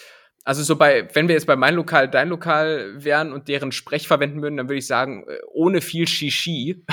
also 0.45 0.63
so 0.63 0.77
bei, 0.77 1.09
wenn 1.15 1.29
wir 1.29 1.35
jetzt 1.35 1.47
bei 1.47 1.57
mein 1.57 1.75
Lokal, 1.75 2.09
dein 2.09 2.29
Lokal 2.29 3.05
wären 3.05 3.33
und 3.33 3.49
deren 3.49 3.73
Sprech 3.73 4.09
verwenden 4.09 4.43
würden, 4.43 4.57
dann 4.57 4.69
würde 4.69 4.79
ich 4.79 4.87
sagen, 4.87 5.25
äh, 5.29 5.39
ohne 5.53 5.81
viel 5.81 6.09
Shishi. 6.09 6.85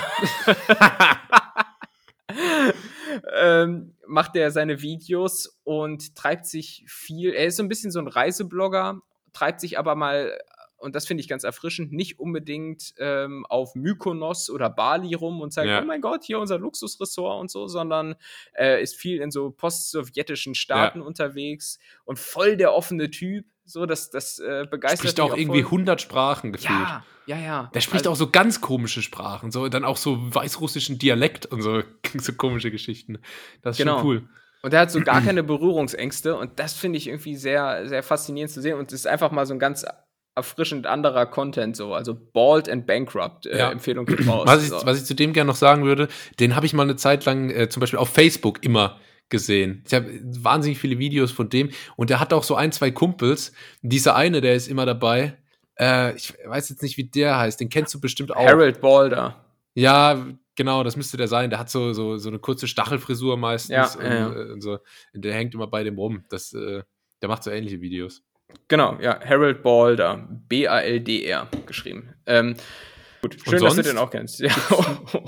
ähm, 3.35 3.95
macht 4.05 4.35
er 4.35 4.51
seine 4.51 4.81
Videos 4.81 5.59
und 5.63 6.15
treibt 6.15 6.45
sich 6.45 6.83
viel. 6.87 7.33
Er 7.33 7.45
ist 7.45 7.57
so 7.57 7.63
ein 7.63 7.69
bisschen 7.69 7.91
so 7.91 7.99
ein 7.99 8.07
Reiseblogger, 8.07 9.01
treibt 9.33 9.61
sich 9.61 9.79
aber 9.79 9.95
mal 9.95 10.37
und 10.78 10.95
das 10.95 11.07
finde 11.07 11.21
ich 11.21 11.28
ganz 11.28 11.43
erfrischend, 11.43 11.91
nicht 11.91 12.19
unbedingt 12.19 12.93
ähm, 12.99 13.45
auf 13.47 13.75
Mykonos 13.75 14.49
oder 14.49 14.69
Bali 14.69 15.15
rum 15.15 15.41
und 15.41 15.51
sagt, 15.51 15.67
ja. 15.67 15.82
oh 15.82 15.86
mein 15.86 16.01
Gott, 16.01 16.23
hier 16.23 16.39
unser 16.39 16.59
Luxusressort 16.59 17.39
und 17.39 17.49
so, 17.49 17.67
sondern 17.67 18.15
äh, 18.57 18.82
ist 18.82 18.95
viel 18.95 19.19
in 19.21 19.32
so 19.32 19.49
post-sowjetischen 19.49 20.53
Staaten 20.55 20.99
ja. 20.99 21.05
unterwegs 21.05 21.80
und 22.05 22.19
voll 22.19 22.57
der 22.57 22.73
offene 22.73 23.09
Typ. 23.09 23.45
So, 23.65 23.86
das, 23.86 24.09
das 24.11 24.39
äh, 24.39 24.65
begeistert 24.69 24.99
Spricht 24.99 25.19
auch, 25.19 25.34
auch 25.34 25.38
irgendwie 25.38 25.59
100 25.59 25.99
Sprachen 25.99 26.53
gefühlt. 26.53 26.80
Ja, 26.80 27.03
ja, 27.25 27.38
ja. 27.38 27.71
Der 27.73 27.82
spricht 27.82 28.07
also, 28.07 28.11
auch 28.11 28.15
so 28.15 28.30
ganz 28.30 28.61
komische 28.61 29.01
Sprachen, 29.01 29.51
so 29.51 29.67
dann 29.67 29.84
auch 29.84 29.97
so 29.97 30.17
weißrussischen 30.34 30.99
Dialekt 30.99 31.47
und 31.47 31.61
so, 31.61 31.84
so 32.17 32.34
komische 32.34 32.71
Geschichten. 32.71 33.17
Das 33.63 33.73
ist 33.73 33.80
genau. 33.80 33.99
schon 33.99 34.07
cool. 34.07 34.30
Und 34.61 34.73
er 34.73 34.82
hat 34.82 34.91
so 34.91 35.01
gar 35.01 35.21
keine 35.25 35.43
Berührungsängste 35.43 36.38
und 36.38 36.59
das 36.59 36.73
finde 36.73 36.97
ich 36.97 37.07
irgendwie 37.07 37.36
sehr, 37.36 37.88
sehr 37.89 38.03
faszinierend 38.03 38.51
zu 38.51 38.61
sehen 38.61 38.78
und 38.78 38.91
es 38.91 39.01
ist 39.01 39.07
einfach 39.07 39.32
mal 39.32 39.45
so 39.45 39.53
ein 39.53 39.59
ganz 39.59 39.86
erfrischend 40.38 40.85
anderer 40.85 41.25
Content 41.25 41.75
so. 41.75 41.93
Also 41.93 42.15
Bald 42.15 42.69
and 42.69 42.85
Bankrupt, 42.85 43.45
äh, 43.47 43.57
ja. 43.57 43.71
Empfehlung 43.71 44.05
geht 44.05 44.25
raus. 44.27 44.43
Was 44.45 44.63
ich, 44.63 44.69
so. 44.69 44.85
was 44.85 44.99
ich 44.99 45.05
zu 45.05 45.15
dem 45.15 45.33
gerne 45.33 45.47
noch 45.49 45.55
sagen 45.55 45.83
würde, 45.83 46.07
den 46.39 46.55
habe 46.55 46.65
ich 46.65 46.73
mal 46.73 46.83
eine 46.83 46.95
Zeit 46.95 47.25
lang 47.25 47.49
äh, 47.49 47.67
zum 47.67 47.81
Beispiel 47.81 47.99
auf 47.99 48.09
Facebook 48.09 48.63
immer 48.63 48.99
gesehen. 49.29 49.83
Ich 49.85 49.93
habe 49.93 50.07
wahnsinnig 50.23 50.77
viele 50.79 50.99
Videos 50.99 51.31
von 51.31 51.49
dem 51.49 51.71
und 51.97 52.09
der 52.09 52.19
hat 52.19 52.31
auch 52.31 52.43
so 52.43 52.55
ein, 52.55 52.71
zwei 52.71 52.91
Kumpels. 52.91 53.51
Dieser 53.81 54.15
eine, 54.15 54.39
der 54.39 54.55
ist 54.55 54.67
immer 54.67 54.85
dabei. 54.85 55.38
Äh, 55.79 56.15
ich 56.15 56.33
weiß 56.45 56.69
jetzt 56.69 56.81
nicht, 56.81 56.97
wie 56.97 57.09
der 57.09 57.38
heißt. 57.38 57.59
Den 57.59 57.69
kennst 57.69 57.93
du 57.93 57.99
bestimmt 57.99 58.33
auch. 58.35 58.45
Harold 58.45 58.79
Balder. 58.79 59.43
Ja, 59.73 60.25
genau, 60.55 60.83
das 60.83 60.95
müsste 60.95 61.17
der 61.17 61.27
sein. 61.27 61.49
Der 61.49 61.59
hat 61.59 61.69
so, 61.69 61.93
so, 61.93 62.17
so 62.17 62.29
eine 62.29 62.39
kurze 62.39 62.67
Stachelfrisur 62.67 63.38
meistens. 63.38 63.73
Ja, 63.73 63.99
und, 63.99 64.05
ja. 64.05 64.33
Äh, 64.33 64.51
und 64.51 64.61
so. 64.61 64.77
der 65.13 65.33
hängt 65.33 65.53
immer 65.53 65.67
bei 65.67 65.83
dem 65.83 65.97
rum. 65.97 66.23
Das, 66.29 66.53
äh, 66.53 66.83
der 67.21 67.29
macht 67.29 67.43
so 67.43 67.51
ähnliche 67.51 67.81
Videos. 67.81 68.23
Genau, 68.67 68.97
ja, 69.01 69.19
Harold 69.23 69.63
Balder, 69.63 70.27
B-A-L-D-R 70.49 71.47
geschrieben. 71.65 72.13
Ähm, 72.25 72.55
gut, 73.21 73.37
schön, 73.47 73.61
dass 73.61 73.75
du 73.75 73.81
den 73.81 73.97
auch 73.97 74.09
kennst. 74.09 74.39
Ja, 74.41 74.53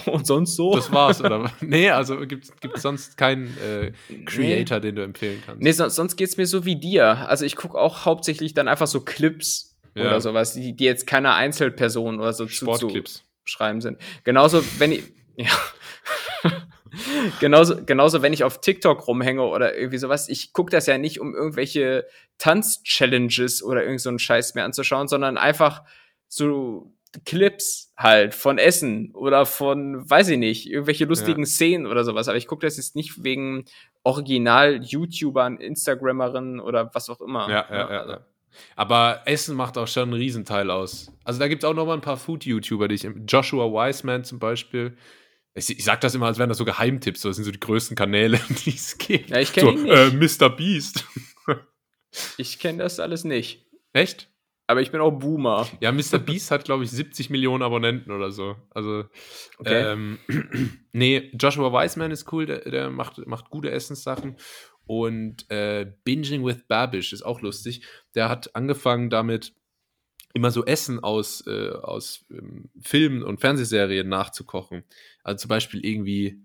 und 0.07 0.28
sonst 0.28 0.55
so? 0.55 0.76
Das 0.76 0.91
war's, 0.91 1.22
oder? 1.22 1.51
nee, 1.61 1.89
also 1.89 2.17
gibt 2.20 2.49
es 2.76 2.82
sonst 2.82 3.17
keinen 3.17 3.55
äh, 3.57 3.93
Creator, 4.26 4.78
nee. 4.78 4.88
den 4.88 4.95
du 4.95 5.03
empfehlen 5.03 5.41
kannst? 5.45 5.61
Nee, 5.61 5.72
so, 5.72 5.88
sonst 5.88 6.17
geht's 6.17 6.36
mir 6.38 6.45
so 6.45 6.65
wie 6.65 6.76
dir. 6.76 7.30
Also 7.30 7.45
ich 7.45 7.55
gucke 7.55 7.78
auch 7.78 8.05
hauptsächlich 8.05 8.53
dann 8.53 8.67
einfach 8.67 8.88
so 8.88 9.01
Clips 9.01 9.78
ja. 9.95 10.07
oder 10.07 10.20
sowas, 10.20 10.53
die, 10.53 10.76
die 10.76 10.86
jetzt 10.86 11.07
keine 11.07 11.34
Einzelperson 11.34 12.20
oder 12.20 12.34
so 12.34 12.45
zu, 12.45 12.65
zu 12.74 13.03
schreiben 13.45 13.80
sind. 13.80 13.97
Genauso, 14.24 14.63
wenn 14.80 14.91
ich. 14.91 15.03
Ja 15.39 15.47
genauso, 17.39 17.84
genauso, 17.86 18.22
wenn 18.22 18.34
ich 18.34 18.43
auf 18.43 18.62
TikTok 18.62 19.08
rumhänge 19.08 19.43
oder 19.43 19.76
irgendwie 19.76 19.97
sowas, 19.97 20.30
ich 20.30 20.54
gucke 20.54 20.72
das 20.72 20.86
ja 20.86 20.97
nicht, 20.97 21.20
um 21.20 21.36
irgendwelche 21.36 22.06
Tanz-Challenges 22.38 23.64
oder 23.64 23.84
irgend 23.84 24.02
so 24.02 24.10
einen 24.10 24.20
Scheiß 24.20 24.56
mehr 24.56 24.66
anzuschauen, 24.66 25.08
sondern 25.08 25.38
einfach 25.38 25.84
so 26.28 26.93
Clips 27.26 27.91
halt 27.97 28.36
von 28.36 28.58
Essen 28.58 29.12
oder 29.16 29.45
von, 29.45 30.08
weiß 30.10 30.30
ich 30.30 30.38
nicht, 30.38 30.70
irgendwelche 30.70 31.06
lustigen 31.06 31.41
ja. 31.41 31.47
Szenen 31.47 31.88
oder 31.88 32.04
sowas. 32.04 32.28
Aber 32.28 32.38
ich 32.38 32.47
gucke 32.47 32.66
das 32.66 32.78
jetzt 32.78 32.95
nicht 32.95 33.24
wegen 33.24 33.66
Original-YouTubern, 34.04 35.58
Instagrammerinnen 35.58 36.60
oder 36.60 36.91
was 36.93 37.10
auch 37.10 37.22
immer. 37.22 37.50
Ja, 37.50 37.66
ja, 37.70 37.91
ja. 37.91 38.02
Also. 38.02 38.18
Aber 38.76 39.22
Essen 39.26 39.56
macht 39.56 39.78
auch 39.78 39.88
schon 39.88 40.04
einen 40.04 40.14
Riesenteil 40.14 40.70
aus. 40.70 41.12
Also 41.24 41.39
da 41.39 41.47
gibt 41.47 41.64
es 41.64 41.70
auch 41.70 41.74
noch 41.74 41.86
mal 41.86 41.93
ein 41.93 42.02
paar 42.02 42.18
Food-YouTuber, 42.18 42.88
die 42.88 42.95
ich, 42.95 43.08
Joshua 43.28 43.66
Wiseman 43.66 44.24
zum 44.24 44.39
Beispiel, 44.39 44.95
ich, 45.54 45.70
ich 45.70 45.84
sag 45.84 46.02
das 46.02 46.16
immer, 46.16 46.28
als 46.28 46.38
wären 46.38 46.50
das 46.50 46.58
so 46.58 46.66
Geheimtipps, 46.66 47.22
das 47.22 47.36
sind 47.36 47.45
so 47.45 47.52
die 47.52 47.60
größten 47.60 47.95
Kanäle, 47.95 48.39
die 48.66 48.72
es 48.72 48.97
gibt. 48.97 49.30
Ja, 49.30 49.39
ich 49.39 49.54
kenne 49.54 49.78
so, 49.78 49.88
äh, 49.88 50.12
Mr. 50.12 50.50
Beast. 50.50 51.06
ich 52.38 52.60
kenne 52.60 52.84
das 52.84 53.00
alles 53.00 53.24
nicht. 53.24 53.66
Echt? 53.93 54.30
Aber 54.68 54.82
ich 54.82 54.91
bin 54.91 55.02
auch 55.02 55.10
Boomer. 55.10 55.68
Ja, 55.80 55.91
Mr. 55.91 56.20
Beast 56.20 56.52
hat, 56.52 56.64
glaube 56.64 56.84
ich, 56.84 56.91
70 56.91 57.32
Millionen 57.32 57.64
Abonnenten 57.64 58.12
oder 58.12 58.30
so. 58.32 58.56
Also, 58.70 59.06
okay. 59.58 59.93
ähm, 59.93 60.20
nee, 60.91 61.32
Joshua 61.34 61.74
Wiseman 61.74 62.12
ist 62.12 62.32
cool, 62.32 62.45
der, 62.45 62.70
der, 62.70 62.91
macht, 62.91 63.26
macht 63.26 63.50
gute 63.50 63.72
Essenssachen. 63.72 64.38
Und 64.86 65.50
äh, 65.50 65.91
Binging 66.04 66.45
with 66.45 66.68
Babish 66.68 67.14
ist 67.14 67.24
auch 67.24 67.41
lustig. 67.41 67.84
Der 68.14 68.30
hat 68.30 68.56
angefangen 68.56 69.10
damit, 69.10 69.54
immer 70.34 70.52
so 70.52 70.66
Essen 70.66 71.04
aus, 71.04 71.46
äh, 71.48 71.72
aus 71.72 72.26
ähm, 72.32 72.70
Filmen 72.82 73.24
und 73.24 73.42
Fernsehserien 73.42 74.08
nachzukochen. 74.08 74.84
Also 75.24 75.44
zum 75.44 75.50
Beispiel 75.50 75.86
irgendwie 75.86 76.44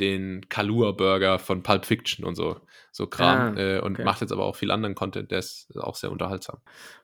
den 0.00 0.48
Kalua-Burger 0.48 1.38
von 1.38 1.62
Pulp 1.62 1.84
Fiction 1.84 2.24
und 2.24 2.34
so, 2.34 2.60
so 2.90 3.06
Kram. 3.06 3.56
Ah, 3.56 3.60
äh, 3.60 3.80
und 3.80 3.94
okay. 3.94 4.04
macht 4.04 4.20
jetzt 4.20 4.32
aber 4.32 4.44
auch 4.44 4.56
viel 4.56 4.70
anderen 4.70 4.94
Content, 4.94 5.30
der 5.30 5.38
ist 5.38 5.68
auch 5.78 5.94
sehr 5.96 6.10
unterhaltsam. 6.10 6.58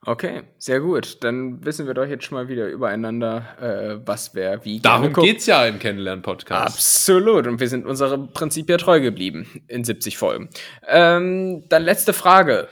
Okay, 0.05 0.43
sehr 0.59 0.81
gut. 0.81 1.23
Dann 1.23 1.65
wissen 1.65 1.87
wir 1.87 1.95
doch 1.95 2.07
jetzt 2.07 2.25
schon 2.25 2.37
mal 2.37 2.49
wieder 2.49 2.69
übereinander, 2.69 3.47
äh, 3.61 4.07
was 4.07 4.35
wer 4.35 4.65
wie. 4.65 4.81
Darum 4.81 5.13
geht 5.13 5.39
es 5.39 5.47
ja 5.47 5.67
im 5.67 5.79
Kennenlernen-Podcast. 5.79 6.77
Absolut. 6.77 7.47
Und 7.47 7.61
wir 7.61 7.69
sind 7.69 7.87
unserem 7.87 8.33
Prinzip 8.33 8.69
ja 8.71 8.79
treu 8.79 9.01
geblieben 9.01 9.47
in 9.69 9.85
70 9.85 10.17
Folgen. 10.17 10.49
Ähm, 10.87 11.69
dann 11.69 11.83
letzte 11.83 12.13
Frage. 12.13 12.69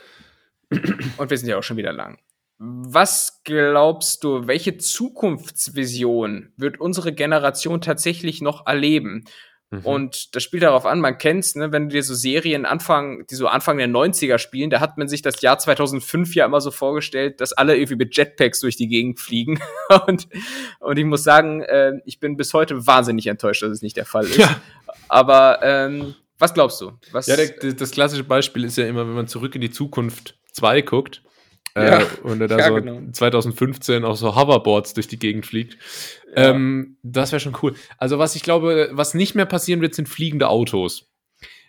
und 0.70 1.30
wir 1.30 1.38
sind 1.38 1.48
ja 1.48 1.58
auch 1.58 1.62
schon 1.62 1.76
wieder 1.76 1.92
lang. 1.92 2.18
Was 2.58 3.42
glaubst 3.44 4.24
du, 4.24 4.46
welche 4.46 4.78
Zukunftsvision 4.78 6.52
wird 6.56 6.80
unsere 6.80 7.12
Generation 7.12 7.80
tatsächlich 7.80 8.40
noch 8.40 8.66
erleben? 8.66 9.24
Mhm. 9.70 9.80
Und 9.80 10.34
das 10.36 10.42
spielt 10.42 10.62
darauf 10.62 10.86
an, 10.86 11.00
man 11.00 11.18
kennt's, 11.18 11.56
ne, 11.56 11.72
wenn 11.72 11.88
du 11.88 11.94
dir 11.94 12.02
so 12.02 12.14
Serien 12.14 12.64
Anfang, 12.64 13.26
die 13.26 13.34
so 13.34 13.48
Anfang 13.48 13.78
der 13.78 13.88
90er 13.88 14.38
spielen, 14.38 14.70
da 14.70 14.80
hat 14.80 14.96
man 14.96 15.08
sich 15.08 15.22
das 15.22 15.40
Jahr 15.42 15.58
2005 15.58 16.34
ja 16.34 16.46
immer 16.46 16.60
so 16.60 16.70
vorgestellt, 16.70 17.40
dass 17.40 17.52
alle 17.52 17.76
irgendwie 17.76 17.96
mit 17.96 18.16
Jetpacks 18.16 18.60
durch 18.60 18.76
die 18.76 18.88
Gegend 18.88 19.18
fliegen. 19.18 19.60
und, 20.06 20.28
und 20.78 20.98
ich 20.98 21.04
muss 21.04 21.24
sagen, 21.24 21.62
äh, 21.62 21.94
ich 22.04 22.20
bin 22.20 22.36
bis 22.36 22.54
heute 22.54 22.86
wahnsinnig 22.86 23.26
enttäuscht, 23.26 23.62
dass 23.62 23.70
es 23.70 23.82
nicht 23.82 23.96
der 23.96 24.06
Fall 24.06 24.24
ist. 24.24 24.38
Ja. 24.38 24.60
Aber 25.08 25.60
ähm, 25.62 26.14
was 26.38 26.54
glaubst 26.54 26.80
du? 26.80 26.92
Was, 27.12 27.26
ja, 27.26 27.36
der, 27.36 27.72
das 27.72 27.90
klassische 27.90 28.24
Beispiel 28.24 28.64
ist 28.64 28.76
ja 28.76 28.86
immer, 28.86 29.06
wenn 29.06 29.14
man 29.14 29.28
zurück 29.28 29.54
in 29.54 29.60
die 29.60 29.70
Zukunft 29.70 30.38
2 30.52 30.82
guckt, 30.82 31.22
ja, 31.76 32.00
äh, 32.00 32.06
und 32.22 32.40
er 32.40 32.48
da 32.48 32.58
ja, 32.58 32.68
so 32.68 32.74
genau. 32.74 33.00
2015 33.12 34.04
auch 34.04 34.16
so 34.16 34.34
Hoverboards 34.34 34.94
durch 34.94 35.08
die 35.08 35.18
Gegend 35.18 35.46
fliegt. 35.46 35.76
Ja. 36.34 36.50
Ähm, 36.50 36.96
das 37.02 37.32
wäre 37.32 37.40
schon 37.40 37.56
cool. 37.62 37.74
Also, 37.98 38.18
was 38.18 38.36
ich 38.36 38.42
glaube, 38.42 38.90
was 38.92 39.14
nicht 39.14 39.34
mehr 39.34 39.46
passieren 39.46 39.80
wird, 39.80 39.94
sind 39.94 40.08
fliegende 40.08 40.48
Autos. 40.48 41.10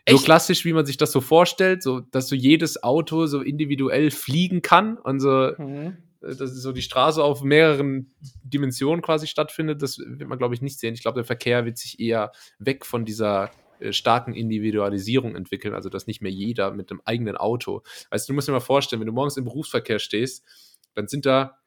Echt? 0.06 0.18
So 0.18 0.24
klassisch, 0.24 0.64
wie 0.64 0.74
man 0.74 0.86
sich 0.86 0.98
das 0.98 1.12
so 1.12 1.20
vorstellt, 1.20 1.84
so 1.84 2.00
dass 2.00 2.30
so 2.30 2.36
jedes 2.36 2.82
Auto 2.82 3.26
so 3.26 3.42
individuell 3.42 4.10
fliegen 4.10 4.62
kann 4.62 4.98
und 4.98 5.20
so, 5.20 5.52
mhm. 5.58 5.98
Äh, 6.22 6.36
dass 6.36 6.52
so 6.52 6.72
die 6.72 6.82
Straße 6.82 7.24
auf 7.24 7.44
mehreren 7.44 8.14
Dimensionen 8.44 9.02
quasi 9.02 9.28
stattfindet, 9.28 9.82
das 9.82 10.00
wird 10.00 10.28
man, 10.28 10.38
glaube 10.38 10.56
ich, 10.56 10.62
nicht 10.62 10.80
sehen. 10.80 10.94
Ich 10.94 11.02
glaube, 11.02 11.16
der 11.16 11.26
Verkehr 11.26 11.66
wird 11.66 11.78
sich 11.78 12.00
eher 12.00 12.32
weg 12.60 12.86
von 12.86 13.06
dieser 13.06 13.46
äh, 13.46 13.50
starken 13.92 14.34
Individualisierung 14.34 15.36
entwickeln, 15.36 15.74
also 15.74 15.90
dass 15.90 16.08
nicht 16.08 16.22
mehr 16.22 16.32
jeder 16.32 16.72
mit 16.72 16.92
einem 16.92 17.02
eigenen 17.06 17.38
Auto. 17.38 17.84
Weißt 18.10 18.28
du, 18.28 18.34
du 18.34 18.36
musst 18.36 18.48
dir 18.48 18.54
mal 18.54 18.60
vorstellen, 18.60 19.00
wenn 19.00 19.08
du 19.08 19.14
morgens 19.14 19.38
im 19.38 19.46
Berufsverkehr 19.46 20.00
stehst, 20.00 20.44
dann 20.96 21.08
sind 21.08 21.26
da 21.26 21.60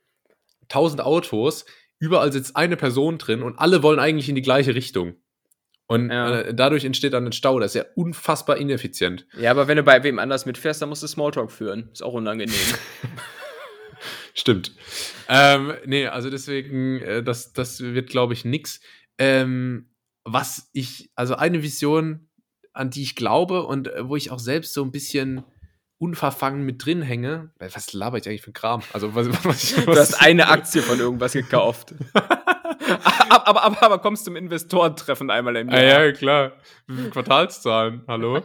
tausend 0.68 1.00
Autos, 1.00 1.64
überall 1.98 2.32
sitzt 2.32 2.56
eine 2.56 2.76
Person 2.76 3.18
drin 3.18 3.42
und 3.42 3.58
alle 3.58 3.82
wollen 3.82 3.98
eigentlich 3.98 4.28
in 4.28 4.34
die 4.34 4.42
gleiche 4.42 4.74
Richtung. 4.74 5.14
Und 5.86 6.10
ja. 6.10 6.42
äh, 6.42 6.54
dadurch 6.54 6.84
entsteht 6.84 7.12
dann 7.14 7.26
ein 7.26 7.32
Stau, 7.32 7.58
das 7.58 7.74
ist 7.74 7.82
ja 7.82 7.84
unfassbar 7.96 8.58
ineffizient. 8.58 9.26
Ja, 9.36 9.50
aber 9.50 9.66
wenn 9.66 9.76
du 9.76 9.82
bei 9.82 10.04
wem 10.04 10.20
anders 10.20 10.46
mitfährst, 10.46 10.80
dann 10.80 10.88
musst 10.88 11.02
du 11.02 11.08
Smalltalk 11.08 11.50
führen. 11.50 11.90
Ist 11.92 12.02
auch 12.02 12.12
unangenehm. 12.12 12.54
Stimmt. 14.34 14.72
Ähm, 15.28 15.74
nee, 15.86 16.06
also 16.06 16.30
deswegen, 16.30 17.00
äh, 17.00 17.22
das, 17.24 17.52
das 17.52 17.80
wird, 17.80 18.08
glaube 18.08 18.34
ich, 18.34 18.44
nix. 18.44 18.80
Ähm, 19.18 19.89
was 20.24 20.68
ich, 20.72 21.10
also 21.14 21.36
eine 21.36 21.62
Vision, 21.62 22.28
an 22.72 22.90
die 22.90 23.02
ich 23.02 23.16
glaube 23.16 23.64
und 23.64 23.88
äh, 23.88 24.08
wo 24.08 24.16
ich 24.16 24.30
auch 24.30 24.38
selbst 24.38 24.74
so 24.74 24.84
ein 24.84 24.92
bisschen 24.92 25.44
unverfangen 25.98 26.64
mit 26.64 26.84
drin 26.84 27.02
hänge. 27.02 27.52
Was 27.58 27.92
laber 27.92 28.16
ich 28.16 28.26
eigentlich 28.26 28.42
für 28.42 28.52
Kram? 28.52 28.82
Also, 28.92 29.14
was, 29.14 29.28
was 29.44 29.76
was 29.76 29.84
du 29.84 29.96
hast 29.96 30.22
eine 30.22 30.48
Aktie 30.48 30.82
von 30.82 30.98
irgendwas 30.98 31.32
gekauft. 31.32 31.94
aber, 32.14 33.46
aber, 33.46 33.62
aber, 33.62 33.82
aber, 33.82 33.98
kommst 33.98 34.24
zum 34.24 34.34
Investorentreffen 34.36 35.30
einmal 35.30 35.56
im 35.56 35.68
Jahr. 35.68 35.78
Ah, 35.78 36.04
ja, 36.04 36.12
klar. 36.12 36.52
Quartalszahlen, 37.10 38.02
hallo. 38.08 38.40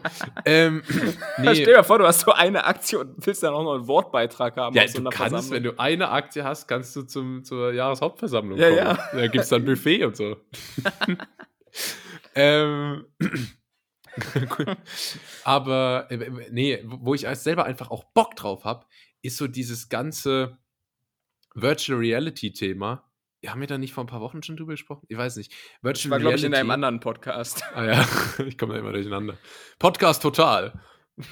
ähm, 0.45 0.81
nee. 1.37 1.55
Stell 1.55 1.75
dir 1.75 1.83
vor, 1.83 1.99
du 1.99 2.05
hast 2.05 2.21
so 2.21 2.33
eine 2.33 2.65
Aktie 2.65 2.99
und 2.99 3.25
willst 3.25 3.43
dann 3.43 3.53
auch 3.53 3.63
noch 3.63 3.75
einen 3.75 3.87
Wortbeitrag 3.87 4.57
haben. 4.57 4.75
Ja, 4.75 4.87
so 4.87 5.01
du 5.01 5.09
kannst, 5.09 5.51
wenn 5.51 5.63
du 5.63 5.79
eine 5.79 6.09
Aktie 6.09 6.43
hast, 6.43 6.67
kannst 6.67 6.95
du 6.95 7.03
zum, 7.03 7.43
zur 7.43 7.73
Jahreshauptversammlung 7.73 8.57
ja, 8.57 8.67
kommen. 8.67 8.79
Ja. 8.79 9.09
Da 9.13 9.27
gibt 9.27 9.43
es 9.43 9.49
dann 9.49 9.63
Buffet 9.63 10.03
und 10.03 10.17
so 10.17 10.35
ähm, 12.35 13.05
aber 15.43 16.07
äh, 16.09 16.49
nee, 16.51 16.79
wo 16.85 17.13
ich 17.13 17.27
selber 17.33 17.65
einfach 17.65 17.91
auch 17.91 18.05
Bock 18.13 18.35
drauf 18.35 18.63
habe, 18.63 18.85
ist 19.21 19.37
so 19.37 19.47
dieses 19.47 19.89
ganze 19.89 20.57
Virtual 21.53 21.97
Reality 21.97 22.53
Thema. 22.53 23.09
Haben 23.45 23.61
wir 23.61 23.67
da 23.67 23.77
nicht 23.77 23.93
vor 23.93 24.03
ein 24.03 24.07
paar 24.07 24.21
Wochen 24.21 24.41
schon 24.41 24.57
drüber 24.57 24.73
gesprochen? 24.73 25.05
Ich 25.07 25.17
weiß 25.17 25.35
nicht. 25.37 25.53
Virtual 25.81 25.93
das 25.93 26.09
war, 26.09 26.19
glaube 26.19 26.35
ich, 26.35 26.43
in 26.43 26.55
einem 26.55 26.71
anderen 26.71 26.99
Podcast. 26.99 27.63
Ah 27.73 27.85
ja, 27.85 28.07
ich 28.45 28.57
komme 28.57 28.73
da 28.73 28.79
immer 28.79 28.91
durcheinander. 28.91 29.37
Podcast 29.77 30.21
total. 30.21 30.81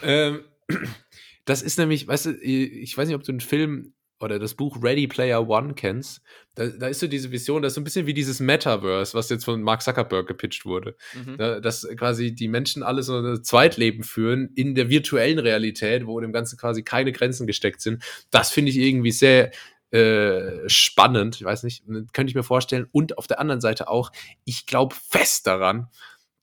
ähm, 0.01 0.43
das 1.45 1.61
ist 1.61 1.77
nämlich, 1.77 2.07
weißt 2.07 2.27
du, 2.27 2.31
ich 2.41 2.95
weiß 2.97 3.07
nicht, 3.07 3.15
ob 3.15 3.23
du 3.23 3.31
einen 3.31 3.41
Film 3.41 3.93
oder 4.23 4.39
das 4.39 4.55
Buch 4.55 4.81
Ready 4.81 5.07
Player 5.07 5.47
One 5.47 5.73
kennst, 5.73 6.21
da, 6.55 6.67
da 6.67 6.87
ist 6.87 6.99
so 6.99 7.07
diese 7.07 7.31
Vision, 7.31 7.61
das 7.61 7.71
ist 7.71 7.75
so 7.75 7.81
ein 7.81 7.83
bisschen 7.83 8.07
wie 8.07 8.13
dieses 8.13 8.39
Metaverse, 8.39 9.13
was 9.13 9.29
jetzt 9.29 9.43
von 9.43 9.61
Mark 9.61 9.81
Zuckerberg 9.81 10.27
gepitcht 10.27 10.65
wurde. 10.65 10.95
Mhm. 11.13 11.37
Da, 11.37 11.59
dass 11.59 11.87
quasi 11.97 12.33
die 12.33 12.47
Menschen 12.47 12.83
alle 12.83 13.03
so 13.03 13.19
ein 13.19 13.43
Zweitleben 13.43 14.03
führen 14.03 14.49
in 14.55 14.75
der 14.75 14.89
virtuellen 14.89 15.39
Realität, 15.39 16.07
wo 16.07 16.19
dem 16.19 16.31
Ganzen 16.31 16.57
quasi 16.57 16.83
keine 16.83 17.11
Grenzen 17.11 17.47
gesteckt 17.47 17.81
sind. 17.81 18.03
Das 18.31 18.49
finde 18.49 18.71
ich 18.71 18.77
irgendwie 18.77 19.11
sehr 19.11 19.51
äh, 19.91 20.67
spannend. 20.67 21.35
Ich 21.35 21.43
weiß 21.43 21.63
nicht, 21.63 21.83
könnte 22.13 22.29
ich 22.29 22.35
mir 22.35 22.43
vorstellen. 22.43 22.87
Und 22.91 23.17
auf 23.17 23.27
der 23.27 23.39
anderen 23.39 23.61
Seite 23.61 23.89
auch, 23.89 24.11
ich 24.45 24.65
glaube 24.65 24.95
fest 24.95 25.47
daran, 25.47 25.87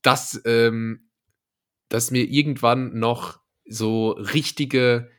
dass, 0.03 0.41
ähm, 0.45 1.09
dass 1.89 2.11
mir 2.11 2.23
irgendwann 2.23 2.97
noch 2.97 3.39
so 3.65 4.11
richtige 4.11 5.09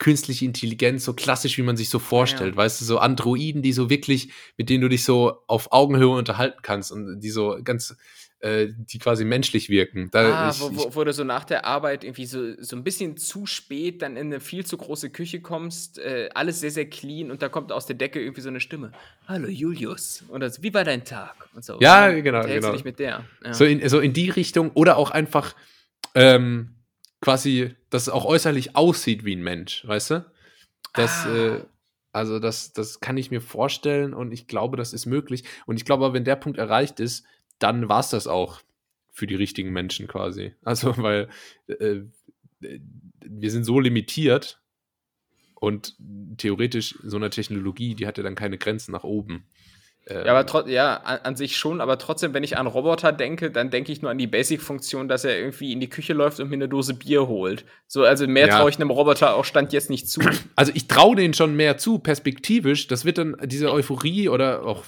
künstliche 0.00 0.46
Intelligenz, 0.46 1.04
so 1.04 1.12
klassisch, 1.12 1.58
wie 1.58 1.62
man 1.62 1.76
sich 1.76 1.90
so 1.90 1.98
vorstellt, 1.98 2.54
ja. 2.54 2.56
weißt 2.56 2.80
du, 2.80 2.84
so 2.86 2.98
Androiden, 2.98 3.62
die 3.62 3.72
so 3.72 3.90
wirklich, 3.90 4.32
mit 4.56 4.70
denen 4.70 4.80
du 4.80 4.88
dich 4.88 5.04
so 5.04 5.42
auf 5.46 5.72
Augenhöhe 5.72 6.08
unterhalten 6.08 6.60
kannst 6.62 6.90
und 6.90 7.20
die 7.20 7.28
so 7.28 7.58
ganz, 7.62 7.94
äh, 8.40 8.68
die 8.74 8.98
quasi 8.98 9.26
menschlich 9.26 9.68
wirken. 9.68 10.08
Da, 10.10 10.46
ah, 10.46 10.50
ich, 10.50 10.58
wo, 10.58 10.74
wo, 10.74 10.94
wo, 10.94 11.04
du 11.04 11.12
so 11.12 11.22
nach 11.22 11.44
der 11.44 11.66
Arbeit 11.66 12.02
irgendwie 12.02 12.24
so, 12.24 12.54
so 12.62 12.76
ein 12.76 12.82
bisschen 12.82 13.18
zu 13.18 13.44
spät 13.44 14.00
dann 14.00 14.16
in 14.16 14.28
eine 14.28 14.40
viel 14.40 14.64
zu 14.64 14.78
große 14.78 15.10
Küche 15.10 15.42
kommst, 15.42 15.98
äh, 15.98 16.30
alles 16.34 16.60
sehr, 16.60 16.70
sehr 16.70 16.88
clean 16.88 17.30
und 17.30 17.42
da 17.42 17.50
kommt 17.50 17.70
aus 17.70 17.84
der 17.84 17.96
Decke 17.96 18.22
irgendwie 18.22 18.40
so 18.40 18.48
eine 18.48 18.60
Stimme. 18.60 18.92
Hallo 19.28 19.48
Julius. 19.48 20.24
Und 20.28 20.40
das, 20.40 20.62
wie 20.62 20.72
war 20.72 20.84
dein 20.84 21.04
Tag? 21.04 21.50
Und 21.54 21.62
so. 21.62 21.78
Ja, 21.78 22.08
und 22.08 22.22
genau, 22.22 22.42
genau. 22.46 22.74
Mit 22.82 22.98
der. 22.98 23.26
Ja. 23.44 23.52
So, 23.52 23.66
in, 23.66 23.86
so 23.86 24.00
in 24.00 24.14
die 24.14 24.30
Richtung 24.30 24.70
oder 24.70 24.96
auch 24.96 25.10
einfach, 25.10 25.54
ähm, 26.14 26.79
quasi, 27.20 27.74
dass 27.90 28.02
es 28.02 28.08
auch 28.08 28.24
äußerlich 28.24 28.76
aussieht 28.76 29.24
wie 29.24 29.36
ein 29.36 29.42
Mensch, 29.42 29.86
weißt 29.86 30.10
du? 30.10 30.26
Das, 30.94 31.26
ah. 31.26 31.36
äh, 31.36 31.64
also 32.12 32.38
das, 32.38 32.72
das 32.72 33.00
kann 33.00 33.16
ich 33.16 33.30
mir 33.30 33.40
vorstellen 33.40 34.14
und 34.14 34.32
ich 34.32 34.46
glaube, 34.46 34.76
das 34.76 34.92
ist 34.92 35.06
möglich. 35.06 35.44
Und 35.66 35.76
ich 35.76 35.84
glaube, 35.84 36.12
wenn 36.12 36.24
der 36.24 36.36
Punkt 36.36 36.58
erreicht 36.58 37.00
ist, 37.00 37.24
dann 37.58 37.88
war 37.88 38.00
es 38.00 38.10
das 38.10 38.26
auch 38.26 38.60
für 39.12 39.26
die 39.26 39.34
richtigen 39.34 39.70
Menschen 39.72 40.08
quasi. 40.08 40.54
Also, 40.62 40.96
weil 40.98 41.28
äh, 41.68 42.00
wir 42.60 43.50
sind 43.50 43.64
so 43.64 43.80
limitiert 43.80 44.60
und 45.54 45.96
theoretisch 46.38 46.98
so 47.02 47.16
eine 47.16 47.30
Technologie, 47.30 47.94
die 47.94 48.06
hat 48.06 48.18
ja 48.18 48.24
dann 48.24 48.34
keine 48.34 48.58
Grenzen 48.58 48.92
nach 48.92 49.04
oben. 49.04 49.44
Ähm, 50.06 50.26
ja, 50.26 50.34
aber 50.34 50.68
ja, 50.68 50.96
an, 50.96 51.18
an, 51.22 51.36
sich 51.36 51.56
schon, 51.56 51.80
aber 51.80 51.98
trotzdem, 51.98 52.32
wenn 52.34 52.42
ich 52.42 52.56
an 52.56 52.66
Roboter 52.66 53.12
denke, 53.12 53.50
dann 53.50 53.70
denke 53.70 53.92
ich 53.92 54.02
nur 54.02 54.10
an 54.10 54.18
die 54.18 54.26
Basic-Funktion, 54.26 55.08
dass 55.08 55.24
er 55.24 55.38
irgendwie 55.38 55.72
in 55.72 55.80
die 55.80 55.90
Küche 55.90 56.14
läuft 56.14 56.40
und 56.40 56.48
mir 56.48 56.56
eine 56.56 56.68
Dose 56.68 56.94
Bier 56.94 57.28
holt. 57.28 57.64
So, 57.86 58.04
also 58.04 58.26
mehr 58.26 58.48
ja. 58.48 58.58
traue 58.58 58.70
ich 58.70 58.76
einem 58.76 58.90
Roboter 58.90 59.34
auch 59.36 59.44
Stand 59.44 59.72
jetzt 59.72 59.90
nicht 59.90 60.08
zu. 60.08 60.20
Also 60.56 60.72
ich 60.74 60.88
traue 60.88 61.16
denen 61.16 61.32
schon 61.32 61.56
mehr 61.56 61.78
zu, 61.78 61.98
perspektivisch. 61.98 62.86
Das 62.86 63.04
wird 63.04 63.18
dann 63.18 63.36
diese 63.44 63.72
Euphorie 63.72 64.28
oder 64.28 64.64
auch 64.64 64.84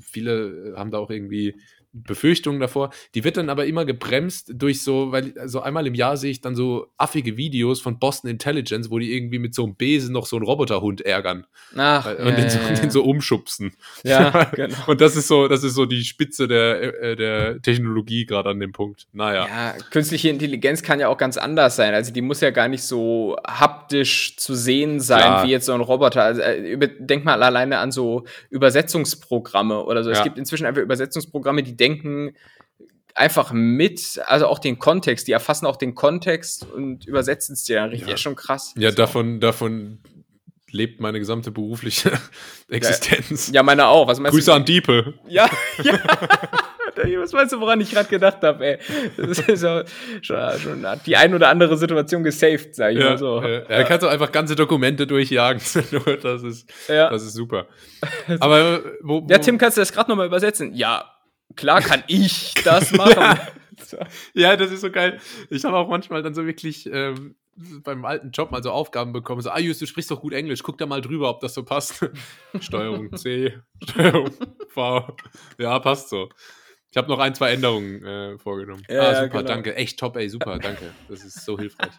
viele 0.00 0.74
haben 0.76 0.90
da 0.90 0.98
auch 0.98 1.10
irgendwie 1.10 1.56
Befürchtungen 1.94 2.60
davor. 2.60 2.90
Die 3.14 3.24
wird 3.24 3.36
dann 3.36 3.48
aber 3.48 3.66
immer 3.66 3.84
gebremst 3.84 4.52
durch 4.54 4.82
so, 4.82 5.12
weil 5.12 5.32
so 5.34 5.40
also 5.40 5.60
einmal 5.60 5.86
im 5.86 5.94
Jahr 5.94 6.16
sehe 6.16 6.30
ich 6.30 6.40
dann 6.40 6.56
so 6.56 6.88
affige 6.98 7.36
Videos 7.36 7.80
von 7.80 7.98
Boston 7.98 8.30
Intelligence, 8.30 8.90
wo 8.90 8.98
die 8.98 9.14
irgendwie 9.14 9.38
mit 9.38 9.54
so 9.54 9.64
einem 9.64 9.76
Besen 9.76 10.12
noch 10.12 10.26
so 10.26 10.36
einen 10.36 10.44
Roboterhund 10.44 11.00
ärgern. 11.00 11.46
Ach, 11.76 12.06
und 12.06 12.26
ja, 12.26 12.30
den, 12.32 12.50
so, 12.50 12.58
ja. 12.58 12.74
den, 12.74 12.90
so, 12.90 13.04
umschubsen. 13.04 13.74
Ja, 14.02 14.44
genau. 14.54 14.76
und 14.88 15.00
das 15.00 15.16
ist 15.16 15.28
so, 15.28 15.48
das 15.48 15.62
ist 15.62 15.74
so 15.74 15.86
die 15.86 16.02
Spitze 16.04 16.48
der, 16.48 17.02
äh, 17.02 17.16
der 17.16 17.62
Technologie 17.62 18.26
gerade 18.26 18.50
an 18.50 18.60
dem 18.60 18.72
Punkt. 18.72 19.06
Naja. 19.12 19.46
Ja, 19.46 19.74
künstliche 19.90 20.28
Intelligenz 20.28 20.82
kann 20.82 20.98
ja 20.98 21.08
auch 21.08 21.18
ganz 21.18 21.36
anders 21.36 21.76
sein. 21.76 21.94
Also 21.94 22.12
die 22.12 22.20
muss 22.20 22.40
ja 22.40 22.50
gar 22.50 22.68
nicht 22.68 22.82
so 22.82 23.36
haptisch 23.46 24.36
zu 24.36 24.54
sehen 24.54 25.00
sein, 25.00 25.20
ja. 25.20 25.44
wie 25.44 25.50
jetzt 25.50 25.66
so 25.66 25.72
ein 25.72 25.80
Roboter. 25.80 26.22
Also, 26.24 26.40
äh, 26.40 26.76
denk 26.98 27.24
mal 27.24 27.42
alleine 27.42 27.78
an 27.78 27.92
so 27.92 28.24
Übersetzungsprogramme 28.50 29.84
oder 29.84 30.02
so. 30.02 30.10
Es 30.10 30.22
gibt 30.22 30.38
inzwischen 30.38 30.66
einfach 30.66 30.82
Übersetzungsprogramme, 30.82 31.62
die 31.62 31.76
denken 31.84 32.34
einfach 33.14 33.52
mit, 33.52 34.20
also 34.26 34.46
auch 34.46 34.58
den 34.58 34.78
Kontext, 34.78 35.28
die 35.28 35.32
erfassen 35.32 35.66
auch 35.66 35.76
den 35.76 35.94
Kontext 35.94 36.66
und 36.70 37.06
übersetzen 37.06 37.54
es 37.54 37.64
dir 37.64 37.84
richtig. 37.84 38.08
Ja. 38.08 38.16
schon 38.16 38.34
krass. 38.34 38.74
Ja, 38.76 38.90
so. 38.90 38.96
davon, 38.96 39.40
davon 39.40 40.00
lebt 40.70 41.00
meine 41.00 41.20
gesamte 41.20 41.50
berufliche 41.52 42.10
Existenz. 42.68 43.50
Ja, 43.52 43.62
meine 43.62 43.86
auch. 43.86 44.08
Was 44.08 44.18
meinst 44.18 44.34
Grüße 44.34 44.50
du? 44.50 44.56
an 44.56 44.64
Diepe. 44.64 45.14
Ja, 45.28 45.48
ja. 45.82 45.98
Was 47.18 47.32
meinst 47.32 47.52
du, 47.52 47.60
woran 47.60 47.80
ich 47.80 47.90
gerade 47.90 48.08
gedacht 48.08 48.40
habe, 48.42 48.64
ey? 48.64 48.78
Das 49.16 49.40
ist 49.40 49.60
so, 49.60 49.82
schon, 50.22 50.58
schon 50.60 50.86
die 51.04 51.16
ein 51.16 51.34
oder 51.34 51.48
andere 51.48 51.76
Situation 51.76 52.22
gesaved, 52.22 52.76
sag 52.76 52.92
ich 52.92 53.00
ja, 53.00 53.10
mal 53.10 53.18
so. 53.18 53.42
Ja, 53.42 53.48
ja. 53.48 53.60
Da 53.62 53.82
kannst 53.82 54.04
du 54.04 54.08
einfach 54.08 54.30
ganze 54.30 54.54
Dokumente 54.54 55.04
durchjagen. 55.04 55.60
das, 56.22 56.42
ist, 56.44 56.72
ja. 56.86 57.10
das 57.10 57.24
ist 57.24 57.32
super. 57.32 57.66
Aber 58.38 58.80
wo, 59.02 59.22
wo 59.22 59.26
Ja, 59.28 59.38
Tim, 59.38 59.58
kannst 59.58 59.76
du 59.76 59.80
das 59.80 59.92
gerade 59.92 60.08
nochmal 60.08 60.26
übersetzen? 60.26 60.72
Ja, 60.72 61.13
klar 61.56 61.80
kann 61.80 62.04
ich 62.08 62.54
das 62.64 62.92
machen. 62.92 63.38
ja. 64.34 64.56
das 64.56 64.70
ist 64.70 64.80
so 64.80 64.90
geil. 64.90 65.20
Ich 65.50 65.64
habe 65.64 65.76
auch 65.76 65.88
manchmal 65.88 66.22
dann 66.22 66.34
so 66.34 66.46
wirklich 66.46 66.88
ähm, 66.92 67.36
beim 67.82 68.04
alten 68.04 68.30
Job 68.30 68.50
mal 68.50 68.62
so 68.62 68.70
Aufgaben 68.70 69.12
bekommen. 69.12 69.40
So, 69.40 69.50
ah, 69.50 69.58
Just, 69.58 69.80
du 69.80 69.86
sprichst 69.86 70.10
doch 70.10 70.20
gut 70.20 70.32
Englisch, 70.32 70.62
guck 70.62 70.78
da 70.78 70.86
mal 70.86 71.00
drüber, 71.00 71.30
ob 71.30 71.40
das 71.40 71.54
so 71.54 71.64
passt. 71.64 72.04
Steuerung 72.60 73.14
C, 73.16 73.58
Steuerung 73.88 74.30
V. 74.68 75.16
Ja, 75.58 75.78
passt 75.78 76.08
so. 76.08 76.28
Ich 76.90 76.96
habe 76.96 77.08
noch 77.08 77.18
ein, 77.18 77.34
zwei 77.34 77.52
Änderungen 77.52 78.04
äh, 78.04 78.38
vorgenommen. 78.38 78.84
Ja, 78.88 79.00
ah, 79.00 79.14
super, 79.14 79.38
genau. 79.38 79.42
danke. 79.42 79.74
Echt 79.74 79.98
top, 79.98 80.16
ey, 80.16 80.28
super, 80.28 80.58
danke. 80.60 80.92
Das 81.08 81.24
ist 81.24 81.44
so 81.44 81.58
hilfreich. 81.58 81.90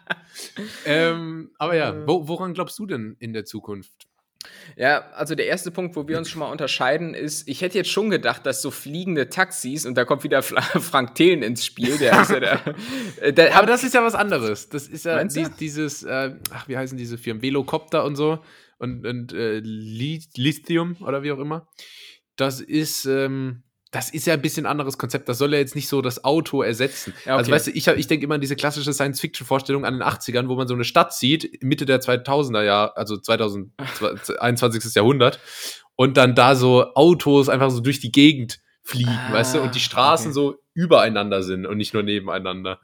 ähm, 0.86 1.50
aber 1.58 1.76
ja, 1.76 2.06
wo, 2.06 2.26
woran 2.28 2.54
glaubst 2.54 2.78
du 2.78 2.86
denn 2.86 3.14
in 3.18 3.34
der 3.34 3.44
Zukunft? 3.44 4.06
Ja, 4.76 5.10
also 5.12 5.34
der 5.34 5.46
erste 5.46 5.70
Punkt, 5.70 5.96
wo 5.96 6.06
wir 6.06 6.18
uns 6.18 6.28
schon 6.28 6.40
mal 6.40 6.50
unterscheiden, 6.50 7.14
ist, 7.14 7.48
ich 7.48 7.62
hätte 7.62 7.78
jetzt 7.78 7.90
schon 7.90 8.10
gedacht, 8.10 8.44
dass 8.44 8.62
so 8.62 8.70
fliegende 8.70 9.28
Taxis, 9.28 9.86
und 9.86 9.96
da 9.96 10.04
kommt 10.04 10.24
wieder 10.24 10.42
Frank 10.42 11.14
Thelen 11.14 11.42
ins 11.42 11.64
Spiel, 11.64 11.96
der 11.98 12.20
ist 12.20 12.30
ja 12.30 12.40
der, 12.40 12.60
äh, 13.20 13.32
der 13.32 13.56
Aber 13.56 13.66
das 13.66 13.84
ist 13.84 13.94
ja 13.94 14.02
was 14.02 14.14
anderes. 14.14 14.68
Das 14.68 14.86
ist 14.88 15.04
ja 15.04 15.22
die, 15.24 15.46
dieses, 15.58 16.02
äh, 16.02 16.34
ach, 16.50 16.68
wie 16.68 16.76
heißen 16.76 16.98
diese 16.98 17.18
Firmen? 17.18 17.42
Velocopter 17.42 18.04
und 18.04 18.16
so 18.16 18.40
und, 18.78 19.06
und 19.06 19.32
äh, 19.32 19.60
Lithium 19.60 20.96
oder 21.00 21.22
wie 21.22 21.32
auch 21.32 21.38
immer. 21.38 21.68
Das 22.36 22.60
ist, 22.60 23.06
ähm, 23.06 23.62
das 23.96 24.10
ist 24.10 24.26
ja 24.26 24.34
ein 24.34 24.42
bisschen 24.42 24.66
anderes 24.66 24.98
Konzept. 24.98 25.26
Das 25.26 25.38
soll 25.38 25.54
ja 25.54 25.58
jetzt 25.58 25.74
nicht 25.74 25.88
so 25.88 26.02
das 26.02 26.22
Auto 26.22 26.60
ersetzen. 26.60 27.14
Ja, 27.24 27.36
also, 27.36 27.50
okay. 27.50 27.52
Also, 27.52 27.52
weißt 27.52 27.66
du, 27.68 27.70
ich, 27.70 27.86
ich 27.98 28.06
denke 28.06 28.26
immer 28.26 28.34
an 28.34 28.42
diese 28.42 28.54
klassische 28.54 28.92
Science-Fiction-Vorstellung 28.92 29.86
an 29.86 29.94
den 29.94 30.02
80ern, 30.02 30.48
wo 30.48 30.54
man 30.54 30.68
so 30.68 30.74
eine 30.74 30.84
Stadt 30.84 31.14
sieht, 31.14 31.62
Mitte 31.62 31.86
der 31.86 32.02
2000er 32.02 32.62
Jahre, 32.62 32.94
also 32.94 33.16
2021. 33.16 34.94
Jahrhundert, 34.94 35.40
und 35.94 36.18
dann 36.18 36.34
da 36.34 36.56
so 36.56 36.92
Autos 36.94 37.48
einfach 37.48 37.70
so 37.70 37.80
durch 37.80 37.98
die 37.98 38.12
Gegend 38.12 38.60
fliegen, 38.82 39.18
ah, 39.30 39.32
weißt 39.32 39.54
du, 39.54 39.62
und 39.62 39.74
die 39.74 39.80
Straßen 39.80 40.26
okay. 40.26 40.34
so 40.34 40.56
übereinander 40.74 41.42
sind 41.42 41.64
und 41.64 41.78
nicht 41.78 41.94
nur 41.94 42.02
nebeneinander. 42.02 42.80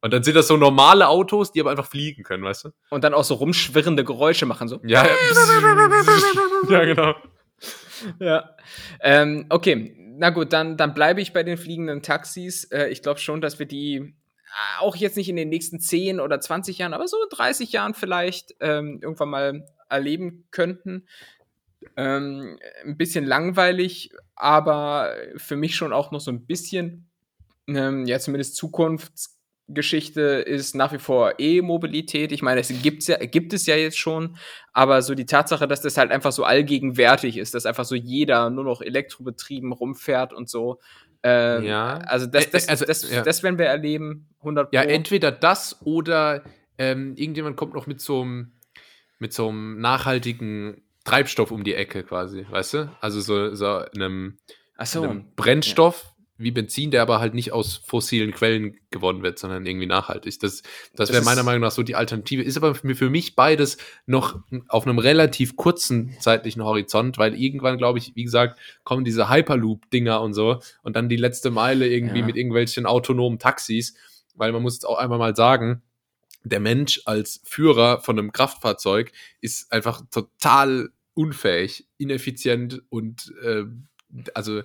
Und 0.00 0.12
dann 0.12 0.24
sind 0.24 0.34
das 0.34 0.48
so 0.48 0.56
normale 0.56 1.06
Autos, 1.06 1.52
die 1.52 1.60
aber 1.60 1.70
einfach 1.70 1.86
fliegen 1.86 2.24
können, 2.24 2.42
weißt 2.42 2.64
du? 2.64 2.70
Und 2.90 3.04
dann 3.04 3.14
auch 3.14 3.22
so 3.22 3.34
rumschwirrende 3.34 4.02
Geräusche 4.02 4.46
machen, 4.46 4.66
so. 4.66 4.80
Ja, 4.84 5.06
ja 6.68 6.84
genau. 6.84 7.14
Ja. 8.18 8.50
Ähm, 9.00 9.46
okay, 9.48 9.96
na 10.18 10.30
gut, 10.30 10.52
dann, 10.52 10.76
dann 10.76 10.94
bleibe 10.94 11.20
ich 11.20 11.32
bei 11.32 11.42
den 11.42 11.56
fliegenden 11.56 12.02
Taxis. 12.02 12.64
Äh, 12.64 12.88
ich 12.88 13.02
glaube 13.02 13.20
schon, 13.20 13.40
dass 13.40 13.58
wir 13.58 13.66
die 13.66 13.96
äh, 13.96 14.80
auch 14.80 14.96
jetzt 14.96 15.16
nicht 15.16 15.28
in 15.28 15.36
den 15.36 15.48
nächsten 15.48 15.80
10 15.80 16.20
oder 16.20 16.40
20 16.40 16.78
Jahren, 16.78 16.94
aber 16.94 17.08
so 17.08 17.16
in 17.22 17.28
30 17.30 17.72
Jahren 17.72 17.94
vielleicht 17.94 18.54
ähm, 18.60 19.00
irgendwann 19.02 19.28
mal 19.28 19.66
erleben 19.88 20.46
könnten. 20.50 21.06
Ähm, 21.96 22.58
ein 22.84 22.96
bisschen 22.96 23.24
langweilig, 23.24 24.10
aber 24.34 25.14
für 25.36 25.56
mich 25.56 25.76
schon 25.76 25.92
auch 25.92 26.10
noch 26.10 26.20
so 26.20 26.30
ein 26.30 26.46
bisschen, 26.46 27.08
ähm, 27.68 28.06
ja, 28.06 28.18
zumindest 28.18 28.56
zukunfts 28.56 29.35
Geschichte 29.68 30.20
ist 30.20 30.74
nach 30.74 30.92
wie 30.92 30.98
vor 30.98 31.34
E-Mobilität. 31.38 32.30
Ich 32.32 32.42
meine, 32.42 32.60
es 32.60 32.72
gibt's 32.82 33.08
ja, 33.08 33.16
gibt 33.16 33.52
es 33.52 33.66
ja 33.66 33.74
jetzt 33.74 33.98
schon, 33.98 34.36
aber 34.72 35.02
so 35.02 35.14
die 35.14 35.26
Tatsache, 35.26 35.66
dass 35.66 35.80
das 35.80 35.96
halt 35.96 36.12
einfach 36.12 36.32
so 36.32 36.44
allgegenwärtig 36.44 37.36
ist, 37.36 37.54
dass 37.54 37.66
einfach 37.66 37.84
so 37.84 37.94
jeder 37.94 38.48
nur 38.50 38.64
noch 38.64 38.80
elektrobetrieben 38.80 39.72
rumfährt 39.72 40.32
und 40.32 40.48
so. 40.48 40.78
Ähm, 41.22 41.64
ja. 41.64 41.98
Also 41.98 42.26
das, 42.26 42.50
das, 42.50 42.68
also, 42.68 42.84
das, 42.84 43.10
ja. 43.10 43.22
das 43.22 43.42
werden 43.42 43.58
wir 43.58 43.66
erleben, 43.66 44.28
100 44.40 44.70
Pro. 44.70 44.76
Ja, 44.76 44.82
entweder 44.82 45.32
das 45.32 45.80
oder 45.84 46.44
ähm, 46.78 47.14
irgendjemand 47.16 47.56
kommt 47.56 47.74
noch 47.74 47.86
mit 47.86 48.00
so 48.00 48.22
einem 48.22 48.52
mit 49.18 49.32
so 49.32 49.48
einem 49.48 49.80
nachhaltigen 49.80 50.82
Treibstoff 51.04 51.50
um 51.50 51.64
die 51.64 51.74
Ecke 51.74 52.02
quasi, 52.02 52.46
weißt 52.48 52.74
du? 52.74 52.96
Also 53.00 53.20
so, 53.20 53.54
so 53.54 53.84
einem, 53.96 54.38
so. 54.82 55.02
einem 55.02 55.32
Brennstoff, 55.36 56.12
wie 56.38 56.50
Benzin, 56.50 56.90
der 56.90 57.02
aber 57.02 57.18
halt 57.18 57.34
nicht 57.34 57.52
aus 57.52 57.76
fossilen 57.76 58.32
Quellen 58.32 58.76
gewonnen 58.90 59.22
wird, 59.22 59.38
sondern 59.38 59.64
irgendwie 59.64 59.86
nachhaltig. 59.86 60.38
Das, 60.40 60.62
das, 60.94 61.12
wäre 61.12 61.24
meiner 61.24 61.42
Meinung 61.42 61.62
nach 61.62 61.70
so 61.70 61.82
die 61.82 61.94
Alternative. 61.94 62.42
Ist 62.42 62.56
aber 62.56 62.74
für 62.74 63.10
mich 63.10 63.36
beides 63.36 63.78
noch 64.04 64.40
auf 64.68 64.86
einem 64.86 64.98
relativ 64.98 65.56
kurzen 65.56 66.14
zeitlichen 66.20 66.62
Horizont, 66.62 67.16
weil 67.16 67.34
irgendwann, 67.34 67.78
glaube 67.78 67.98
ich, 67.98 68.14
wie 68.16 68.24
gesagt, 68.24 68.58
kommen 68.84 69.04
diese 69.04 69.30
Hyperloop-Dinger 69.30 70.20
und 70.20 70.34
so 70.34 70.60
und 70.82 70.94
dann 70.96 71.08
die 71.08 71.16
letzte 71.16 71.50
Meile 71.50 71.88
irgendwie 71.88 72.20
ja. 72.20 72.26
mit 72.26 72.36
irgendwelchen 72.36 72.84
autonomen 72.84 73.38
Taxis, 73.38 73.94
weil 74.34 74.52
man 74.52 74.62
muss 74.62 74.74
jetzt 74.74 74.86
auch 74.86 74.98
einmal 74.98 75.18
mal 75.18 75.34
sagen, 75.34 75.82
der 76.44 76.60
Mensch 76.60 77.00
als 77.06 77.40
Führer 77.44 78.00
von 78.02 78.18
einem 78.18 78.32
Kraftfahrzeug 78.32 79.10
ist 79.40 79.72
einfach 79.72 80.02
total 80.10 80.90
unfähig, 81.14 81.88
ineffizient 81.96 82.82
und 82.90 83.34
äh, 83.42 83.64
also 84.34 84.62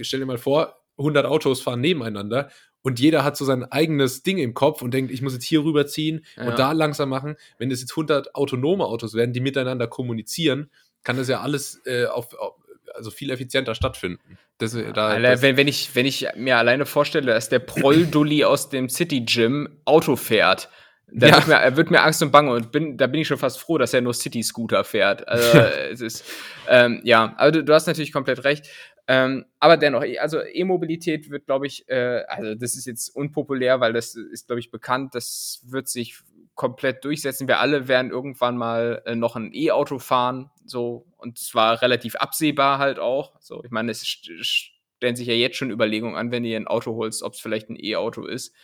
stell 0.00 0.20
dir 0.20 0.26
mal 0.26 0.38
vor, 0.38 0.83
100 0.98 1.26
Autos 1.26 1.60
fahren 1.60 1.80
nebeneinander 1.80 2.50
und 2.82 3.00
jeder 3.00 3.24
hat 3.24 3.36
so 3.36 3.46
sein 3.46 3.64
eigenes 3.64 4.22
Ding 4.22 4.36
im 4.36 4.52
Kopf 4.52 4.82
und 4.82 4.92
denkt, 4.92 5.10
ich 5.10 5.22
muss 5.22 5.32
jetzt 5.32 5.44
hier 5.44 5.64
rüberziehen 5.64 6.24
ja. 6.36 6.44
und 6.48 6.58
da 6.58 6.72
langsam 6.72 7.08
machen. 7.08 7.36
Wenn 7.58 7.70
es 7.70 7.80
jetzt 7.80 7.92
100 7.92 8.34
autonome 8.34 8.84
Autos 8.84 9.14
werden, 9.14 9.32
die 9.32 9.40
miteinander 9.40 9.86
kommunizieren, 9.86 10.70
kann 11.02 11.16
das 11.16 11.28
ja 11.28 11.40
alles 11.40 11.80
äh, 11.86 12.04
auf, 12.04 12.34
auf, 12.34 12.54
also 12.94 13.10
viel 13.10 13.30
effizienter 13.30 13.74
stattfinden. 13.74 14.38
Das, 14.58 14.74
äh, 14.74 14.92
da, 14.92 15.08
Alter, 15.08 15.40
wenn, 15.40 15.56
wenn, 15.56 15.66
ich, 15.66 15.94
wenn 15.94 16.04
ich 16.04 16.26
mir 16.36 16.58
alleine 16.58 16.84
vorstelle, 16.84 17.32
dass 17.32 17.48
der 17.48 17.58
Proll-Dulli 17.58 18.44
aus 18.44 18.68
dem 18.68 18.90
City-Gym 18.90 19.80
Auto 19.86 20.16
fährt, 20.16 20.68
dann 21.10 21.30
ja. 21.30 21.36
wird, 21.36 21.46
mir, 21.48 21.76
wird 21.76 21.90
mir 21.90 22.02
Angst 22.02 22.22
und 22.22 22.32
Bange 22.32 22.52
und 22.52 22.72
bin, 22.72 22.96
da 22.96 23.06
bin 23.06 23.20
ich 23.20 23.28
schon 23.28 23.38
fast 23.38 23.60
froh, 23.60 23.78
dass 23.78 23.94
er 23.94 24.00
nur 24.00 24.14
City-Scooter 24.14 24.84
fährt. 24.84 25.26
Also, 25.28 25.58
es 25.90 26.00
ist, 26.00 26.24
ähm, 26.68 27.00
ja, 27.04 27.34
aber 27.36 27.52
du, 27.52 27.64
du, 27.64 27.72
hast 27.72 27.86
natürlich 27.86 28.12
komplett 28.12 28.44
recht. 28.44 28.66
Ähm, 29.06 29.44
aber 29.60 29.76
dennoch, 29.76 30.02
also 30.18 30.40
E-Mobilität 30.40 31.30
wird, 31.30 31.46
glaube 31.46 31.66
ich, 31.66 31.88
äh, 31.88 32.24
also 32.26 32.54
das 32.54 32.74
ist 32.74 32.86
jetzt 32.86 33.10
unpopulär, 33.10 33.80
weil 33.80 33.92
das 33.92 34.14
ist, 34.14 34.46
glaube 34.46 34.60
ich, 34.60 34.70
bekannt. 34.70 35.14
Das 35.14 35.60
wird 35.66 35.88
sich 35.88 36.16
komplett 36.54 37.04
durchsetzen. 37.04 37.48
Wir 37.48 37.60
alle 37.60 37.88
werden 37.88 38.10
irgendwann 38.10 38.56
mal 38.56 39.02
äh, 39.04 39.14
noch 39.14 39.36
ein 39.36 39.52
E-Auto 39.52 39.98
fahren, 39.98 40.50
so 40.64 41.06
und 41.18 41.38
zwar 41.38 41.82
relativ 41.82 42.16
absehbar 42.16 42.78
halt 42.78 42.98
auch. 42.98 43.40
So, 43.40 43.62
ich 43.62 43.70
meine, 43.70 43.90
es 43.90 44.06
stellen 44.06 45.16
sich 45.16 45.26
ja 45.26 45.34
jetzt 45.34 45.56
schon 45.56 45.70
Überlegungen 45.70 46.16
an, 46.16 46.30
wenn 46.30 46.44
ihr 46.44 46.56
ein 46.56 46.68
Auto 46.68 46.94
holst, 46.94 47.22
ob 47.22 47.34
es 47.34 47.40
vielleicht 47.40 47.68
ein 47.68 47.76
E-Auto 47.78 48.24
ist. 48.24 48.54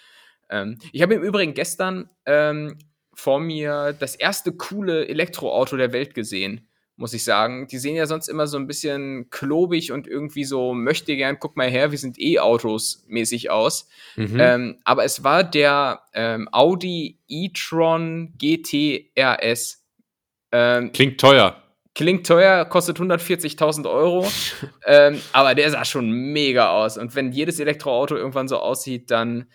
Ähm, 0.49 0.79
ich 0.93 1.03
habe 1.03 1.15
im 1.15 1.23
Übrigen 1.23 1.53
gestern 1.53 2.09
ähm, 2.25 2.79
vor 3.13 3.41
mir 3.41 3.95
das 3.99 4.15
erste 4.15 4.53
coole 4.53 5.07
Elektroauto 5.09 5.77
der 5.77 5.93
Welt 5.93 6.15
gesehen 6.15 6.70
muss 7.01 7.15
ich 7.15 7.25
sagen. 7.25 7.67
Die 7.67 7.79
sehen 7.79 7.97
ja 7.97 8.07
sonst 8.07 8.29
immer 8.29 8.47
so 8.47 8.59
ein 8.59 8.67
bisschen 8.67 9.31
klobig 9.31 9.91
und 9.91 10.07
irgendwie 10.07 10.45
so 10.45 10.75
möchte 10.75 11.17
gern, 11.17 11.39
guck 11.41 11.57
mal 11.57 11.69
her, 11.69 11.91
wir 11.91 11.99
sind 11.99 12.21
E-Autos 12.21 13.05
mäßig 13.09 13.51
aus. 13.51 13.89
Mhm. 14.17 14.39
Ähm, 14.39 14.79
aber 14.85 15.05
es 15.05 15.25
war 15.25 15.43
der 15.43 16.03
ähm, 16.13 16.49
Audi 16.53 17.19
e-tron 17.27 18.35
GT 18.37 19.13
RS. 19.19 19.83
Ähm, 20.53 20.93
Klingt 20.93 21.19
teuer. 21.19 21.63
Klingt 21.95 22.27
teuer, 22.27 22.67
kostet 22.67 22.99
140.000 22.99 23.91
Euro, 23.91 24.29
ähm, 24.87 25.21
aber 25.33 25.55
der 25.55 25.71
sah 25.71 25.87
schon 25.87 26.11
mega 26.11 26.71
aus. 26.71 26.99
Und 26.99 27.15
wenn 27.15 27.33
jedes 27.33 27.59
Elektroauto 27.59 28.15
irgendwann 28.15 28.47
so 28.47 28.59
aussieht, 28.59 29.11
dann 29.11 29.47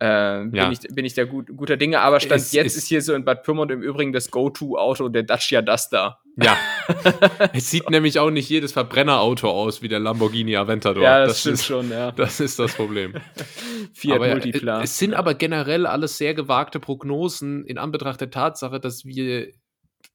äh, 0.00 0.44
bin, 0.44 0.54
ja. 0.54 0.70
ich, 0.70 0.80
bin 0.80 1.04
ich 1.04 1.14
da 1.14 1.24
gut, 1.24 1.48
guter 1.56 1.76
Dinge. 1.76 2.00
Aber 2.00 2.20
Stand 2.20 2.40
es, 2.40 2.52
jetzt 2.52 2.76
ist 2.76 2.86
hier 2.86 3.02
so 3.02 3.14
in 3.14 3.24
Bad 3.24 3.42
Pyrmont 3.42 3.70
im 3.70 3.82
Übrigen 3.82 4.12
das 4.12 4.30
Go-To-Auto 4.30 5.08
der 5.08 5.24
Dacia 5.24 5.62
Duster. 5.62 6.20
Ja. 6.36 6.56
es 7.52 7.70
sieht 7.70 7.90
nämlich 7.90 8.18
auch 8.20 8.30
nicht 8.30 8.48
jedes 8.48 8.72
Verbrennerauto 8.72 9.50
aus 9.50 9.82
wie 9.82 9.88
der 9.88 9.98
Lamborghini 9.98 10.56
Aventador. 10.56 11.02
Ja, 11.02 11.20
das, 11.20 11.28
das 11.30 11.40
stimmt 11.40 11.54
ist, 11.54 11.64
schon, 11.66 11.90
ja. 11.90 12.12
Das 12.12 12.38
ist 12.38 12.58
das 12.58 12.74
Problem. 12.74 13.14
Fiat 13.92 14.16
aber 14.16 14.28
Multipla. 14.28 14.82
Es 14.82 14.98
sind 14.98 15.14
aber 15.14 15.34
generell 15.34 15.86
alles 15.86 16.16
sehr 16.16 16.34
gewagte 16.34 16.78
Prognosen 16.78 17.64
in 17.64 17.76
Anbetracht 17.76 18.20
der 18.20 18.30
Tatsache, 18.30 18.78
dass 18.78 19.04
wir 19.04 19.48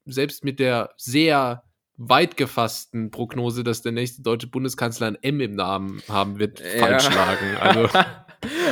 selbst 0.05 0.45
mit 0.45 0.59
der 0.59 0.91
sehr 0.95 1.63
weit 1.97 2.37
gefassten 2.37 3.11
Prognose, 3.11 3.63
dass 3.63 3.81
der 3.81 3.91
nächste 3.91 4.21
deutsche 4.21 4.47
Bundeskanzler 4.47 5.07
ein 5.07 5.17
M 5.21 5.39
im 5.41 5.55
Namen 5.55 6.01
haben 6.09 6.39
wird, 6.39 6.59
ja. 6.59 6.79
falsch 6.79 7.13
lagen. 7.13 7.57
Also, 7.59 7.89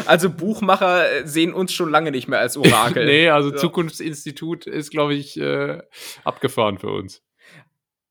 also 0.05 0.29
Buchmacher 0.29 1.25
sehen 1.25 1.53
uns 1.53 1.73
schon 1.73 1.89
lange 1.89 2.11
nicht 2.11 2.27
mehr 2.27 2.39
als 2.39 2.57
Orakel. 2.57 3.05
nee, 3.07 3.29
also 3.29 3.51
so. 3.51 3.57
Zukunftsinstitut 3.57 4.67
ist, 4.67 4.91
glaube 4.91 5.13
ich, 5.13 5.39
äh, 5.39 5.79
abgefahren 6.23 6.77
für 6.77 6.89
uns. 6.89 7.21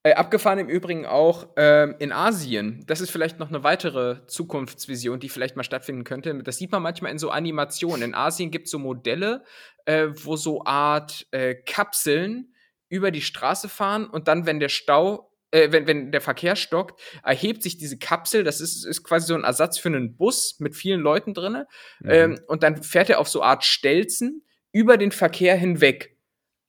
Äh, 0.03 0.15
abgefahren 0.15 0.59
im 0.59 0.69
Übrigen 0.69 1.05
auch 1.05 1.49
ähm, 1.57 1.95
in 1.99 2.11
Asien. 2.11 2.85
Das 2.87 3.03
ist 3.03 3.11
vielleicht 3.11 3.39
noch 3.39 3.51
eine 3.51 3.65
weitere 3.65 4.27
Zukunftsvision, 4.27 5.21
die 5.21 5.29
vielleicht 5.29 5.57
mal 5.57 5.63
stattfinden 5.63 6.05
könnte. 6.05 6.43
Das 6.43 6.57
sieht 6.57 6.73
man 6.73 6.83
manchmal 6.83 7.13
in 7.13 7.19
so 7.19 7.29
Animationen. 7.29 8.03
In 8.03 8.15
Asien 8.15 8.51
gibt 8.51 8.65
es 8.65 8.71
so 8.71 8.79
Modelle, 8.79 9.45
äh, 9.85 10.07
wo 10.15 10.37
so 10.37 10.65
Art 10.65 11.27
äh, 11.33 11.55
Kapseln 11.55 12.55
über 12.89 13.11
die 13.11 13.21
Straße 13.21 13.69
fahren 13.69 14.07
und 14.07 14.27
dann, 14.27 14.47
wenn 14.47 14.59
der 14.59 14.71
Stau, 14.71 15.30
äh, 15.51 15.73
wenn, 15.73 15.87
wenn 15.87 16.13
der 16.13 16.21
Verkehr 16.21 16.57
stockt, 16.57 17.01
erhebt 17.23 17.63
sich 17.63 17.77
diese 17.77 17.99
Kapsel. 17.99 18.45
Das 18.45 18.61
ist, 18.61 18.85
ist 18.85 19.03
quasi 19.03 19.27
so 19.27 19.35
ein 19.35 19.45
Ersatz 19.45 19.79
für 19.79 19.89
einen 19.89 20.17
Bus 20.17 20.57
mit 20.61 20.77
vielen 20.77 21.01
Leuten 21.01 21.35
drin. 21.35 21.65
Mhm. 22.01 22.11
Ähm, 22.11 22.41
und 22.47 22.63
dann 22.63 22.83
fährt 22.83 23.11
er 23.11 23.19
auf 23.19 23.29
so 23.29 23.43
Art 23.43 23.65
Stelzen 23.65 24.45
über 24.73 24.97
den 24.97 25.13
Verkehr 25.13 25.57
hinweg. 25.57 26.17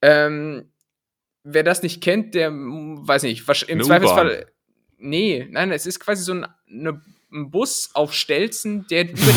Ähm, 0.01 0.71
wer 1.43 1.63
das 1.63 1.83
nicht 1.83 2.01
kennt, 2.01 2.35
der 2.35 2.51
weiß 2.51 3.23
nicht, 3.23 3.47
im 3.67 3.77
eine 3.77 3.83
Zweifelsfall. 3.83 4.51
Nee, 4.97 5.47
nein, 5.49 5.71
es 5.71 5.85
ist 5.85 5.99
quasi 5.99 6.23
so 6.23 6.33
ein, 6.33 6.45
eine, 6.69 7.01
ein 7.31 7.51
Bus 7.51 7.91
auf 7.93 8.13
Stelzen, 8.13 8.85
der 8.87 9.09
über, 9.09 9.31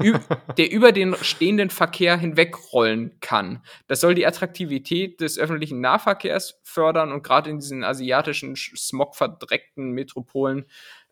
den, 0.00 0.20
der 0.56 0.70
über 0.70 0.92
den 0.92 1.16
stehenden 1.22 1.70
Verkehr 1.70 2.16
hinwegrollen 2.16 3.18
kann. 3.20 3.62
Das 3.88 4.00
soll 4.00 4.14
die 4.14 4.26
Attraktivität 4.26 5.20
des 5.20 5.38
öffentlichen 5.38 5.80
Nahverkehrs 5.80 6.60
fördern 6.62 7.12
und 7.12 7.22
gerade 7.22 7.50
in 7.50 7.58
diesen 7.58 7.84
asiatischen, 7.84 8.54
smogverdreckten 8.56 9.92
Metropolen 9.92 10.66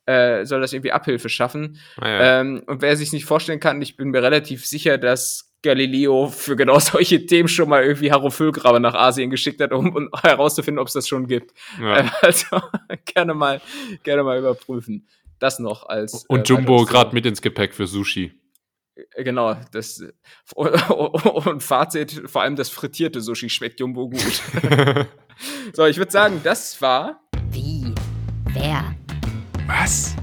äh, 0.06 0.44
soll 0.44 0.60
das 0.60 0.72
irgendwie 0.72 0.92
Abhilfe 0.92 1.28
schaffen. 1.28 1.78
Ah, 1.96 2.08
ja. 2.08 2.40
ähm, 2.40 2.62
und 2.66 2.82
wer 2.82 2.96
sich 2.96 3.12
nicht 3.12 3.24
vorstellen 3.24 3.60
kann, 3.60 3.80
ich 3.82 3.96
bin 3.96 4.10
mir 4.10 4.22
relativ 4.22 4.66
sicher, 4.66 4.98
dass 4.98 5.50
Galileo 5.62 6.28
für 6.28 6.56
genau 6.56 6.78
solche 6.78 7.26
Themen 7.26 7.48
schon 7.48 7.68
mal 7.68 7.82
irgendwie 7.82 8.10
Hierophylgrabe 8.10 8.80
nach 8.80 8.94
Asien 8.94 9.30
geschickt 9.30 9.60
hat, 9.60 9.72
um, 9.72 9.94
um 9.94 10.08
herauszufinden, 10.22 10.80
ob 10.80 10.88
es 10.88 10.94
das 10.94 11.08
schon 11.08 11.26
gibt. 11.26 11.52
Ja. 11.80 12.10
Also 12.22 12.60
gerne 13.04 13.34
mal, 13.34 13.60
gerne 14.02 14.22
mal 14.22 14.38
überprüfen. 14.38 15.06
Das 15.40 15.58
noch 15.58 15.88
als. 15.88 16.26
Und 16.28 16.48
äh, 16.48 16.52
Jumbo 16.52 16.84
gerade 16.84 17.14
mit 17.14 17.26
ins 17.26 17.42
Gepäck 17.42 17.74
für 17.74 17.86
Sushi. 17.86 18.32
Äh, 18.94 19.24
genau, 19.24 19.56
das 19.72 20.04
und 20.54 21.62
Fazit, 21.62 22.22
vor 22.26 22.42
allem 22.42 22.56
das 22.56 22.68
frittierte 22.68 23.20
Sushi 23.20 23.48
schmeckt 23.48 23.80
Jumbo 23.80 24.10
gut. 24.10 24.20
so, 25.72 25.86
ich 25.86 25.96
würde 25.96 26.12
sagen, 26.12 26.40
das 26.44 26.80
war. 26.82 27.22
Wie? 27.50 27.92
Wer? 28.52 28.94
Was? 29.66 30.14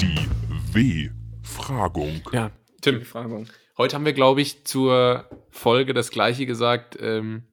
Die 0.00 0.28
W-Fragung. 0.72 2.20
Ja, 2.32 2.50
Tim. 2.82 3.02
Fragung. 3.02 3.46
Heute 3.76 3.94
haben 3.94 4.04
wir, 4.04 4.12
glaube 4.12 4.40
ich, 4.40 4.64
zur 4.64 5.30
Folge 5.50 5.94
das 5.94 6.10
gleiche 6.10 6.46
gesagt 6.46 6.98
ähm, 7.00 7.44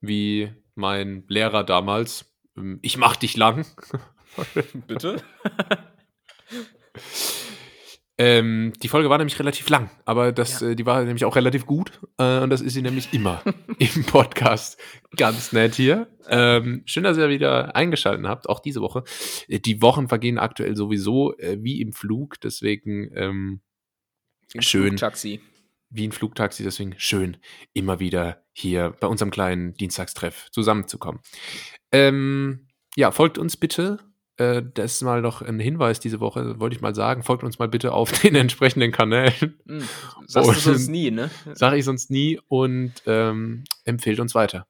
wie 0.00 0.50
mein 0.74 1.24
Lehrer 1.28 1.64
damals. 1.64 2.34
Ähm, 2.56 2.78
ich 2.80 2.96
mach 2.96 3.16
dich 3.16 3.36
lang. 3.36 3.66
Bitte? 4.86 5.22
ähm, 8.16 8.72
die 8.80 8.86
Folge 8.88 9.10
war 9.10 9.18
nämlich 9.18 9.38
relativ 9.40 9.68
lang, 9.68 9.90
aber 10.04 10.30
das, 10.30 10.60
ja. 10.60 10.68
äh, 10.68 10.76
die 10.76 10.86
war 10.86 11.02
nämlich 11.02 11.24
auch 11.24 11.34
relativ 11.34 11.66
gut. 11.66 12.00
Äh, 12.18 12.40
und 12.40 12.50
das 12.50 12.60
ist 12.60 12.74
sie 12.74 12.82
nämlich 12.82 13.12
immer 13.12 13.42
im 13.78 14.04
Podcast. 14.04 14.80
Ganz 15.16 15.52
nett 15.52 15.74
hier. 15.74 16.08
Ähm, 16.28 16.82
schön, 16.86 17.02
dass 17.02 17.18
ihr 17.18 17.28
wieder 17.28 17.74
eingeschaltet 17.74 18.24
habt, 18.26 18.48
auch 18.48 18.60
diese 18.60 18.80
Woche. 18.80 19.02
Äh, 19.48 19.58
die 19.58 19.82
Wochen 19.82 20.08
vergehen 20.08 20.38
aktuell 20.38 20.76
sowieso 20.76 21.36
äh, 21.38 21.58
wie 21.60 21.80
im 21.80 21.92
Flug, 21.92 22.40
deswegen 22.40 23.10
ähm, 23.16 23.62
schön. 24.60 24.90
Flugtaxi. 24.90 25.40
Wie 25.90 26.06
ein 26.06 26.12
Flugtaxi, 26.12 26.62
deswegen 26.62 26.94
schön, 26.98 27.36
immer 27.72 27.98
wieder 27.98 28.44
hier 28.52 28.94
bei 29.00 29.08
unserem 29.08 29.30
kleinen 29.32 29.74
Dienstagstreff 29.74 30.50
zusammenzukommen. 30.52 31.20
Ähm, 31.90 32.68
ja, 32.96 33.10
folgt 33.10 33.38
uns 33.38 33.56
bitte. 33.56 33.98
Äh, 34.36 34.62
das 34.74 34.94
ist 34.94 35.02
mal 35.02 35.20
noch 35.20 35.42
ein 35.42 35.60
Hinweis 35.60 36.00
diese 36.00 36.20
Woche, 36.20 36.58
wollte 36.58 36.74
ich 36.74 36.82
mal 36.82 36.94
sagen. 36.94 37.22
Folgt 37.22 37.44
uns 37.44 37.58
mal 37.58 37.68
bitte 37.68 37.92
auf 37.92 38.10
den 38.22 38.34
entsprechenden 38.34 38.92
Kanälen. 38.92 39.58
Mhm, 39.64 39.88
sagst 40.26 40.48
und, 40.48 40.56
du 40.56 40.60
sonst 40.60 40.88
nie, 40.88 41.10
ne? 41.10 41.30
Sag 41.52 41.74
ich 41.74 41.84
sonst 41.84 42.10
nie 42.10 42.40
und 42.48 42.94
ähm, 43.06 43.64
empfehlt 43.84 44.20
uns 44.20 44.34
weiter. 44.34 44.66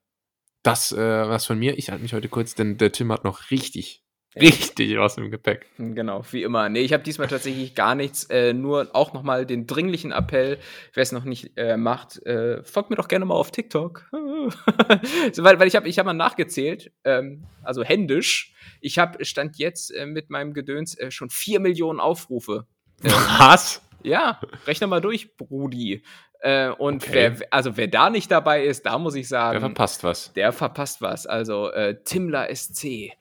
Das 0.62 0.92
äh, 0.92 0.96
was 1.28 1.46
von 1.46 1.58
mir. 1.58 1.78
Ich 1.78 1.90
halte 1.90 2.02
mich 2.02 2.14
heute 2.14 2.28
kurz, 2.28 2.54
denn 2.54 2.78
der 2.78 2.92
Tim 2.92 3.12
hat 3.12 3.24
noch 3.24 3.50
richtig 3.50 4.03
Richtig 4.36 4.98
was 4.98 5.16
im 5.16 5.30
Gepäck. 5.30 5.66
Genau, 5.78 6.22
wie 6.30 6.42
immer. 6.42 6.68
Nee, 6.68 6.80
ich 6.80 6.92
habe 6.92 7.02
diesmal 7.02 7.28
tatsächlich 7.28 7.74
gar 7.74 7.94
nichts. 7.94 8.24
Äh, 8.24 8.52
nur 8.52 8.90
auch 8.92 9.12
nochmal 9.12 9.46
den 9.46 9.66
dringlichen 9.66 10.12
Appell, 10.12 10.58
wer 10.92 11.02
es 11.02 11.12
noch 11.12 11.24
nicht 11.24 11.56
äh, 11.56 11.76
macht, 11.76 12.24
äh, 12.26 12.62
folgt 12.64 12.90
mir 12.90 12.96
doch 12.96 13.08
gerne 13.08 13.24
mal 13.24 13.34
auf 13.34 13.52
TikTok. 13.52 14.08
so, 15.32 15.44
weil, 15.44 15.60
weil 15.60 15.68
ich 15.68 15.76
habe 15.76 15.88
ich 15.88 15.98
hab 15.98 16.06
mal 16.06 16.14
nachgezählt, 16.14 16.90
ähm, 17.04 17.44
also 17.62 17.84
händisch. 17.84 18.54
Ich 18.80 18.98
habe 18.98 19.24
Stand 19.24 19.56
jetzt 19.58 19.94
äh, 19.94 20.06
mit 20.06 20.30
meinem 20.30 20.52
Gedöns 20.52 20.98
äh, 20.98 21.10
schon 21.10 21.30
vier 21.30 21.60
Millionen 21.60 22.00
Aufrufe. 22.00 22.66
Was? 23.02 23.82
Ja, 24.02 24.40
rechne 24.66 24.86
mal 24.86 25.00
durch, 25.00 25.36
Brudi. 25.36 26.02
Äh, 26.40 26.68
und 26.68 27.04
okay. 27.04 27.32
wer, 27.38 27.48
also 27.50 27.76
wer 27.78 27.88
da 27.88 28.10
nicht 28.10 28.30
dabei 28.30 28.64
ist, 28.64 28.84
da 28.84 28.98
muss 28.98 29.14
ich 29.14 29.28
sagen. 29.28 29.52
Der 29.52 29.60
verpasst 29.60 30.04
was. 30.04 30.32
Der 30.34 30.52
verpasst 30.52 31.00
was. 31.00 31.26
Also 31.26 31.70
äh, 31.70 32.02
Timler 32.04 32.54
SC 32.54 33.12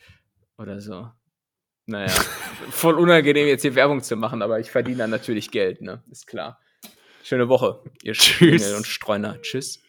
oder 0.63 0.81
so. 0.81 1.11
Naja, 1.85 2.09
voll 2.71 2.95
unangenehm 2.95 3.47
jetzt 3.47 3.61
hier 3.61 3.75
Werbung 3.75 4.01
zu 4.01 4.15
machen, 4.15 4.41
aber 4.41 4.59
ich 4.59 4.71
verdiene 4.71 4.99
dann 4.99 5.09
natürlich 5.09 5.51
Geld, 5.51 5.81
ne? 5.81 6.01
Ist 6.09 6.27
klar. 6.27 6.59
Schöne 7.23 7.49
Woche, 7.49 7.83
ihr 8.01 8.13
Tschüss. 8.13 8.73
und 8.73 8.87
Streuner. 8.87 9.41
Tschüss. 9.41 9.81